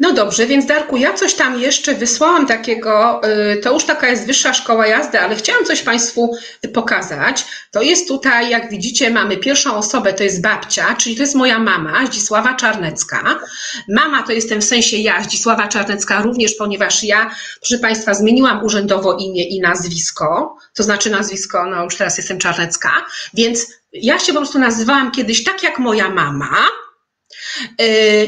No 0.00 0.12
dobrze, 0.12 0.46
więc 0.46 0.66
Darku, 0.66 0.96
ja 0.96 1.14
coś 1.14 1.34
tam 1.34 1.60
jeszcze 1.60 1.94
wysłałam 1.94 2.46
takiego, 2.46 3.20
y, 3.52 3.56
to 3.56 3.72
już 3.72 3.84
taka 3.84 4.08
jest 4.08 4.26
wyższa 4.26 4.54
szkoła 4.54 4.86
jazdy, 4.86 5.20
ale 5.20 5.36
chciałam 5.36 5.64
coś 5.64 5.82
Państwu 5.82 6.36
pokazać. 6.74 7.44
To 7.70 7.82
jest 7.82 8.08
tutaj, 8.08 8.50
jak 8.50 8.70
widzicie, 8.70 9.10
mamy 9.10 9.36
pierwszą 9.36 9.76
osobę, 9.76 10.12
to 10.12 10.24
jest 10.24 10.42
babcia, 10.42 10.94
czyli 10.94 11.16
to 11.16 11.22
jest 11.22 11.34
moja 11.34 11.58
mama, 11.58 12.06
Zdzisława 12.06 12.54
Czarnecka. 12.54 13.40
Mama 13.88 14.22
to 14.22 14.32
jestem 14.32 14.60
w 14.60 14.64
sensie 14.64 14.96
ja, 14.96 15.22
Zdzisława 15.22 15.68
Czarnecka, 15.68 16.22
również 16.22 16.54
ponieważ 16.54 17.04
ja, 17.04 17.30
proszę 17.60 17.78
Państwa, 17.78 18.14
zmieniłam 18.14 18.64
urzędowo 18.64 19.16
imię 19.16 19.44
i 19.44 19.60
nazwisko, 19.60 20.56
to 20.74 20.82
znaczy 20.82 21.10
nazwisko, 21.10 21.66
no 21.66 21.84
już 21.84 21.96
teraz 21.96 22.18
jestem 22.18 22.38
Czarnecka, 22.38 22.90
więc 23.34 23.66
ja 23.92 24.18
się 24.18 24.32
po 24.32 24.38
prostu 24.38 24.58
nazywałam 24.58 25.10
kiedyś 25.10 25.44
tak 25.44 25.62
jak 25.62 25.78
moja 25.78 26.10
mama, 26.10 26.56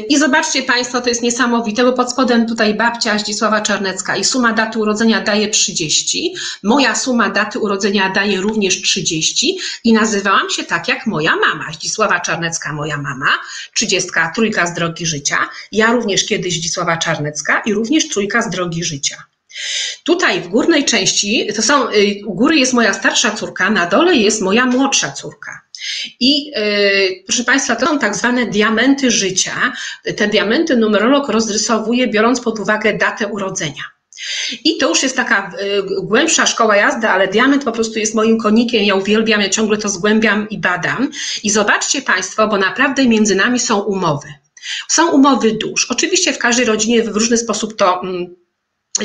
I 0.09 0.17
zobaczcie 0.17 0.63
Państwo, 0.63 1.01
to 1.01 1.09
jest 1.09 1.21
niesamowite, 1.21 1.83
bo 1.83 1.93
pod 1.93 2.11
spodem 2.11 2.47
tutaj 2.47 2.73
babcia 2.73 3.17
Zdzisława 3.17 3.61
Czarnecka 3.61 4.15
i 4.15 4.23
suma 4.23 4.53
daty 4.53 4.79
urodzenia 4.79 5.21
daje 5.21 5.49
30. 5.49 6.33
Moja 6.63 6.95
suma 6.95 7.29
daty 7.29 7.59
urodzenia 7.59 8.09
daje 8.09 8.41
również 8.41 8.81
30 8.81 9.57
i 9.83 9.93
nazywałam 9.93 10.49
się 10.49 10.63
tak 10.63 10.87
jak 10.87 11.07
moja 11.07 11.35
mama. 11.35 11.73
Zdzisława 11.73 12.19
Czarnecka, 12.19 12.73
moja 12.73 12.97
mama, 12.97 13.29
30, 13.73 14.09
trójka 14.35 14.67
z 14.67 14.73
drogi 14.73 15.05
życia. 15.05 15.37
Ja 15.71 15.91
również 15.91 16.25
kiedyś 16.25 16.57
Zdzisława 16.57 16.97
Czarnecka 16.97 17.61
i 17.65 17.73
również 17.73 18.09
trójka 18.09 18.41
z 18.41 18.49
drogi 18.49 18.83
życia. 18.83 19.32
Tutaj 20.03 20.41
w 20.41 20.47
górnej 20.47 20.85
części, 20.85 21.47
to 21.55 21.61
są, 21.61 21.89
y, 21.89 22.21
u 22.25 22.33
góry 22.33 22.57
jest 22.57 22.73
moja 22.73 22.93
starsza 22.93 23.31
córka, 23.31 23.69
na 23.69 23.85
dole 23.85 24.15
jest 24.15 24.41
moja 24.41 24.65
młodsza 24.65 25.11
córka. 25.11 25.61
I 26.19 26.45
yy, 26.45 27.23
proszę 27.27 27.43
Państwa, 27.43 27.75
to 27.75 27.85
są 27.85 27.99
tak 27.99 28.15
zwane 28.15 28.45
diamenty 28.45 29.11
życia. 29.11 29.73
Te 30.17 30.27
diamenty 30.27 30.77
numerolog 30.77 31.29
rozrysowuje, 31.29 32.07
biorąc 32.07 32.41
pod 32.41 32.59
uwagę 32.59 32.97
datę 32.97 33.27
urodzenia. 33.27 33.83
I 34.63 34.77
to 34.77 34.89
już 34.89 35.03
jest 35.03 35.15
taka 35.15 35.51
y, 35.61 35.83
głębsza 36.03 36.45
szkoła 36.45 36.75
jazdy, 36.75 37.07
ale 37.07 37.27
diament 37.27 37.63
po 37.63 37.71
prostu 37.71 37.99
jest 37.99 38.15
moim 38.15 38.37
konikiem, 38.37 38.83
ja 38.83 38.95
uwielbiam, 38.95 39.41
ja 39.41 39.49
ciągle 39.49 39.77
to 39.77 39.89
zgłębiam 39.89 40.49
i 40.49 40.57
badam. 40.57 41.11
I 41.43 41.49
zobaczcie 41.49 42.01
Państwo, 42.01 42.47
bo 42.47 42.57
naprawdę 42.57 43.07
między 43.07 43.35
nami 43.35 43.59
są 43.59 43.79
umowy. 43.79 44.33
Są 44.87 45.11
umowy 45.11 45.51
dusz. 45.51 45.85
Oczywiście 45.91 46.33
w 46.33 46.37
każdej 46.37 46.65
rodzinie 46.65 47.03
w 47.03 47.07
różny 47.07 47.37
sposób 47.37 47.77
to 47.77 48.01
mm, 48.03 48.35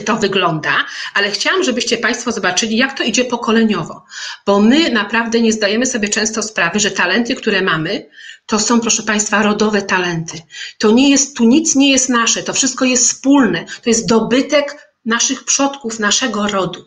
to 0.00 0.16
wygląda, 0.16 0.84
ale 1.14 1.30
chciałam, 1.30 1.64
żebyście 1.64 1.98
Państwo 1.98 2.32
zobaczyli, 2.32 2.76
jak 2.76 2.98
to 2.98 3.04
idzie 3.04 3.24
pokoleniowo, 3.24 4.04
bo 4.46 4.60
my 4.60 4.90
naprawdę 4.90 5.40
nie 5.40 5.52
zdajemy 5.52 5.86
sobie 5.86 6.08
często 6.08 6.42
sprawy, 6.42 6.80
że 6.80 6.90
talenty, 6.90 7.34
które 7.34 7.62
mamy, 7.62 8.10
to 8.46 8.58
są, 8.58 8.80
proszę 8.80 9.02
Państwa, 9.02 9.42
rodowe 9.42 9.82
talenty. 9.82 10.38
To 10.78 10.90
nie 10.90 11.10
jest, 11.10 11.36
tu 11.36 11.44
nic 11.44 11.74
nie 11.74 11.90
jest 11.90 12.08
nasze, 12.08 12.42
to 12.42 12.52
wszystko 12.52 12.84
jest 12.84 13.08
wspólne, 13.08 13.64
to 13.82 13.90
jest 13.90 14.08
dobytek 14.08 14.92
naszych 15.04 15.44
przodków, 15.44 15.98
naszego 15.98 16.48
rodu. 16.48 16.84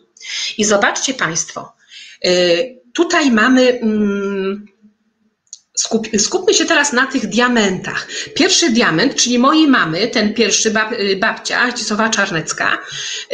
I 0.58 0.64
zobaczcie 0.64 1.14
Państwo, 1.14 1.72
y, 2.26 2.80
tutaj 2.92 3.30
mamy 3.30 3.80
mm, 3.80 4.66
Skup, 5.74 6.06
skupmy 6.18 6.54
się 6.54 6.64
teraz 6.64 6.92
na 6.92 7.06
tych 7.06 7.26
diamentach. 7.26 8.08
Pierwszy 8.34 8.70
diament, 8.70 9.14
czyli 9.14 9.38
mojej 9.38 9.68
mamy, 9.68 10.08
ten 10.08 10.34
pierwszy 10.34 10.70
bab, 10.70 10.92
y, 10.92 11.16
babcia, 11.16 11.70
Zdzisława 11.70 12.10
Czarnecka, 12.10 12.78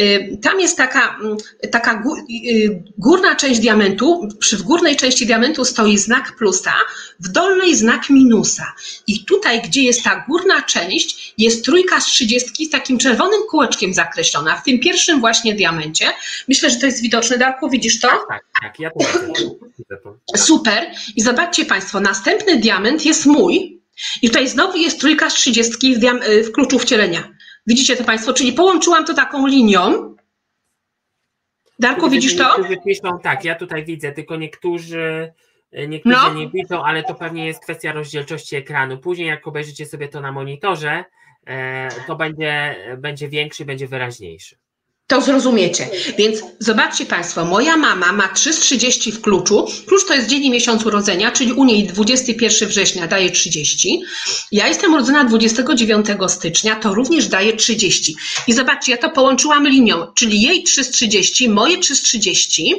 y, 0.00 0.38
tam 0.42 0.60
jest 0.60 0.76
taka, 0.76 1.18
mm, 1.20 1.36
taka 1.72 2.02
y, 2.30 2.82
górna 2.98 3.36
część 3.36 3.60
diamentu, 3.60 4.28
przy 4.38 4.56
w 4.56 4.62
górnej 4.62 4.96
części 4.96 5.26
diamentu 5.26 5.64
stoi 5.64 5.98
znak 5.98 6.36
plusa, 6.36 6.74
w 7.20 7.28
dolnej 7.28 7.76
znak 7.76 8.10
minusa. 8.10 8.72
I 9.06 9.24
tutaj, 9.24 9.62
gdzie 9.62 9.82
jest 9.82 10.04
ta 10.04 10.24
górna 10.28 10.62
część, 10.62 11.34
jest 11.38 11.64
trójka 11.64 12.00
z 12.00 12.06
trzydziestki 12.06 12.66
z 12.66 12.70
takim 12.70 12.98
czerwonym 12.98 13.40
kółeczkiem 13.50 13.94
zakreślona, 13.94 14.56
w 14.56 14.64
tym 14.64 14.78
pierwszym 14.78 15.20
właśnie 15.20 15.54
diamencie. 15.54 16.06
Myślę, 16.48 16.70
że 16.70 16.76
to 16.76 16.86
jest 16.86 17.02
widoczne, 17.02 17.38
Darku, 17.38 17.70
widzisz 17.70 18.00
to? 18.00 18.08
Tak, 18.08 18.26
tak, 18.28 18.42
tak 18.62 18.80
ja 18.80 18.90
to 18.90 18.98
widzę. 18.98 19.98
Super. 20.36 20.90
I 21.16 21.22
zobaczcie 21.22 21.64
Państwo, 21.64 22.00
następny 22.00 22.27
diament 22.56 23.06
jest 23.06 23.26
mój 23.26 23.82
i 24.22 24.28
tutaj 24.28 24.48
znowu 24.48 24.78
jest 24.78 25.00
trójka 25.00 25.30
z 25.30 25.34
trzydziestki 25.34 25.96
w, 25.96 26.00
w 26.46 26.52
kluczu 26.52 26.78
wcielenia. 26.78 27.28
Widzicie 27.66 27.96
to 27.96 28.04
Państwo? 28.04 28.32
Czyli 28.32 28.52
połączyłam 28.52 29.04
to 29.04 29.14
taką 29.14 29.46
linią. 29.46 30.14
Darku, 31.78 32.10
widzisz 32.10 32.36
to? 32.36 32.56
Piszą, 32.86 33.18
tak, 33.22 33.44
ja 33.44 33.54
tutaj 33.54 33.84
widzę, 33.84 34.12
tylko 34.12 34.36
niektórzy 34.36 35.32
E, 35.72 35.88
niektórzy 35.88 36.16
no. 36.16 36.34
nie 36.34 36.48
widzą, 36.48 36.84
ale 36.84 37.02
to 37.02 37.14
pewnie 37.14 37.46
jest 37.46 37.62
kwestia 37.62 37.92
rozdzielczości 37.92 38.56
ekranu. 38.56 38.98
Później, 38.98 39.28
jak 39.28 39.48
obejrzycie 39.48 39.86
sobie 39.86 40.08
to 40.08 40.20
na 40.20 40.32
monitorze, 40.32 41.04
e, 41.46 41.88
to 42.06 42.16
będzie, 42.16 42.76
będzie 42.98 43.28
większy, 43.28 43.64
będzie 43.64 43.88
wyraźniejszy. 43.88 44.58
To 45.08 45.20
zrozumiecie. 45.22 45.88
Więc 46.18 46.42
zobaczcie 46.58 47.06
Państwo, 47.06 47.44
moja 47.44 47.76
mama 47.76 48.12
ma 48.12 48.28
3,30 48.28 49.12
w 49.12 49.20
kluczu. 49.20 49.66
Klucz 49.86 50.06
to 50.06 50.14
jest 50.14 50.28
dzień 50.28 50.44
i 50.44 50.50
miesiąc 50.50 50.86
urodzenia, 50.86 51.30
czyli 51.30 51.52
u 51.52 51.64
niej 51.64 51.86
21 51.86 52.68
września 52.68 53.06
daje 53.06 53.30
30. 53.30 54.02
Ja 54.52 54.68
jestem 54.68 54.92
urodzona 54.92 55.24
29 55.24 56.06
stycznia, 56.28 56.76
to 56.76 56.94
również 56.94 57.28
daje 57.28 57.56
30. 57.56 58.16
I 58.46 58.52
zobaczcie, 58.52 58.92
ja 58.92 58.98
to 58.98 59.10
połączyłam 59.10 59.68
linią, 59.68 60.12
czyli 60.14 60.42
jej 60.42 60.64
3,30, 60.64 61.48
moje 61.48 61.78
3,30. 61.78 62.74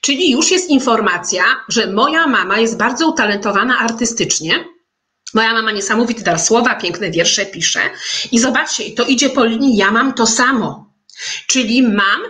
Czyli 0.00 0.30
już 0.30 0.50
jest 0.50 0.70
informacja, 0.70 1.44
że 1.68 1.92
moja 1.92 2.26
mama 2.26 2.58
jest 2.58 2.76
bardzo 2.76 3.08
utalentowana 3.08 3.78
artystycznie. 3.78 4.64
Moja 5.34 5.52
mama 5.52 5.72
niesamowity 5.72 6.22
dar 6.22 6.40
słowa, 6.40 6.74
piękne 6.74 7.10
wiersze 7.10 7.46
pisze. 7.46 7.80
I 8.32 8.38
zobaczcie, 8.38 8.90
to 8.90 9.04
idzie 9.04 9.30
po 9.30 9.44
linii, 9.44 9.76
ja 9.76 9.90
mam 9.90 10.14
to 10.14 10.26
samo. 10.26 10.83
Czyli 11.46 11.82
mam 11.82 12.20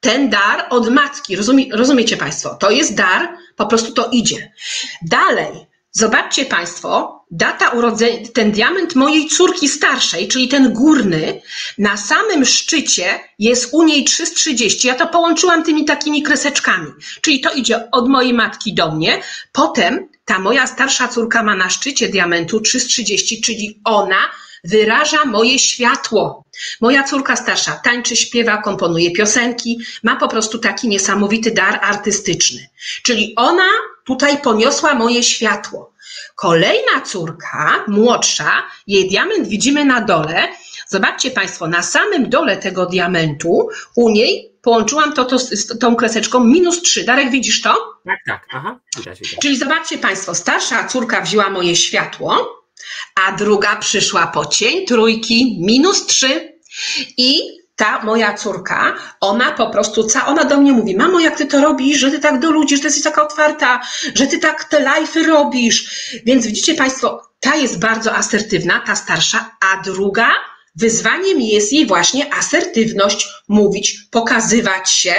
ten 0.00 0.30
dar 0.30 0.66
od 0.70 0.90
matki. 0.90 1.36
Rozumie, 1.36 1.64
rozumiecie 1.72 2.16
Państwo? 2.16 2.54
To 2.54 2.70
jest 2.70 2.94
dar, 2.94 3.36
po 3.56 3.66
prostu 3.66 3.92
to 3.92 4.08
idzie. 4.12 4.52
Dalej, 5.02 5.66
zobaczcie 5.92 6.44
Państwo, 6.44 7.20
data 7.30 7.68
urodzenia, 7.68 8.18
ten 8.34 8.52
diament 8.52 8.94
mojej 8.94 9.28
córki 9.28 9.68
starszej, 9.68 10.28
czyli 10.28 10.48
ten 10.48 10.72
górny, 10.72 11.42
na 11.78 11.96
samym 11.96 12.44
szczycie 12.44 13.20
jest 13.38 13.68
u 13.72 13.82
niej 13.82 14.04
330. 14.04 14.88
Ja 14.88 14.94
to 14.94 15.06
połączyłam 15.06 15.64
tymi 15.64 15.84
takimi 15.84 16.22
kreseczkami. 16.22 16.86
Czyli 17.20 17.40
to 17.40 17.52
idzie 17.52 17.90
od 17.90 18.08
mojej 18.08 18.34
matki 18.34 18.74
do 18.74 18.92
mnie. 18.92 19.22
Potem 19.52 20.08
ta 20.24 20.38
moja 20.38 20.66
starsza 20.66 21.08
córka 21.08 21.42
ma 21.42 21.56
na 21.56 21.70
szczycie 21.70 22.08
diamentu 22.08 22.60
330, 22.60 23.40
czyli 23.40 23.80
ona 23.84 24.30
wyraża 24.64 25.24
moje 25.24 25.58
światło. 25.58 26.44
Moja 26.80 27.02
córka 27.02 27.36
starsza 27.36 27.80
tańczy, 27.84 28.16
śpiewa, 28.16 28.62
komponuje 28.62 29.10
piosenki, 29.10 29.78
ma 30.02 30.16
po 30.16 30.28
prostu 30.28 30.58
taki 30.58 30.88
niesamowity 30.88 31.50
dar 31.50 31.78
artystyczny. 31.82 32.68
Czyli 33.02 33.32
ona 33.36 33.68
tutaj 34.04 34.38
poniosła 34.38 34.94
moje 34.94 35.22
światło. 35.22 35.92
Kolejna 36.34 37.00
córka, 37.06 37.84
młodsza, 37.88 38.62
jej 38.86 39.08
diament 39.08 39.48
widzimy 39.48 39.84
na 39.84 40.00
dole. 40.00 40.48
Zobaczcie 40.86 41.30
Państwo, 41.30 41.66
na 41.66 41.82
samym 41.82 42.30
dole 42.30 42.56
tego 42.56 42.86
diamentu, 42.86 43.68
u 43.96 44.10
niej 44.10 44.50
połączyłam 44.62 45.12
to, 45.12 45.24
to 45.24 45.38
z 45.38 45.78
tą 45.78 45.96
kreseczką 45.96 46.44
minus 46.44 46.82
3. 46.82 47.04
Darek, 47.04 47.30
widzisz 47.30 47.62
to? 47.62 47.74
Tak, 48.04 48.18
tak. 48.26 48.46
Aha, 48.52 48.78
widać, 48.96 49.18
widać. 49.20 49.40
Czyli 49.42 49.56
zobaczcie 49.56 49.98
Państwo, 49.98 50.34
starsza 50.34 50.88
córka 50.88 51.20
wzięła 51.20 51.50
moje 51.50 51.76
światło, 51.76 52.60
a 53.14 53.32
druga 53.32 53.76
przyszła 53.76 54.26
po 54.26 54.46
cień 54.46 54.86
trójki, 54.86 55.56
minus 55.60 56.06
trzy 56.06 56.49
i 57.16 57.60
ta 57.76 58.04
moja 58.04 58.34
córka, 58.34 58.94
ona 59.20 59.52
po 59.52 59.70
prostu, 59.70 60.04
ca, 60.04 60.26
ona 60.26 60.44
do 60.44 60.60
mnie 60.60 60.72
mówi, 60.72 60.96
mamo, 60.96 61.20
jak 61.20 61.36
ty 61.36 61.46
to 61.46 61.60
robisz, 61.60 61.98
że 61.98 62.10
ty 62.10 62.18
tak 62.18 62.38
do 62.38 62.50
ludzi, 62.50 62.76
że 62.76 62.82
ty 62.82 62.86
jesteś 62.86 63.04
taka 63.04 63.22
otwarta, 63.22 63.80
że 64.14 64.26
ty 64.26 64.38
tak 64.38 64.64
te 64.64 64.80
live'y 64.80 65.26
robisz. 65.26 66.10
Więc 66.24 66.46
widzicie 66.46 66.74
Państwo, 66.74 67.22
ta 67.40 67.56
jest 67.56 67.78
bardzo 67.78 68.14
asertywna, 68.14 68.82
ta 68.86 68.96
starsza, 68.96 69.56
a 69.60 69.82
druga, 69.82 70.30
wyzwaniem 70.76 71.40
jest 71.40 71.72
jej 71.72 71.86
właśnie 71.86 72.34
asertywność, 72.34 73.28
mówić, 73.48 73.98
pokazywać 74.10 74.90
się. 74.90 75.14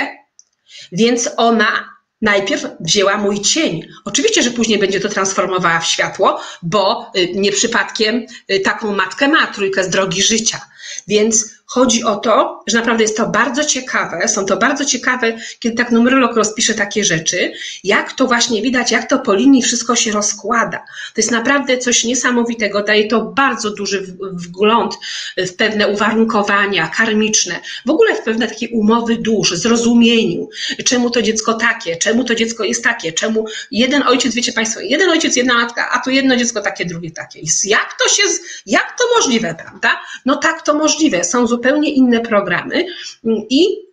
Więc 0.91 1.29
ona 1.37 1.89
najpierw 2.21 2.65
wzięła 2.79 3.17
mój 3.17 3.41
cień. 3.41 3.87
Oczywiście, 4.05 4.43
że 4.43 4.51
później 4.51 4.79
będzie 4.79 4.99
to 4.99 5.09
transformowała 5.09 5.79
w 5.79 5.85
światło, 5.85 6.41
bo 6.63 7.11
y, 7.15 7.31
nie 7.35 7.51
przypadkiem 7.51 8.25
y, 8.51 8.59
taką 8.59 8.95
matkę 8.95 9.27
ma 9.27 9.47
trójkę 9.47 9.83
z 9.83 9.89
drogi 9.89 10.21
życia. 10.21 10.61
Więc 11.07 11.60
chodzi 11.73 12.03
o 12.03 12.15
to, 12.15 12.63
że 12.67 12.77
naprawdę 12.77 13.03
jest 13.03 13.17
to 13.17 13.27
bardzo 13.27 13.65
ciekawe, 13.65 14.27
są 14.27 14.45
to 14.45 14.57
bardzo 14.57 14.85
ciekawe, 14.85 15.33
kiedy 15.59 15.75
tak 15.75 15.91
numerolog 15.91 16.35
rozpisze 16.35 16.73
takie 16.73 17.03
rzeczy, 17.03 17.53
jak 17.83 18.13
to 18.13 18.27
właśnie 18.27 18.61
widać, 18.61 18.91
jak 18.91 19.09
to 19.09 19.19
po 19.19 19.33
linii 19.33 19.61
wszystko 19.61 19.95
się 19.95 20.11
rozkłada. 20.11 20.77
To 20.77 21.17
jest 21.17 21.31
naprawdę 21.31 21.77
coś 21.77 22.03
niesamowitego, 22.03 22.83
daje 22.83 23.07
to 23.07 23.21
bardzo 23.21 23.69
duży 23.69 24.01
wgląd 24.33 24.95
w 25.37 25.53
pewne 25.53 25.87
uwarunkowania 25.87 26.87
karmiczne, 26.87 27.59
w 27.85 27.89
ogóle 27.89 28.15
w 28.15 28.21
pewne 28.21 28.47
takie 28.47 28.69
umowy 28.69 29.17
dusz, 29.17 29.51
zrozumieniu, 29.51 30.49
czemu 30.85 31.09
to 31.09 31.21
dziecko 31.21 31.53
takie, 31.53 31.95
czemu 31.95 32.23
to 32.23 32.35
dziecko 32.35 32.63
jest 32.63 32.83
takie, 32.83 33.13
czemu 33.13 33.45
jeden 33.71 34.03
ojciec, 34.03 34.35
wiecie 34.35 34.53
Państwo, 34.53 34.79
jeden 34.79 35.09
ojciec, 35.09 35.35
jedna 35.35 35.53
matka, 35.53 35.89
a 35.91 35.99
tu 35.99 36.09
jedno 36.09 36.35
dziecko 36.35 36.61
takie, 36.61 36.85
drugie 36.85 37.11
takie. 37.11 37.39
Jak 37.63 37.97
to 38.03 38.09
się, 38.09 38.23
jak 38.65 38.97
to 38.97 39.03
możliwe, 39.17 39.55
prawda? 39.63 40.01
No 40.25 40.35
tak 40.35 40.61
to 40.61 40.73
możliwe. 40.73 41.23
Są 41.23 41.47
zupełnie 41.47 41.60
inne 41.89 42.19
programy 42.19 42.85
i 43.49 43.91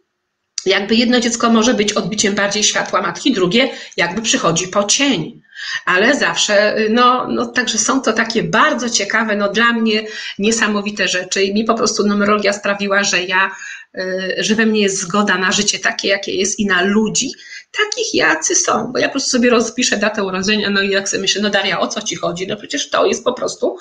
jakby 0.66 0.94
jedno 0.94 1.20
dziecko 1.20 1.50
może 1.50 1.74
być 1.74 1.92
odbiciem 1.92 2.34
bardziej 2.34 2.64
światła 2.64 3.02
matki, 3.02 3.32
drugie 3.32 3.70
jakby 3.96 4.22
przychodzi 4.22 4.68
po 4.68 4.84
cień. 4.84 5.42
Ale 5.84 6.16
zawsze, 6.16 6.76
no, 6.90 7.28
no 7.28 7.46
także 7.46 7.78
są 7.78 8.00
to 8.00 8.12
takie 8.12 8.42
bardzo 8.42 8.90
ciekawe, 8.90 9.36
no 9.36 9.48
dla 9.48 9.72
mnie 9.72 10.06
niesamowite 10.38 11.08
rzeczy 11.08 11.42
i 11.42 11.54
mi 11.54 11.64
po 11.64 11.74
prostu 11.74 12.06
numerologia 12.06 12.52
sprawiła, 12.52 13.04
że 13.04 13.22
ja, 13.22 13.50
y, 13.98 14.34
że 14.38 14.54
we 14.54 14.66
mnie 14.66 14.80
jest 14.80 14.98
zgoda 14.98 15.38
na 15.38 15.52
życie 15.52 15.78
takie, 15.78 16.08
jakie 16.08 16.34
jest 16.34 16.58
i 16.58 16.66
na 16.66 16.82
ludzi, 16.82 17.30
takich 17.78 18.14
jacy 18.14 18.54
są, 18.54 18.92
bo 18.92 18.98
ja 18.98 19.08
po 19.08 19.12
prostu 19.12 19.30
sobie 19.30 19.50
rozpiszę 19.50 19.96
datę 19.96 20.24
urodzenia, 20.24 20.70
no 20.70 20.82
i 20.82 20.90
jak 20.90 21.08
sobie 21.08 21.20
myślę, 21.20 21.42
no 21.42 21.50
Daria, 21.50 21.80
o 21.80 21.88
co 21.88 22.02
ci 22.02 22.16
chodzi? 22.16 22.46
No 22.46 22.56
przecież 22.56 22.90
to 22.90 23.06
jest 23.06 23.24
po 23.24 23.32
prostu 23.32 23.76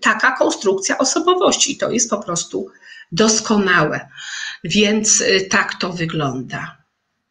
taka 0.00 0.36
konstrukcja 0.36 0.98
osobowości 0.98 1.72
i 1.72 1.76
to 1.76 1.90
jest 1.90 2.10
po 2.10 2.18
prostu 2.18 2.68
doskonałe. 3.12 4.08
Więc 4.64 5.20
y, 5.20 5.46
tak 5.50 5.74
to 5.74 5.92
wygląda. 5.92 6.82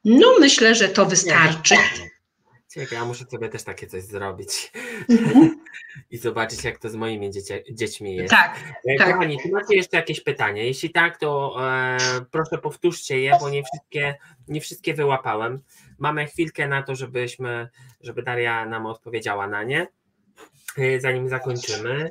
No 0.06 0.28
myślę, 0.40 0.76
że 0.76 0.90
to 0.90 1.06
wystarczy. 1.06 1.76
Ciekawe, 2.74 2.95
ja 2.95 3.06
muszę 3.06 3.26
sobie 3.26 3.49
też 3.49 3.64
takie 3.64 3.88
coś 3.88 4.03
zrobić 4.03 4.72
mhm. 5.10 5.60
i 6.12 6.18
zobaczyć, 6.18 6.64
jak 6.64 6.78
to 6.78 6.90
z 6.90 6.95
moimi 6.95 7.32
dzieci, 7.32 7.53
dziećmi 7.72 8.16
jest. 8.16 8.32
Tak, 8.32 8.58
e, 8.88 8.95
tak. 8.98 9.12
Kochani, 9.12 9.38
czy 9.44 9.49
macie 9.49 9.76
jeszcze 9.76 9.98
jakieś 9.98 10.22
pytania? 10.22 10.64
Jeśli 10.64 10.90
tak, 10.90 11.18
to 11.18 11.58
e, 11.72 11.98
proszę 12.32 12.58
powtórzcie 12.58 13.20
je, 13.20 13.38
bo 13.40 13.49
nie 13.49 13.64
wszystkie, 13.64 14.16
nie 14.48 14.62
wszystkie 14.62 14.94
wyłapałem. 14.94 15.62
Mamy 15.99 16.26
chwilkę 16.26 16.68
na 16.68 16.84
to, 16.84 16.95
żebyśmy, 16.95 17.70
żeby 18.02 18.24
Daria 18.24 18.66
nam 18.66 18.86
odpowiedziała 18.86 19.48
na 19.48 19.64
nie, 19.64 19.88
e, 20.78 20.99
zanim 20.99 21.30
zakończymy. 21.30 22.10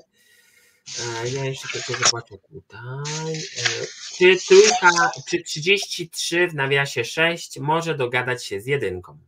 E, 0.98 1.28
ja 1.28 1.44
jeszcze 1.44 1.68
tylko 1.68 2.04
zobaczę 2.04 2.38
tutaj. 2.38 3.34
E, 3.34 3.86
czy 4.18 4.36
trójka, 4.46 5.10
czy 5.28 5.42
33 5.42 6.48
w 6.48 6.54
nawiasie 6.54 7.04
6 7.04 7.58
może 7.58 7.94
dogadać 7.94 8.44
się 8.44 8.60
z 8.60 8.66
jedynką? 8.66 9.18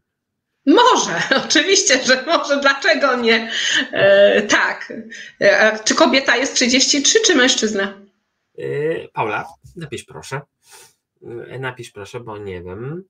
Może, 0.66 1.22
oczywiście, 1.46 2.04
że 2.04 2.22
może. 2.26 2.60
Dlaczego 2.60 3.16
nie? 3.16 3.50
E, 3.92 4.42
tak. 4.42 4.92
E, 5.40 5.78
czy 5.84 5.94
kobieta 5.94 6.36
jest 6.36 6.54
33, 6.54 7.20
czy 7.20 7.34
mężczyzna? 7.34 8.00
E, 8.58 8.64
Paula, 9.08 9.48
napisz 9.76 10.04
proszę. 10.04 10.40
E, 11.48 11.58
napisz 11.58 11.90
proszę, 11.90 12.20
bo 12.20 12.38
nie 12.38 12.62
wiem. 12.62 13.04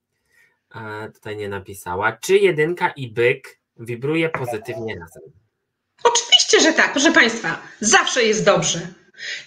tutaj 1.14 1.36
nie 1.36 1.48
napisała. 1.48 2.12
Czy 2.12 2.38
jedynka 2.38 2.88
i 2.90 3.10
byk 3.10 3.58
wibruje 3.76 4.28
pozytywnie 4.28 4.98
razem? 4.98 5.41
Oczywiście, 6.52 6.70
że 6.70 6.76
tak, 6.76 6.92
proszę 6.92 7.12
Państwa, 7.12 7.62
zawsze 7.80 8.24
jest 8.24 8.44
dobrze. 8.44 8.80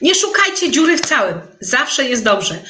Nie 0.02 0.16
szukajcie 0.16 0.72
dziury 0.72 0.98
w 0.98 1.02
całym, 1.02 1.42
zawsze 1.60 2.04
jest 2.04 2.24
dobrze. 2.24 2.64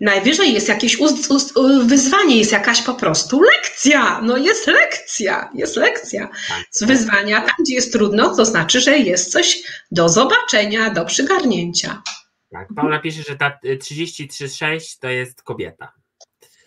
Najwyżej 0.00 0.52
jest 0.52 0.68
jakieś 0.68 0.98
ust, 0.98 1.30
ust, 1.30 1.54
wyzwanie, 1.84 2.38
jest 2.38 2.52
jakaś 2.52 2.82
po 2.82 2.94
prostu 2.94 3.40
lekcja. 3.40 4.20
No 4.22 4.36
jest 4.36 4.66
lekcja, 4.66 5.50
jest 5.54 5.76
lekcja. 5.76 6.28
Z 6.70 6.84
wyzwania, 6.84 7.40
tam 7.40 7.54
gdzie 7.60 7.74
jest 7.74 7.92
trudno, 7.92 8.36
to 8.36 8.44
znaczy, 8.44 8.80
że 8.80 8.98
jest 8.98 9.32
coś 9.32 9.62
do 9.90 10.08
zobaczenia, 10.08 10.90
do 10.90 11.04
przygarnięcia. 11.04 12.02
Tak, 12.52 12.68
Paula 12.76 12.98
pisze, 12.98 13.22
że 13.28 13.36
ta 13.36 13.58
33,6 13.64 14.98
to 15.00 15.08
jest 15.08 15.42
kobieta. 15.42 15.92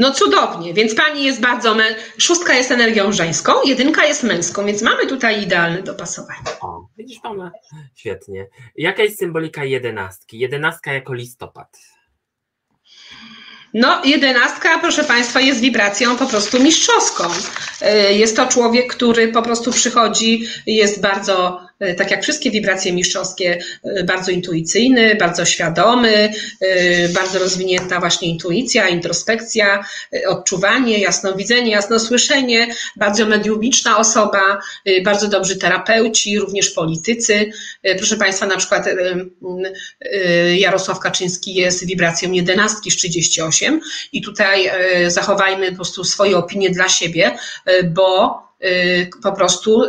No 0.04 0.12
cudownie, 0.12 0.74
więc 0.74 0.96
pani 0.96 1.24
jest 1.24 1.42
bardzo. 1.42 1.76
Me... 1.76 1.84
Szóstka 2.18 2.54
jest 2.54 2.72
energią 2.72 3.12
żeńską, 3.12 3.52
jedynka 3.66 4.06
jest 4.06 4.24
męską, 4.24 4.66
więc 4.66 4.82
mamy 4.82 5.08
tutaj 5.08 5.44
idealne 5.44 5.84
dopasowanie. 5.84 6.40
O, 6.62 6.88
widzisz, 6.98 7.20
Paula? 7.20 7.52
Świetnie. 7.96 8.48
Jaka 8.76 9.04
jest 9.04 9.20
symbolika 9.20 9.64
jedenastki? 9.64 10.40
Jedenastka 10.40 10.94
jako 10.94 11.14
listopad. 11.14 11.78
No, 13.74 14.02
jedenastka, 14.06 14.80
proszę 14.80 15.04
Państwa, 15.04 15.42
jest 15.42 15.60
wibracją 15.60 16.18
po 16.18 16.26
prostu 16.26 16.60
mistrzowską. 16.60 17.24
Y, 18.10 18.14
jest 18.14 18.36
to 18.36 18.48
człowiek, 18.48 18.96
który 18.96 19.28
po 19.28 19.42
prostu 19.42 19.72
przychodzi, 19.72 20.48
jest 20.66 21.02
bardzo 21.02 21.62
tak 21.98 22.12
jak 22.12 22.24
wszystkie 22.24 22.52
wibracje 22.52 22.94
mistrzowskie, 22.94 23.60
e, 23.84 24.04
bardzo 24.04 24.32
intuicyjny, 24.32 25.16
bardzo 25.16 25.46
świadomy, 25.46 26.34
e, 26.62 27.10
bardzo 27.10 27.40
rozwinięta 27.40 28.00
właśnie 28.00 28.30
intuicja, 28.30 28.90
introspekcja, 28.90 29.84
odczuwanie, 30.28 31.00
jasnowidzenie, 31.00 31.72
jasnosłyszenie, 31.72 32.68
bardzo 32.96 33.26
mediumiczna 33.26 33.98
osoba, 33.98 34.60
bardzo 35.04 35.28
dobrzy 35.28 35.58
terapeuci, 35.58 36.40
również 36.40 36.70
politycy. 36.70 37.52
Proszę 37.98 38.18
Państwa, 38.18 38.46
na 38.46 38.58
przykład 38.58 38.86
Jarosław 40.58 41.00
Kaczyński 41.00 41.54
jest 41.54 41.88
wibracją 41.88 42.32
jedenastki 42.32 42.92
z 42.92 42.96
38 42.96 43.80
i 44.14 44.22
tutaj 44.22 44.72
zachowajmy 45.08 45.70
po 45.70 45.76
prostu 45.76 46.04
swoje 46.04 46.38
opinie 46.38 46.70
dla 46.70 46.90
siebie, 46.90 47.32
bo 47.84 48.40
po 49.24 49.32
prostu 49.32 49.84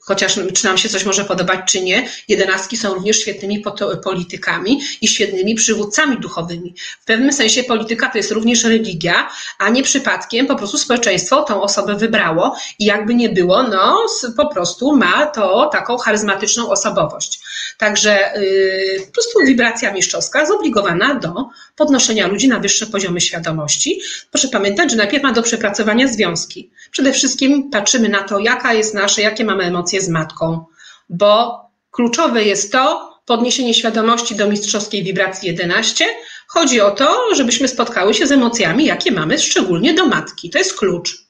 chociaż 0.00 0.38
czy 0.54 0.64
nam 0.64 0.78
się 0.78 0.88
coś 0.88 1.04
może 1.04 1.24
podobać, 1.24 1.60
czy 1.66 1.80
nie, 1.80 2.08
jedenastki 2.28 2.76
są 2.76 2.94
również 2.94 3.20
świetnymi 3.20 3.64
politykami 4.04 4.80
i 5.00 5.08
świetnymi 5.08 5.54
przywódcami 5.54 6.20
duchowymi. 6.20 6.74
W 7.00 7.04
pewnym 7.04 7.32
sensie 7.32 7.62
polityka 7.62 8.08
to 8.08 8.18
jest 8.18 8.30
również 8.30 8.64
religia, 8.64 9.28
a 9.58 9.68
nie 9.68 9.82
przypadkiem 9.82 10.46
po 10.46 10.56
prostu 10.56 10.78
społeczeństwo 10.78 11.42
tą 11.42 11.62
osobę 11.62 11.96
wybrało 11.96 12.56
i 12.78 12.84
jakby 12.84 13.14
nie 13.14 13.28
było, 13.28 13.62
no 13.62 14.06
po 14.36 14.48
prostu 14.48 14.96
ma 14.96 15.26
to 15.26 15.66
taką 15.72 15.98
charyzmatyczną 15.98 16.68
osobowość. 16.68 17.40
Także 17.80 18.32
yy, 18.36 19.06
po 19.06 19.12
prostu 19.12 19.38
wibracja 19.46 19.92
mistrzowska 19.92 20.46
zobligowana 20.46 21.14
do 21.14 21.48
podnoszenia 21.76 22.26
ludzi 22.26 22.48
na 22.48 22.58
wyższe 22.58 22.86
poziomy 22.86 23.20
świadomości. 23.20 24.00
Proszę 24.30 24.48
pamiętać, 24.48 24.90
że 24.90 24.96
najpierw 24.96 25.22
ma 25.22 25.32
do 25.32 25.42
przepracowania 25.42 26.08
związki. 26.08 26.70
Przede 26.90 27.12
wszystkim 27.12 27.70
patrzymy 27.70 28.08
na 28.08 28.22
to, 28.22 28.38
jaka 28.38 28.72
jest 28.74 28.94
nasze, 28.94 29.22
jakie 29.22 29.44
mamy 29.44 29.64
emocje 29.64 30.00
z 30.00 30.08
matką, 30.08 30.64
bo 31.08 31.60
kluczowe 31.90 32.44
jest 32.44 32.72
to 32.72 33.10
podniesienie 33.26 33.74
świadomości 33.74 34.36
do 34.36 34.48
mistrzowskiej 34.48 35.04
wibracji 35.04 35.48
11. 35.48 36.04
Chodzi 36.48 36.80
o 36.80 36.90
to, 36.90 37.34
żebyśmy 37.34 37.68
spotkały 37.68 38.14
się 38.14 38.26
z 38.26 38.32
emocjami, 38.32 38.86
jakie 38.86 39.12
mamy, 39.12 39.38
szczególnie 39.38 39.94
do 39.94 40.06
matki. 40.06 40.50
To 40.50 40.58
jest 40.58 40.78
klucz. 40.78 41.29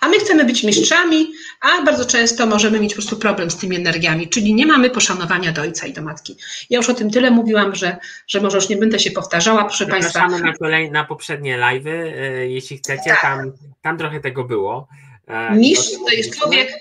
A 0.00 0.08
my 0.08 0.18
chcemy 0.18 0.44
być 0.44 0.62
mistrzami, 0.62 1.32
a 1.60 1.82
bardzo 1.82 2.04
często 2.04 2.46
możemy 2.46 2.80
mieć 2.80 2.90
po 2.90 2.96
prostu 2.96 3.16
problem 3.16 3.50
z 3.50 3.56
tymi 3.56 3.76
energiami, 3.76 4.28
czyli 4.28 4.54
nie 4.54 4.66
mamy 4.66 4.90
poszanowania 4.90 5.52
do 5.52 5.62
ojca 5.62 5.86
i 5.86 5.92
do 5.92 6.02
matki. 6.02 6.36
Ja 6.70 6.76
już 6.76 6.90
o 6.90 6.94
tym 6.94 7.10
tyle 7.10 7.30
mówiłam, 7.30 7.74
że, 7.74 7.96
że 8.28 8.40
może 8.40 8.56
już 8.56 8.68
nie 8.68 8.76
będę 8.76 8.98
się 8.98 9.10
powtarzała, 9.10 9.64
proszę 9.64 9.86
Państwa. 9.86 10.28
Na, 10.28 10.52
kolej, 10.52 10.90
na 10.90 11.04
poprzednie 11.04 11.58
live'y, 11.58 12.12
e, 12.16 12.48
jeśli 12.48 12.78
chcecie, 12.78 13.10
tak. 13.10 13.22
tam, 13.22 13.52
tam 13.82 13.98
trochę 13.98 14.20
tego 14.20 14.44
było. 14.44 14.88
E, 15.26 15.54
Mistrz 15.54 15.90
to 16.06 16.12
jest 16.12 16.38
człowiek, 16.38 16.72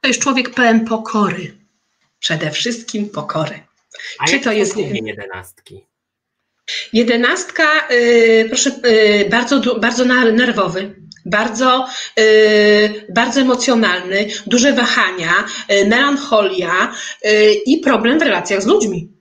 to 0.00 0.08
jest 0.08 0.20
człowiek 0.20 0.50
pełen 0.50 0.84
pokory. 0.84 1.54
Przede 2.18 2.50
wszystkim 2.50 3.08
pokory. 3.08 3.60
A 4.18 4.26
Czy 4.26 4.40
to 4.40 4.52
jest 4.52 4.76
jedenastki? 4.76 5.86
Jedenastka, 6.92 7.88
yy, 7.90 8.44
proszę, 8.48 8.70
yy, 8.84 9.28
bardzo, 9.30 9.78
bardzo 9.80 10.04
nerwowy, 10.04 10.94
bardzo, 11.24 11.86
yy, 12.16 13.06
bardzo 13.14 13.40
emocjonalny, 13.40 14.26
duże 14.46 14.72
wahania, 14.72 15.44
yy, 15.68 15.88
melancholia 15.88 16.94
yy, 17.24 17.54
i 17.66 17.80
problem 17.80 18.18
w 18.18 18.22
relacjach 18.22 18.62
z 18.62 18.66
ludźmi. 18.66 19.12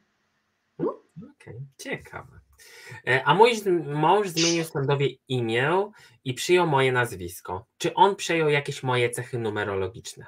No, 0.80 1.02
okay. 1.42 1.54
ciekawe. 1.78 2.44
E, 3.08 3.24
a 3.26 3.34
mój 3.34 3.52
mąż 3.86 4.28
zmienił 4.28 4.64
sądowie 4.64 5.08
imię 5.28 5.92
i 6.24 6.34
przyjął 6.34 6.68
moje 6.68 6.92
nazwisko. 6.92 7.68
Czy 7.78 7.94
on 7.94 8.16
przejął 8.16 8.50
jakieś 8.50 8.84
moje 8.84 9.10
cechy 9.10 9.40
numerologiczne? 9.40 10.26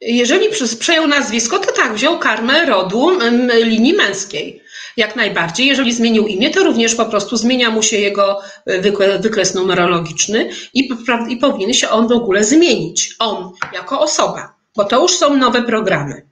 Jeżeli 0.00 0.48
przejął 0.78 1.06
nazwisko, 1.06 1.58
to 1.58 1.72
tak, 1.72 1.94
wziął 1.94 2.18
karmę 2.18 2.66
rodu 2.66 3.18
linii 3.64 3.94
męskiej. 3.94 4.62
Jak 4.96 5.16
najbardziej. 5.16 5.66
Jeżeli 5.66 5.92
zmienił 5.92 6.26
imię, 6.26 6.50
to 6.50 6.64
również 6.64 6.94
po 6.94 7.06
prostu 7.06 7.36
zmienia 7.36 7.70
mu 7.70 7.82
się 7.82 7.96
jego 7.96 8.42
e, 8.66 9.18
wykres 9.18 9.54
numerologiczny 9.54 10.50
i, 10.74 10.90
i 11.28 11.36
powinien 11.36 11.74
się 11.74 11.88
on 11.88 12.08
w 12.08 12.12
ogóle 12.12 12.44
zmienić. 12.44 13.14
On 13.18 13.52
jako 13.72 14.00
osoba, 14.00 14.54
bo 14.76 14.84
to 14.84 15.02
już 15.02 15.16
są 15.16 15.36
nowe 15.36 15.62
programy. 15.62 16.26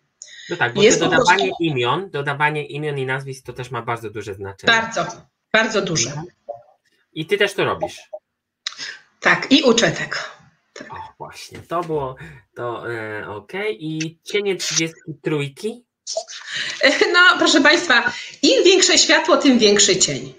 No 0.50 0.56
tak, 0.56 0.74
bo 0.74 0.82
Jest 0.82 1.00
dodawanie 1.00 1.48
prostu... 1.48 1.64
imion, 1.64 2.10
dodawanie 2.10 2.66
imion 2.66 2.98
i 2.98 3.06
nazwisk 3.06 3.46
to 3.46 3.52
też 3.52 3.70
ma 3.70 3.82
bardzo 3.82 4.10
duże 4.10 4.34
znaczenie. 4.34 4.72
Bardzo, 4.72 5.06
bardzo 5.52 5.82
duże. 5.82 6.22
I 7.12 7.26
ty 7.26 7.38
też 7.38 7.54
to 7.54 7.64
robisz. 7.64 8.00
Tak, 9.20 9.52
i 9.52 9.62
uczę 9.62 9.90
tego. 9.90 10.16
Tak. 10.72 10.94
O, 10.94 10.96
właśnie, 11.18 11.58
to 11.58 11.80
było 11.80 12.16
to 12.56 12.92
e, 12.92 13.28
ok. 13.28 13.52
I 13.70 14.18
cienie 14.24 14.56
33. 14.56 15.38
No, 17.12 17.20
proszę 17.38 17.60
Państwa, 17.60 18.12
im 18.42 18.64
większe 18.64 18.98
światło, 18.98 19.36
tym 19.36 19.58
większy 19.58 19.96
cień. 19.96 20.34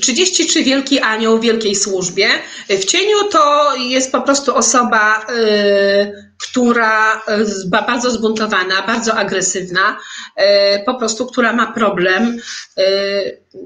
33 0.00 0.60
e, 0.60 0.62
wielki 0.62 1.00
anioł 1.00 1.38
w 1.38 1.42
wielkiej 1.42 1.74
służbie. 1.74 2.28
W 2.68 2.84
cieniu 2.84 3.28
to 3.30 3.74
jest 3.76 4.12
po 4.12 4.22
prostu 4.22 4.54
osoba, 4.54 5.26
e, 5.28 6.25
która 6.38 7.22
bardzo 7.70 8.10
zbuntowana, 8.10 8.82
bardzo 8.82 9.14
agresywna, 9.14 9.98
e, 10.36 10.84
po 10.84 10.94
prostu, 10.94 11.26
która 11.26 11.52
ma 11.52 11.72
problem. 11.72 12.38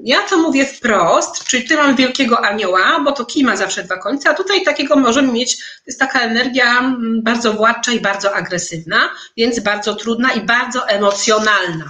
Ja 0.03 0.21
to 0.21 0.37
mówię 0.37 0.65
wprost, 0.65 1.43
czyli 1.43 1.67
ty 1.67 1.75
mam 1.75 1.95
wielkiego 1.95 2.45
anioła, 2.45 2.99
bo 3.03 3.11
to 3.11 3.25
kij 3.25 3.43
ma 3.43 3.55
zawsze 3.55 3.83
dwa 3.83 3.97
końce, 3.97 4.29
a 4.29 4.33
tutaj 4.33 4.63
takiego 4.63 4.95
możemy 4.95 5.33
mieć, 5.33 5.57
to 5.57 5.63
jest 5.87 5.99
taka 5.99 6.19
energia 6.19 6.95
bardzo 7.23 7.53
władcza 7.53 7.91
i 7.91 7.99
bardzo 7.99 8.33
agresywna, 8.33 9.09
więc 9.37 9.59
bardzo 9.59 9.95
trudna 9.95 10.33
i 10.33 10.41
bardzo 10.41 10.87
emocjonalna 10.87 11.89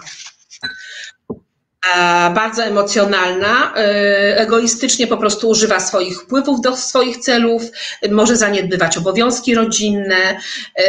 bardzo 2.35 2.63
emocjonalna, 2.63 3.73
e, 3.75 4.37
egoistycznie 4.37 5.07
po 5.07 5.17
prostu 5.17 5.49
używa 5.49 5.79
swoich 5.79 6.21
wpływów 6.21 6.61
do 6.61 6.77
swoich 6.77 7.17
celów, 7.17 7.63
może 8.11 8.35
zaniedbywać 8.35 8.97
obowiązki 8.97 9.55
rodzinne, 9.55 10.39
e, 10.75 10.85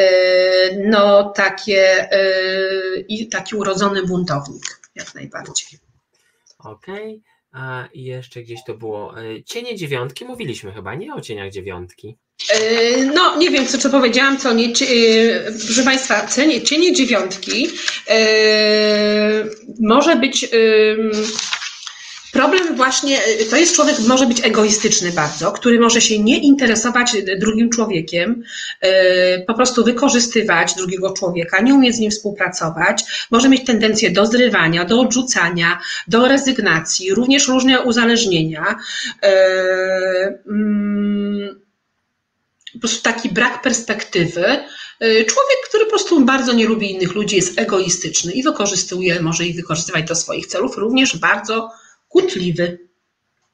no 0.76 1.30
takie 1.30 2.12
e, 2.12 2.20
i 3.08 3.28
taki 3.28 3.56
urodzony 3.56 4.06
buntownik, 4.06 4.80
jak 4.94 5.14
najbardziej. 5.14 5.78
Okej, 6.58 7.22
okay. 7.52 7.88
i 7.94 8.04
jeszcze 8.04 8.42
gdzieś 8.42 8.64
to 8.64 8.74
było 8.74 9.14
cienie 9.46 9.76
dziewiątki, 9.76 10.24
mówiliśmy 10.24 10.72
chyba, 10.72 10.94
nie 10.94 11.14
o 11.14 11.20
cieniach 11.20 11.50
dziewiątki. 11.50 12.16
Yy, 12.50 13.06
no, 13.14 13.36
nie 13.36 13.50
wiem, 13.50 13.66
co, 13.66 13.78
co 13.78 13.90
powiedziałam, 13.90 14.38
co 14.38 14.52
nie. 14.52 14.66
Yy, 14.66 15.54
proszę 15.66 15.82
Państwa, 15.82 16.26
cienie, 16.26 16.62
cienie 16.62 16.92
dziewiątki 16.92 17.62
yy, 17.62 18.16
może 19.80 20.16
być. 20.16 20.48
Problem 22.32 22.76
właśnie, 22.76 23.18
to 23.50 23.56
jest 23.56 23.74
człowiek, 23.74 23.96
może 23.98 24.26
być 24.26 24.44
egoistyczny 24.44 25.12
bardzo, 25.12 25.52
który 25.52 25.80
może 25.80 26.00
się 26.00 26.18
nie 26.18 26.38
interesować 26.38 27.16
drugim 27.38 27.70
człowiekiem, 27.70 28.42
po 29.46 29.54
prostu 29.54 29.84
wykorzystywać 29.84 30.74
drugiego 30.74 31.10
człowieka, 31.10 31.60
nie 31.60 31.74
umieć 31.74 31.94
z 31.94 31.98
nim 31.98 32.10
współpracować, 32.10 33.04
może 33.30 33.48
mieć 33.48 33.64
tendencję 33.64 34.10
do 34.10 34.26
zrywania, 34.26 34.84
do 34.84 35.00
odrzucania, 35.00 35.78
do 36.08 36.28
rezygnacji, 36.28 37.14
również 37.14 37.48
różne 37.48 37.80
uzależnienia. 37.80 38.76
Mm, 40.46 41.60
po 41.62 41.71
prostu 42.82 43.02
taki 43.02 43.28
brak 43.28 43.62
perspektywy. 43.62 44.44
Y, 45.02 45.24
człowiek, 45.24 45.58
który 45.68 45.84
po 45.84 45.90
prostu 45.90 46.24
bardzo 46.24 46.52
nie 46.52 46.66
lubi 46.66 46.92
innych 46.92 47.14
ludzi, 47.14 47.36
jest 47.36 47.58
egoistyczny 47.58 48.32
i 48.32 48.42
wykorzystuje, 48.42 49.22
może 49.22 49.46
ich 49.46 49.56
wykorzystywać 49.56 50.04
do 50.04 50.14
swoich 50.14 50.46
celów, 50.46 50.76
również 50.76 51.16
bardzo 51.16 51.70
kłótliwy. 52.08 52.78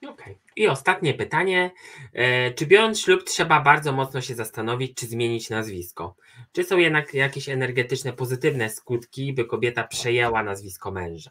Okej. 0.02 0.12
Okay. 0.12 0.34
I 0.56 0.68
ostatnie 0.68 1.14
pytanie. 1.14 1.70
E, 2.14 2.50
czy 2.50 2.66
biorąc 2.66 3.00
ślub 3.00 3.24
trzeba 3.24 3.60
bardzo 3.60 3.92
mocno 3.92 4.20
się 4.20 4.34
zastanowić, 4.34 4.94
czy 4.94 5.06
zmienić 5.06 5.50
nazwisko? 5.50 6.16
Czy 6.52 6.64
są 6.64 6.78
jednak 6.78 7.14
jakieś 7.14 7.48
energetyczne, 7.48 8.12
pozytywne 8.12 8.70
skutki, 8.70 9.32
by 9.32 9.44
kobieta 9.44 9.84
przejęła 9.84 10.42
nazwisko 10.42 10.90
męża? 10.90 11.30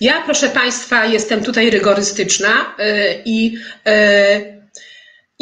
Ja, 0.00 0.22
proszę 0.24 0.48
Państwa, 0.48 1.06
jestem 1.06 1.44
tutaj 1.44 1.70
rygorystyczna 1.70 2.76
y, 2.78 3.22
i 3.24 3.56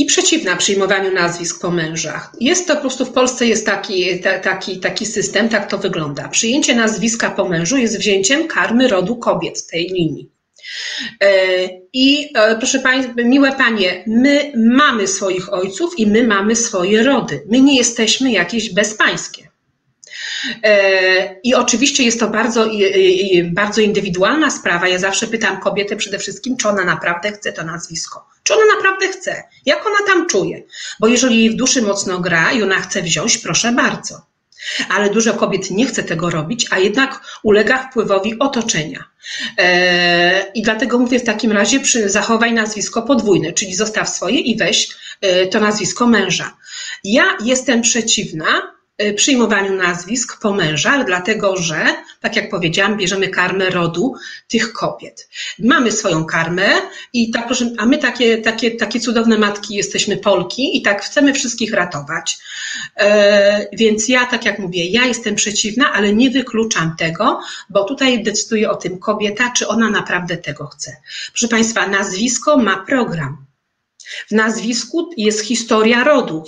i 0.00 0.06
przeciwna 0.06 0.56
przyjmowaniu 0.56 1.12
nazwisk 1.12 1.60
po 1.60 1.70
mężach. 1.70 2.32
Jest 2.40 2.66
to 2.66 2.74
po 2.74 2.80
prostu 2.80 3.04
w 3.04 3.12
Polsce 3.12 3.46
jest 3.46 3.66
taki, 3.66 4.20
taki, 4.42 4.80
taki 4.80 5.06
system, 5.06 5.48
tak 5.48 5.70
to 5.70 5.78
wygląda. 5.78 6.28
Przyjęcie 6.28 6.74
nazwiska 6.74 7.30
po 7.30 7.48
mężu 7.48 7.76
jest 7.76 7.98
wzięciem 7.98 8.48
karmy 8.48 8.88
rodu 8.88 9.16
kobiet 9.16 9.66
tej 9.66 9.86
linii. 9.86 10.30
E, 11.22 11.28
I 11.92 12.32
e, 12.34 12.56
proszę 12.56 12.78
Państwa, 12.78 13.14
miłe 13.16 13.52
Panie, 13.52 14.04
my 14.06 14.52
mamy 14.56 15.06
swoich 15.06 15.52
ojców 15.52 15.98
i 15.98 16.06
my 16.06 16.26
mamy 16.26 16.56
swoje 16.56 17.02
rody. 17.02 17.42
My 17.50 17.60
nie 17.60 17.76
jesteśmy 17.76 18.32
jakieś 18.32 18.74
bezpańskie. 18.74 19.49
E, 20.62 21.40
I 21.42 21.54
oczywiście 21.54 22.02
jest 22.02 22.20
to 22.20 22.28
bardzo, 22.28 22.66
bardzo 23.44 23.80
indywidualna 23.80 24.50
sprawa. 24.50 24.88
Ja 24.88 24.98
zawsze 24.98 25.26
pytam 25.26 25.60
kobietę 25.60 25.96
przede 25.96 26.18
wszystkim, 26.18 26.56
czy 26.56 26.68
ona 26.68 26.84
naprawdę 26.84 27.32
chce 27.32 27.52
to 27.52 27.64
nazwisko. 27.64 28.26
Czy 28.42 28.54
ona 28.54 28.62
naprawdę 28.76 29.08
chce? 29.08 29.42
Jak 29.66 29.86
ona 29.86 30.06
tam 30.06 30.26
czuje? 30.26 30.62
Bo 31.00 31.08
jeżeli 31.08 31.38
jej 31.38 31.50
w 31.50 31.56
duszy 31.56 31.82
mocno 31.82 32.18
gra 32.20 32.52
i 32.52 32.62
ona 32.62 32.80
chce 32.80 33.02
wziąć, 33.02 33.38
proszę 33.38 33.72
bardzo. 33.72 34.30
Ale 34.88 35.10
dużo 35.10 35.34
kobiet 35.34 35.70
nie 35.70 35.86
chce 35.86 36.02
tego 36.02 36.30
robić, 36.30 36.66
a 36.70 36.78
jednak 36.78 37.20
ulega 37.42 37.88
wpływowi 37.88 38.38
otoczenia. 38.38 39.04
E, 39.58 40.52
I 40.54 40.62
dlatego 40.62 40.98
mówię 40.98 41.18
w 41.18 41.24
takim 41.24 41.52
razie, 41.52 41.80
przy, 41.80 42.10
zachowaj 42.10 42.52
nazwisko 42.52 43.02
podwójne, 43.02 43.52
czyli 43.52 43.74
zostaw 43.74 44.08
swoje 44.08 44.40
i 44.40 44.56
weź 44.56 44.88
e, 45.20 45.46
to 45.46 45.60
nazwisko 45.60 46.06
męża. 46.06 46.56
Ja 47.04 47.24
jestem 47.44 47.82
przeciwna 47.82 48.79
przyjmowaniu 49.16 49.74
nazwisk 49.74 50.40
po 50.40 50.54
mężach, 50.54 51.06
dlatego 51.06 51.56
że, 51.56 51.86
tak 52.20 52.36
jak 52.36 52.50
powiedziałam, 52.50 52.96
bierzemy 52.96 53.28
karmę 53.28 53.70
rodu 53.70 54.14
tych 54.48 54.72
kobiet. 54.72 55.28
Mamy 55.58 55.92
swoją 55.92 56.24
karmę 56.24 56.68
i 57.12 57.30
tak, 57.30 57.48
a 57.78 57.86
my 57.86 57.98
takie, 57.98 58.38
takie, 58.38 58.70
takie 58.70 59.00
cudowne 59.00 59.38
matki 59.38 59.74
jesteśmy 59.74 60.16
Polki 60.16 60.76
i 60.76 60.82
tak 60.82 61.02
chcemy 61.02 61.34
wszystkich 61.34 61.72
ratować. 61.72 62.38
E, 62.96 63.66
więc 63.72 64.08
ja, 64.08 64.26
tak 64.26 64.44
jak 64.44 64.58
mówię, 64.58 64.86
ja 64.86 65.04
jestem 65.04 65.34
przeciwna, 65.34 65.92
ale 65.92 66.12
nie 66.12 66.30
wykluczam 66.30 66.96
tego, 66.98 67.40
bo 67.70 67.84
tutaj 67.84 68.22
decyduje 68.22 68.70
o 68.70 68.76
tym 68.76 68.98
kobieta, 68.98 69.52
czy 69.56 69.68
ona 69.68 69.90
naprawdę 69.90 70.36
tego 70.36 70.66
chce. 70.66 70.96
Proszę 71.32 71.48
Państwa, 71.48 71.86
nazwisko 71.86 72.56
ma 72.56 72.76
program. 72.76 73.49
W 74.28 74.30
nazwisku 74.30 75.10
jest 75.16 75.40
historia 75.40 76.04
rodu. 76.04 76.44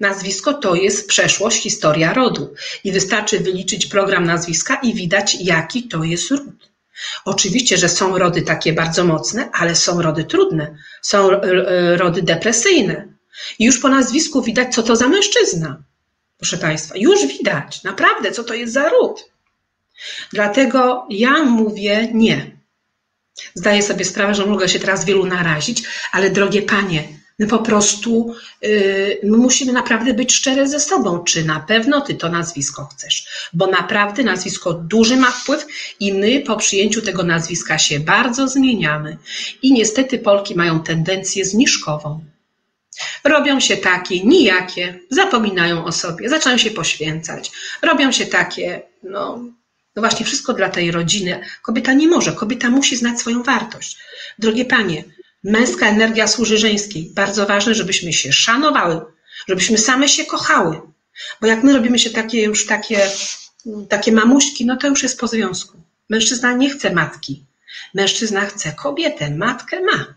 Nazwisko 0.00 0.54
to 0.54 0.74
jest 0.74 1.08
przeszłość, 1.08 1.62
historia 1.62 2.12
rodu. 2.12 2.54
I 2.84 2.92
wystarczy 2.92 3.40
wyliczyć 3.40 3.86
program 3.86 4.26
nazwiska 4.26 4.80
i 4.82 4.94
widać, 4.94 5.36
jaki 5.40 5.88
to 5.88 6.04
jest 6.04 6.30
ród. 6.30 6.70
Oczywiście, 7.24 7.76
że 7.76 7.88
są 7.88 8.18
rody 8.18 8.42
takie 8.42 8.72
bardzo 8.72 9.04
mocne, 9.04 9.50
ale 9.52 9.76
są 9.76 10.02
rody 10.02 10.24
trudne, 10.24 10.76
są 11.02 11.30
rody 11.96 12.22
depresyjne. 12.22 13.08
I 13.58 13.64
już 13.64 13.78
po 13.78 13.88
nazwisku 13.88 14.42
widać, 14.42 14.74
co 14.74 14.82
to 14.82 14.96
za 14.96 15.08
mężczyzna. 15.08 15.82
Proszę 16.38 16.58
Państwa, 16.58 16.94
już 16.96 17.26
widać 17.26 17.82
naprawdę, 17.82 18.32
co 18.32 18.44
to 18.44 18.54
jest 18.54 18.72
za 18.72 18.88
ród. 18.88 19.30
Dlatego 20.32 21.06
ja 21.10 21.42
mówię 21.42 22.08
nie. 22.14 22.59
Zdaję 23.54 23.82
sobie 23.82 24.04
sprawę, 24.04 24.34
że 24.34 24.46
mogę 24.46 24.68
się 24.68 24.78
teraz 24.78 25.04
wielu 25.04 25.26
narazić, 25.26 25.82
ale 26.12 26.30
drogie 26.30 26.62
panie, 26.62 27.08
my 27.40 27.46
po 27.46 27.58
prostu 27.58 28.34
yy, 28.62 29.18
my 29.22 29.36
musimy 29.36 29.72
naprawdę 29.72 30.14
być 30.14 30.34
szczere 30.34 30.68
ze 30.68 30.80
sobą, 30.80 31.24
czy 31.24 31.44
na 31.44 31.60
pewno 31.60 32.00
ty 32.00 32.14
to 32.14 32.28
nazwisko 32.28 32.84
chcesz, 32.84 33.26
bo 33.52 33.66
naprawdę 33.66 34.22
nazwisko 34.22 34.72
duży 34.74 35.16
ma 35.16 35.30
wpływ 35.30 35.66
i 36.00 36.12
my 36.12 36.40
po 36.40 36.56
przyjęciu 36.56 37.02
tego 37.02 37.22
nazwiska 37.22 37.78
się 37.78 38.00
bardzo 38.00 38.48
zmieniamy. 38.48 39.16
I 39.62 39.72
niestety 39.72 40.18
Polki 40.18 40.54
mają 40.54 40.82
tendencję 40.82 41.44
zniżkową. 41.44 42.24
Robią 43.24 43.60
się 43.60 43.76
takie 43.76 44.24
nijakie, 44.24 45.00
zapominają 45.10 45.84
o 45.84 45.92
sobie, 45.92 46.28
zaczynają 46.28 46.58
się 46.58 46.70
poświęcać, 46.70 47.50
robią 47.82 48.12
się 48.12 48.26
takie, 48.26 48.82
no, 49.02 49.44
no 49.96 50.02
właśnie, 50.02 50.26
wszystko 50.26 50.52
dla 50.52 50.68
tej 50.68 50.90
rodziny. 50.90 51.40
Kobieta 51.62 51.92
nie 51.92 52.08
może, 52.08 52.32
kobieta 52.32 52.70
musi 52.70 52.96
znać 52.96 53.20
swoją 53.20 53.42
wartość. 53.42 53.98
Drogie 54.38 54.64
panie, 54.64 55.04
męska 55.44 55.86
energia 55.86 56.26
służy 56.26 56.58
żeńskiej. 56.58 57.12
Bardzo 57.14 57.46
ważne, 57.46 57.74
żebyśmy 57.74 58.12
się 58.12 58.32
szanowały, 58.32 59.00
żebyśmy 59.48 59.78
same 59.78 60.08
się 60.08 60.24
kochały. 60.24 60.80
Bo 61.40 61.46
jak 61.46 61.62
my 61.62 61.72
robimy 61.72 61.98
się 61.98 62.10
takie 62.10 62.42
już 62.42 62.66
takie, 62.66 63.10
takie 63.88 64.12
mamuśki, 64.12 64.66
no 64.66 64.76
to 64.76 64.86
już 64.86 65.02
jest 65.02 65.20
po 65.20 65.26
związku. 65.26 65.82
Mężczyzna 66.08 66.52
nie 66.52 66.70
chce 66.70 66.92
matki. 66.92 67.46
Mężczyzna 67.94 68.46
chce 68.46 68.72
kobietę, 68.72 69.30
matkę 69.30 69.80
ma. 69.80 70.14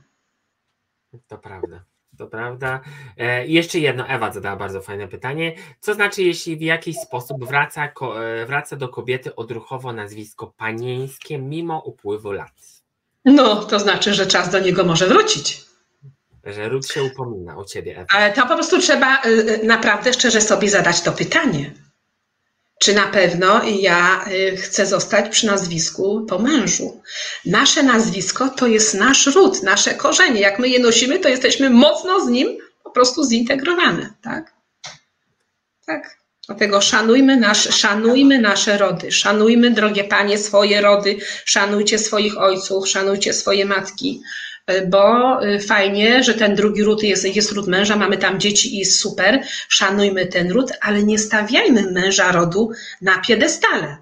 To 1.27 1.37
prawda. 1.37 1.83
To 2.23 2.27
prawda. 2.27 2.79
E, 3.17 3.47
jeszcze 3.47 3.79
jedno, 3.79 4.07
Ewa 4.07 4.31
zadała 4.31 4.55
bardzo 4.55 4.81
fajne 4.81 5.07
pytanie. 5.07 5.55
Co 5.79 5.93
znaczy, 5.93 6.23
jeśli 6.23 6.57
w 6.57 6.61
jakiś 6.61 6.97
sposób 6.97 7.45
wraca, 7.45 7.85
e, 7.85 8.45
wraca 8.45 8.75
do 8.75 8.89
kobiety 8.89 9.35
odruchowo 9.35 9.93
nazwisko 9.93 10.53
panieńskie 10.57 11.39
mimo 11.39 11.79
upływu 11.79 12.31
lat? 12.31 12.83
No, 13.25 13.55
to 13.55 13.79
znaczy, 13.79 14.13
że 14.13 14.27
czas 14.27 14.49
do 14.49 14.59
niego 14.59 14.83
może 14.83 15.07
wrócić. 15.07 15.61
Że 16.43 16.69
ród 16.69 16.87
się 16.87 17.03
upomina 17.03 17.57
o 17.57 17.65
ciebie, 17.65 17.97
Ewa. 17.97 18.07
Ale 18.09 18.33
to 18.33 18.41
po 18.41 18.55
prostu 18.55 18.79
trzeba 18.79 19.21
e, 19.21 19.63
naprawdę 19.63 20.13
szczerze 20.13 20.41
sobie 20.41 20.69
zadać 20.69 21.01
to 21.01 21.11
pytanie 21.11 21.71
czy 22.83 22.93
na 22.93 23.07
pewno 23.07 23.61
ja 23.63 24.25
y, 24.31 24.57
chcę 24.57 24.85
zostać 24.85 25.29
przy 25.29 25.47
nazwisku 25.47 26.25
po 26.29 26.39
mężu. 26.39 27.01
Nasze 27.45 27.83
nazwisko 27.83 28.49
to 28.49 28.67
jest 28.67 28.93
nasz 28.93 29.25
ród, 29.25 29.63
nasze 29.63 29.93
korzenie. 29.93 30.41
Jak 30.41 30.59
my 30.59 30.69
je 30.69 30.79
nosimy, 30.79 31.19
to 31.19 31.29
jesteśmy 31.29 31.69
mocno 31.69 32.25
z 32.25 32.27
nim 32.27 32.57
po 32.83 32.89
prostu 32.89 33.23
zintegrowane, 33.23 34.13
tak? 34.21 34.53
Tak. 35.85 36.17
Dlatego 36.47 36.81
szanujmy, 36.81 37.37
nasz, 37.37 37.75
szanujmy 37.75 38.39
nasze 38.39 38.77
rody, 38.77 39.11
szanujmy, 39.11 39.71
drogie 39.71 40.03
panie, 40.03 40.37
swoje 40.37 40.81
rody, 40.81 41.17
szanujcie 41.45 41.99
swoich 41.99 42.37
ojców, 42.37 42.87
szanujcie 42.89 43.33
swoje 43.33 43.65
matki, 43.65 44.21
bo 44.87 45.39
e, 45.41 45.59
fajnie, 45.59 46.23
że 46.23 46.33
ten 46.33 46.55
drugi 46.55 46.83
ród 46.83 47.03
jest, 47.03 47.35
jest 47.35 47.51
ród 47.51 47.67
męża, 47.67 47.95
mamy 47.95 48.17
tam 48.17 48.39
dzieci 48.39 48.75
i 48.75 48.77
jest 48.77 48.99
super, 48.99 49.43
szanujmy 49.69 50.25
ten 50.25 50.51
ród, 50.51 50.71
ale 50.81 51.03
nie 51.03 51.19
stawiajmy 51.19 51.91
męża 51.91 52.31
rodu 52.31 52.71
na 53.01 53.21
piedestale. 53.21 53.97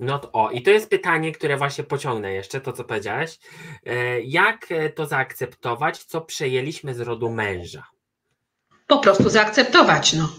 No 0.00 0.18
to, 0.18 0.32
o, 0.32 0.50
i 0.50 0.62
to 0.62 0.70
jest 0.70 0.90
pytanie, 0.90 1.32
które 1.32 1.56
właśnie 1.56 1.84
pociągnę 1.84 2.32
jeszcze, 2.32 2.60
to 2.60 2.72
co 2.72 2.84
powiedziałeś. 2.84 3.38
E, 3.86 4.20
jak 4.20 4.66
to 4.94 5.06
zaakceptować, 5.06 6.04
co 6.04 6.20
przejęliśmy 6.20 6.94
z 6.94 7.00
rodu 7.00 7.30
męża? 7.30 7.86
Po 8.86 8.98
prostu 8.98 9.28
zaakceptować, 9.28 10.12
no. 10.12 10.28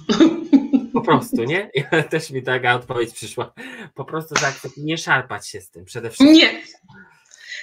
Po 0.94 1.02
prostu, 1.02 1.44
nie? 1.44 1.70
Ja 1.92 2.04
też 2.04 2.32
mi 2.32 2.44
taka 2.44 2.76
odpowiedź 2.76 3.14
przyszła. 3.14 3.54
Po 3.94 4.06
prostu 4.06 4.36
zaakceptować, 4.36 4.86
nie 4.86 4.98
szarpać 4.98 5.48
się 5.48 5.62
z 5.62 5.70
tym 5.70 5.86
przede 5.86 6.10
wszystkim. 6.10 6.34
Nie, 6.34 6.62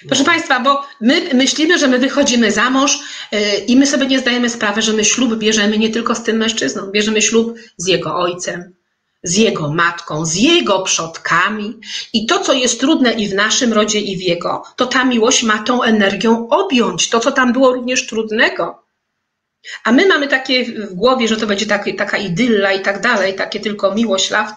Proszę 0.08 0.24
Państwa, 0.24 0.60
bo 0.60 0.82
my 1.00 1.34
myślimy, 1.34 1.78
że 1.78 1.88
my 1.88 1.98
wychodzimy 1.98 2.52
za 2.52 2.70
mąż 2.70 2.94
y, 2.94 3.38
i 3.66 3.76
my 3.76 3.86
sobie 3.86 4.06
nie 4.06 4.18
zdajemy 4.18 4.50
sprawy, 4.50 4.82
że 4.82 4.92
my 4.92 5.04
ślub 5.04 5.38
bierzemy 5.38 5.78
nie 5.78 5.90
tylko 5.90 6.14
z 6.14 6.22
tym 6.22 6.36
mężczyzną, 6.36 6.90
bierzemy 6.90 7.22
ślub 7.22 7.54
z 7.76 7.86
jego 7.86 8.14
ojcem, 8.16 8.74
z 9.22 9.36
jego 9.36 9.72
matką, 9.72 10.26
z 10.26 10.34
jego 10.34 10.80
przodkami. 10.80 11.80
I 12.12 12.26
to, 12.26 12.38
co 12.38 12.52
jest 12.52 12.80
trudne 12.80 13.12
i 13.12 13.28
w 13.28 13.34
naszym 13.34 13.72
rodzie, 13.72 14.00
i 14.00 14.16
w 14.16 14.20
jego, 14.20 14.62
to 14.76 14.86
ta 14.86 15.04
miłość 15.04 15.42
ma 15.42 15.58
tą 15.58 15.82
energią 15.82 16.48
objąć. 16.48 17.08
To, 17.08 17.20
co 17.20 17.32
tam 17.32 17.52
było 17.52 17.72
również 17.72 18.06
trudnego. 18.06 18.82
A 19.84 19.92
my 19.92 20.08
mamy 20.08 20.28
takie 20.28 20.64
w 20.64 20.94
głowie, 20.94 21.28
że 21.28 21.36
to 21.36 21.46
będzie 21.46 21.66
takie, 21.66 21.94
taka 21.94 22.16
idylla 22.16 22.72
i 22.72 22.80
tak 22.80 23.00
dalej, 23.00 23.34
takie 23.34 23.60
tylko 23.60 23.94
miłość, 23.94 24.30
law. 24.30 24.52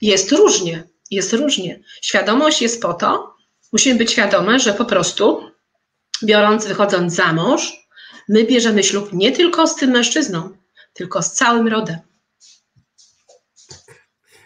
Jest 0.00 0.32
różnie, 0.32 0.84
jest 1.10 1.32
różnie. 1.32 1.80
Świadomość 2.02 2.62
jest 2.62 2.82
po 2.82 2.94
to, 2.94 3.31
musimy 3.72 3.98
być 3.98 4.12
świadome, 4.12 4.60
że 4.60 4.72
po 4.72 4.84
prostu 4.84 5.50
biorąc, 6.24 6.66
wychodząc 6.66 7.14
za 7.14 7.32
mąż, 7.32 7.72
my 8.28 8.44
bierzemy 8.44 8.82
ślub 8.82 9.12
nie 9.12 9.32
tylko 9.32 9.66
z 9.66 9.76
tym 9.76 9.90
mężczyzną, 9.90 10.56
tylko 10.92 11.22
z 11.22 11.32
całym 11.32 11.68
rodem. 11.68 11.98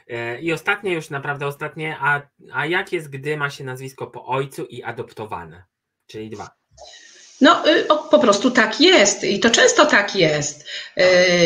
E, 0.08 0.40
I 0.40 0.52
ostatnie 0.52 0.92
już 0.92 1.10
naprawdę 1.10 1.46
ostatnie, 1.46 1.96
a, 2.00 2.22
a 2.52 2.66
jak 2.66 2.92
jest, 2.92 3.10
gdy 3.10 3.36
ma 3.36 3.50
się 3.50 3.64
nazwisko 3.64 4.06
po 4.06 4.26
ojcu 4.26 4.64
i 4.64 4.82
adoptowane? 4.82 5.64
Czyli 6.06 6.30
dwa. 6.30 6.50
No, 7.40 7.68
y, 7.68 7.84
po 8.10 8.18
prostu 8.18 8.50
tak 8.50 8.80
jest 8.80 9.24
i 9.24 9.40
to 9.40 9.50
często 9.50 9.86
tak 9.86 10.16
jest. 10.16 10.64
Y, 10.96 11.02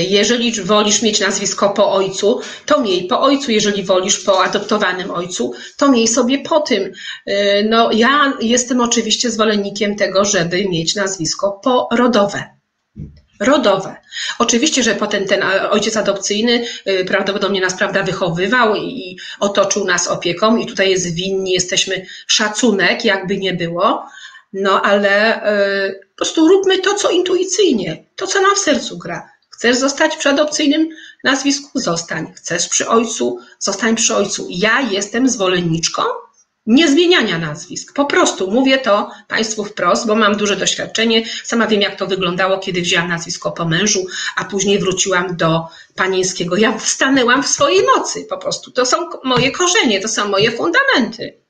jeżeli 0.09 0.53
wolisz 0.63 1.03
mieć 1.03 1.21
nazwisko 1.21 1.71
po 1.71 1.93
ojcu, 1.93 2.41
to 2.67 2.81
miej 2.81 3.07
po 3.07 3.21
ojcu. 3.21 3.51
Jeżeli 3.51 3.85
wolisz 3.85 4.19
po 4.19 4.45
adoptowanym 4.45 5.11
ojcu, 5.11 5.53
to 5.77 5.91
miej 5.91 6.09
sobie 6.09 6.39
po 6.39 6.61
tym. 6.61 6.93
Y, 7.29 7.67
no, 7.69 7.93
ja 7.93 8.33
jestem 8.41 8.81
oczywiście 8.81 9.31
zwolennikiem 9.31 9.97
tego, 9.97 10.25
żeby 10.25 10.65
mieć 10.65 10.95
nazwisko 10.95 11.61
porodowe. 11.65 12.45
Rodowe. 13.41 13.97
Oczywiście, 14.39 14.83
że 14.83 14.95
potem 14.95 15.27
ten 15.27 15.43
ojciec 15.71 15.97
adopcyjny 15.97 16.65
prawdopodobnie 17.07 17.61
nas 17.61 17.75
prawda, 17.75 18.03
wychowywał 18.03 18.77
i 18.77 19.19
otoczył 19.41 19.85
nas 19.85 20.09
opieką, 20.09 20.57
i 20.57 20.67
tutaj 20.67 20.91
jest 20.91 21.15
winni, 21.15 21.53
jesteśmy 21.53 22.07
szacunek, 22.27 23.05
jakby 23.05 23.37
nie 23.37 23.55
było 23.55 24.07
no 24.53 24.83
ale 24.83 25.37
y, 25.89 26.01
po 26.11 26.17
prostu 26.17 26.49
róbmy 26.49 26.79
to, 26.79 26.95
co 26.95 27.11
intuicyjnie, 27.11 28.05
to, 28.17 28.27
co 28.27 28.43
nam 28.43 28.57
w 28.57 28.59
sercu 28.59 28.99
gra. 28.99 29.31
Chcesz 29.51 29.77
zostać 29.77 30.17
przy 30.17 30.29
adopcyjnym 30.29 30.89
nazwisku? 31.25 31.81
Zostań. 31.81 32.33
Chcesz 32.37 32.69
przy 32.69 32.89
ojcu? 32.89 33.39
Zostań 33.59 33.97
przy 33.97 34.17
ojcu. 34.17 34.47
Ja 34.51 34.81
jestem 34.81 35.29
zwolenniczką 35.29 36.03
niezmieniania 36.67 37.39
nazwisk. 37.39 37.95
Po 37.95 38.05
prostu 38.05 38.51
mówię 38.51 38.79
to 38.79 39.11
Państwu 39.29 39.65
wprost, 39.65 40.07
bo 40.07 40.15
mam 40.15 40.37
duże 40.37 40.57
doświadczenie. 40.57 41.27
Sama 41.45 41.67
wiem, 41.67 41.81
jak 41.81 41.97
to 41.97 42.07
wyglądało, 42.07 42.59
kiedy 42.59 42.81
wzięłam 42.81 43.09
nazwisko 43.09 43.53
po 43.53 43.65
mężu, 43.65 44.07
a 44.37 44.45
później 44.45 44.79
wróciłam 44.79 45.37
do 45.37 45.69
panieńskiego. 45.97 46.57
Ja 46.57 46.79
stanęłam 46.79 47.43
w 47.43 47.49
swojej 47.49 47.87
mocy 47.97 48.25
po 48.25 48.39
prostu. 48.39 48.71
To 48.71 48.87
są 48.87 48.97
moje 49.25 49.51
korzenie, 49.51 50.01
to 50.01 50.09
są 50.09 50.29
moje 50.29 50.51
fundamenty. 50.51 51.41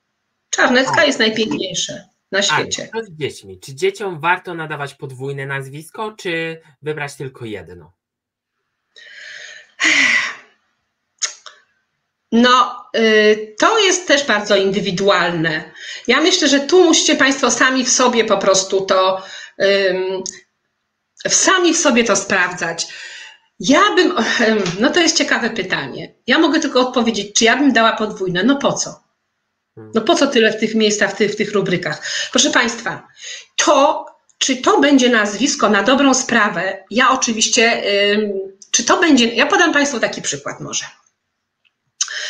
Czarnecka 0.51 1.05
jest 1.05 1.19
najpiękniejsze 1.19 2.10
na 2.33 2.43
świecie. 2.43 2.89
A, 2.93 3.03
z 3.03 3.11
dziećmi. 3.11 3.61
Czy 3.61 3.75
dzieciom 3.75 4.21
warto 4.21 4.55
nadawać 4.55 4.95
podwójne 4.95 5.47
nazwisko, 5.47 6.13
czy 6.13 6.61
wybrać 6.83 7.15
tylko 7.15 7.45
jedno? 7.45 7.93
No, 12.33 12.85
y, 12.97 13.57
to 13.59 13.79
jest 13.79 14.09
też 14.09 14.27
bardzo 14.27 14.57
indywidualne. 14.57 15.71
Ja 16.07 16.21
myślę, 16.21 16.49
że 16.49 16.61
tu 16.61 16.85
musicie 16.85 17.17
Państwo 17.17 17.51
sami 17.51 17.85
w 17.85 17.91
sobie 17.91 18.25
po 18.25 18.39
prostu 18.39 18.81
to, 18.81 19.23
sami 21.29 21.75
w 21.75 21.79
sobie 21.79 22.05
to 22.05 22.17
sprawdzać. 22.17 22.87
Ja 23.61 23.81
bym, 23.95 24.15
no 24.81 24.91
to 24.91 25.01
jest 25.01 25.17
ciekawe 25.17 25.51
pytanie. 25.51 26.15
Ja 26.27 26.39
mogę 26.39 26.61
tylko 26.61 26.81
odpowiedzieć, 26.81 27.35
czy 27.37 27.45
ja 27.45 27.57
bym 27.57 27.73
dała 27.73 27.93
podwójne. 27.93 28.43
No 28.45 28.57
po 28.57 28.73
co? 28.73 29.10
No 29.95 30.01
po 30.01 30.15
co 30.15 30.27
tyle 30.27 30.53
w 30.53 30.61
tych 30.61 30.75
miejscach, 30.75 31.11
w 31.11 31.17
tych, 31.17 31.33
w 31.33 31.37
tych 31.37 31.53
rubrykach? 31.53 32.03
Proszę 32.31 32.51
Państwa, 32.51 33.09
to, 33.57 34.07
czy 34.39 34.57
to 34.57 34.81
będzie 34.81 35.09
nazwisko 35.09 35.69
na 35.69 35.83
dobrą 35.83 36.15
sprawę, 36.15 36.85
ja 36.91 37.11
oczywiście, 37.11 37.83
czy 38.71 38.85
to 38.85 39.01
będzie, 39.01 39.27
ja 39.27 39.47
podam 39.47 39.73
Państwu 39.73 40.01
taki 40.01 40.23
przykład 40.23 40.61
może. 40.61 40.85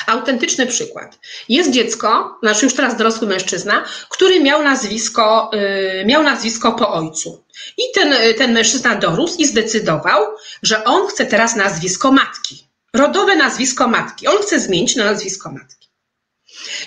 Autentyczny 0.07 0.67
przykład. 0.67 1.19
Jest 1.49 1.71
dziecko, 1.71 2.39
znaczy 2.43 2.65
już 2.65 2.75
teraz 2.75 2.97
dorosły 2.97 3.29
mężczyzna, 3.29 3.85
który 4.09 4.41
miał 4.41 4.63
nazwisko, 4.63 5.51
yy, 5.53 6.05
miał 6.05 6.23
nazwisko 6.23 6.73
po 6.73 6.93
ojcu. 6.93 7.45
I 7.79 7.83
ten, 7.95 8.15
ten 8.39 8.53
mężczyzna 8.53 8.95
dorósł 8.95 9.39
i 9.39 9.47
zdecydował, 9.47 10.23
że 10.63 10.85
on 10.85 11.07
chce 11.07 11.27
teraz 11.27 11.57
nazwisko 11.57 12.13
matki. 12.13 12.65
Rodowe 12.95 13.37
nazwisko 13.37 13.89
matki. 13.89 14.27
On 14.27 14.39
chce 14.43 14.61
zmienić 14.61 14.97
na 14.97 15.05
nazwisko 15.05 15.51
matki. 15.51 15.80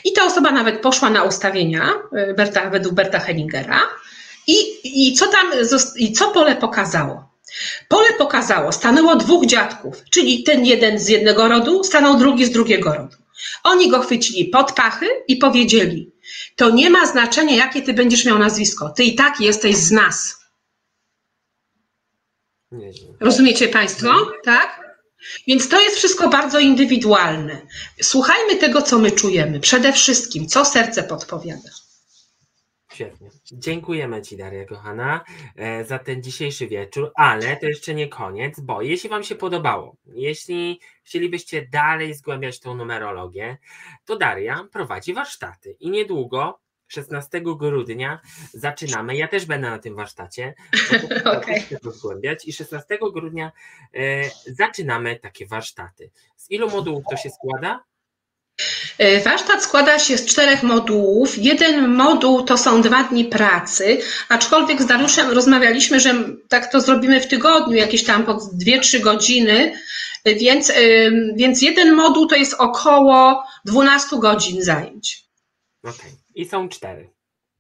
I 0.03 0.13
ta 0.13 0.25
osoba 0.25 0.51
nawet 0.51 0.81
poszła 0.81 1.09
na 1.09 1.23
ustawienia 1.23 1.93
y, 2.29 2.33
Berta, 2.33 2.69
według 2.69 2.95
Berta 2.95 3.19
Hellingera. 3.19 3.81
I, 4.47 4.55
i, 4.83 5.13
co 5.13 5.27
tam, 5.27 5.51
i 5.97 6.13
co 6.13 6.31
pole 6.31 6.55
pokazało? 6.55 7.33
Pole 7.87 8.07
pokazało, 8.17 8.71
stanęło 8.71 9.15
dwóch 9.15 9.45
dziadków, 9.45 10.03
czyli 10.11 10.43
ten 10.43 10.65
jeden 10.65 10.99
z 10.99 11.07
jednego 11.07 11.47
rodu, 11.47 11.83
stanął 11.83 12.17
drugi 12.17 12.45
z 12.45 12.51
drugiego 12.51 12.93
rodu. 12.93 13.17
Oni 13.63 13.89
go 13.89 14.01
chwycili 14.01 14.45
pod 14.45 14.71
pachy 14.71 15.07
i 15.27 15.35
powiedzieli: 15.35 16.11
To 16.55 16.69
nie 16.69 16.89
ma 16.89 17.05
znaczenia, 17.05 17.55
jakie 17.55 17.81
ty 17.81 17.93
będziesz 17.93 18.25
miał 18.25 18.39
nazwisko, 18.39 18.89
ty 18.89 19.03
i 19.03 19.15
tak 19.15 19.41
jesteś 19.41 19.75
z 19.75 19.91
nas. 19.91 20.43
Rozumiecie 23.19 23.67
Państwo? 23.67 24.07
Tak? 24.43 24.82
Więc 25.47 25.69
to 25.69 25.81
jest 25.81 25.97
wszystko 25.97 26.29
bardzo 26.29 26.59
indywidualne. 26.59 27.61
Słuchajmy 28.01 28.55
tego, 28.55 28.81
co 28.81 28.99
my 28.99 29.11
czujemy. 29.11 29.59
Przede 29.59 29.93
wszystkim, 29.93 30.47
co 30.47 30.65
serce 30.65 31.03
podpowiada. 31.03 31.69
Świetnie. 32.93 33.29
Dziękujemy 33.51 34.21
Ci, 34.21 34.37
Daria 34.37 34.65
kochana, 34.65 35.23
e, 35.55 35.85
za 35.85 35.99
ten 35.99 36.23
dzisiejszy 36.23 36.67
wieczór, 36.67 37.11
ale 37.15 37.57
to 37.57 37.65
jeszcze 37.65 37.93
nie 37.93 38.07
koniec, 38.07 38.59
bo 38.59 38.81
jeśli 38.81 39.09
Wam 39.09 39.23
się 39.23 39.35
podobało, 39.35 39.95
jeśli 40.05 40.79
chcielibyście 41.03 41.67
dalej 41.71 42.13
zgłębiać 42.13 42.59
tą 42.59 42.75
numerologię, 42.75 43.57
to 44.05 44.15
Daria 44.15 44.67
prowadzi 44.71 45.13
warsztaty 45.13 45.75
i 45.79 45.89
niedługo 45.89 46.59
16 46.93 47.41
grudnia 47.41 48.19
zaczynamy. 48.53 49.15
Ja 49.15 49.27
też 49.27 49.45
będę 49.45 49.69
na 49.69 49.79
tym 49.79 49.95
warsztacie. 49.95 50.53
okay. 51.37 51.63
zgłębiać. 51.93 52.47
I 52.47 52.53
16 52.53 52.97
grudnia 53.13 53.51
e, 53.93 53.99
zaczynamy 54.47 55.19
takie 55.19 55.47
warsztaty. 55.47 56.11
Z 56.37 56.51
ilu 56.51 56.69
modułów 56.69 57.03
to 57.09 57.17
się 57.17 57.29
składa? 57.29 57.83
E, 58.97 59.21
warsztat 59.21 59.63
składa 59.63 59.99
się 59.99 60.17
z 60.17 60.25
czterech 60.25 60.63
modułów. 60.63 61.37
Jeden 61.37 61.87
moduł 61.87 62.43
to 62.43 62.57
są 62.57 62.81
dwa 62.81 63.03
dni 63.03 63.25
pracy, 63.25 63.97
aczkolwiek 64.29 64.81
z 64.81 64.85
Dariuszem 64.85 65.31
rozmawialiśmy, 65.31 65.99
że 65.99 66.13
tak 66.49 66.71
to 66.71 66.81
zrobimy 66.81 67.21
w 67.21 67.27
tygodniu, 67.27 67.77
jakieś 67.77 68.03
tam 68.03 68.25
po 68.25 68.33
dwie, 68.53 68.79
trzy 68.79 68.99
godziny, 68.99 69.73
więc, 70.25 70.69
e, 70.69 70.75
więc 71.35 71.61
jeden 71.61 71.93
moduł 71.93 72.27
to 72.27 72.35
jest 72.35 72.53
około 72.53 73.43
12 73.65 74.19
godzin 74.19 74.63
zajęć. 74.63 75.23
Okay. 75.83 76.22
I 76.35 76.45
są 76.45 76.69
cztery. 76.69 77.09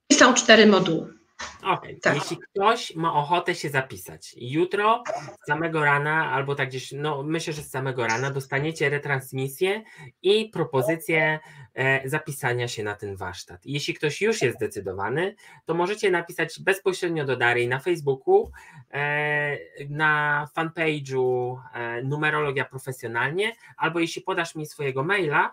I 0.09 0.13
są 0.13 0.33
cztery 0.33 0.67
moduły. 0.67 1.23
Okej, 1.59 1.73
okay. 1.73 1.99
tak. 2.01 2.15
jeśli 2.15 2.37
ktoś 2.37 2.95
ma 2.95 3.13
ochotę 3.13 3.55
się 3.55 3.69
zapisać, 3.69 4.35
jutro 4.37 5.03
z 5.43 5.47
samego 5.47 5.85
rana, 5.85 6.31
albo 6.31 6.55
tak 6.55 6.69
gdzieś, 6.69 6.91
no 6.91 7.23
myślę, 7.23 7.53
że 7.53 7.61
z 7.61 7.69
samego 7.69 8.07
rana 8.07 8.31
dostaniecie 8.31 8.89
retransmisję 8.89 9.83
i 10.21 10.49
propozycję 10.49 11.39
e, 11.73 12.09
zapisania 12.09 12.67
się 12.67 12.83
na 12.83 12.95
ten 12.95 13.15
warsztat. 13.15 13.61
Jeśli 13.65 13.93
ktoś 13.93 14.21
już 14.21 14.41
jest 14.41 14.55
zdecydowany, 14.55 15.35
to 15.65 15.73
możecie 15.73 16.11
napisać 16.11 16.59
bezpośrednio 16.59 17.25
do 17.25 17.37
Darii 17.37 17.67
na 17.67 17.79
Facebooku, 17.79 18.51
e, 18.91 19.57
na 19.89 20.47
fanpage'u 20.57 21.55
e, 21.73 22.03
Numerologia 22.03 22.65
Profesjonalnie, 22.65 23.55
albo 23.77 23.99
jeśli 23.99 24.21
podasz 24.21 24.55
mi 24.55 24.65
swojego 24.65 25.03
maila, 25.03 25.51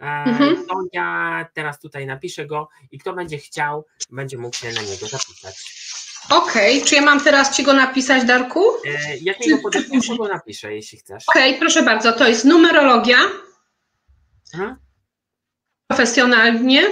mhm. 0.00 0.66
To 0.66 0.74
ja 0.92 1.46
teraz 1.54 1.80
tutaj 1.80 2.06
napiszę 2.06 2.46
go 2.46 2.68
i 2.90 2.98
kto 2.98 3.12
będzie 3.12 3.38
chciał, 3.38 3.84
będzie 4.10 4.38
mógł 4.38 4.56
się 4.56 4.72
na 4.72 4.82
niego 4.82 5.06
zapisać. 5.06 5.82
Okej, 6.30 6.76
okay. 6.76 6.88
czy 6.88 6.94
ja 6.94 7.02
mam 7.02 7.20
teraz 7.20 7.56
Ci 7.56 7.62
go 7.62 7.72
napisać, 7.72 8.24
Darku? 8.24 8.64
E, 8.86 9.16
jak 9.16 9.40
mi 9.40 9.50
go 9.50 9.58
podasz, 9.58 9.82
go 10.18 10.28
napiszę, 10.28 10.74
jeśli 10.74 10.98
chcesz. 10.98 11.24
Okej, 11.28 11.50
okay, 11.50 11.60
proszę 11.60 11.82
bardzo, 11.82 12.12
to 12.12 12.28
jest 12.28 12.44
numerologia. 12.44 13.18
Mhm. 14.54 14.76
Profesjonalnie, 15.88 16.82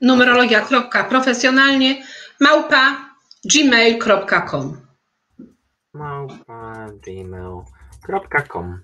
numerologia.profesjonalnie 0.00 2.06
małpa 2.40 3.08
gmail.com 3.44 4.80
małpa 5.94 6.86
gmail.com 7.06 8.80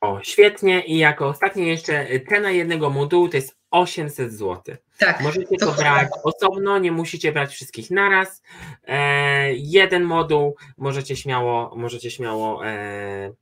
o, 0.00 0.20
świetnie. 0.22 0.86
I 0.86 0.98
jako 0.98 1.28
ostatnie 1.28 1.66
jeszcze 1.68 2.06
cena 2.28 2.50
jednego 2.50 2.90
modułu 2.90 3.28
to 3.28 3.36
jest 3.36 3.56
800 3.70 4.32
zł. 4.32 4.76
Tak, 4.98 5.20
Możecie 5.20 5.56
to 5.56 5.72
brać 5.72 6.08
osobno, 6.22 6.78
nie 6.78 6.92
musicie 6.92 7.32
brać 7.32 7.50
wszystkich 7.50 7.90
naraz. 7.90 8.42
E, 8.84 9.54
jeden 9.54 10.04
moduł 10.04 10.56
możecie 10.76 11.16
śmiało, 11.16 11.72
możecie 11.76 12.10
śmiało 12.10 12.66
e, 12.66 13.32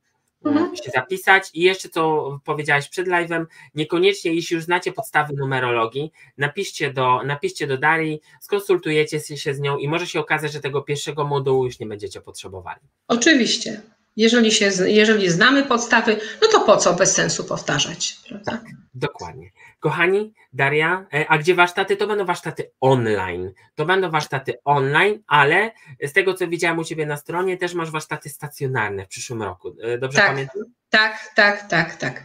mhm. 0.45 0.75
się 0.75 0.91
zapisać. 0.91 1.49
I 1.53 1.61
jeszcze 1.61 1.89
co 1.89 2.39
powiedziałaś 2.45 2.89
przed 2.89 3.07
live'em, 3.07 3.45
niekoniecznie, 3.75 4.33
jeśli 4.33 4.55
już 4.55 4.63
znacie 4.63 4.93
podstawy 4.93 5.33
numerologii, 5.33 6.11
napiszcie 6.37 6.93
do, 6.93 7.23
napiszcie 7.23 7.67
do 7.67 7.77
Darii, 7.77 8.21
skonsultujecie 8.41 9.19
się 9.19 9.53
z 9.53 9.59
nią 9.59 9.77
i 9.77 9.87
może 9.87 10.07
się 10.07 10.19
okazać, 10.19 10.51
że 10.51 10.59
tego 10.59 10.81
pierwszego 10.81 11.25
modułu 11.25 11.65
już 11.65 11.79
nie 11.79 11.85
będziecie 11.85 12.21
potrzebowali. 12.21 12.81
Oczywiście. 13.07 13.81
Jeżeli, 14.15 14.51
się, 14.51 14.69
jeżeli 14.85 15.29
znamy 15.29 15.65
podstawy, 15.65 16.19
no 16.41 16.47
to 16.47 16.59
po 16.59 16.77
co 16.77 16.93
bez 16.93 17.13
sensu 17.13 17.43
powtarzać? 17.43 18.15
Prawda? 18.29 18.51
Tak, 18.51 18.61
dokładnie. 18.93 19.51
Kochani, 19.79 20.33
Daria, 20.53 21.05
e, 21.13 21.25
a 21.27 21.37
gdzie 21.37 21.55
warsztaty? 21.55 21.97
To 21.97 22.07
będą 22.07 22.25
warsztaty 22.25 22.71
online. 22.81 23.53
To 23.75 23.85
będą 23.85 24.09
warsztaty 24.09 24.53
online, 24.65 25.23
ale 25.27 25.71
z 26.03 26.13
tego 26.13 26.33
co 26.33 26.47
widziałam 26.47 26.79
u 26.79 26.83
Ciebie 26.83 27.05
na 27.05 27.17
stronie, 27.17 27.57
też 27.57 27.73
masz 27.73 27.91
warsztaty 27.91 28.29
stacjonarne 28.29 29.05
w 29.05 29.07
przyszłym 29.07 29.43
roku. 29.43 29.75
E, 29.81 29.97
dobrze 29.97 30.17
tak, 30.17 30.27
pamiętam? 30.27 30.63
Tak, 30.89 31.31
tak, 31.35 31.69
tak, 31.69 31.95
tak. 31.95 32.23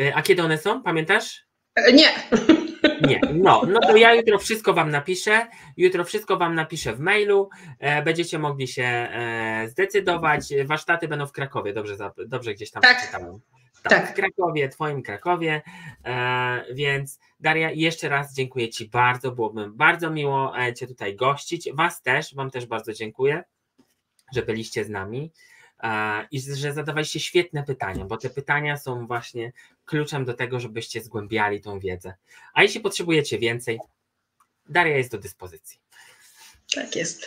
E, 0.00 0.14
a 0.14 0.22
kiedy 0.22 0.42
one 0.42 0.58
są? 0.58 0.82
Pamiętasz? 0.82 1.45
Nie. 1.76 2.08
Nie, 3.00 3.20
no, 3.34 3.62
no 3.68 3.80
to 3.80 3.96
ja 3.96 4.14
jutro 4.14 4.38
wszystko 4.38 4.74
Wam 4.74 4.90
napiszę. 4.90 5.46
Jutro 5.76 6.04
wszystko 6.04 6.36
Wam 6.36 6.54
napiszę 6.54 6.94
w 6.94 7.00
mailu. 7.00 7.50
E, 7.78 8.02
będziecie 8.02 8.38
mogli 8.38 8.68
się 8.68 8.82
e, 8.84 9.68
zdecydować. 9.68 10.42
Warsztaty 10.64 11.08
będą 11.08 11.26
w 11.26 11.32
Krakowie, 11.32 11.72
dobrze, 11.72 11.96
dobrze 12.26 12.54
gdzieś 12.54 12.70
tam 12.70 12.82
tak. 12.82 12.96
przeczytałem. 12.96 13.40
Tak, 13.82 13.92
tak, 13.92 14.10
w 14.10 14.14
Krakowie, 14.14 14.68
Twoim 14.68 15.02
Krakowie. 15.02 15.62
E, 16.04 16.64
więc 16.74 17.18
Daria, 17.40 17.70
jeszcze 17.70 18.08
raz 18.08 18.34
dziękuję 18.34 18.68
Ci 18.68 18.88
bardzo. 18.88 19.32
Byłoby 19.32 19.70
bardzo 19.70 20.10
miło 20.10 20.52
Cię 20.76 20.86
tutaj 20.86 21.16
gościć. 21.16 21.68
Was 21.74 22.02
też, 22.02 22.34
Wam 22.34 22.50
też 22.50 22.66
bardzo 22.66 22.92
dziękuję, 22.92 23.44
że 24.34 24.42
byliście 24.42 24.84
z 24.84 24.90
nami 24.90 25.32
i 26.30 26.40
że 26.40 26.72
zadawaliście 26.72 27.20
świetne 27.20 27.62
pytania, 27.62 28.04
bo 28.04 28.16
te 28.16 28.30
pytania 28.30 28.76
są 28.76 29.06
właśnie 29.06 29.52
kluczem 29.86 30.24
do 30.24 30.34
tego, 30.34 30.60
żebyście 30.60 31.00
zgłębiali 31.00 31.60
tą 31.60 31.78
wiedzę. 31.80 32.14
A 32.54 32.62
jeśli 32.62 32.80
potrzebujecie 32.80 33.38
więcej, 33.38 33.78
Daria 34.68 34.96
jest 34.96 35.10
do 35.10 35.18
dyspozycji. 35.18 35.78
Tak 36.74 36.96
jest. 36.96 37.26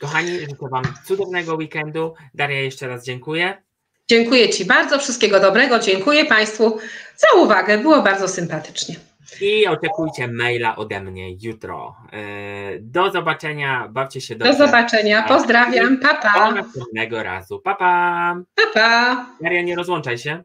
Kochani, 0.00 0.40
życzę 0.40 0.68
Wam 0.70 0.84
cudownego 1.06 1.54
weekendu. 1.54 2.14
Daria, 2.34 2.60
jeszcze 2.60 2.88
raz 2.88 3.04
dziękuję. 3.04 3.62
Dziękuję 4.08 4.48
Ci 4.48 4.64
bardzo, 4.64 4.98
wszystkiego 4.98 5.40
dobrego. 5.40 5.78
Dziękuję 5.78 6.24
Państwu 6.24 6.78
za 7.16 7.40
uwagę. 7.40 7.78
Było 7.78 8.02
bardzo 8.02 8.28
sympatycznie. 8.28 8.96
I 9.40 9.66
oczekujcie 9.66 10.28
maila 10.28 10.76
ode 10.76 11.00
mnie 11.00 11.36
jutro. 11.40 11.96
E, 12.12 12.78
do 12.80 13.10
zobaczenia, 13.10 13.88
bawcie 13.88 14.20
się 14.20 14.36
dobrze. 14.36 14.52
Do 14.52 14.66
zobaczenia, 14.66 15.22
pozdrawiam, 15.22 15.98
papa. 15.98 16.48
Do 16.48 16.54
następnego 16.54 17.22
razu, 17.22 17.60
papa. 17.60 18.36
Papa. 18.54 19.26
Maria, 19.40 19.62
nie 19.62 19.76
rozłączaj 19.76 20.18
się. 20.18 20.44